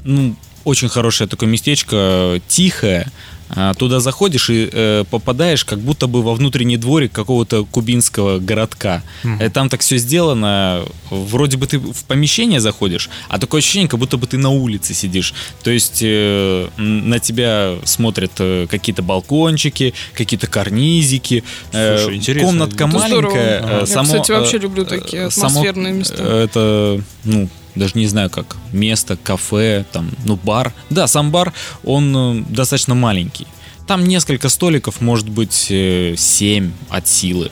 ну, 0.05 0.37
очень 0.65 0.89
хорошее 0.89 1.29
такое 1.29 1.49
местечко, 1.49 2.41
тихое. 2.49 3.11
А, 3.49 3.75
Туда 3.75 4.01
заходишь 4.01 4.51
и 4.51 4.69
э, 4.73 5.05
попадаешь 5.11 5.65
как 5.65 5.79
будто 5.79 6.07
бы 6.07 6.23
во 6.23 6.35
внутренний 6.35 6.77
дворик 6.77 7.13
какого-то 7.13 7.65
кубинского 7.65 8.39
городка. 8.39 9.03
Э, 9.41 9.51
Там 9.51 9.69
так 9.69 9.81
все 9.81 9.99
сделано. 9.99 10.85
Вроде 11.11 11.57
бы 11.57 11.67
ты 11.67 11.79
в 11.79 12.05
помещение 12.07 12.61
заходишь, 12.61 13.09
а 13.29 13.39
такое 13.39 13.61
ощущение, 13.61 13.89
как 13.89 14.01
будто 14.01 14.17
бы 14.17 14.27
ты 14.27 14.37
на 14.39 14.51
улице 14.51 14.95
сидишь. 14.95 15.33
То 15.63 15.71
есть 15.71 16.01
э, 16.03 16.69
на 16.77 17.19
тебя 17.21 17.77
смотрят 17.85 18.33
э, 18.39 18.67
какие-то 18.69 19.03
балкончики, 19.03 19.95
какие-то 20.15 20.47
карнизики. 20.49 21.45
э, 21.73 21.99
Слушай, 21.99 22.17
интересно. 22.17 22.49
Комнатка 22.49 22.85
Это 22.85 22.99
здорово. 23.07 23.31
маленькая. 23.35 23.61
э, 23.63 23.81
Я, 23.81 23.87
само, 23.87 24.05
кстати, 24.05 24.31
вообще 24.33 24.57
э, 24.57 24.61
люблю 24.61 24.85
такие 24.85 25.23
э, 25.27 25.31
само- 25.31 25.47
атмосферные 25.61 25.93
места. 25.93 26.17
э, 26.19 26.45
Это, 26.45 27.01
ну, 27.25 27.49
даже 27.77 27.93
не 27.95 28.07
знаю 28.07 28.31
как, 28.31 28.57
место, 28.73 29.17
кафе, 29.17 29.85
там, 29.93 30.11
ну, 30.25 30.37
бар. 30.37 30.73
Да, 30.91 31.07
сам 31.07 31.31
бар, 31.31 31.53
он 31.85 32.17
э, 32.17 32.45
достаточно 32.49 32.95
маленький. 32.95 33.47
Там 33.87 34.05
несколько 34.05 34.49
столиков, 34.49 35.01
может 35.01 35.29
быть, 35.29 35.69
э, 35.71 36.15
семь 36.17 36.73
от 36.89 37.07
силы. 37.07 37.51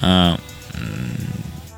А, 0.00 0.38
м, 0.74 0.80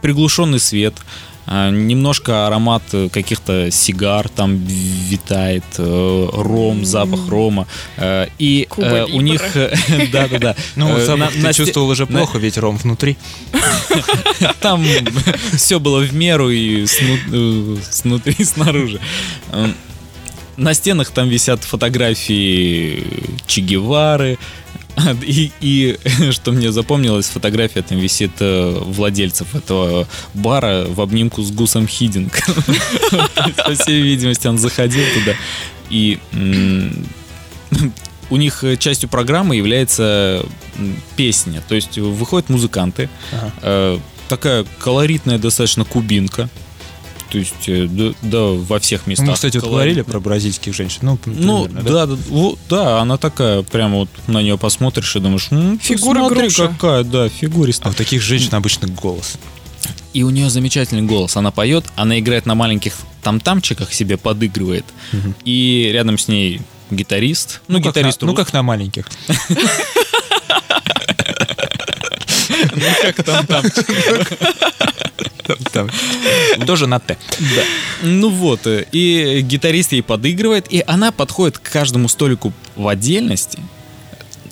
приглушенный 0.02 0.60
свет, 0.60 0.94
а, 0.98 1.33
немножко 1.46 2.46
аромат 2.46 2.82
э, 2.92 3.08
каких-то 3.10 3.70
сигар 3.70 4.28
там 4.28 4.56
витает, 4.64 5.64
э, 5.78 6.28
ром, 6.32 6.84
запах 6.84 7.28
рома. 7.28 7.66
Э, 7.96 8.26
И 8.38 8.66
Куба 8.68 9.06
у 9.12 9.20
них... 9.20 9.42
Да-да-да. 10.12 10.56
Ну, 10.76 10.98
запах 11.00 11.34
на- 11.36 11.48
ты 11.50 11.54
чувствовал 11.54 11.88
уже 11.90 12.06
плохо, 12.06 12.38
ведь 12.38 12.56
ром 12.58 12.76
внутри. 12.76 13.16
там 14.60 14.84
все 15.56 15.78
было 15.80 16.00
в 16.00 16.14
меру 16.14 16.50
и 16.50 16.84
сну- 16.86 17.78
снутри, 17.90 18.34
и 18.38 18.44
снаружи. 18.44 19.00
Эм, 19.52 19.74
На 20.56 20.72
стенах 20.74 21.10
там 21.10 21.28
висят 21.28 21.64
фотографии 21.64 23.02
Че 23.46 23.60
Гевары. 23.60 24.38
И, 25.22 25.50
и 25.60 25.98
что 26.30 26.52
мне 26.52 26.70
запомнилось, 26.70 27.26
фотография 27.26 27.82
там 27.82 27.98
висит 27.98 28.30
э, 28.40 28.78
владельцев 28.80 29.54
этого 29.54 30.06
бара 30.34 30.86
в 30.88 31.00
обнимку 31.00 31.42
с 31.42 31.50
Гусом 31.50 31.88
Хидинг. 31.88 32.32
По 33.56 33.74
всей 33.74 34.02
видимости, 34.02 34.46
он 34.46 34.58
заходил 34.58 35.04
туда 35.14 35.34
и 35.90 36.18
у 38.30 38.36
них 38.36 38.64
частью 38.78 39.08
программы 39.08 39.56
является 39.56 40.44
песня. 41.16 41.62
То 41.68 41.74
есть 41.74 41.98
выходят 41.98 42.48
музыканты, 42.48 43.08
э, 43.62 43.98
такая 44.28 44.64
колоритная 44.78 45.38
достаточно 45.38 45.84
кубинка. 45.84 46.48
То 47.34 47.38
есть, 47.38 47.68
э, 47.68 47.88
да, 47.90 48.12
да, 48.22 48.42
во 48.44 48.78
всех 48.78 49.08
местах. 49.08 49.26
Мы, 49.26 49.34
кстати, 49.34 49.56
вот 49.56 49.64
говорили 49.68 50.02
про 50.02 50.20
бразильских 50.20 50.72
женщин. 50.72 51.00
Ну, 51.02 51.18
Ну, 51.26 51.64
примерно, 51.64 51.82
да, 51.90 52.06
да, 52.06 52.14
вот, 52.28 52.58
да, 52.68 53.00
она 53.00 53.16
такая, 53.16 53.62
прямо 53.62 53.96
вот 53.96 54.08
на 54.28 54.40
нее 54.40 54.56
посмотришь 54.56 55.16
и 55.16 55.18
думаешь, 55.18 55.48
«М, 55.50 55.78
ты 55.80 55.96
Фигура 55.96 56.20
смотри, 56.20 56.38
груша. 56.42 56.68
какая, 56.68 57.02
да, 57.02 57.28
фигуристая. 57.28 57.88
А 57.88 57.92
у 57.92 57.96
таких 57.96 58.22
женщин 58.22 58.54
обычно 58.54 58.86
голос. 58.86 59.36
И 60.12 60.22
у 60.22 60.30
нее 60.30 60.48
замечательный 60.48 61.02
голос. 61.02 61.36
Она 61.36 61.50
поет, 61.50 61.84
она 61.96 62.20
играет 62.20 62.46
на 62.46 62.54
маленьких 62.54 62.94
там-тамчиках, 63.24 63.92
себе 63.92 64.16
подыгрывает. 64.16 64.84
И 65.44 65.90
рядом 65.92 66.18
с 66.18 66.28
ней 66.28 66.60
гитарист. 66.92 67.62
Ну, 67.66 67.78
как 67.82 67.88
гитарист 67.96 68.22
на- 68.22 68.28
ну, 68.28 68.34
как 68.36 68.52
на 68.52 68.62
маленьких. 68.62 69.06
ну, 72.74 72.86
как 73.02 73.22
там 73.24 73.46
Там. 75.72 75.90
Тоже 76.66 76.86
на 76.86 77.00
Т. 77.00 77.18
Ну 78.02 78.30
вот, 78.30 78.66
э, 78.66 78.86
и 78.92 79.40
гитарист 79.42 79.92
ей 79.92 80.02
подыгрывает, 80.02 80.72
и 80.72 80.82
она 80.86 81.12
подходит 81.12 81.58
к 81.58 81.70
каждому 81.70 82.08
столику 82.08 82.52
в 82.76 82.88
отдельности 82.88 83.58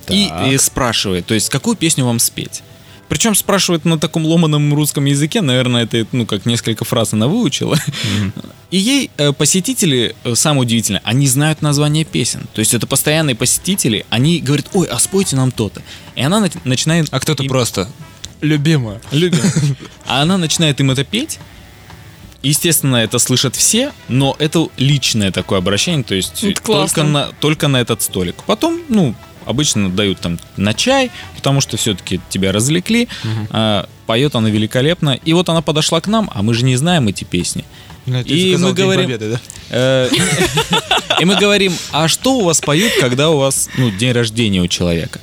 и, 0.08 0.30
и 0.48 0.58
спрашивает, 0.58 1.26
то 1.26 1.34
есть, 1.34 1.48
какую 1.48 1.76
песню 1.76 2.04
вам 2.04 2.18
спеть. 2.18 2.62
Причем 3.12 3.34
спрашивает 3.34 3.84
на 3.84 3.98
таком 3.98 4.24
ломаном 4.24 4.72
русском 4.72 5.04
языке, 5.04 5.42
наверное, 5.42 5.82
это, 5.84 6.06
ну, 6.12 6.24
как 6.24 6.46
несколько 6.46 6.86
фраз 6.86 7.12
она 7.12 7.26
выучила. 7.28 7.78
И 8.70 8.78
ей 8.78 9.10
э, 9.18 9.34
посетители, 9.34 10.16
э, 10.24 10.34
самое 10.34 10.62
удивительное, 10.62 11.02
они 11.04 11.26
знают 11.26 11.60
название 11.60 12.06
песен. 12.06 12.46
То 12.54 12.60
есть 12.60 12.72
это 12.72 12.86
постоянные 12.86 13.36
посетители, 13.36 14.06
они 14.08 14.40
говорят, 14.40 14.68
ой, 14.72 14.86
а 14.86 14.98
спойте 14.98 15.36
нам 15.36 15.50
то-то. 15.50 15.82
И 16.16 16.22
она 16.22 16.40
на- 16.40 16.48
начинает... 16.64 17.08
А 17.10 17.20
кто-то 17.20 17.42
им- 17.42 17.50
просто 17.50 17.86
любимая. 18.40 18.98
Любим. 19.10 19.40
А 20.06 20.22
она 20.22 20.38
начинает 20.38 20.80
им 20.80 20.90
это 20.90 21.04
петь. 21.04 21.38
Естественно, 22.42 22.96
это 22.96 23.18
слышат 23.18 23.54
все, 23.54 23.92
но 24.08 24.36
это 24.38 24.68
личное 24.78 25.30
такое 25.32 25.58
обращение, 25.58 26.02
то 26.02 26.14
есть 26.14 26.42
Это 26.42 26.62
классно. 26.62 26.86
только 26.86 27.02
на, 27.02 27.26
только 27.40 27.68
на 27.68 27.78
этот 27.78 28.00
столик. 28.00 28.36
Потом, 28.46 28.80
ну, 28.88 29.14
обычно 29.46 29.90
дают 29.90 30.20
там 30.20 30.38
на 30.56 30.74
чай, 30.74 31.10
потому 31.36 31.60
что 31.60 31.76
все-таки 31.76 32.20
тебя 32.28 32.52
развлекли. 32.52 33.08
А, 33.50 33.88
поет 34.06 34.34
она 34.34 34.50
великолепно. 34.50 35.18
И 35.24 35.32
вот 35.32 35.48
она 35.48 35.62
подошла 35.62 36.00
к 36.00 36.06
нам, 36.06 36.30
а 36.34 36.42
мы 36.42 36.54
же 36.54 36.64
не 36.64 36.76
знаем 36.76 37.08
эти 37.08 37.24
песни. 37.24 37.64
Ну, 38.06 38.20
И 38.20 38.56
мы 38.56 38.72
говорим- 38.72 39.04
Победы, 39.04 39.30
да? 39.30 39.40
Э, 39.70 40.10
И 41.20 41.24
мы 41.24 41.36
говорим, 41.36 41.72
а 41.92 42.08
что 42.08 42.34
у 42.38 42.44
вас 42.44 42.60
поют, 42.60 42.92
когда 43.00 43.30
у 43.30 43.38
вас 43.38 43.68
ну, 43.76 43.90
день 43.90 44.12
рождения 44.12 44.60
у 44.60 44.66
человека? 44.66 45.20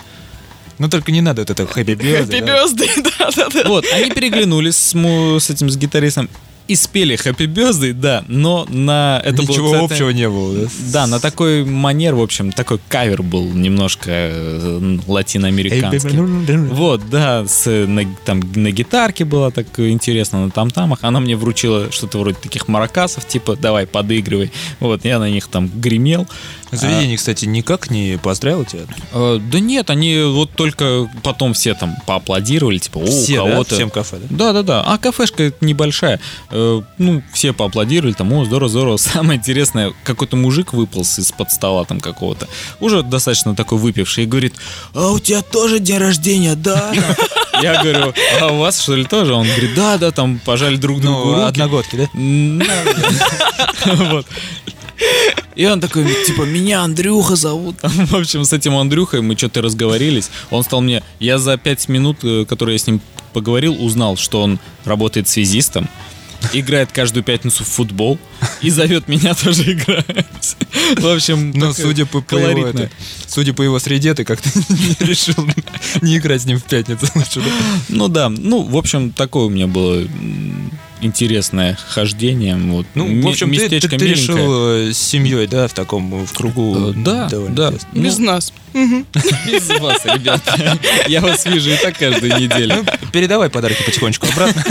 Ну 0.77 0.87
только 0.87 1.11
не 1.11 1.19
надо 1.19 1.41
вот 1.41 1.49
это 1.49 1.67
хэппи 1.67 1.95
Хэппи 1.95 2.41
Бёзды, 2.41 2.87
да-да-да. 3.19 3.67
Вот, 3.67 3.85
они 3.91 4.11
переглянулись 4.11 4.77
с, 4.77 4.93
с 4.95 5.49
этим, 5.49 5.69
с 5.69 5.75
гитаристом 5.75 6.29
и 6.69 6.75
спели 6.75 7.17
Happy 7.17 7.47
Birthday, 7.47 7.93
да, 7.93 8.23
но 8.27 8.67
на... 8.69 9.19
Это 9.25 9.41
было, 9.41 9.47
Ничего 9.47 9.73
кстати, 9.73 9.93
общего 9.93 10.09
не 10.11 10.29
было, 10.29 10.53
да? 10.53 10.69
Да, 10.93 11.07
на 11.07 11.19
такой 11.19 11.65
манер, 11.65 12.13
в 12.13 12.21
общем, 12.21 12.51
такой 12.51 12.79
кавер 12.87 13.23
был 13.23 13.51
немножко 13.51 14.11
э, 14.11 14.97
латиноамериканский. 15.07 16.67
Вот, 16.67 17.09
да, 17.09 17.47
с, 17.47 17.65
на, 17.65 18.05
там 18.23 18.41
на 18.53 18.69
гитарке 18.69 19.25
было 19.25 19.49
так 19.49 19.67
интересно, 19.79 20.45
на 20.45 20.51
там-тамах. 20.51 20.99
Она 21.01 21.19
мне 21.19 21.35
вручила 21.35 21.91
что-то 21.91 22.19
вроде 22.19 22.37
таких 22.39 22.67
маракасов, 22.67 23.27
типа, 23.27 23.55
давай, 23.55 23.87
подыгрывай. 23.87 24.51
Вот, 24.79 25.05
я 25.05 25.17
на 25.17 25.27
них 25.27 25.47
там 25.47 25.71
гремел. 25.73 26.27
Заведение, 26.71 27.17
кстати, 27.17 27.45
никак 27.45 27.89
не 27.89 28.17
поздравило 28.21 28.65
тебя? 28.65 28.83
Э, 29.13 29.39
да 29.41 29.59
нет, 29.59 29.89
они 29.89 30.21
вот 30.21 30.51
только 30.51 31.09
потом 31.23 31.53
все 31.53 31.73
там 31.73 31.95
поаплодировали, 32.05 32.77
типа, 32.77 32.99
о, 32.99 33.05
Все, 33.05 33.41
у 33.41 33.45
да? 33.45 33.51
кого-то... 33.51 33.75
Всем 33.75 33.89
кафе, 33.89 34.17
да? 34.21 34.27
Да, 34.29 34.53
да, 34.53 34.63
да. 34.63 34.81
А 34.83 34.97
кафешка 34.97 35.51
небольшая. 35.61 36.19
Э, 36.51 36.81
ну, 36.97 37.23
все 37.33 37.53
поаплодировали, 37.53 38.13
там, 38.13 38.31
о, 38.33 38.45
здорово, 38.45 38.69
здорово. 38.69 38.97
Самое 38.97 39.39
интересное, 39.39 39.93
какой-то 40.03 40.35
мужик 40.35 40.73
выполз 40.73 41.17
из-под 41.19 41.51
стола 41.51 41.85
там 41.85 41.99
какого-то. 41.99 42.47
Уже 42.79 43.01
достаточно 43.03 43.55
такой 43.55 43.77
выпивший 43.79 44.25
и 44.25 44.27
говорит, 44.27 44.53
а 44.93 45.09
у 45.11 45.19
тебя 45.19 45.41
тоже 45.41 45.79
день 45.79 45.97
рождения, 45.97 46.55
да? 46.55 46.91
Я 47.61 47.81
говорю, 47.81 48.13
а 48.41 48.47
у 48.53 48.57
вас 48.59 48.79
что 48.81 48.95
ли 48.95 49.03
тоже? 49.03 49.33
Он 49.33 49.45
говорит, 49.45 49.73
да, 49.75 49.97
да, 49.97 50.11
там 50.11 50.39
пожали 50.39 50.77
друг 50.77 51.01
другу 51.01 51.17
Ну, 51.25 51.35
руки. 51.35 51.47
одногодки, 51.47 51.95
да? 51.95 52.07
М, 52.13 52.59
да. 52.59 52.65
Вот. 54.11 54.25
И 55.55 55.65
он 55.65 55.81
такой, 55.81 56.05
типа, 56.25 56.43
меня 56.43 56.83
Андрюха 56.83 57.35
зовут. 57.35 57.77
В 57.81 58.15
общем, 58.15 58.45
с 58.45 58.53
этим 58.53 58.77
Андрюхой 58.77 59.21
мы 59.21 59.37
что-то 59.37 59.61
разговорились. 59.61 60.29
Он 60.51 60.63
стал 60.63 60.81
мне... 60.81 61.03
Я 61.19 61.37
за 61.37 61.57
пять 61.57 61.89
минут, 61.89 62.19
э, 62.23 62.45
которые 62.45 62.75
я 62.75 62.79
с 62.79 62.87
ним 62.87 63.01
поговорил, 63.33 63.75
узнал, 63.83 64.17
что 64.17 64.41
он 64.41 64.59
работает 64.85 65.27
связистом, 65.27 65.89
играет 66.53 66.91
каждую 66.91 67.23
пятницу 67.23 67.63
в 67.63 67.67
футбол 67.67 68.17
и 68.61 68.69
зовет 68.69 69.07
меня 69.07 69.33
тоже 69.33 69.73
играть. 69.73 70.57
В 70.97 71.07
общем, 71.07 71.51
Ну, 71.51 71.73
судя 71.73 72.05
по, 72.05 72.21
по 72.21 72.35
его, 72.35 72.67
это, 72.67 72.89
судя 73.27 73.53
по 73.53 73.61
его 73.61 73.79
среде, 73.79 74.13
ты 74.13 74.23
как-то 74.23 74.49
не 74.69 74.95
решил 75.05 75.35
не 76.01 76.17
играть 76.17 76.41
с 76.41 76.45
ним 76.45 76.59
в 76.59 76.63
пятницу 76.63 77.07
лучше. 77.15 77.41
да? 77.41 77.51
Ну 77.89 78.07
да, 78.07 78.29
ну, 78.29 78.63
в 78.63 78.77
общем, 78.77 79.11
такое 79.11 79.45
у 79.45 79.49
меня 79.49 79.67
было 79.67 80.05
интересное 81.01 81.77
хождение. 81.87 82.57
Вот. 82.57 82.85
Ну, 82.93 83.21
в 83.21 83.27
общем, 83.27 83.49
ты, 83.51 83.55
ты- 83.57 83.61
местечко 83.63 83.97
ты 83.97 84.07
решил 84.07 84.37
э, 84.89 84.93
с 84.93 84.97
семьей, 84.97 85.47
да, 85.47 85.67
в 85.67 85.73
таком, 85.73 86.25
в 86.25 86.33
кругу. 86.33 86.89
Э, 86.89 86.93
да, 86.95 87.29
довольно 87.29 87.55
да. 87.55 87.73
Ну, 87.93 88.03
Без 88.03 88.17
нас. 88.17 88.53
Без 88.73 89.69
вас, 89.79 90.05
ребята. 90.05 90.77
Я 91.07 91.21
вас 91.21 91.45
вижу 91.45 91.71
и 91.71 91.77
так 91.77 91.97
каждую 91.97 92.37
неделю. 92.37 92.75
Ну, 92.85 93.09
передавай 93.11 93.49
подарки 93.49 93.81
потихонечку 93.83 94.27
обратно. 94.27 94.63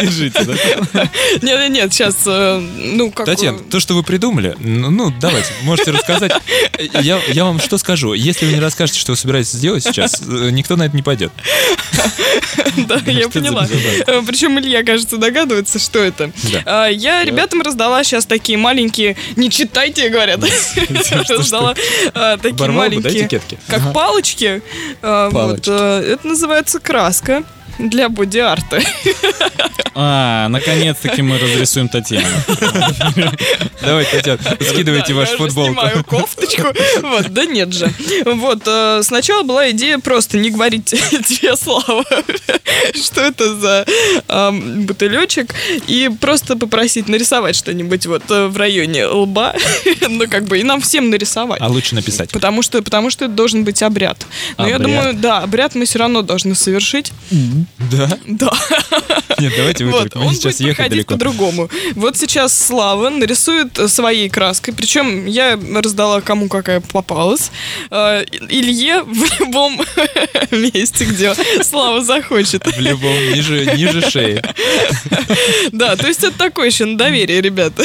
Держите, 0.00 0.44
да? 0.44 1.10
Нет, 1.42 1.70
нет, 1.70 1.92
сейчас, 1.92 2.16
ну, 2.60 3.10
как... 3.10 3.26
Татьяна, 3.26 3.58
то, 3.58 3.80
что 3.80 3.94
вы 3.94 4.02
придумали, 4.02 4.56
ну, 4.58 4.90
ну, 4.90 5.12
давайте, 5.20 5.48
можете 5.62 5.90
рассказать. 5.90 6.32
Я, 7.02 7.20
я 7.28 7.44
вам 7.44 7.60
что 7.60 7.78
скажу? 7.78 8.14
Если 8.14 8.46
вы 8.46 8.52
не 8.52 8.60
расскажете, 8.60 8.98
что 8.98 9.12
вы 9.12 9.16
собираетесь 9.16 9.52
сделать 9.52 9.84
сейчас, 9.84 10.20
э, 10.20 10.50
никто 10.50 10.76
на 10.76 10.84
это 10.84 10.96
не 10.96 11.02
пойдет. 11.02 11.32
Да, 12.88 13.00
я 13.06 13.28
поняла. 13.28 13.66
Причем 14.26 14.58
Илья, 14.58 14.82
кажется, 14.82 15.16
догадывается, 15.16 15.78
что 15.78 16.00
это. 16.00 16.32
А, 16.64 16.88
Я 16.88 17.24
ребятам 17.24 17.62
раздала 17.62 18.02
сейчас 18.02 18.26
такие 18.26 18.58
маленькие... 18.58 19.16
Не 19.36 19.50
читайте, 19.50 20.08
говорят. 20.08 20.40
Раздала 21.28 21.74
а, 22.14 22.36
такие 22.36 22.70
маленькие... 22.70 23.28
Как. 23.68 23.92
Палочки. 23.92 24.62
а, 25.02 26.00
Это 26.00 26.26
называется 26.26 26.80
краска 26.80 27.44
для 27.78 28.08
боди-арта. 28.08 28.80
А, 29.96 30.48
наконец-таки 30.48 31.22
мы 31.22 31.38
разрисуем 31.38 31.88
Татьяну. 31.88 32.26
Давайте, 33.80 34.16
Татьяна, 34.16 34.40
скидывайте 34.60 35.12
Да, 35.12 35.20
вашу 35.20 35.32
я 35.32 35.38
же 35.38 35.44
футболку. 35.44 35.72
снимаю 35.72 36.04
кофточку. 36.04 36.62
Вот, 37.02 37.28
да 37.32 37.44
нет 37.44 37.72
же. 37.72 37.92
Вот, 38.24 38.62
э, 38.66 39.00
сначала 39.04 39.42
была 39.44 39.70
идея 39.70 39.98
просто 39.98 40.36
не 40.38 40.50
говорить 40.50 40.84
тебе, 40.86 41.54
Слава, 41.56 42.04
что 42.94 43.20
это 43.20 43.54
за 43.54 43.86
эм, 44.28 44.86
бутылечек, 44.86 45.54
и 45.86 46.10
просто 46.20 46.56
попросить 46.56 47.08
нарисовать 47.08 47.54
что-нибудь 47.54 48.06
вот 48.06 48.22
э, 48.30 48.46
в 48.48 48.56
районе 48.56 49.06
лба, 49.06 49.54
ну, 50.08 50.26
как 50.28 50.44
бы, 50.46 50.58
и 50.58 50.64
нам 50.64 50.80
всем 50.80 51.10
нарисовать. 51.10 51.60
А 51.60 51.68
лучше 51.68 51.94
написать. 51.94 52.30
Потому 52.30 52.62
что, 52.62 52.82
потому 52.82 53.10
что 53.10 53.26
это 53.26 53.34
должен 53.34 53.64
быть 53.64 53.80
обряд. 53.82 54.26
Но 54.58 54.66
я 54.66 54.76
Обряд. 54.76 54.90
думаю, 54.90 55.14
да, 55.14 55.38
обряд 55.38 55.74
мы 55.76 55.84
все 55.84 56.00
равно 56.00 56.22
должны 56.22 56.54
совершить. 56.56 57.12
Да? 57.90 58.18
Да. 58.26 58.50
Нет, 59.38 59.52
давайте 59.56 59.84
Вот, 59.84 60.04
выкрутим. 60.04 60.20
он 60.20 60.26
Мы 60.28 60.34
сейчас 60.34 60.44
будет 60.56 60.60
ехать 60.60 60.76
проходить 60.76 60.90
далеко. 60.92 61.14
по-другому. 61.14 61.70
Вот 61.94 62.16
сейчас 62.16 62.56
Слава 62.56 63.10
нарисует 63.10 63.78
э, 63.78 63.88
своей 63.88 64.28
краской. 64.28 64.72
Причем 64.74 65.26
я 65.26 65.58
раздала 65.82 66.20
кому 66.20 66.48
какая 66.48 66.80
попалась. 66.80 67.50
Э, 67.90 68.24
Илье 68.48 69.02
в 69.02 69.40
любом 69.40 69.80
месте, 70.50 71.04
где 71.04 71.34
Слава 71.62 72.02
захочет. 72.04 72.66
В 72.66 72.80
любом, 72.80 73.14
ниже, 73.32 73.66
ниже 73.76 74.08
шеи. 74.10 74.42
Да, 75.72 75.96
то 75.96 76.06
есть 76.06 76.22
это 76.24 76.36
такое 76.38 76.66
еще 76.68 76.84
на 76.84 76.96
доверие, 76.96 77.40
ребята. 77.40 77.82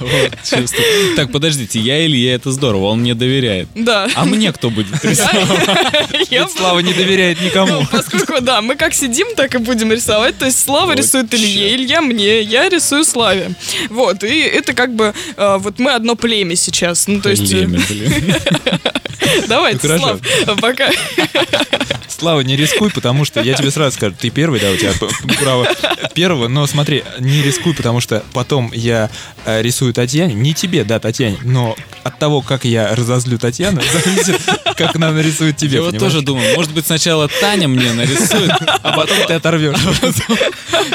Вот, 0.00 0.30
чувствую. 0.44 1.16
Так, 1.16 1.32
подождите, 1.32 1.78
я 1.80 2.04
Илья, 2.04 2.34
это 2.34 2.50
здорово, 2.52 2.86
он 2.86 3.00
мне 3.00 3.14
доверяет. 3.14 3.68
Да. 3.74 4.08
А 4.14 4.24
мне 4.24 4.52
кто 4.52 4.70
будет 4.70 5.02
рисовать? 5.04 6.28
Я 6.30 6.48
Слава 6.48 6.80
не 6.80 6.92
доверяет 6.92 7.40
никому. 7.40 7.72
Ну, 7.80 7.86
поскольку, 7.90 8.40
да, 8.40 8.60
мы 8.62 8.71
как 8.74 8.94
сидим, 8.94 9.34
так 9.36 9.54
и 9.54 9.58
будем 9.58 9.92
рисовать. 9.92 10.38
То 10.38 10.46
есть 10.46 10.62
Слава 10.62 10.82
Слава 10.82 10.96
рисует 10.96 11.34
Илье, 11.34 11.74
Илья 11.74 12.00
мне, 12.00 12.40
я 12.42 12.68
рисую 12.68 13.04
Славе. 13.04 13.52
Вот, 13.88 14.24
и 14.24 14.40
это 14.40 14.74
как 14.74 14.94
бы, 14.94 15.14
э, 15.36 15.56
вот 15.58 15.78
мы 15.78 15.92
одно 15.92 16.16
племя 16.16 16.56
сейчас. 16.56 17.06
Ну, 17.06 17.20
то 17.20 17.30
есть... 17.30 17.52
э, 17.52 17.56
Племя, 17.56 17.80
блин. 17.88 18.34
Давайте, 19.48 19.88
Ну. 19.88 19.98
Слав, 19.98 20.20
пока... 20.60 20.90
Слава, 22.08 22.40
не 22.42 22.56
рискуй, 22.56 22.90
потому 22.90 23.24
что 23.24 23.40
я 23.40 23.54
тебе 23.54 23.72
сразу 23.72 23.96
скажу, 23.96 24.14
ты 24.16 24.30
первый, 24.30 24.60
да, 24.60 24.70
у 24.70 24.76
тебя 24.76 24.92
право 25.40 25.66
первого, 26.14 26.46
но 26.46 26.64
смотри, 26.68 27.02
не 27.18 27.42
рискуй, 27.42 27.74
потому 27.74 28.00
что 28.00 28.22
потом 28.32 28.70
я 28.72 29.10
э, 29.44 29.60
рисую 29.60 29.92
Татьяне, 29.92 30.34
не 30.34 30.54
тебе, 30.54 30.84
да, 30.84 31.00
Татьяне, 31.00 31.38
но 31.42 31.74
от 32.04 32.20
того, 32.20 32.40
как 32.40 32.64
я 32.64 32.94
разозлю 32.94 33.38
Татьяну, 33.38 33.80
зависит, 33.92 34.40
как 34.76 34.94
она 34.94 35.10
нарисует 35.10 35.56
тебе, 35.56 35.78
Я 35.78 35.82
вот 35.82 35.98
тоже 35.98 36.20
думаю, 36.22 36.54
может 36.54 36.72
быть, 36.72 36.86
сначала 36.86 37.26
Таня 37.40 37.66
мне 37.66 37.92
нарисует, 37.92 38.52
А 38.82 38.92
потом 38.96 39.16
ты 39.26 39.34
оторвешь. 39.34 39.76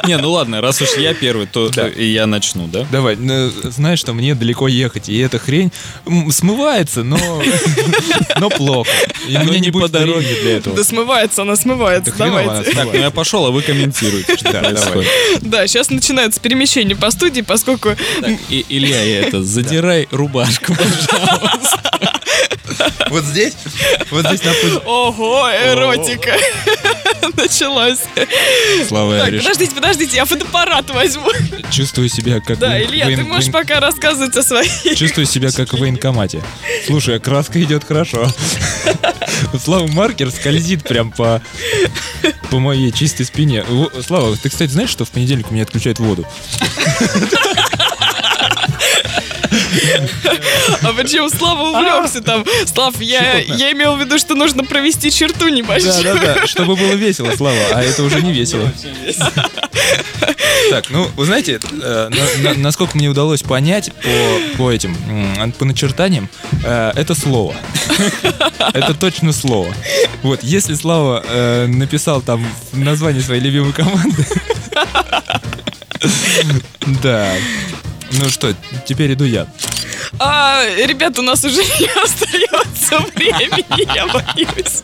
Не, 0.06 0.18
ну 0.18 0.31
ладно, 0.31 0.61
раз 0.61 0.81
уж 0.81 0.89
я 0.98 1.14
первый, 1.14 1.48
то 1.48 1.69
я 1.98 2.26
начну, 2.27 2.68
да? 2.68 2.85
Давай, 2.91 3.15
ну, 3.15 3.52
знаешь, 3.64 3.99
что 3.99 4.14
мне 4.14 4.35
далеко 4.35 4.68
ехать, 4.68 5.10
и 5.10 5.18
эта 5.18 5.39
хрень 5.39 5.72
смывается, 6.31 7.03
но, 7.03 7.18
но 8.39 8.49
плохо. 8.49 8.89
И 9.27 9.31
меня 9.38 9.60
не 9.60 9.72
по 9.72 9.88
дороге. 9.88 10.35
для 10.41 10.57
этого. 10.57 10.76
Да 10.76 10.84
смывается, 10.84 11.41
она 11.41 11.56
смывается, 11.56 12.14
давайте. 12.18 12.72
Так, 12.72 12.85
ну 12.85 12.94
я 12.99 13.11
пошел, 13.11 13.45
а 13.45 13.52
вы 13.52 13.61
комментируете, 13.61 14.38
что 14.38 14.52
Да, 14.52 14.60
происходит. 14.61 15.10
Да, 15.41 15.68
сейчас 15.68 15.89
начинается 15.89 16.39
перемещение 16.39 16.95
по 16.95 17.11
студии, 17.11 17.41
поскольку... 17.41 17.89
Илья, 18.49 19.02
я 19.03 19.22
это, 19.22 19.44
задирай 19.44 20.07
рубашку, 20.11 20.73
пожалуйста. 20.76 22.16
Вот 23.09 23.23
здесь? 23.23 23.53
Вот 24.11 24.25
здесь 24.27 24.43
на 24.43 24.51
пузе. 24.53 24.77
Ого, 24.85 25.49
эротика. 25.49 26.35
Началась. 27.35 27.99
Слава, 28.87 29.13
я 29.15 29.19
Так, 29.21 29.29
решил- 29.31 29.43
подождите, 29.49 29.75
подождите, 29.75 30.15
я 30.17 30.25
фотоаппарат 30.25 30.89
возьму. 30.89 31.29
чувствую 31.71 32.09
себя 32.09 32.39
как... 32.41 32.59
Да, 32.59 32.81
Илья, 32.81 33.05
ты 33.07 33.23
можешь 33.23 33.51
пока 33.51 33.79
рассказывать 33.79 34.35
о 34.35 34.43
своей... 34.43 34.95
Чувствую 34.95 35.25
себя 35.25 35.51
как 35.51 35.73
в 35.73 35.77
военкомате. 35.79 36.43
Слушай, 36.85 37.17
а 37.17 37.19
краска 37.19 37.61
идет 37.61 37.83
хорошо. 37.83 38.27
Слава 39.63 39.87
маркер 39.87 40.31
скользит 40.31 40.83
прям 40.83 41.11
по, 41.11 41.41
по 42.49 42.59
моей 42.59 42.91
чистой 42.91 43.25
спине. 43.25 43.65
Слава, 44.05 44.35
ты, 44.37 44.49
кстати, 44.49 44.71
знаешь, 44.71 44.89
что 44.89 45.05
в 45.05 45.09
понедельник 45.09 45.49
у 45.49 45.53
меня 45.53 45.63
отключают 45.63 45.99
воду? 45.99 46.25
А 50.81 50.93
почему 50.93 51.29
Слава 51.29 51.69
увлекся 51.69 52.21
там? 52.21 52.45
Слав, 52.65 52.99
я, 53.01 53.39
я 53.39 53.71
имел 53.71 53.95
в 53.95 53.99
виду, 53.99 54.17
что 54.17 54.35
нужно 54.35 54.63
провести 54.63 55.11
черту 55.11 55.47
небольшую. 55.49 55.93
Да, 56.03 56.13
да, 56.15 56.35
да, 56.35 56.47
чтобы 56.47 56.75
было 56.75 56.93
весело, 56.93 57.31
Слава, 57.35 57.57
а 57.73 57.83
это 57.83 58.03
уже 58.03 58.21
не 58.21 58.31
весело. 58.31 58.71
Так, 60.69 60.89
ну, 60.89 61.07
вы 61.15 61.25
знаете, 61.25 61.59
э, 61.81 62.09
на- 62.43 62.49
на- 62.53 62.59
насколько 62.59 62.97
мне 62.97 63.07
удалось 63.07 63.41
понять 63.41 63.91
по, 63.93 64.57
по 64.57 64.71
этим, 64.71 64.97
по 65.57 65.65
начертаниям, 65.65 66.29
э, 66.65 66.91
это 66.95 67.15
слово. 67.15 67.55
Это 68.73 68.93
точно 68.93 69.31
слово. 69.31 69.73
Вот, 70.23 70.43
если 70.43 70.73
Слава 70.75 71.23
э, 71.27 71.67
написал 71.67 72.21
там 72.21 72.45
название 72.73 73.21
своей 73.23 73.41
любимой 73.41 73.71
команды, 73.73 74.25
да. 77.01 77.31
Ну 78.11 78.29
что, 78.29 78.53
теперь 78.85 79.13
иду 79.13 79.25
я. 79.25 79.47
А, 80.19 80.64
ребят, 80.85 81.18
у 81.19 81.22
нас 81.22 81.43
уже 81.43 81.61
не 81.80 81.89
остается 82.03 82.97
времени, 83.15 83.95
я 83.95 84.07
боюсь. 84.07 84.84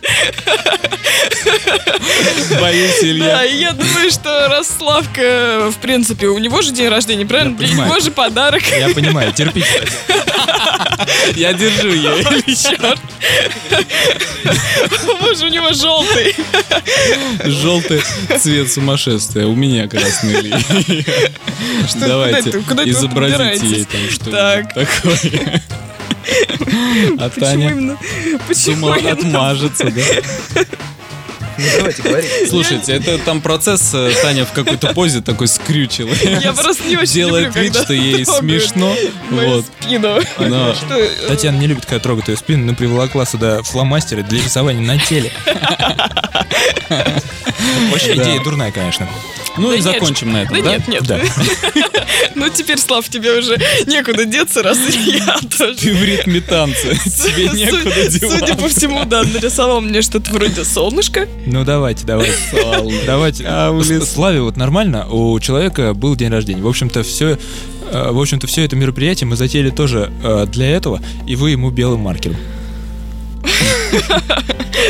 Боюсь, 2.59 2.99
Да, 3.01 3.07
Илья. 3.07 3.45
и 3.45 3.57
я 3.57 3.71
думаю, 3.71 4.11
что 4.11 4.47
раз 4.47 4.67
Славка, 4.77 5.69
в 5.71 5.77
принципе, 5.81 6.27
у 6.27 6.37
него 6.37 6.61
же 6.61 6.71
день 6.71 6.89
рождения, 6.89 7.25
правильно? 7.25 7.57
Для 7.57 7.69
него 7.69 7.99
же 7.99 8.11
подарок. 8.11 8.63
Я 8.77 8.89
понимаю, 8.89 9.33
терпите. 9.33 9.67
Я 11.35 11.53
держу 11.53 11.89
ее. 11.89 12.23
Черт. 12.55 12.99
Боже, 15.21 15.45
у 15.45 15.49
него 15.49 15.73
желтый. 15.73 16.35
Желтый 17.43 18.01
цвет 18.39 18.71
сумасшествия. 18.71 19.45
У 19.45 19.55
меня 19.55 19.87
красный 19.87 20.53
Давайте, 21.95 22.49
изобразите 22.85 23.65
ей 23.65 23.85
там 23.85 24.01
что-нибудь. 24.09 24.87
Такое. 25.01 25.61
А 27.19 27.29
Почему 27.29 27.45
Таня 27.45 27.69
именно? 27.71 27.97
Почему 28.47 28.87
думала, 28.87 29.11
отмажется, 29.11 29.91
да? 29.91 30.65
Давайте, 31.77 32.01
говорите. 32.01 32.47
Слушайте, 32.49 32.93
это 32.93 33.17
там 33.19 33.41
процесс, 33.41 33.91
э, 33.93 34.11
Таня 34.21 34.45
в 34.45 34.51
какой-то 34.53 34.93
позе 34.93 35.21
такой 35.21 35.47
скрючила. 35.47 36.13
Я 36.41 36.53
просто 36.53 36.83
не 36.87 36.97
очень 36.97 37.13
Делает 37.13 37.47
люблю, 37.47 37.63
вид, 37.63 37.75
что 37.75 37.93
ей 37.93 38.25
смешно. 38.25 38.95
Вот. 39.29 39.65
спину. 39.81 40.19
Э, 40.89 41.07
Татьяна 41.27 41.57
не 41.57 41.67
любит, 41.67 41.85
когда 41.85 41.99
трогают 41.99 42.27
ее 42.29 42.37
спину, 42.37 42.65
но 42.65 42.75
приволокла 42.75 43.25
сюда 43.25 43.61
фломастеры 43.63 44.23
для 44.23 44.41
рисования 44.43 44.81
на 44.81 44.97
теле. 44.99 45.31
Вообще 47.91 48.15
Да. 48.15 48.23
идея 48.23 48.43
дурная, 48.43 48.71
конечно. 48.71 49.07
Ну 49.57 49.67
Да 49.69 49.73
и 49.75 49.77
нет, 49.77 49.83
закончим 49.83 50.31
на 50.33 50.43
этом, 50.43 50.55
Да 50.57 50.61
да? 50.63 50.71
нет, 50.71 50.87
нет. 50.87 51.03
Да. 51.03 51.19
Ну 52.35 52.49
теперь, 52.49 52.79
Слав, 52.79 53.07
тебе 53.07 53.37
уже 53.37 53.57
некуда 53.85 54.25
деться, 54.25 54.63
раз 54.63 54.77
я 55.05 55.37
тоже. 55.57 55.75
Ты 55.75 55.93
в 55.93 56.03
ритме 56.03 56.41
танца. 56.41 56.87
Тебе 57.05 57.49
некуда 57.49 57.91
Судя 58.11 58.19
по 58.19 58.55
деваться. 58.55 58.67
всему, 58.79 59.05
да, 59.05 59.23
нарисовал 59.23 59.81
мне 59.81 60.01
что-то 60.01 60.31
вроде 60.31 60.65
солнышка. 60.65 61.27
Ну 61.45 61.63
давайте, 61.65 62.05
давайте. 62.05 62.33
Давайте. 63.05 63.43
С- 64.01 64.11
Славе 64.13 64.41
вот 64.41 64.55
нормально, 64.57 65.07
у 65.09 65.39
человека 65.39 65.93
был 65.93 66.15
день 66.15 66.29
рождения. 66.29 66.61
В 66.61 66.67
общем-то, 66.67 67.03
все 67.03 67.37
в 68.11 68.19
общем-то, 68.19 68.47
все 68.47 68.63
это 68.63 68.75
мероприятие 68.75 69.27
мы 69.27 69.35
затеяли 69.35 69.69
тоже 69.69 70.11
э, 70.23 70.47
для 70.51 70.69
этого, 70.71 70.99
и 71.27 71.35
вы 71.35 71.51
ему 71.51 71.69
белым 71.69 71.99
маркером. 72.01 72.37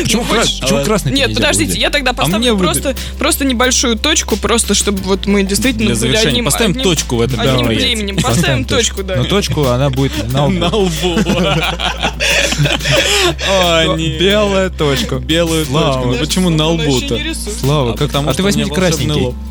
Почему, 0.04 0.24
кра- 0.24 0.42
хочешь- 0.42 0.60
почему 0.62 0.84
красный 0.84 1.12
Нет, 1.12 1.34
подождите, 1.36 1.78
я 1.80 1.90
тогда 1.90 2.12
мне 2.14 2.18
поставлю 2.22 2.58
просто, 2.58 2.96
просто 3.20 3.46
небольшую 3.46 3.98
точку, 3.98 4.38
просто 4.38 4.74
чтобы 4.74 5.00
вот 5.04 5.26
мы 5.28 5.44
действительно 5.44 5.88
Для 5.88 5.96
были 5.96 6.00
завершения 6.00 6.30
одним- 6.32 6.46
поставим 6.46 6.76
точку 6.76 7.16
в 7.18 7.22
этом 7.22 7.40
одним 7.40 7.66
временем. 7.68 8.18
Поставим 8.18 8.66
точку, 8.66 9.04
да. 9.04 9.18
Но 9.18 9.26
точку, 9.26 9.66
она 9.68 9.90
будет 9.90 10.12
на 10.32 10.46
лбу. 10.46 11.18
Белая 14.20 14.70
точка. 14.70 15.16
Белую 15.20 15.66
Слава. 15.66 16.04
точку. 16.04 16.20
Почему 16.26 16.50
на 16.50 16.68
лбу-то? 16.70 17.20
Слава, 17.60 17.94
А 17.94 17.98
как 17.98 18.08
потому 18.10 18.30
А 18.30 18.34
ты 18.34 18.44
волшебный 18.44 18.70
красненький. 18.74 19.34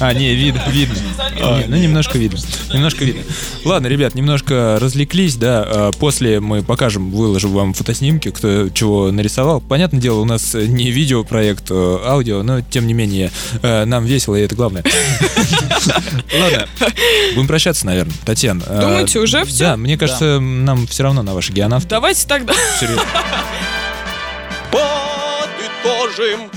А, 0.00 0.12
не, 0.12 0.34
видно, 0.34 0.62
видно. 0.68 0.94
Не, 1.34 1.64
ну, 1.66 1.76
немножко 1.76 2.18
видно. 2.18 2.38
Немножко 2.72 3.04
видно. 3.06 3.22
Ладно, 3.64 3.86
ребят, 3.86 4.14
немножко 4.14 4.78
развлеклись, 4.80 5.36
да. 5.36 5.64
а, 5.66 5.92
После 5.92 6.40
мы 6.40 6.62
покажем, 6.62 7.10
выложим 7.10 7.52
вам 7.56 7.74
фотоснимки, 7.74 8.30
кто 8.30 8.68
чего 8.70 9.10
нарисовал. 9.10 9.60
Понятное 9.60 10.00
дело, 10.00 10.20
у 10.20 10.24
нас 10.24 10.54
не 10.54 10.90
видеопроект, 10.90 11.64
а 11.70 12.02
аудио, 12.06 12.42
но 12.42 12.60
тем 12.60 12.86
не 12.86 12.94
менее, 12.94 13.30
э, 13.62 13.84
нам 13.84 14.04
весело, 14.04 14.36
и 14.36 14.42
это 14.42 14.54
главное. 14.54 14.84
Ладно, 16.38 16.68
будем 17.34 17.48
прощаться, 17.48 17.86
наверное. 17.86 18.14
Татьяна. 18.24 18.62
а, 18.66 18.80
Думаете, 18.80 19.18
уже 19.20 19.44
всё? 19.44 19.64
Да, 19.64 19.76
мне 19.76 19.96
кажется, 19.98 20.40
нам 20.40 20.86
все 20.86 21.02
равно 21.02 21.22
на 21.22 21.34
ваши 21.34 21.52
геонавты. 21.52 21.88
Давайте 21.88 22.26
тогда. 22.26 22.54
Серьезно. 22.78 23.02
Подытожим. 24.70 26.50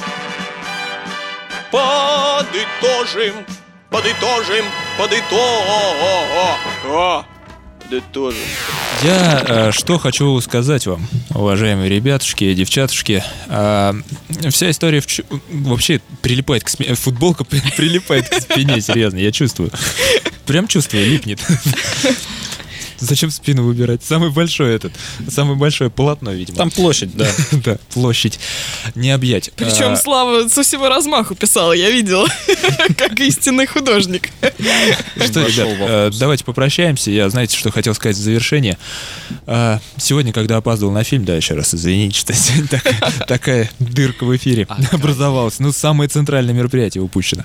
Подытожим. 1.71 3.33
Подытожим. 3.89 4.65
Подытожим. 4.97 7.29
Подытожим. 7.89 8.39
Я 9.03 9.43
э, 9.47 9.71
что 9.71 9.97
хочу 9.97 10.39
сказать 10.41 10.85
вам, 10.85 11.07
уважаемые 11.33 11.89
ребятушки 11.89 12.43
и 12.43 12.53
девчатушки. 12.53 13.23
А, 13.47 13.95
вся 14.51 14.69
история 14.69 15.01
в 15.01 15.07
вообще 15.49 15.99
прилипает 16.21 16.63
к 16.63 16.69
спине. 16.69 16.93
Футболка 16.93 17.43
при- 17.43 17.61
прилипает 17.77 18.29
к 18.29 18.41
спине, 18.41 18.79
серьезно, 18.81 19.17
я 19.17 19.31
чувствую. 19.31 19.71
Прям 20.45 20.67
чувствую, 20.67 21.05
липнет. 21.07 21.39
Зачем 22.99 23.31
спину 23.31 23.63
выбирать? 23.63 24.03
Самый 24.03 24.29
большой 24.29 24.75
этот, 24.75 24.93
самое 25.29 25.57
большое 25.57 25.89
полотно, 25.89 26.31
видимо. 26.31 26.57
Там 26.57 26.71
площадь, 26.71 27.15
да. 27.15 27.27
да, 27.51 27.77
площадь. 27.93 28.39
Не 28.95 29.11
объять. 29.11 29.51
Причем 29.55 29.93
А, 29.93 29.95
Слава 29.95 30.47
со 30.47 30.63
всего 30.63 30.89
размаху 30.89 31.35
писала, 31.35 31.73
я 31.73 31.89
видела, 31.91 32.27
как 32.97 33.19
истинный 33.19 33.67
художник. 33.67 34.29
Что, 34.41 35.45
ребят, 35.45 35.67
э, 35.79 36.11
давайте 36.19 36.43
попрощаемся. 36.43 37.11
Я, 37.11 37.29
знаете, 37.29 37.57
что 37.57 37.71
хотел 37.71 37.93
сказать 37.93 38.15
в 38.15 38.19
завершение. 38.19 38.77
А, 39.45 39.79
Сегодня, 39.97 40.33
когда 40.33 40.57
опаздывал 40.57 40.91
на 40.91 41.03
фильм, 41.03 41.25
да, 41.25 41.35
еще 41.35 41.53
раз 41.53 41.73
извините, 41.73 42.19
что 42.19 42.33
такая, 43.27 43.69
дырка 43.79 44.25
в 44.25 44.35
эфире 44.35 44.67
образовалась. 44.91 45.59
Ну, 45.59 45.71
самое 45.71 46.09
центральное 46.09 46.53
мероприятие 46.53 47.03
упущено. 47.03 47.43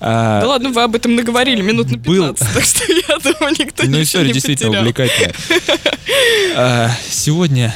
А, 0.00 0.40
Да 0.40 0.48
ладно, 0.48 0.70
вы 0.70 0.82
об 0.82 0.94
этом 0.94 1.14
наговорили 1.14 1.62
минут 1.62 1.90
на 1.90 1.98
Был. 1.98 2.32
15, 2.34 2.54
так 2.54 2.64
что 2.64 2.84
я 2.92 3.18
думаю, 3.18 3.54
никто 3.58 3.84
Ну, 3.84 3.98
ничего 3.98 4.22
не 4.22 4.32
действительно 4.32 4.70
потерял. 4.70 4.85
Увлекательная. 4.86 5.34
А, 6.58 6.90
Сегодня 7.10 7.74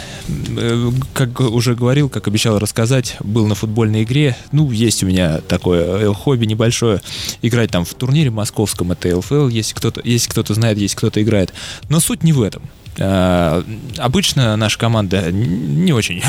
э, 0.57 0.91
как 1.12 1.41
уже 1.41 1.74
говорил, 1.74 2.09
как 2.09 2.28
обещал 2.28 2.59
рассказать, 2.59 3.16
был 3.20 3.47
на 3.47 3.55
футбольной 3.55 4.05
игре. 4.05 4.37
Ну, 4.53 4.70
есть 4.70 5.03
у 5.03 5.07
меня 5.07 5.39
такое 5.39 6.09
э, 6.11 6.15
хобби 6.15 6.47
небольшое. 6.47 7.03
Играть 7.43 7.70
там 7.70 7.85
в 7.85 7.93
турнире 7.93 8.31
московском, 8.31 8.93
это 8.93 9.15
ЛФЛ, 9.19 9.49
если 9.49 9.74
кто-то, 9.74 10.01
если 10.03 10.31
кто-то 10.31 10.55
знает, 10.55 10.78
если 10.78 10.97
кто-то 10.97 11.23
играет. 11.23 11.53
Но 11.91 12.01
суть 12.01 12.23
не 12.23 12.32
в 12.32 12.41
этом. 12.41 12.62
А, 12.99 13.65
Обычно 13.99 14.57
наша 14.57 14.79
команда 14.79 15.31
не 15.31 15.93
очень 15.93 16.23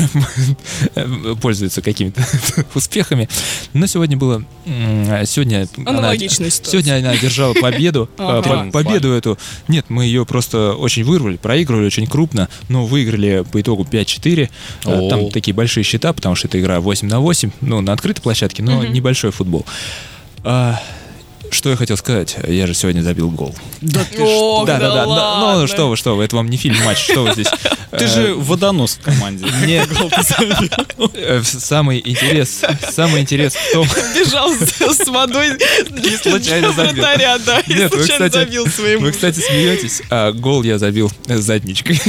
пользуется 1.40 1.82
какими-то 1.82 2.22
успехами, 2.74 3.28
но 3.72 3.86
сегодня 3.86 4.16
было... 4.16 4.44
Сегодня 5.26 5.68
она, 5.76 6.08
сегодня 6.70 6.98
она 6.98 7.10
одержала 7.10 7.54
победу. 7.54 8.08
А, 8.18 8.40
по- 8.42 8.70
Победу 8.70 9.10
эту. 9.12 9.38
Нет, 9.68 9.86
мы 9.88 10.04
ее 10.04 10.24
просто 10.24 10.74
очень 10.74 11.02
вырвали, 11.04 11.36
проигрывали 11.36 11.86
очень 11.86 12.06
крупно, 12.06 12.48
но 12.68 12.86
выиграли 12.86 13.44
по 13.50 13.60
итогу 13.60 13.82
5-4. 13.90 14.48
А, 14.84 14.90
О. 15.00 15.08
Там 15.10 15.30
такие 15.30 15.54
большие 15.54 15.82
счета, 15.84 16.12
потому 16.12 16.34
что 16.36 16.46
это 16.48 16.60
игра 16.60 16.80
8 16.80 17.08
на 17.08 17.20
8, 17.20 17.50
ну, 17.60 17.80
на 17.80 17.92
открытой 17.92 18.22
площадке, 18.22 18.62
но 18.62 18.84
небольшой 18.84 19.32
футбол. 19.32 19.66
Что 21.52 21.68
я 21.68 21.76
хотел 21.76 21.98
сказать? 21.98 22.36
Я 22.48 22.66
же 22.66 22.72
сегодня 22.72 23.02
забил 23.02 23.30
гол. 23.30 23.54
Да, 23.82 24.04
да, 24.64 24.78
да. 24.78 25.04
ладно. 25.06 25.60
Ну, 25.60 25.66
что 25.66 25.90
вы, 25.90 25.96
что 25.96 26.16
вы, 26.16 26.24
это 26.24 26.34
вам 26.36 26.48
не 26.48 26.56
фильм 26.56 26.82
матч, 26.82 26.98
что 27.04 27.24
вы 27.24 27.32
здесь? 27.34 27.48
Ты 27.90 28.06
же 28.08 28.34
водонос 28.34 28.94
в 28.94 29.04
команде. 29.04 29.44
Нет. 29.66 29.88
Э, 31.14 31.42
Самый 31.44 32.00
интерес, 32.02 32.62
самый 32.90 33.20
интерес 33.20 33.54
в 33.54 33.72
том, 33.72 33.86
Бежал 34.14 34.50
с, 34.54 35.06
водой 35.08 35.58
И 36.02 36.16
случайно 36.16 36.72
забил. 36.72 37.02
да, 37.02 37.60
и 37.60 37.74
Нет, 37.74 37.92
вы, 37.92 37.98
случайно 37.98 38.26
кстати, 38.28 38.44
забил 38.46 38.66
своему. 38.68 39.02
вы, 39.02 39.12
кстати, 39.12 39.40
смеетесь, 39.40 40.00
а 40.08 40.32
гол 40.32 40.62
я 40.62 40.78
забил 40.78 41.12
э, 41.26 41.36
задничкой. 41.36 42.00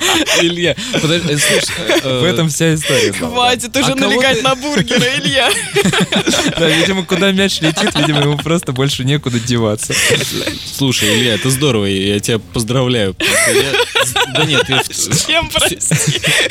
Илья, 0.42 0.74
подожди, 1.00 1.32
э, 1.32 1.38
слушай, 1.38 2.00
э, 2.02 2.20
В 2.20 2.24
этом 2.24 2.48
вся 2.48 2.74
история. 2.74 3.12
Хватит 3.12 3.76
уже 3.76 3.92
А 3.92 3.94
налегать 3.94 4.42
на 4.42 4.54
бургеры, 4.54 5.06
Илья. 5.18 5.50
Да, 6.58 6.68
видимо, 6.68 7.04
куда 7.04 7.32
мяч 7.32 7.60
летит, 7.60 7.94
видимо, 7.94 8.20
ему 8.22 8.36
просто 8.36 8.72
больше 8.72 9.04
некуда 9.04 9.38
деваться. 9.38 9.94
Слушай, 10.72 11.14
Илья, 11.14 11.34
это 11.34 11.50
здорово, 11.50 11.86
я 11.86 12.18
тебя 12.20 12.38
поздравляю. 12.38 13.14
Да 14.34 14.44
нет, 14.44 14.64
я 14.68 14.82
Чем, 14.82 15.48
прости? 15.50 15.78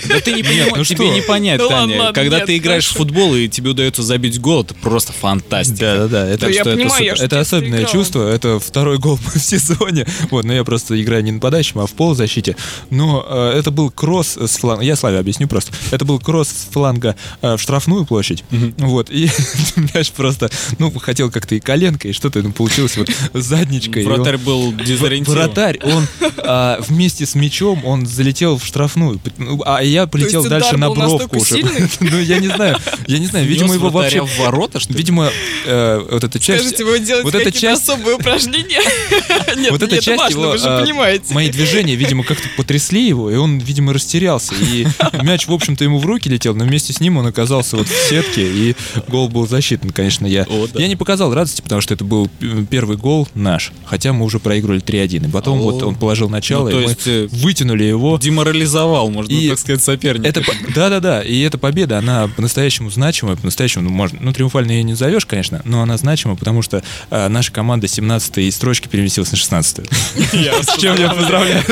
Да 0.08 0.20
ты 0.20 0.34
не 0.34 0.44
понимаешь, 0.44 0.74
ну 0.76 0.84
тебе 0.84 1.10
не 1.10 1.22
понять, 1.22 1.60
Ну 1.60 1.70
Таня. 1.70 2.14
Когда 2.14 2.46
ты 2.46 2.58
играешь 2.58 2.88
в 2.88 2.94
футбол 2.94 3.36
и 3.36 3.48
тебе 3.48 3.72
удается 3.72 4.04
забить 4.04 4.40
гол, 4.40 4.64
это 4.64 4.74
просто 4.76 5.14
фантастика. 5.14 5.80
Да, 5.80 5.96
да, 5.96 6.08
да. 6.08 6.28
Это, 6.28 6.48
детстве 6.48 7.40
особенное 7.40 7.86
чувство. 7.86 8.30
Это 8.30 8.60
второй 8.60 8.98
гол 8.98 9.20
в 9.34 9.40
сезоне. 9.40 10.06
Вот, 10.30 10.46
но 10.46 10.54
я 10.54 10.64
просто 10.64 11.02
играю 11.02 11.24
не 11.24 11.32
нападающим, 11.32 11.80
а 11.80 11.88
в 11.88 11.94
полузащите. 11.94 12.56
Но 12.90 13.26
э, 13.28 13.39
это 13.40 13.72
был 13.72 13.90
кросс 13.92 14.38
с 14.38 14.58
фланга. 14.58 14.84
Я 14.84 14.96
Славе 14.96 15.20
объясню 15.20 15.48
просто. 15.48 15.72
Это 15.92 16.06
был 16.06 16.20
кросс 16.20 16.50
с 16.50 16.72
фланга 16.72 17.16
э, 17.42 17.56
в 17.56 17.62
штрафную 17.62 18.06
площадь. 18.06 18.44
Вот. 18.78 19.10
И 19.10 19.30
мяч 19.94 20.12
просто, 20.12 20.50
ну, 20.78 20.92
хотел 21.00 21.32
как-то 21.32 21.56
и 21.56 21.60
коленкой, 21.60 22.12
и 22.12 22.14
что-то 22.14 22.42
ну, 22.42 22.52
получилось 22.52 22.98
вот 22.98 23.10
задничкой. 23.34 24.04
и 24.04 24.06
он- 24.06 24.14
Вратарь 24.14 24.38
был 24.38 24.74
дезориентирован. 24.74 25.46
Вратарь, 25.46 25.80
он 25.84 26.08
а, 26.38 26.80
вместе 26.88 27.26
с 27.26 27.36
мячом, 27.36 27.86
он 27.86 28.06
залетел 28.06 28.58
в 28.58 28.66
штрафную, 28.66 29.20
Ну, 29.38 29.62
а 29.66 29.84
я 29.84 30.08
полетел 30.08 30.44
дальше 30.44 30.78
на 30.78 30.90
бровку 30.90 31.38
уже. 31.38 31.60
Ну, 32.00 32.20
я 32.20 32.40
не 32.40 32.48
знаю, 32.48 32.78
я 33.08 33.20
не 33.20 33.28
знаю, 33.28 33.46
видимо, 33.46 33.74
его 33.74 33.90
вообще... 33.90 34.24
в 34.24 34.40
ворота, 34.40 34.80
что 34.80 34.94
ли? 34.94 34.98
Видимо, 35.00 35.32
э, 35.66 36.08
вот 36.12 36.24
эта 36.24 36.40
часть... 36.40 36.62
Скажите, 36.62 36.86
вы 36.86 37.00
делаете 37.00 37.24
вот 37.24 37.36
эта 37.36 37.46
какие-то 37.46 37.68
часть- 37.68 37.84
особые 37.84 38.16
упражнения? 38.16 38.82
Нет, 39.58 39.72
вот 39.72 39.82
эта 39.84 39.96
это 39.96 40.04
часть 40.04 40.20
важно, 40.20 40.40
его, 40.40 40.52
вы 40.52 40.58
же 40.58 40.66
а, 40.68 40.82
понимаете. 40.82 41.34
мои 41.34 41.50
движения, 41.50 41.96
видимо, 41.96 42.24
как-то 42.24 42.48
потрясли 42.58 43.06
его, 43.08 43.29
и 43.30 43.36
он, 43.36 43.60
видимо, 43.60 43.94
растерялся. 43.94 44.54
И 44.56 44.88
мяч, 45.24 45.48
в 45.48 45.54
общем-то, 45.54 45.84
ему 45.84 46.00
в 46.00 46.06
руки 46.06 46.30
летел, 46.30 46.56
но 46.56 46.66
вместе 46.66 46.94
с 46.94 47.00
ним 47.00 47.18
он 47.18 47.28
оказался 47.28 47.78
вот 47.78 47.88
в 47.88 48.10
сетке, 48.10 48.48
и 48.48 48.76
гол 49.08 49.30
был 49.30 49.48
засчитан, 49.48 49.92
конечно, 49.92 50.26
я. 50.26 50.44
О, 50.44 50.68
да. 50.68 50.80
Я 50.80 50.88
не 50.88 50.96
показал 50.96 51.34
радости, 51.34 51.62
потому 51.62 51.82
что 51.82 51.94
это 51.94 52.04
был 52.04 52.30
первый 52.70 52.98
гол 52.98 53.28
наш, 53.34 53.72
хотя 53.86 54.14
мы 54.14 54.26
уже 54.26 54.40
проигрывали 54.40 54.82
3-1. 54.82 55.28
И 55.28 55.32
потом 55.32 55.60
О. 55.60 55.64
вот 55.64 55.84
он 55.84 55.96
положил 55.96 56.30
начало, 56.30 56.66
Ну, 56.66 56.72
то 56.72 56.80
и 56.80 56.84
мы 56.84 56.90
есть, 56.90 57.08
э, 57.08 57.28
вытянули 57.32 57.84
его. 57.84 58.18
Деморализовал, 58.18 59.10
можно 59.10 59.32
И 59.32 59.50
так 59.50 59.60
сказать, 59.60 59.84
соперника. 59.84 60.28
Это, 60.28 60.44
да-да-да, 60.74 61.22
и 61.22 61.40
эта 61.42 61.58
победа, 61.58 61.98
она 62.00 62.28
по-настоящему 62.28 62.90
значимая, 62.90 63.36
по-настоящему, 63.36 63.86
ну, 63.86 63.90
можно, 63.90 64.20
ну, 64.22 64.34
триумфально 64.34 64.72
ее 64.72 64.84
не 64.84 64.94
назовешь, 64.94 65.26
конечно, 65.26 65.62
но 65.66 65.82
она 65.82 65.98
значима, 65.98 66.36
потому 66.36 66.62
что 66.62 66.84
э, 67.10 67.28
наша 67.28 67.52
команда 67.52 67.88
17 67.88 68.54
строчки 68.54 68.88
переместилась 68.88 69.32
на 69.32 69.38
16 69.38 69.80
С 69.92 70.78
чем 70.80 70.98
я 70.98 71.10
поздравляю. 71.10 71.64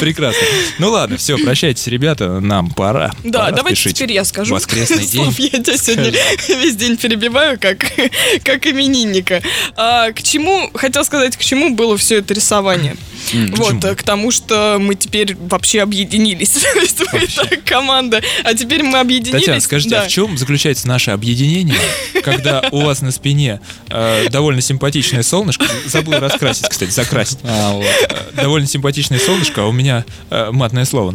Прекрасно. 0.00 0.40
Ну 0.78 0.90
ладно, 0.90 1.16
все, 1.16 1.36
прощайтесь, 1.38 1.86
ребята, 1.86 2.40
нам 2.40 2.70
пора. 2.70 3.12
Да, 3.24 3.40
Пора 3.40 3.50
давайте 3.52 3.80
спешить. 3.80 3.96
теперь 3.96 4.12
я 4.12 4.24
скажу. 4.24 4.54
Воскресный 4.54 5.06
день. 5.06 5.34
Я 5.38 5.60
тебя 5.60 5.76
сегодня 5.76 6.12
весь 6.48 6.76
день 6.76 6.96
перебиваю, 6.96 7.58
как, 7.60 7.78
как 8.44 8.66
именинника. 8.66 9.42
А, 9.76 10.12
к 10.12 10.22
чему, 10.22 10.70
хотел 10.74 11.04
сказать, 11.04 11.36
к 11.36 11.40
чему 11.40 11.74
было 11.74 11.96
все 11.96 12.18
это 12.18 12.34
рисование. 12.34 12.96
Вот, 13.32 13.84
э, 13.84 13.94
к 13.94 14.02
тому, 14.02 14.30
что 14.30 14.78
мы 14.80 14.94
теперь 14.94 15.36
вообще 15.36 15.82
объединились. 15.82 16.50
То 16.74 16.78
есть 16.80 17.02
мы 17.12 17.20
и 17.20 17.26
так 17.26 17.64
команда, 17.64 18.22
а 18.44 18.54
теперь 18.54 18.82
мы 18.82 18.98
объединились. 18.98 19.40
Татьяна, 19.40 19.60
скажите, 19.60 19.90
да. 19.90 20.02
а 20.02 20.04
в 20.06 20.08
чем 20.08 20.38
заключается 20.38 20.88
наше 20.88 21.10
объединение, 21.10 21.76
когда 22.22 22.62
у 22.70 22.82
вас 22.82 23.02
на 23.02 23.10
спине 23.10 23.60
э, 23.90 24.28
довольно 24.30 24.60
симпатичное 24.60 25.22
солнышко, 25.22 25.66
забыл 25.86 26.14
раскрасить, 26.18 26.68
кстати, 26.68 26.90
закрасить, 26.90 27.38
А, 27.44 27.72
вот. 27.72 27.84
Э, 27.84 28.42
довольно 28.42 28.66
симпатичное 28.66 29.18
солнышко, 29.18 29.62
а 29.62 29.66
у 29.66 29.72
меня 29.72 30.04
э, 30.30 30.50
матное 30.58 30.84
слово. 30.84 31.14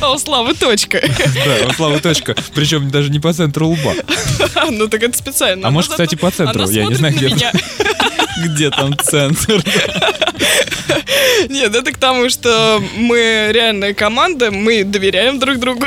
А 0.00 0.12
у 0.12 0.18
Славы 0.18 0.54
точка. 0.54 1.00
Да, 1.00 1.68
у 1.68 1.72
Славы 1.72 2.00
точка, 2.00 2.36
причем 2.54 2.90
даже 2.90 3.10
не 3.10 3.20
по 3.20 3.32
центру 3.32 3.68
лба. 3.68 3.94
Ну 4.70 4.88
так 4.88 5.02
это 5.02 5.16
специально. 5.16 5.68
А 5.68 5.70
может, 5.70 5.90
кстати, 5.90 6.14
по 6.14 6.30
центру, 6.30 6.68
я 6.68 6.84
не 6.86 6.94
знаю, 6.94 7.14
на 7.14 7.18
где. 7.18 7.52
Где 8.42 8.70
там 8.70 8.96
центр? 8.98 9.62
Нет, 11.48 11.74
это 11.74 11.92
к 11.92 11.98
тому, 11.98 12.28
что 12.28 12.82
мы 12.96 13.50
реальная 13.52 13.94
команда, 13.94 14.50
мы 14.50 14.84
доверяем 14.84 15.38
друг 15.38 15.58
другу, 15.58 15.86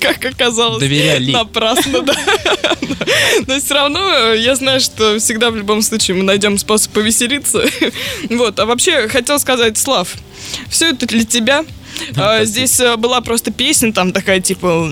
как 0.00 0.24
оказалось. 0.24 0.80
Доверяли. 0.80 1.30
Напрасно, 1.30 2.02
да. 2.02 2.14
Но 3.46 3.58
все 3.58 3.74
равно 3.74 4.32
я 4.34 4.54
знаю, 4.56 4.80
что 4.80 5.18
всегда 5.18 5.50
в 5.50 5.56
любом 5.56 5.82
случае 5.82 6.16
мы 6.16 6.24
найдем 6.24 6.58
способ 6.58 6.92
повеселиться. 6.92 7.64
Вот, 8.30 8.58
а 8.58 8.66
вообще 8.66 9.08
хотел 9.08 9.38
сказать, 9.38 9.78
Слав, 9.78 10.08
все 10.68 10.90
это 10.90 11.06
для 11.06 11.24
тебя. 11.24 11.64
А, 12.16 12.44
Здесь 12.44 12.78
э, 12.80 12.96
была 12.96 13.20
просто 13.20 13.50
песня 13.50 13.92
там 13.92 14.12
такая 14.12 14.40
типа 14.40 14.66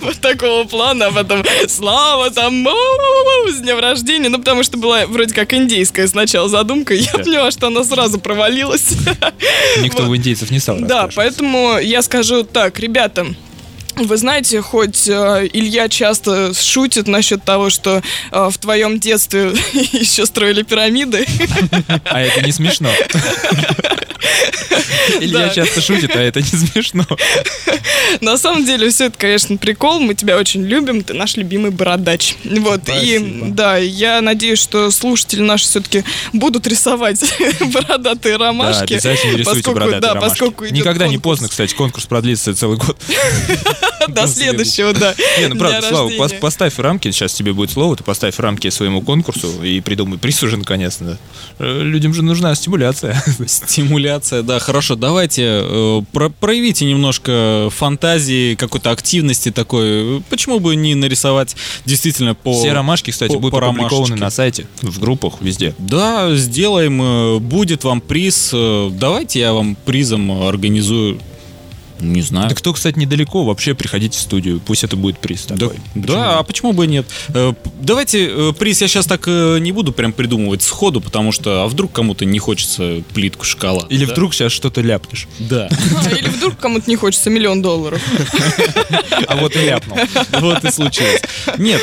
вот 0.00 0.18
такого 0.20 0.64
плана, 0.64 1.06
а 1.06 1.12
потом 1.12 1.44
слава 1.68 2.30
там 2.30 2.66
с 3.48 3.60
днем 3.60 3.78
рождения, 3.78 4.28
ну 4.28 4.38
потому 4.38 4.62
что 4.62 4.78
была 4.78 5.06
вроде 5.06 5.34
как 5.34 5.54
индейская 5.54 6.06
сначала 6.06 6.48
задумка, 6.48 6.94
я 6.94 7.12
поняла, 7.12 7.50
что 7.50 7.68
она 7.68 7.84
сразу 7.84 8.20
провалилась. 8.20 8.92
Никто 9.80 10.02
у 10.08 10.16
индейцев 10.16 10.50
не 10.50 10.58
стал 10.58 10.78
Да, 10.80 11.08
поэтому 11.14 11.78
я 11.78 12.02
скажу 12.02 12.44
так, 12.44 12.78
ребята, 12.78 13.26
вы 13.96 14.16
знаете, 14.16 14.60
хоть 14.62 15.08
э, 15.08 15.48
Илья 15.52 15.88
часто 15.88 16.52
шутит 16.54 17.06
насчет 17.06 17.42
того, 17.44 17.70
что 17.70 18.02
э, 18.32 18.48
в 18.50 18.58
твоем 18.58 18.98
детстве 19.00 19.52
еще 19.92 20.26
строили 20.26 20.62
пирамиды. 20.62 21.26
А 22.04 22.20
это 22.20 22.40
не 22.42 22.52
смешно. 22.52 22.90
Илья 25.20 25.46
Да. 25.46 25.50
часто 25.50 25.80
шутит, 25.80 26.14
а 26.14 26.20
это 26.20 26.40
не 26.40 26.46
смешно. 26.46 27.04
На 28.20 28.36
самом 28.38 28.64
деле, 28.64 28.90
все 28.90 29.06
это, 29.06 29.18
конечно, 29.18 29.56
прикол. 29.56 30.00
Мы 30.00 30.14
тебя 30.14 30.36
очень 30.36 30.64
любим. 30.64 31.02
Ты 31.02 31.14
наш 31.14 31.36
любимый 31.36 31.70
бородач. 31.70 32.34
Вот. 32.44 32.82
И 33.02 33.18
да, 33.48 33.76
я 33.76 34.20
надеюсь, 34.20 34.58
что 34.60 34.90
слушатели 34.90 35.40
наши 35.40 35.64
все-таки 35.64 36.04
будут 36.32 36.66
рисовать 36.66 37.20
бородатые 37.72 38.38
Да, 38.38 38.46
ромашки. 38.46 38.94
обязательно 38.94 39.36
рисуйте 39.36 39.44
поскольку- 39.44 39.72
бородатые 39.72 40.00
да, 40.00 40.14
ромашки. 40.14 40.30
поскольку 40.30 40.64
Никогда 40.66 41.08
не 41.08 41.18
поздно, 41.18 41.48
кстати, 41.48 41.74
конкурс 41.74 42.06
продлится 42.06 42.54
целый 42.54 42.76
год. 42.78 42.96
До 44.08 44.26
следующего, 44.26 44.92
да. 44.92 45.14
Не, 45.38 45.48
ну 45.48 45.56
правда, 45.56 45.86
Слава, 45.88 46.10
поставь 46.40 46.78
рамки, 46.78 47.10
сейчас 47.10 47.32
тебе 47.34 47.52
будет 47.52 47.70
слово, 47.70 47.96
ты 47.96 48.04
поставь 48.04 48.38
рамки 48.38 48.70
своему 48.70 49.02
конкурсу 49.02 49.62
и 49.62 49.80
придумай 49.80 50.18
приз 50.18 50.42
уже 50.42 50.56
наконец-то. 50.56 51.18
Э, 51.58 51.82
Людям 51.82 52.14
же 52.14 52.22
нужна 52.22 52.54
стимуляция. 52.54 53.22
Стимуляция, 53.46 54.42
да, 54.42 54.58
хорошо. 54.58 54.96
Давайте 54.96 55.42
э, 55.62 56.02
про- 56.12 56.30
проявите 56.30 56.84
немножко 56.84 57.68
фантазии, 57.70 58.54
какой-то 58.54 58.90
активности 58.90 59.50
такой. 59.50 60.22
Почему 60.30 60.60
бы 60.60 60.76
не 60.76 60.94
нарисовать 60.94 61.56
действительно 61.84 62.34
по... 62.34 62.58
Все 62.58 62.72
ромашки, 62.72 63.10
кстати, 63.10 63.36
будут 63.36 63.60
опубликованы 63.62 64.16
на 64.16 64.30
сайте, 64.30 64.66
в 64.82 64.98
группах, 65.00 65.34
везде. 65.40 65.74
Да, 65.78 66.34
сделаем, 66.36 67.00
э, 67.02 67.38
будет 67.38 67.84
вам 67.84 68.00
приз. 68.00 68.50
Давайте 68.52 69.40
я 69.40 69.52
вам 69.52 69.76
призом 69.84 70.30
организую 70.42 71.20
Не 72.00 72.22
знаю. 72.22 72.48
Да 72.48 72.54
кто, 72.54 72.72
кстати, 72.72 72.98
недалеко, 72.98 73.44
вообще 73.44 73.74
приходите 73.74 74.18
в 74.18 74.20
студию. 74.20 74.60
Пусть 74.64 74.84
это 74.84 74.96
будет 74.96 75.18
приз 75.18 75.46
Да, 75.46 75.56
такой. 75.56 75.76
да, 75.94 76.38
а 76.38 76.42
почему 76.42 76.72
бы 76.72 76.84
и 76.84 76.88
нет? 76.88 77.06
Э, 77.28 77.52
Давайте 77.80 78.28
э, 78.30 78.52
приз 78.58 78.80
я 78.80 78.88
сейчас 78.88 79.06
так 79.06 79.24
э, 79.26 79.58
не 79.60 79.72
буду 79.72 79.92
прям 79.92 80.12
придумывать 80.12 80.62
сходу, 80.62 81.00
потому 81.00 81.32
что 81.32 81.64
а 81.64 81.66
вдруг 81.68 81.92
кому-то 81.92 82.24
не 82.24 82.38
хочется 82.38 83.02
плитку 83.14 83.44
шоколада. 83.44 83.86
Или 83.88 84.04
да? 84.04 84.12
вдруг 84.12 84.34
сейчас 84.34 84.52
что-то 84.52 84.80
ляпнешь. 84.80 85.28
Да. 85.38 85.68
А, 86.00 86.10
Или 86.16 86.28
вдруг 86.28 86.56
кому-то 86.56 86.88
не 86.88 86.96
хочется 86.96 87.30
миллион 87.30 87.62
долларов. 87.62 88.00
А 89.26 89.36
вот 89.36 89.54
и 89.56 89.60
ляпнул. 89.60 89.98
Вот 90.40 90.64
и 90.64 90.70
случилось. 90.70 91.20
Нет, 91.58 91.80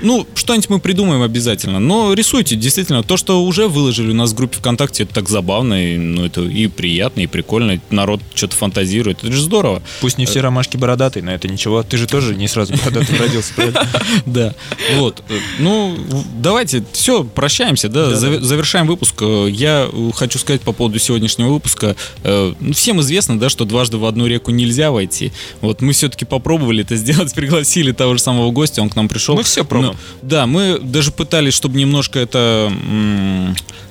ну, 0.00 0.26
что-нибудь 0.34 0.68
мы 0.70 0.78
придумаем 0.80 1.22
обязательно. 1.22 1.78
Но 1.80 2.12
рисуйте, 2.14 2.56
действительно, 2.56 3.02
то, 3.02 3.16
что 3.16 3.44
уже 3.44 3.68
выложили 3.68 4.10
у 4.10 4.14
нас 4.14 4.30
в 4.32 4.34
группе 4.34 4.56
ВКонтакте, 4.58 5.02
это 5.04 5.14
так 5.14 5.28
забавно, 5.28 5.94
и, 5.94 5.98
ну, 5.98 6.24
это 6.24 6.42
и 6.42 6.66
приятно, 6.66 7.20
и 7.20 7.26
прикольно. 7.26 7.80
Народ 7.90 8.20
что-то 8.34 8.56
фантазирует. 8.56 9.22
Это 9.22 9.32
же 9.32 9.41
здорово. 9.42 9.82
Пусть 10.00 10.16
не 10.18 10.24
все 10.26 10.40
ромашки 10.40 10.76
бородатые, 10.76 11.22
но 11.22 11.32
это 11.32 11.48
ничего. 11.48 11.82
Ты 11.82 11.96
же 11.98 12.06
тоже 12.06 12.34
не 12.34 12.48
сразу 12.48 12.72
бородатым 12.76 13.16
родился, 13.18 13.52
правильно? 13.54 13.86
Да. 14.26 14.54
Вот. 14.96 15.22
Э, 15.28 15.34
Ну, 15.58 15.96
давайте, 16.38 16.82
все, 16.92 17.24
прощаемся, 17.24 17.88
да, 17.88 18.08
Да, 18.10 18.16
зав- 18.16 18.38
да. 18.38 18.44
завершаем 18.44 18.86
выпуск. 18.86 19.16
Э, 19.20 19.48
Я 19.50 19.88
э, 19.92 20.10
хочу 20.14 20.38
сказать 20.38 20.62
по 20.62 20.72
поводу 20.72 20.98
сегодняшнего 20.98 21.48
выпуска. 21.52 21.96
Э, 22.24 22.54
ну, 22.58 22.72
Всем 22.72 23.00
известно, 23.00 23.38
да, 23.38 23.48
что 23.48 23.64
дважды 23.64 23.96
в 23.98 24.04
одну 24.06 24.26
реку 24.26 24.50
нельзя 24.50 24.90
войти. 24.90 25.32
Вот 25.60 25.80
мы 25.82 25.92
все-таки 25.92 26.24
попробовали 26.24 26.82
это 26.82 26.96
сделать, 27.02 27.34
пригласили 27.34 27.92
того 27.92 28.14
же 28.14 28.20
самого 28.20 28.50
гостя, 28.50 28.80
он 28.82 28.88
к 28.90 28.96
нам 28.96 29.08
пришел. 29.08 29.34
Мы 29.34 29.42
всё 29.42 29.64
пробуем. 29.64 29.92
Но- 30.22 30.28
да, 30.28 30.46
мы 30.46 30.78
даже 30.78 31.10
пытались, 31.10 31.54
чтобы 31.54 31.78
немножко 31.78 32.18
это 32.18 32.72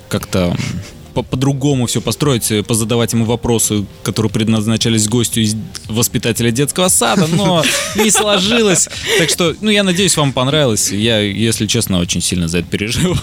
как-то 0.10 0.56
по-другому 1.14 1.86
все 1.86 2.02
построить, 2.02 2.52
э, 2.52 2.64
позадавать 2.64 3.14
ему 3.14 3.26
вопросы, 3.26 3.86
которые 4.04 4.32
предназначались 4.32 5.08
гостю 5.08 5.42
из 5.42 5.56
воспитателя 5.88 6.52
детского 6.52 6.90
сада, 6.90 7.28
но 7.28 7.64
не 7.96 8.12
сложилось. 8.12 8.90
Так 9.18 9.30
что, 9.30 9.56
ну, 9.62 9.70
я 9.70 9.84
надеюсь, 9.84 10.16
вам 10.18 10.34
понравилось. 10.34 10.92
Я, 10.92 11.20
если 11.20 11.68
честно, 11.68 12.00
очень 12.00 12.22
сильно 12.22 12.48
за 12.48 12.60
это 12.60 12.70
переживаю. 12.70 13.18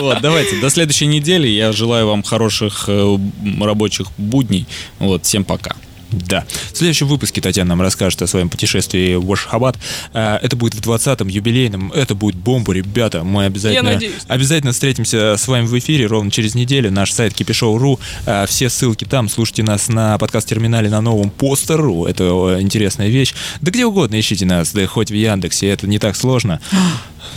Вот, 0.00 0.20
давайте, 0.22 0.60
до 0.60 0.70
следующей 0.70 1.06
недели. 1.06 1.48
Я 1.48 1.72
желаю 1.72 2.06
вам 2.06 2.22
хороших 2.22 2.84
э, 2.88 3.18
рабочих 3.60 4.08
будней. 4.16 4.66
Вот, 4.98 5.24
всем 5.24 5.44
пока. 5.44 5.76
Да. 6.12 6.44
В 6.72 6.76
следующем 6.76 7.06
выпуске 7.06 7.40
Татьяна 7.40 7.70
нам 7.70 7.82
расскажет 7.82 8.20
о 8.22 8.26
своем 8.26 8.48
путешествии 8.48 9.14
в 9.14 9.32
Ашхабад. 9.32 9.76
А, 10.12 10.38
Это 10.42 10.56
будет 10.56 10.74
в 10.74 10.80
20-м 10.80 11.28
юбилейном. 11.28 11.92
Это 11.92 12.14
будет 12.14 12.36
бомба, 12.36 12.72
ребята. 12.72 13.22
Мы 13.24 13.44
обязательно, 13.44 14.00
обязательно 14.28 14.72
встретимся 14.72 15.36
с 15.36 15.46
вами 15.46 15.66
в 15.66 15.78
эфире 15.78 16.06
ровно 16.06 16.30
через 16.30 16.54
неделю. 16.54 16.90
Наш 16.90 17.12
сайт 17.12 17.32
kipishou.ru. 17.40 17.98
А, 18.26 18.46
Все 18.46 18.68
ссылки 18.70 19.04
там. 19.04 19.28
Слушайте 19.28 19.62
нас 19.62 19.88
на 19.88 20.18
подкаст-терминале 20.18 20.90
на 20.90 21.00
новом 21.00 21.30
постер.ру. 21.30 22.06
Это 22.06 22.24
э, 22.24 22.60
интересная 22.60 23.08
вещь. 23.08 23.34
Да 23.60 23.70
где 23.70 23.86
угодно 23.86 24.18
ищите 24.18 24.46
нас. 24.46 24.72
Да 24.72 24.86
хоть 24.86 25.10
в 25.10 25.14
Яндексе. 25.14 25.68
Это 25.68 25.86
не 25.86 25.98
так 25.98 26.16
сложно. 26.16 26.60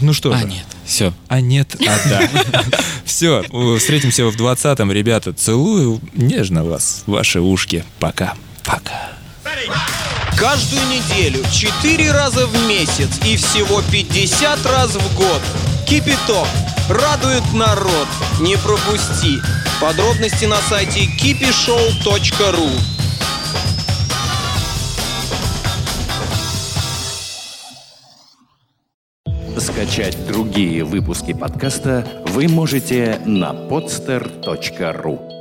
Ну 0.02 0.14
что 0.14 0.34
А, 0.34 0.38
же. 0.40 0.46
нет, 0.48 0.66
все. 0.86 1.14
А 1.28 1.40
нет, 1.42 1.76
а 1.80 2.10
да. 2.10 2.30
Все, 3.06 3.44
встретимся 3.78 4.26
в 4.26 4.36
20-м, 4.36 4.92
ребята. 4.92 5.34
Целую 5.34 6.02
нежно 6.16 6.64
вас, 6.64 7.04
ваши 7.06 7.40
ушки. 7.42 7.84
Пока. 8.00 8.34
Пока. 8.64 9.14
Каждую 10.38 10.82
неделю, 10.88 11.44
4 11.52 12.12
раза 12.12 12.48
в 12.48 12.68
месяц 12.68 13.20
и 13.26 13.38
всего 13.38 13.82
50 13.92 14.66
раз 14.66 14.96
в 14.96 15.16
год. 15.16 15.42
Кипяток. 15.88 16.48
Радует 16.90 17.44
народ. 17.54 18.08
Не 18.42 18.58
пропусти. 18.58 19.40
Подробности 19.80 20.46
на 20.46 20.58
сайте 20.58 21.06
kipishow.ru 21.06 22.70
Скачать 29.60 30.28
другие 30.28 30.84
выпуски 30.84 31.34
подкаста 31.34 32.06
вы 32.28 32.48
можете 32.48 33.20
на 33.26 33.52
podster.ru 33.54 35.33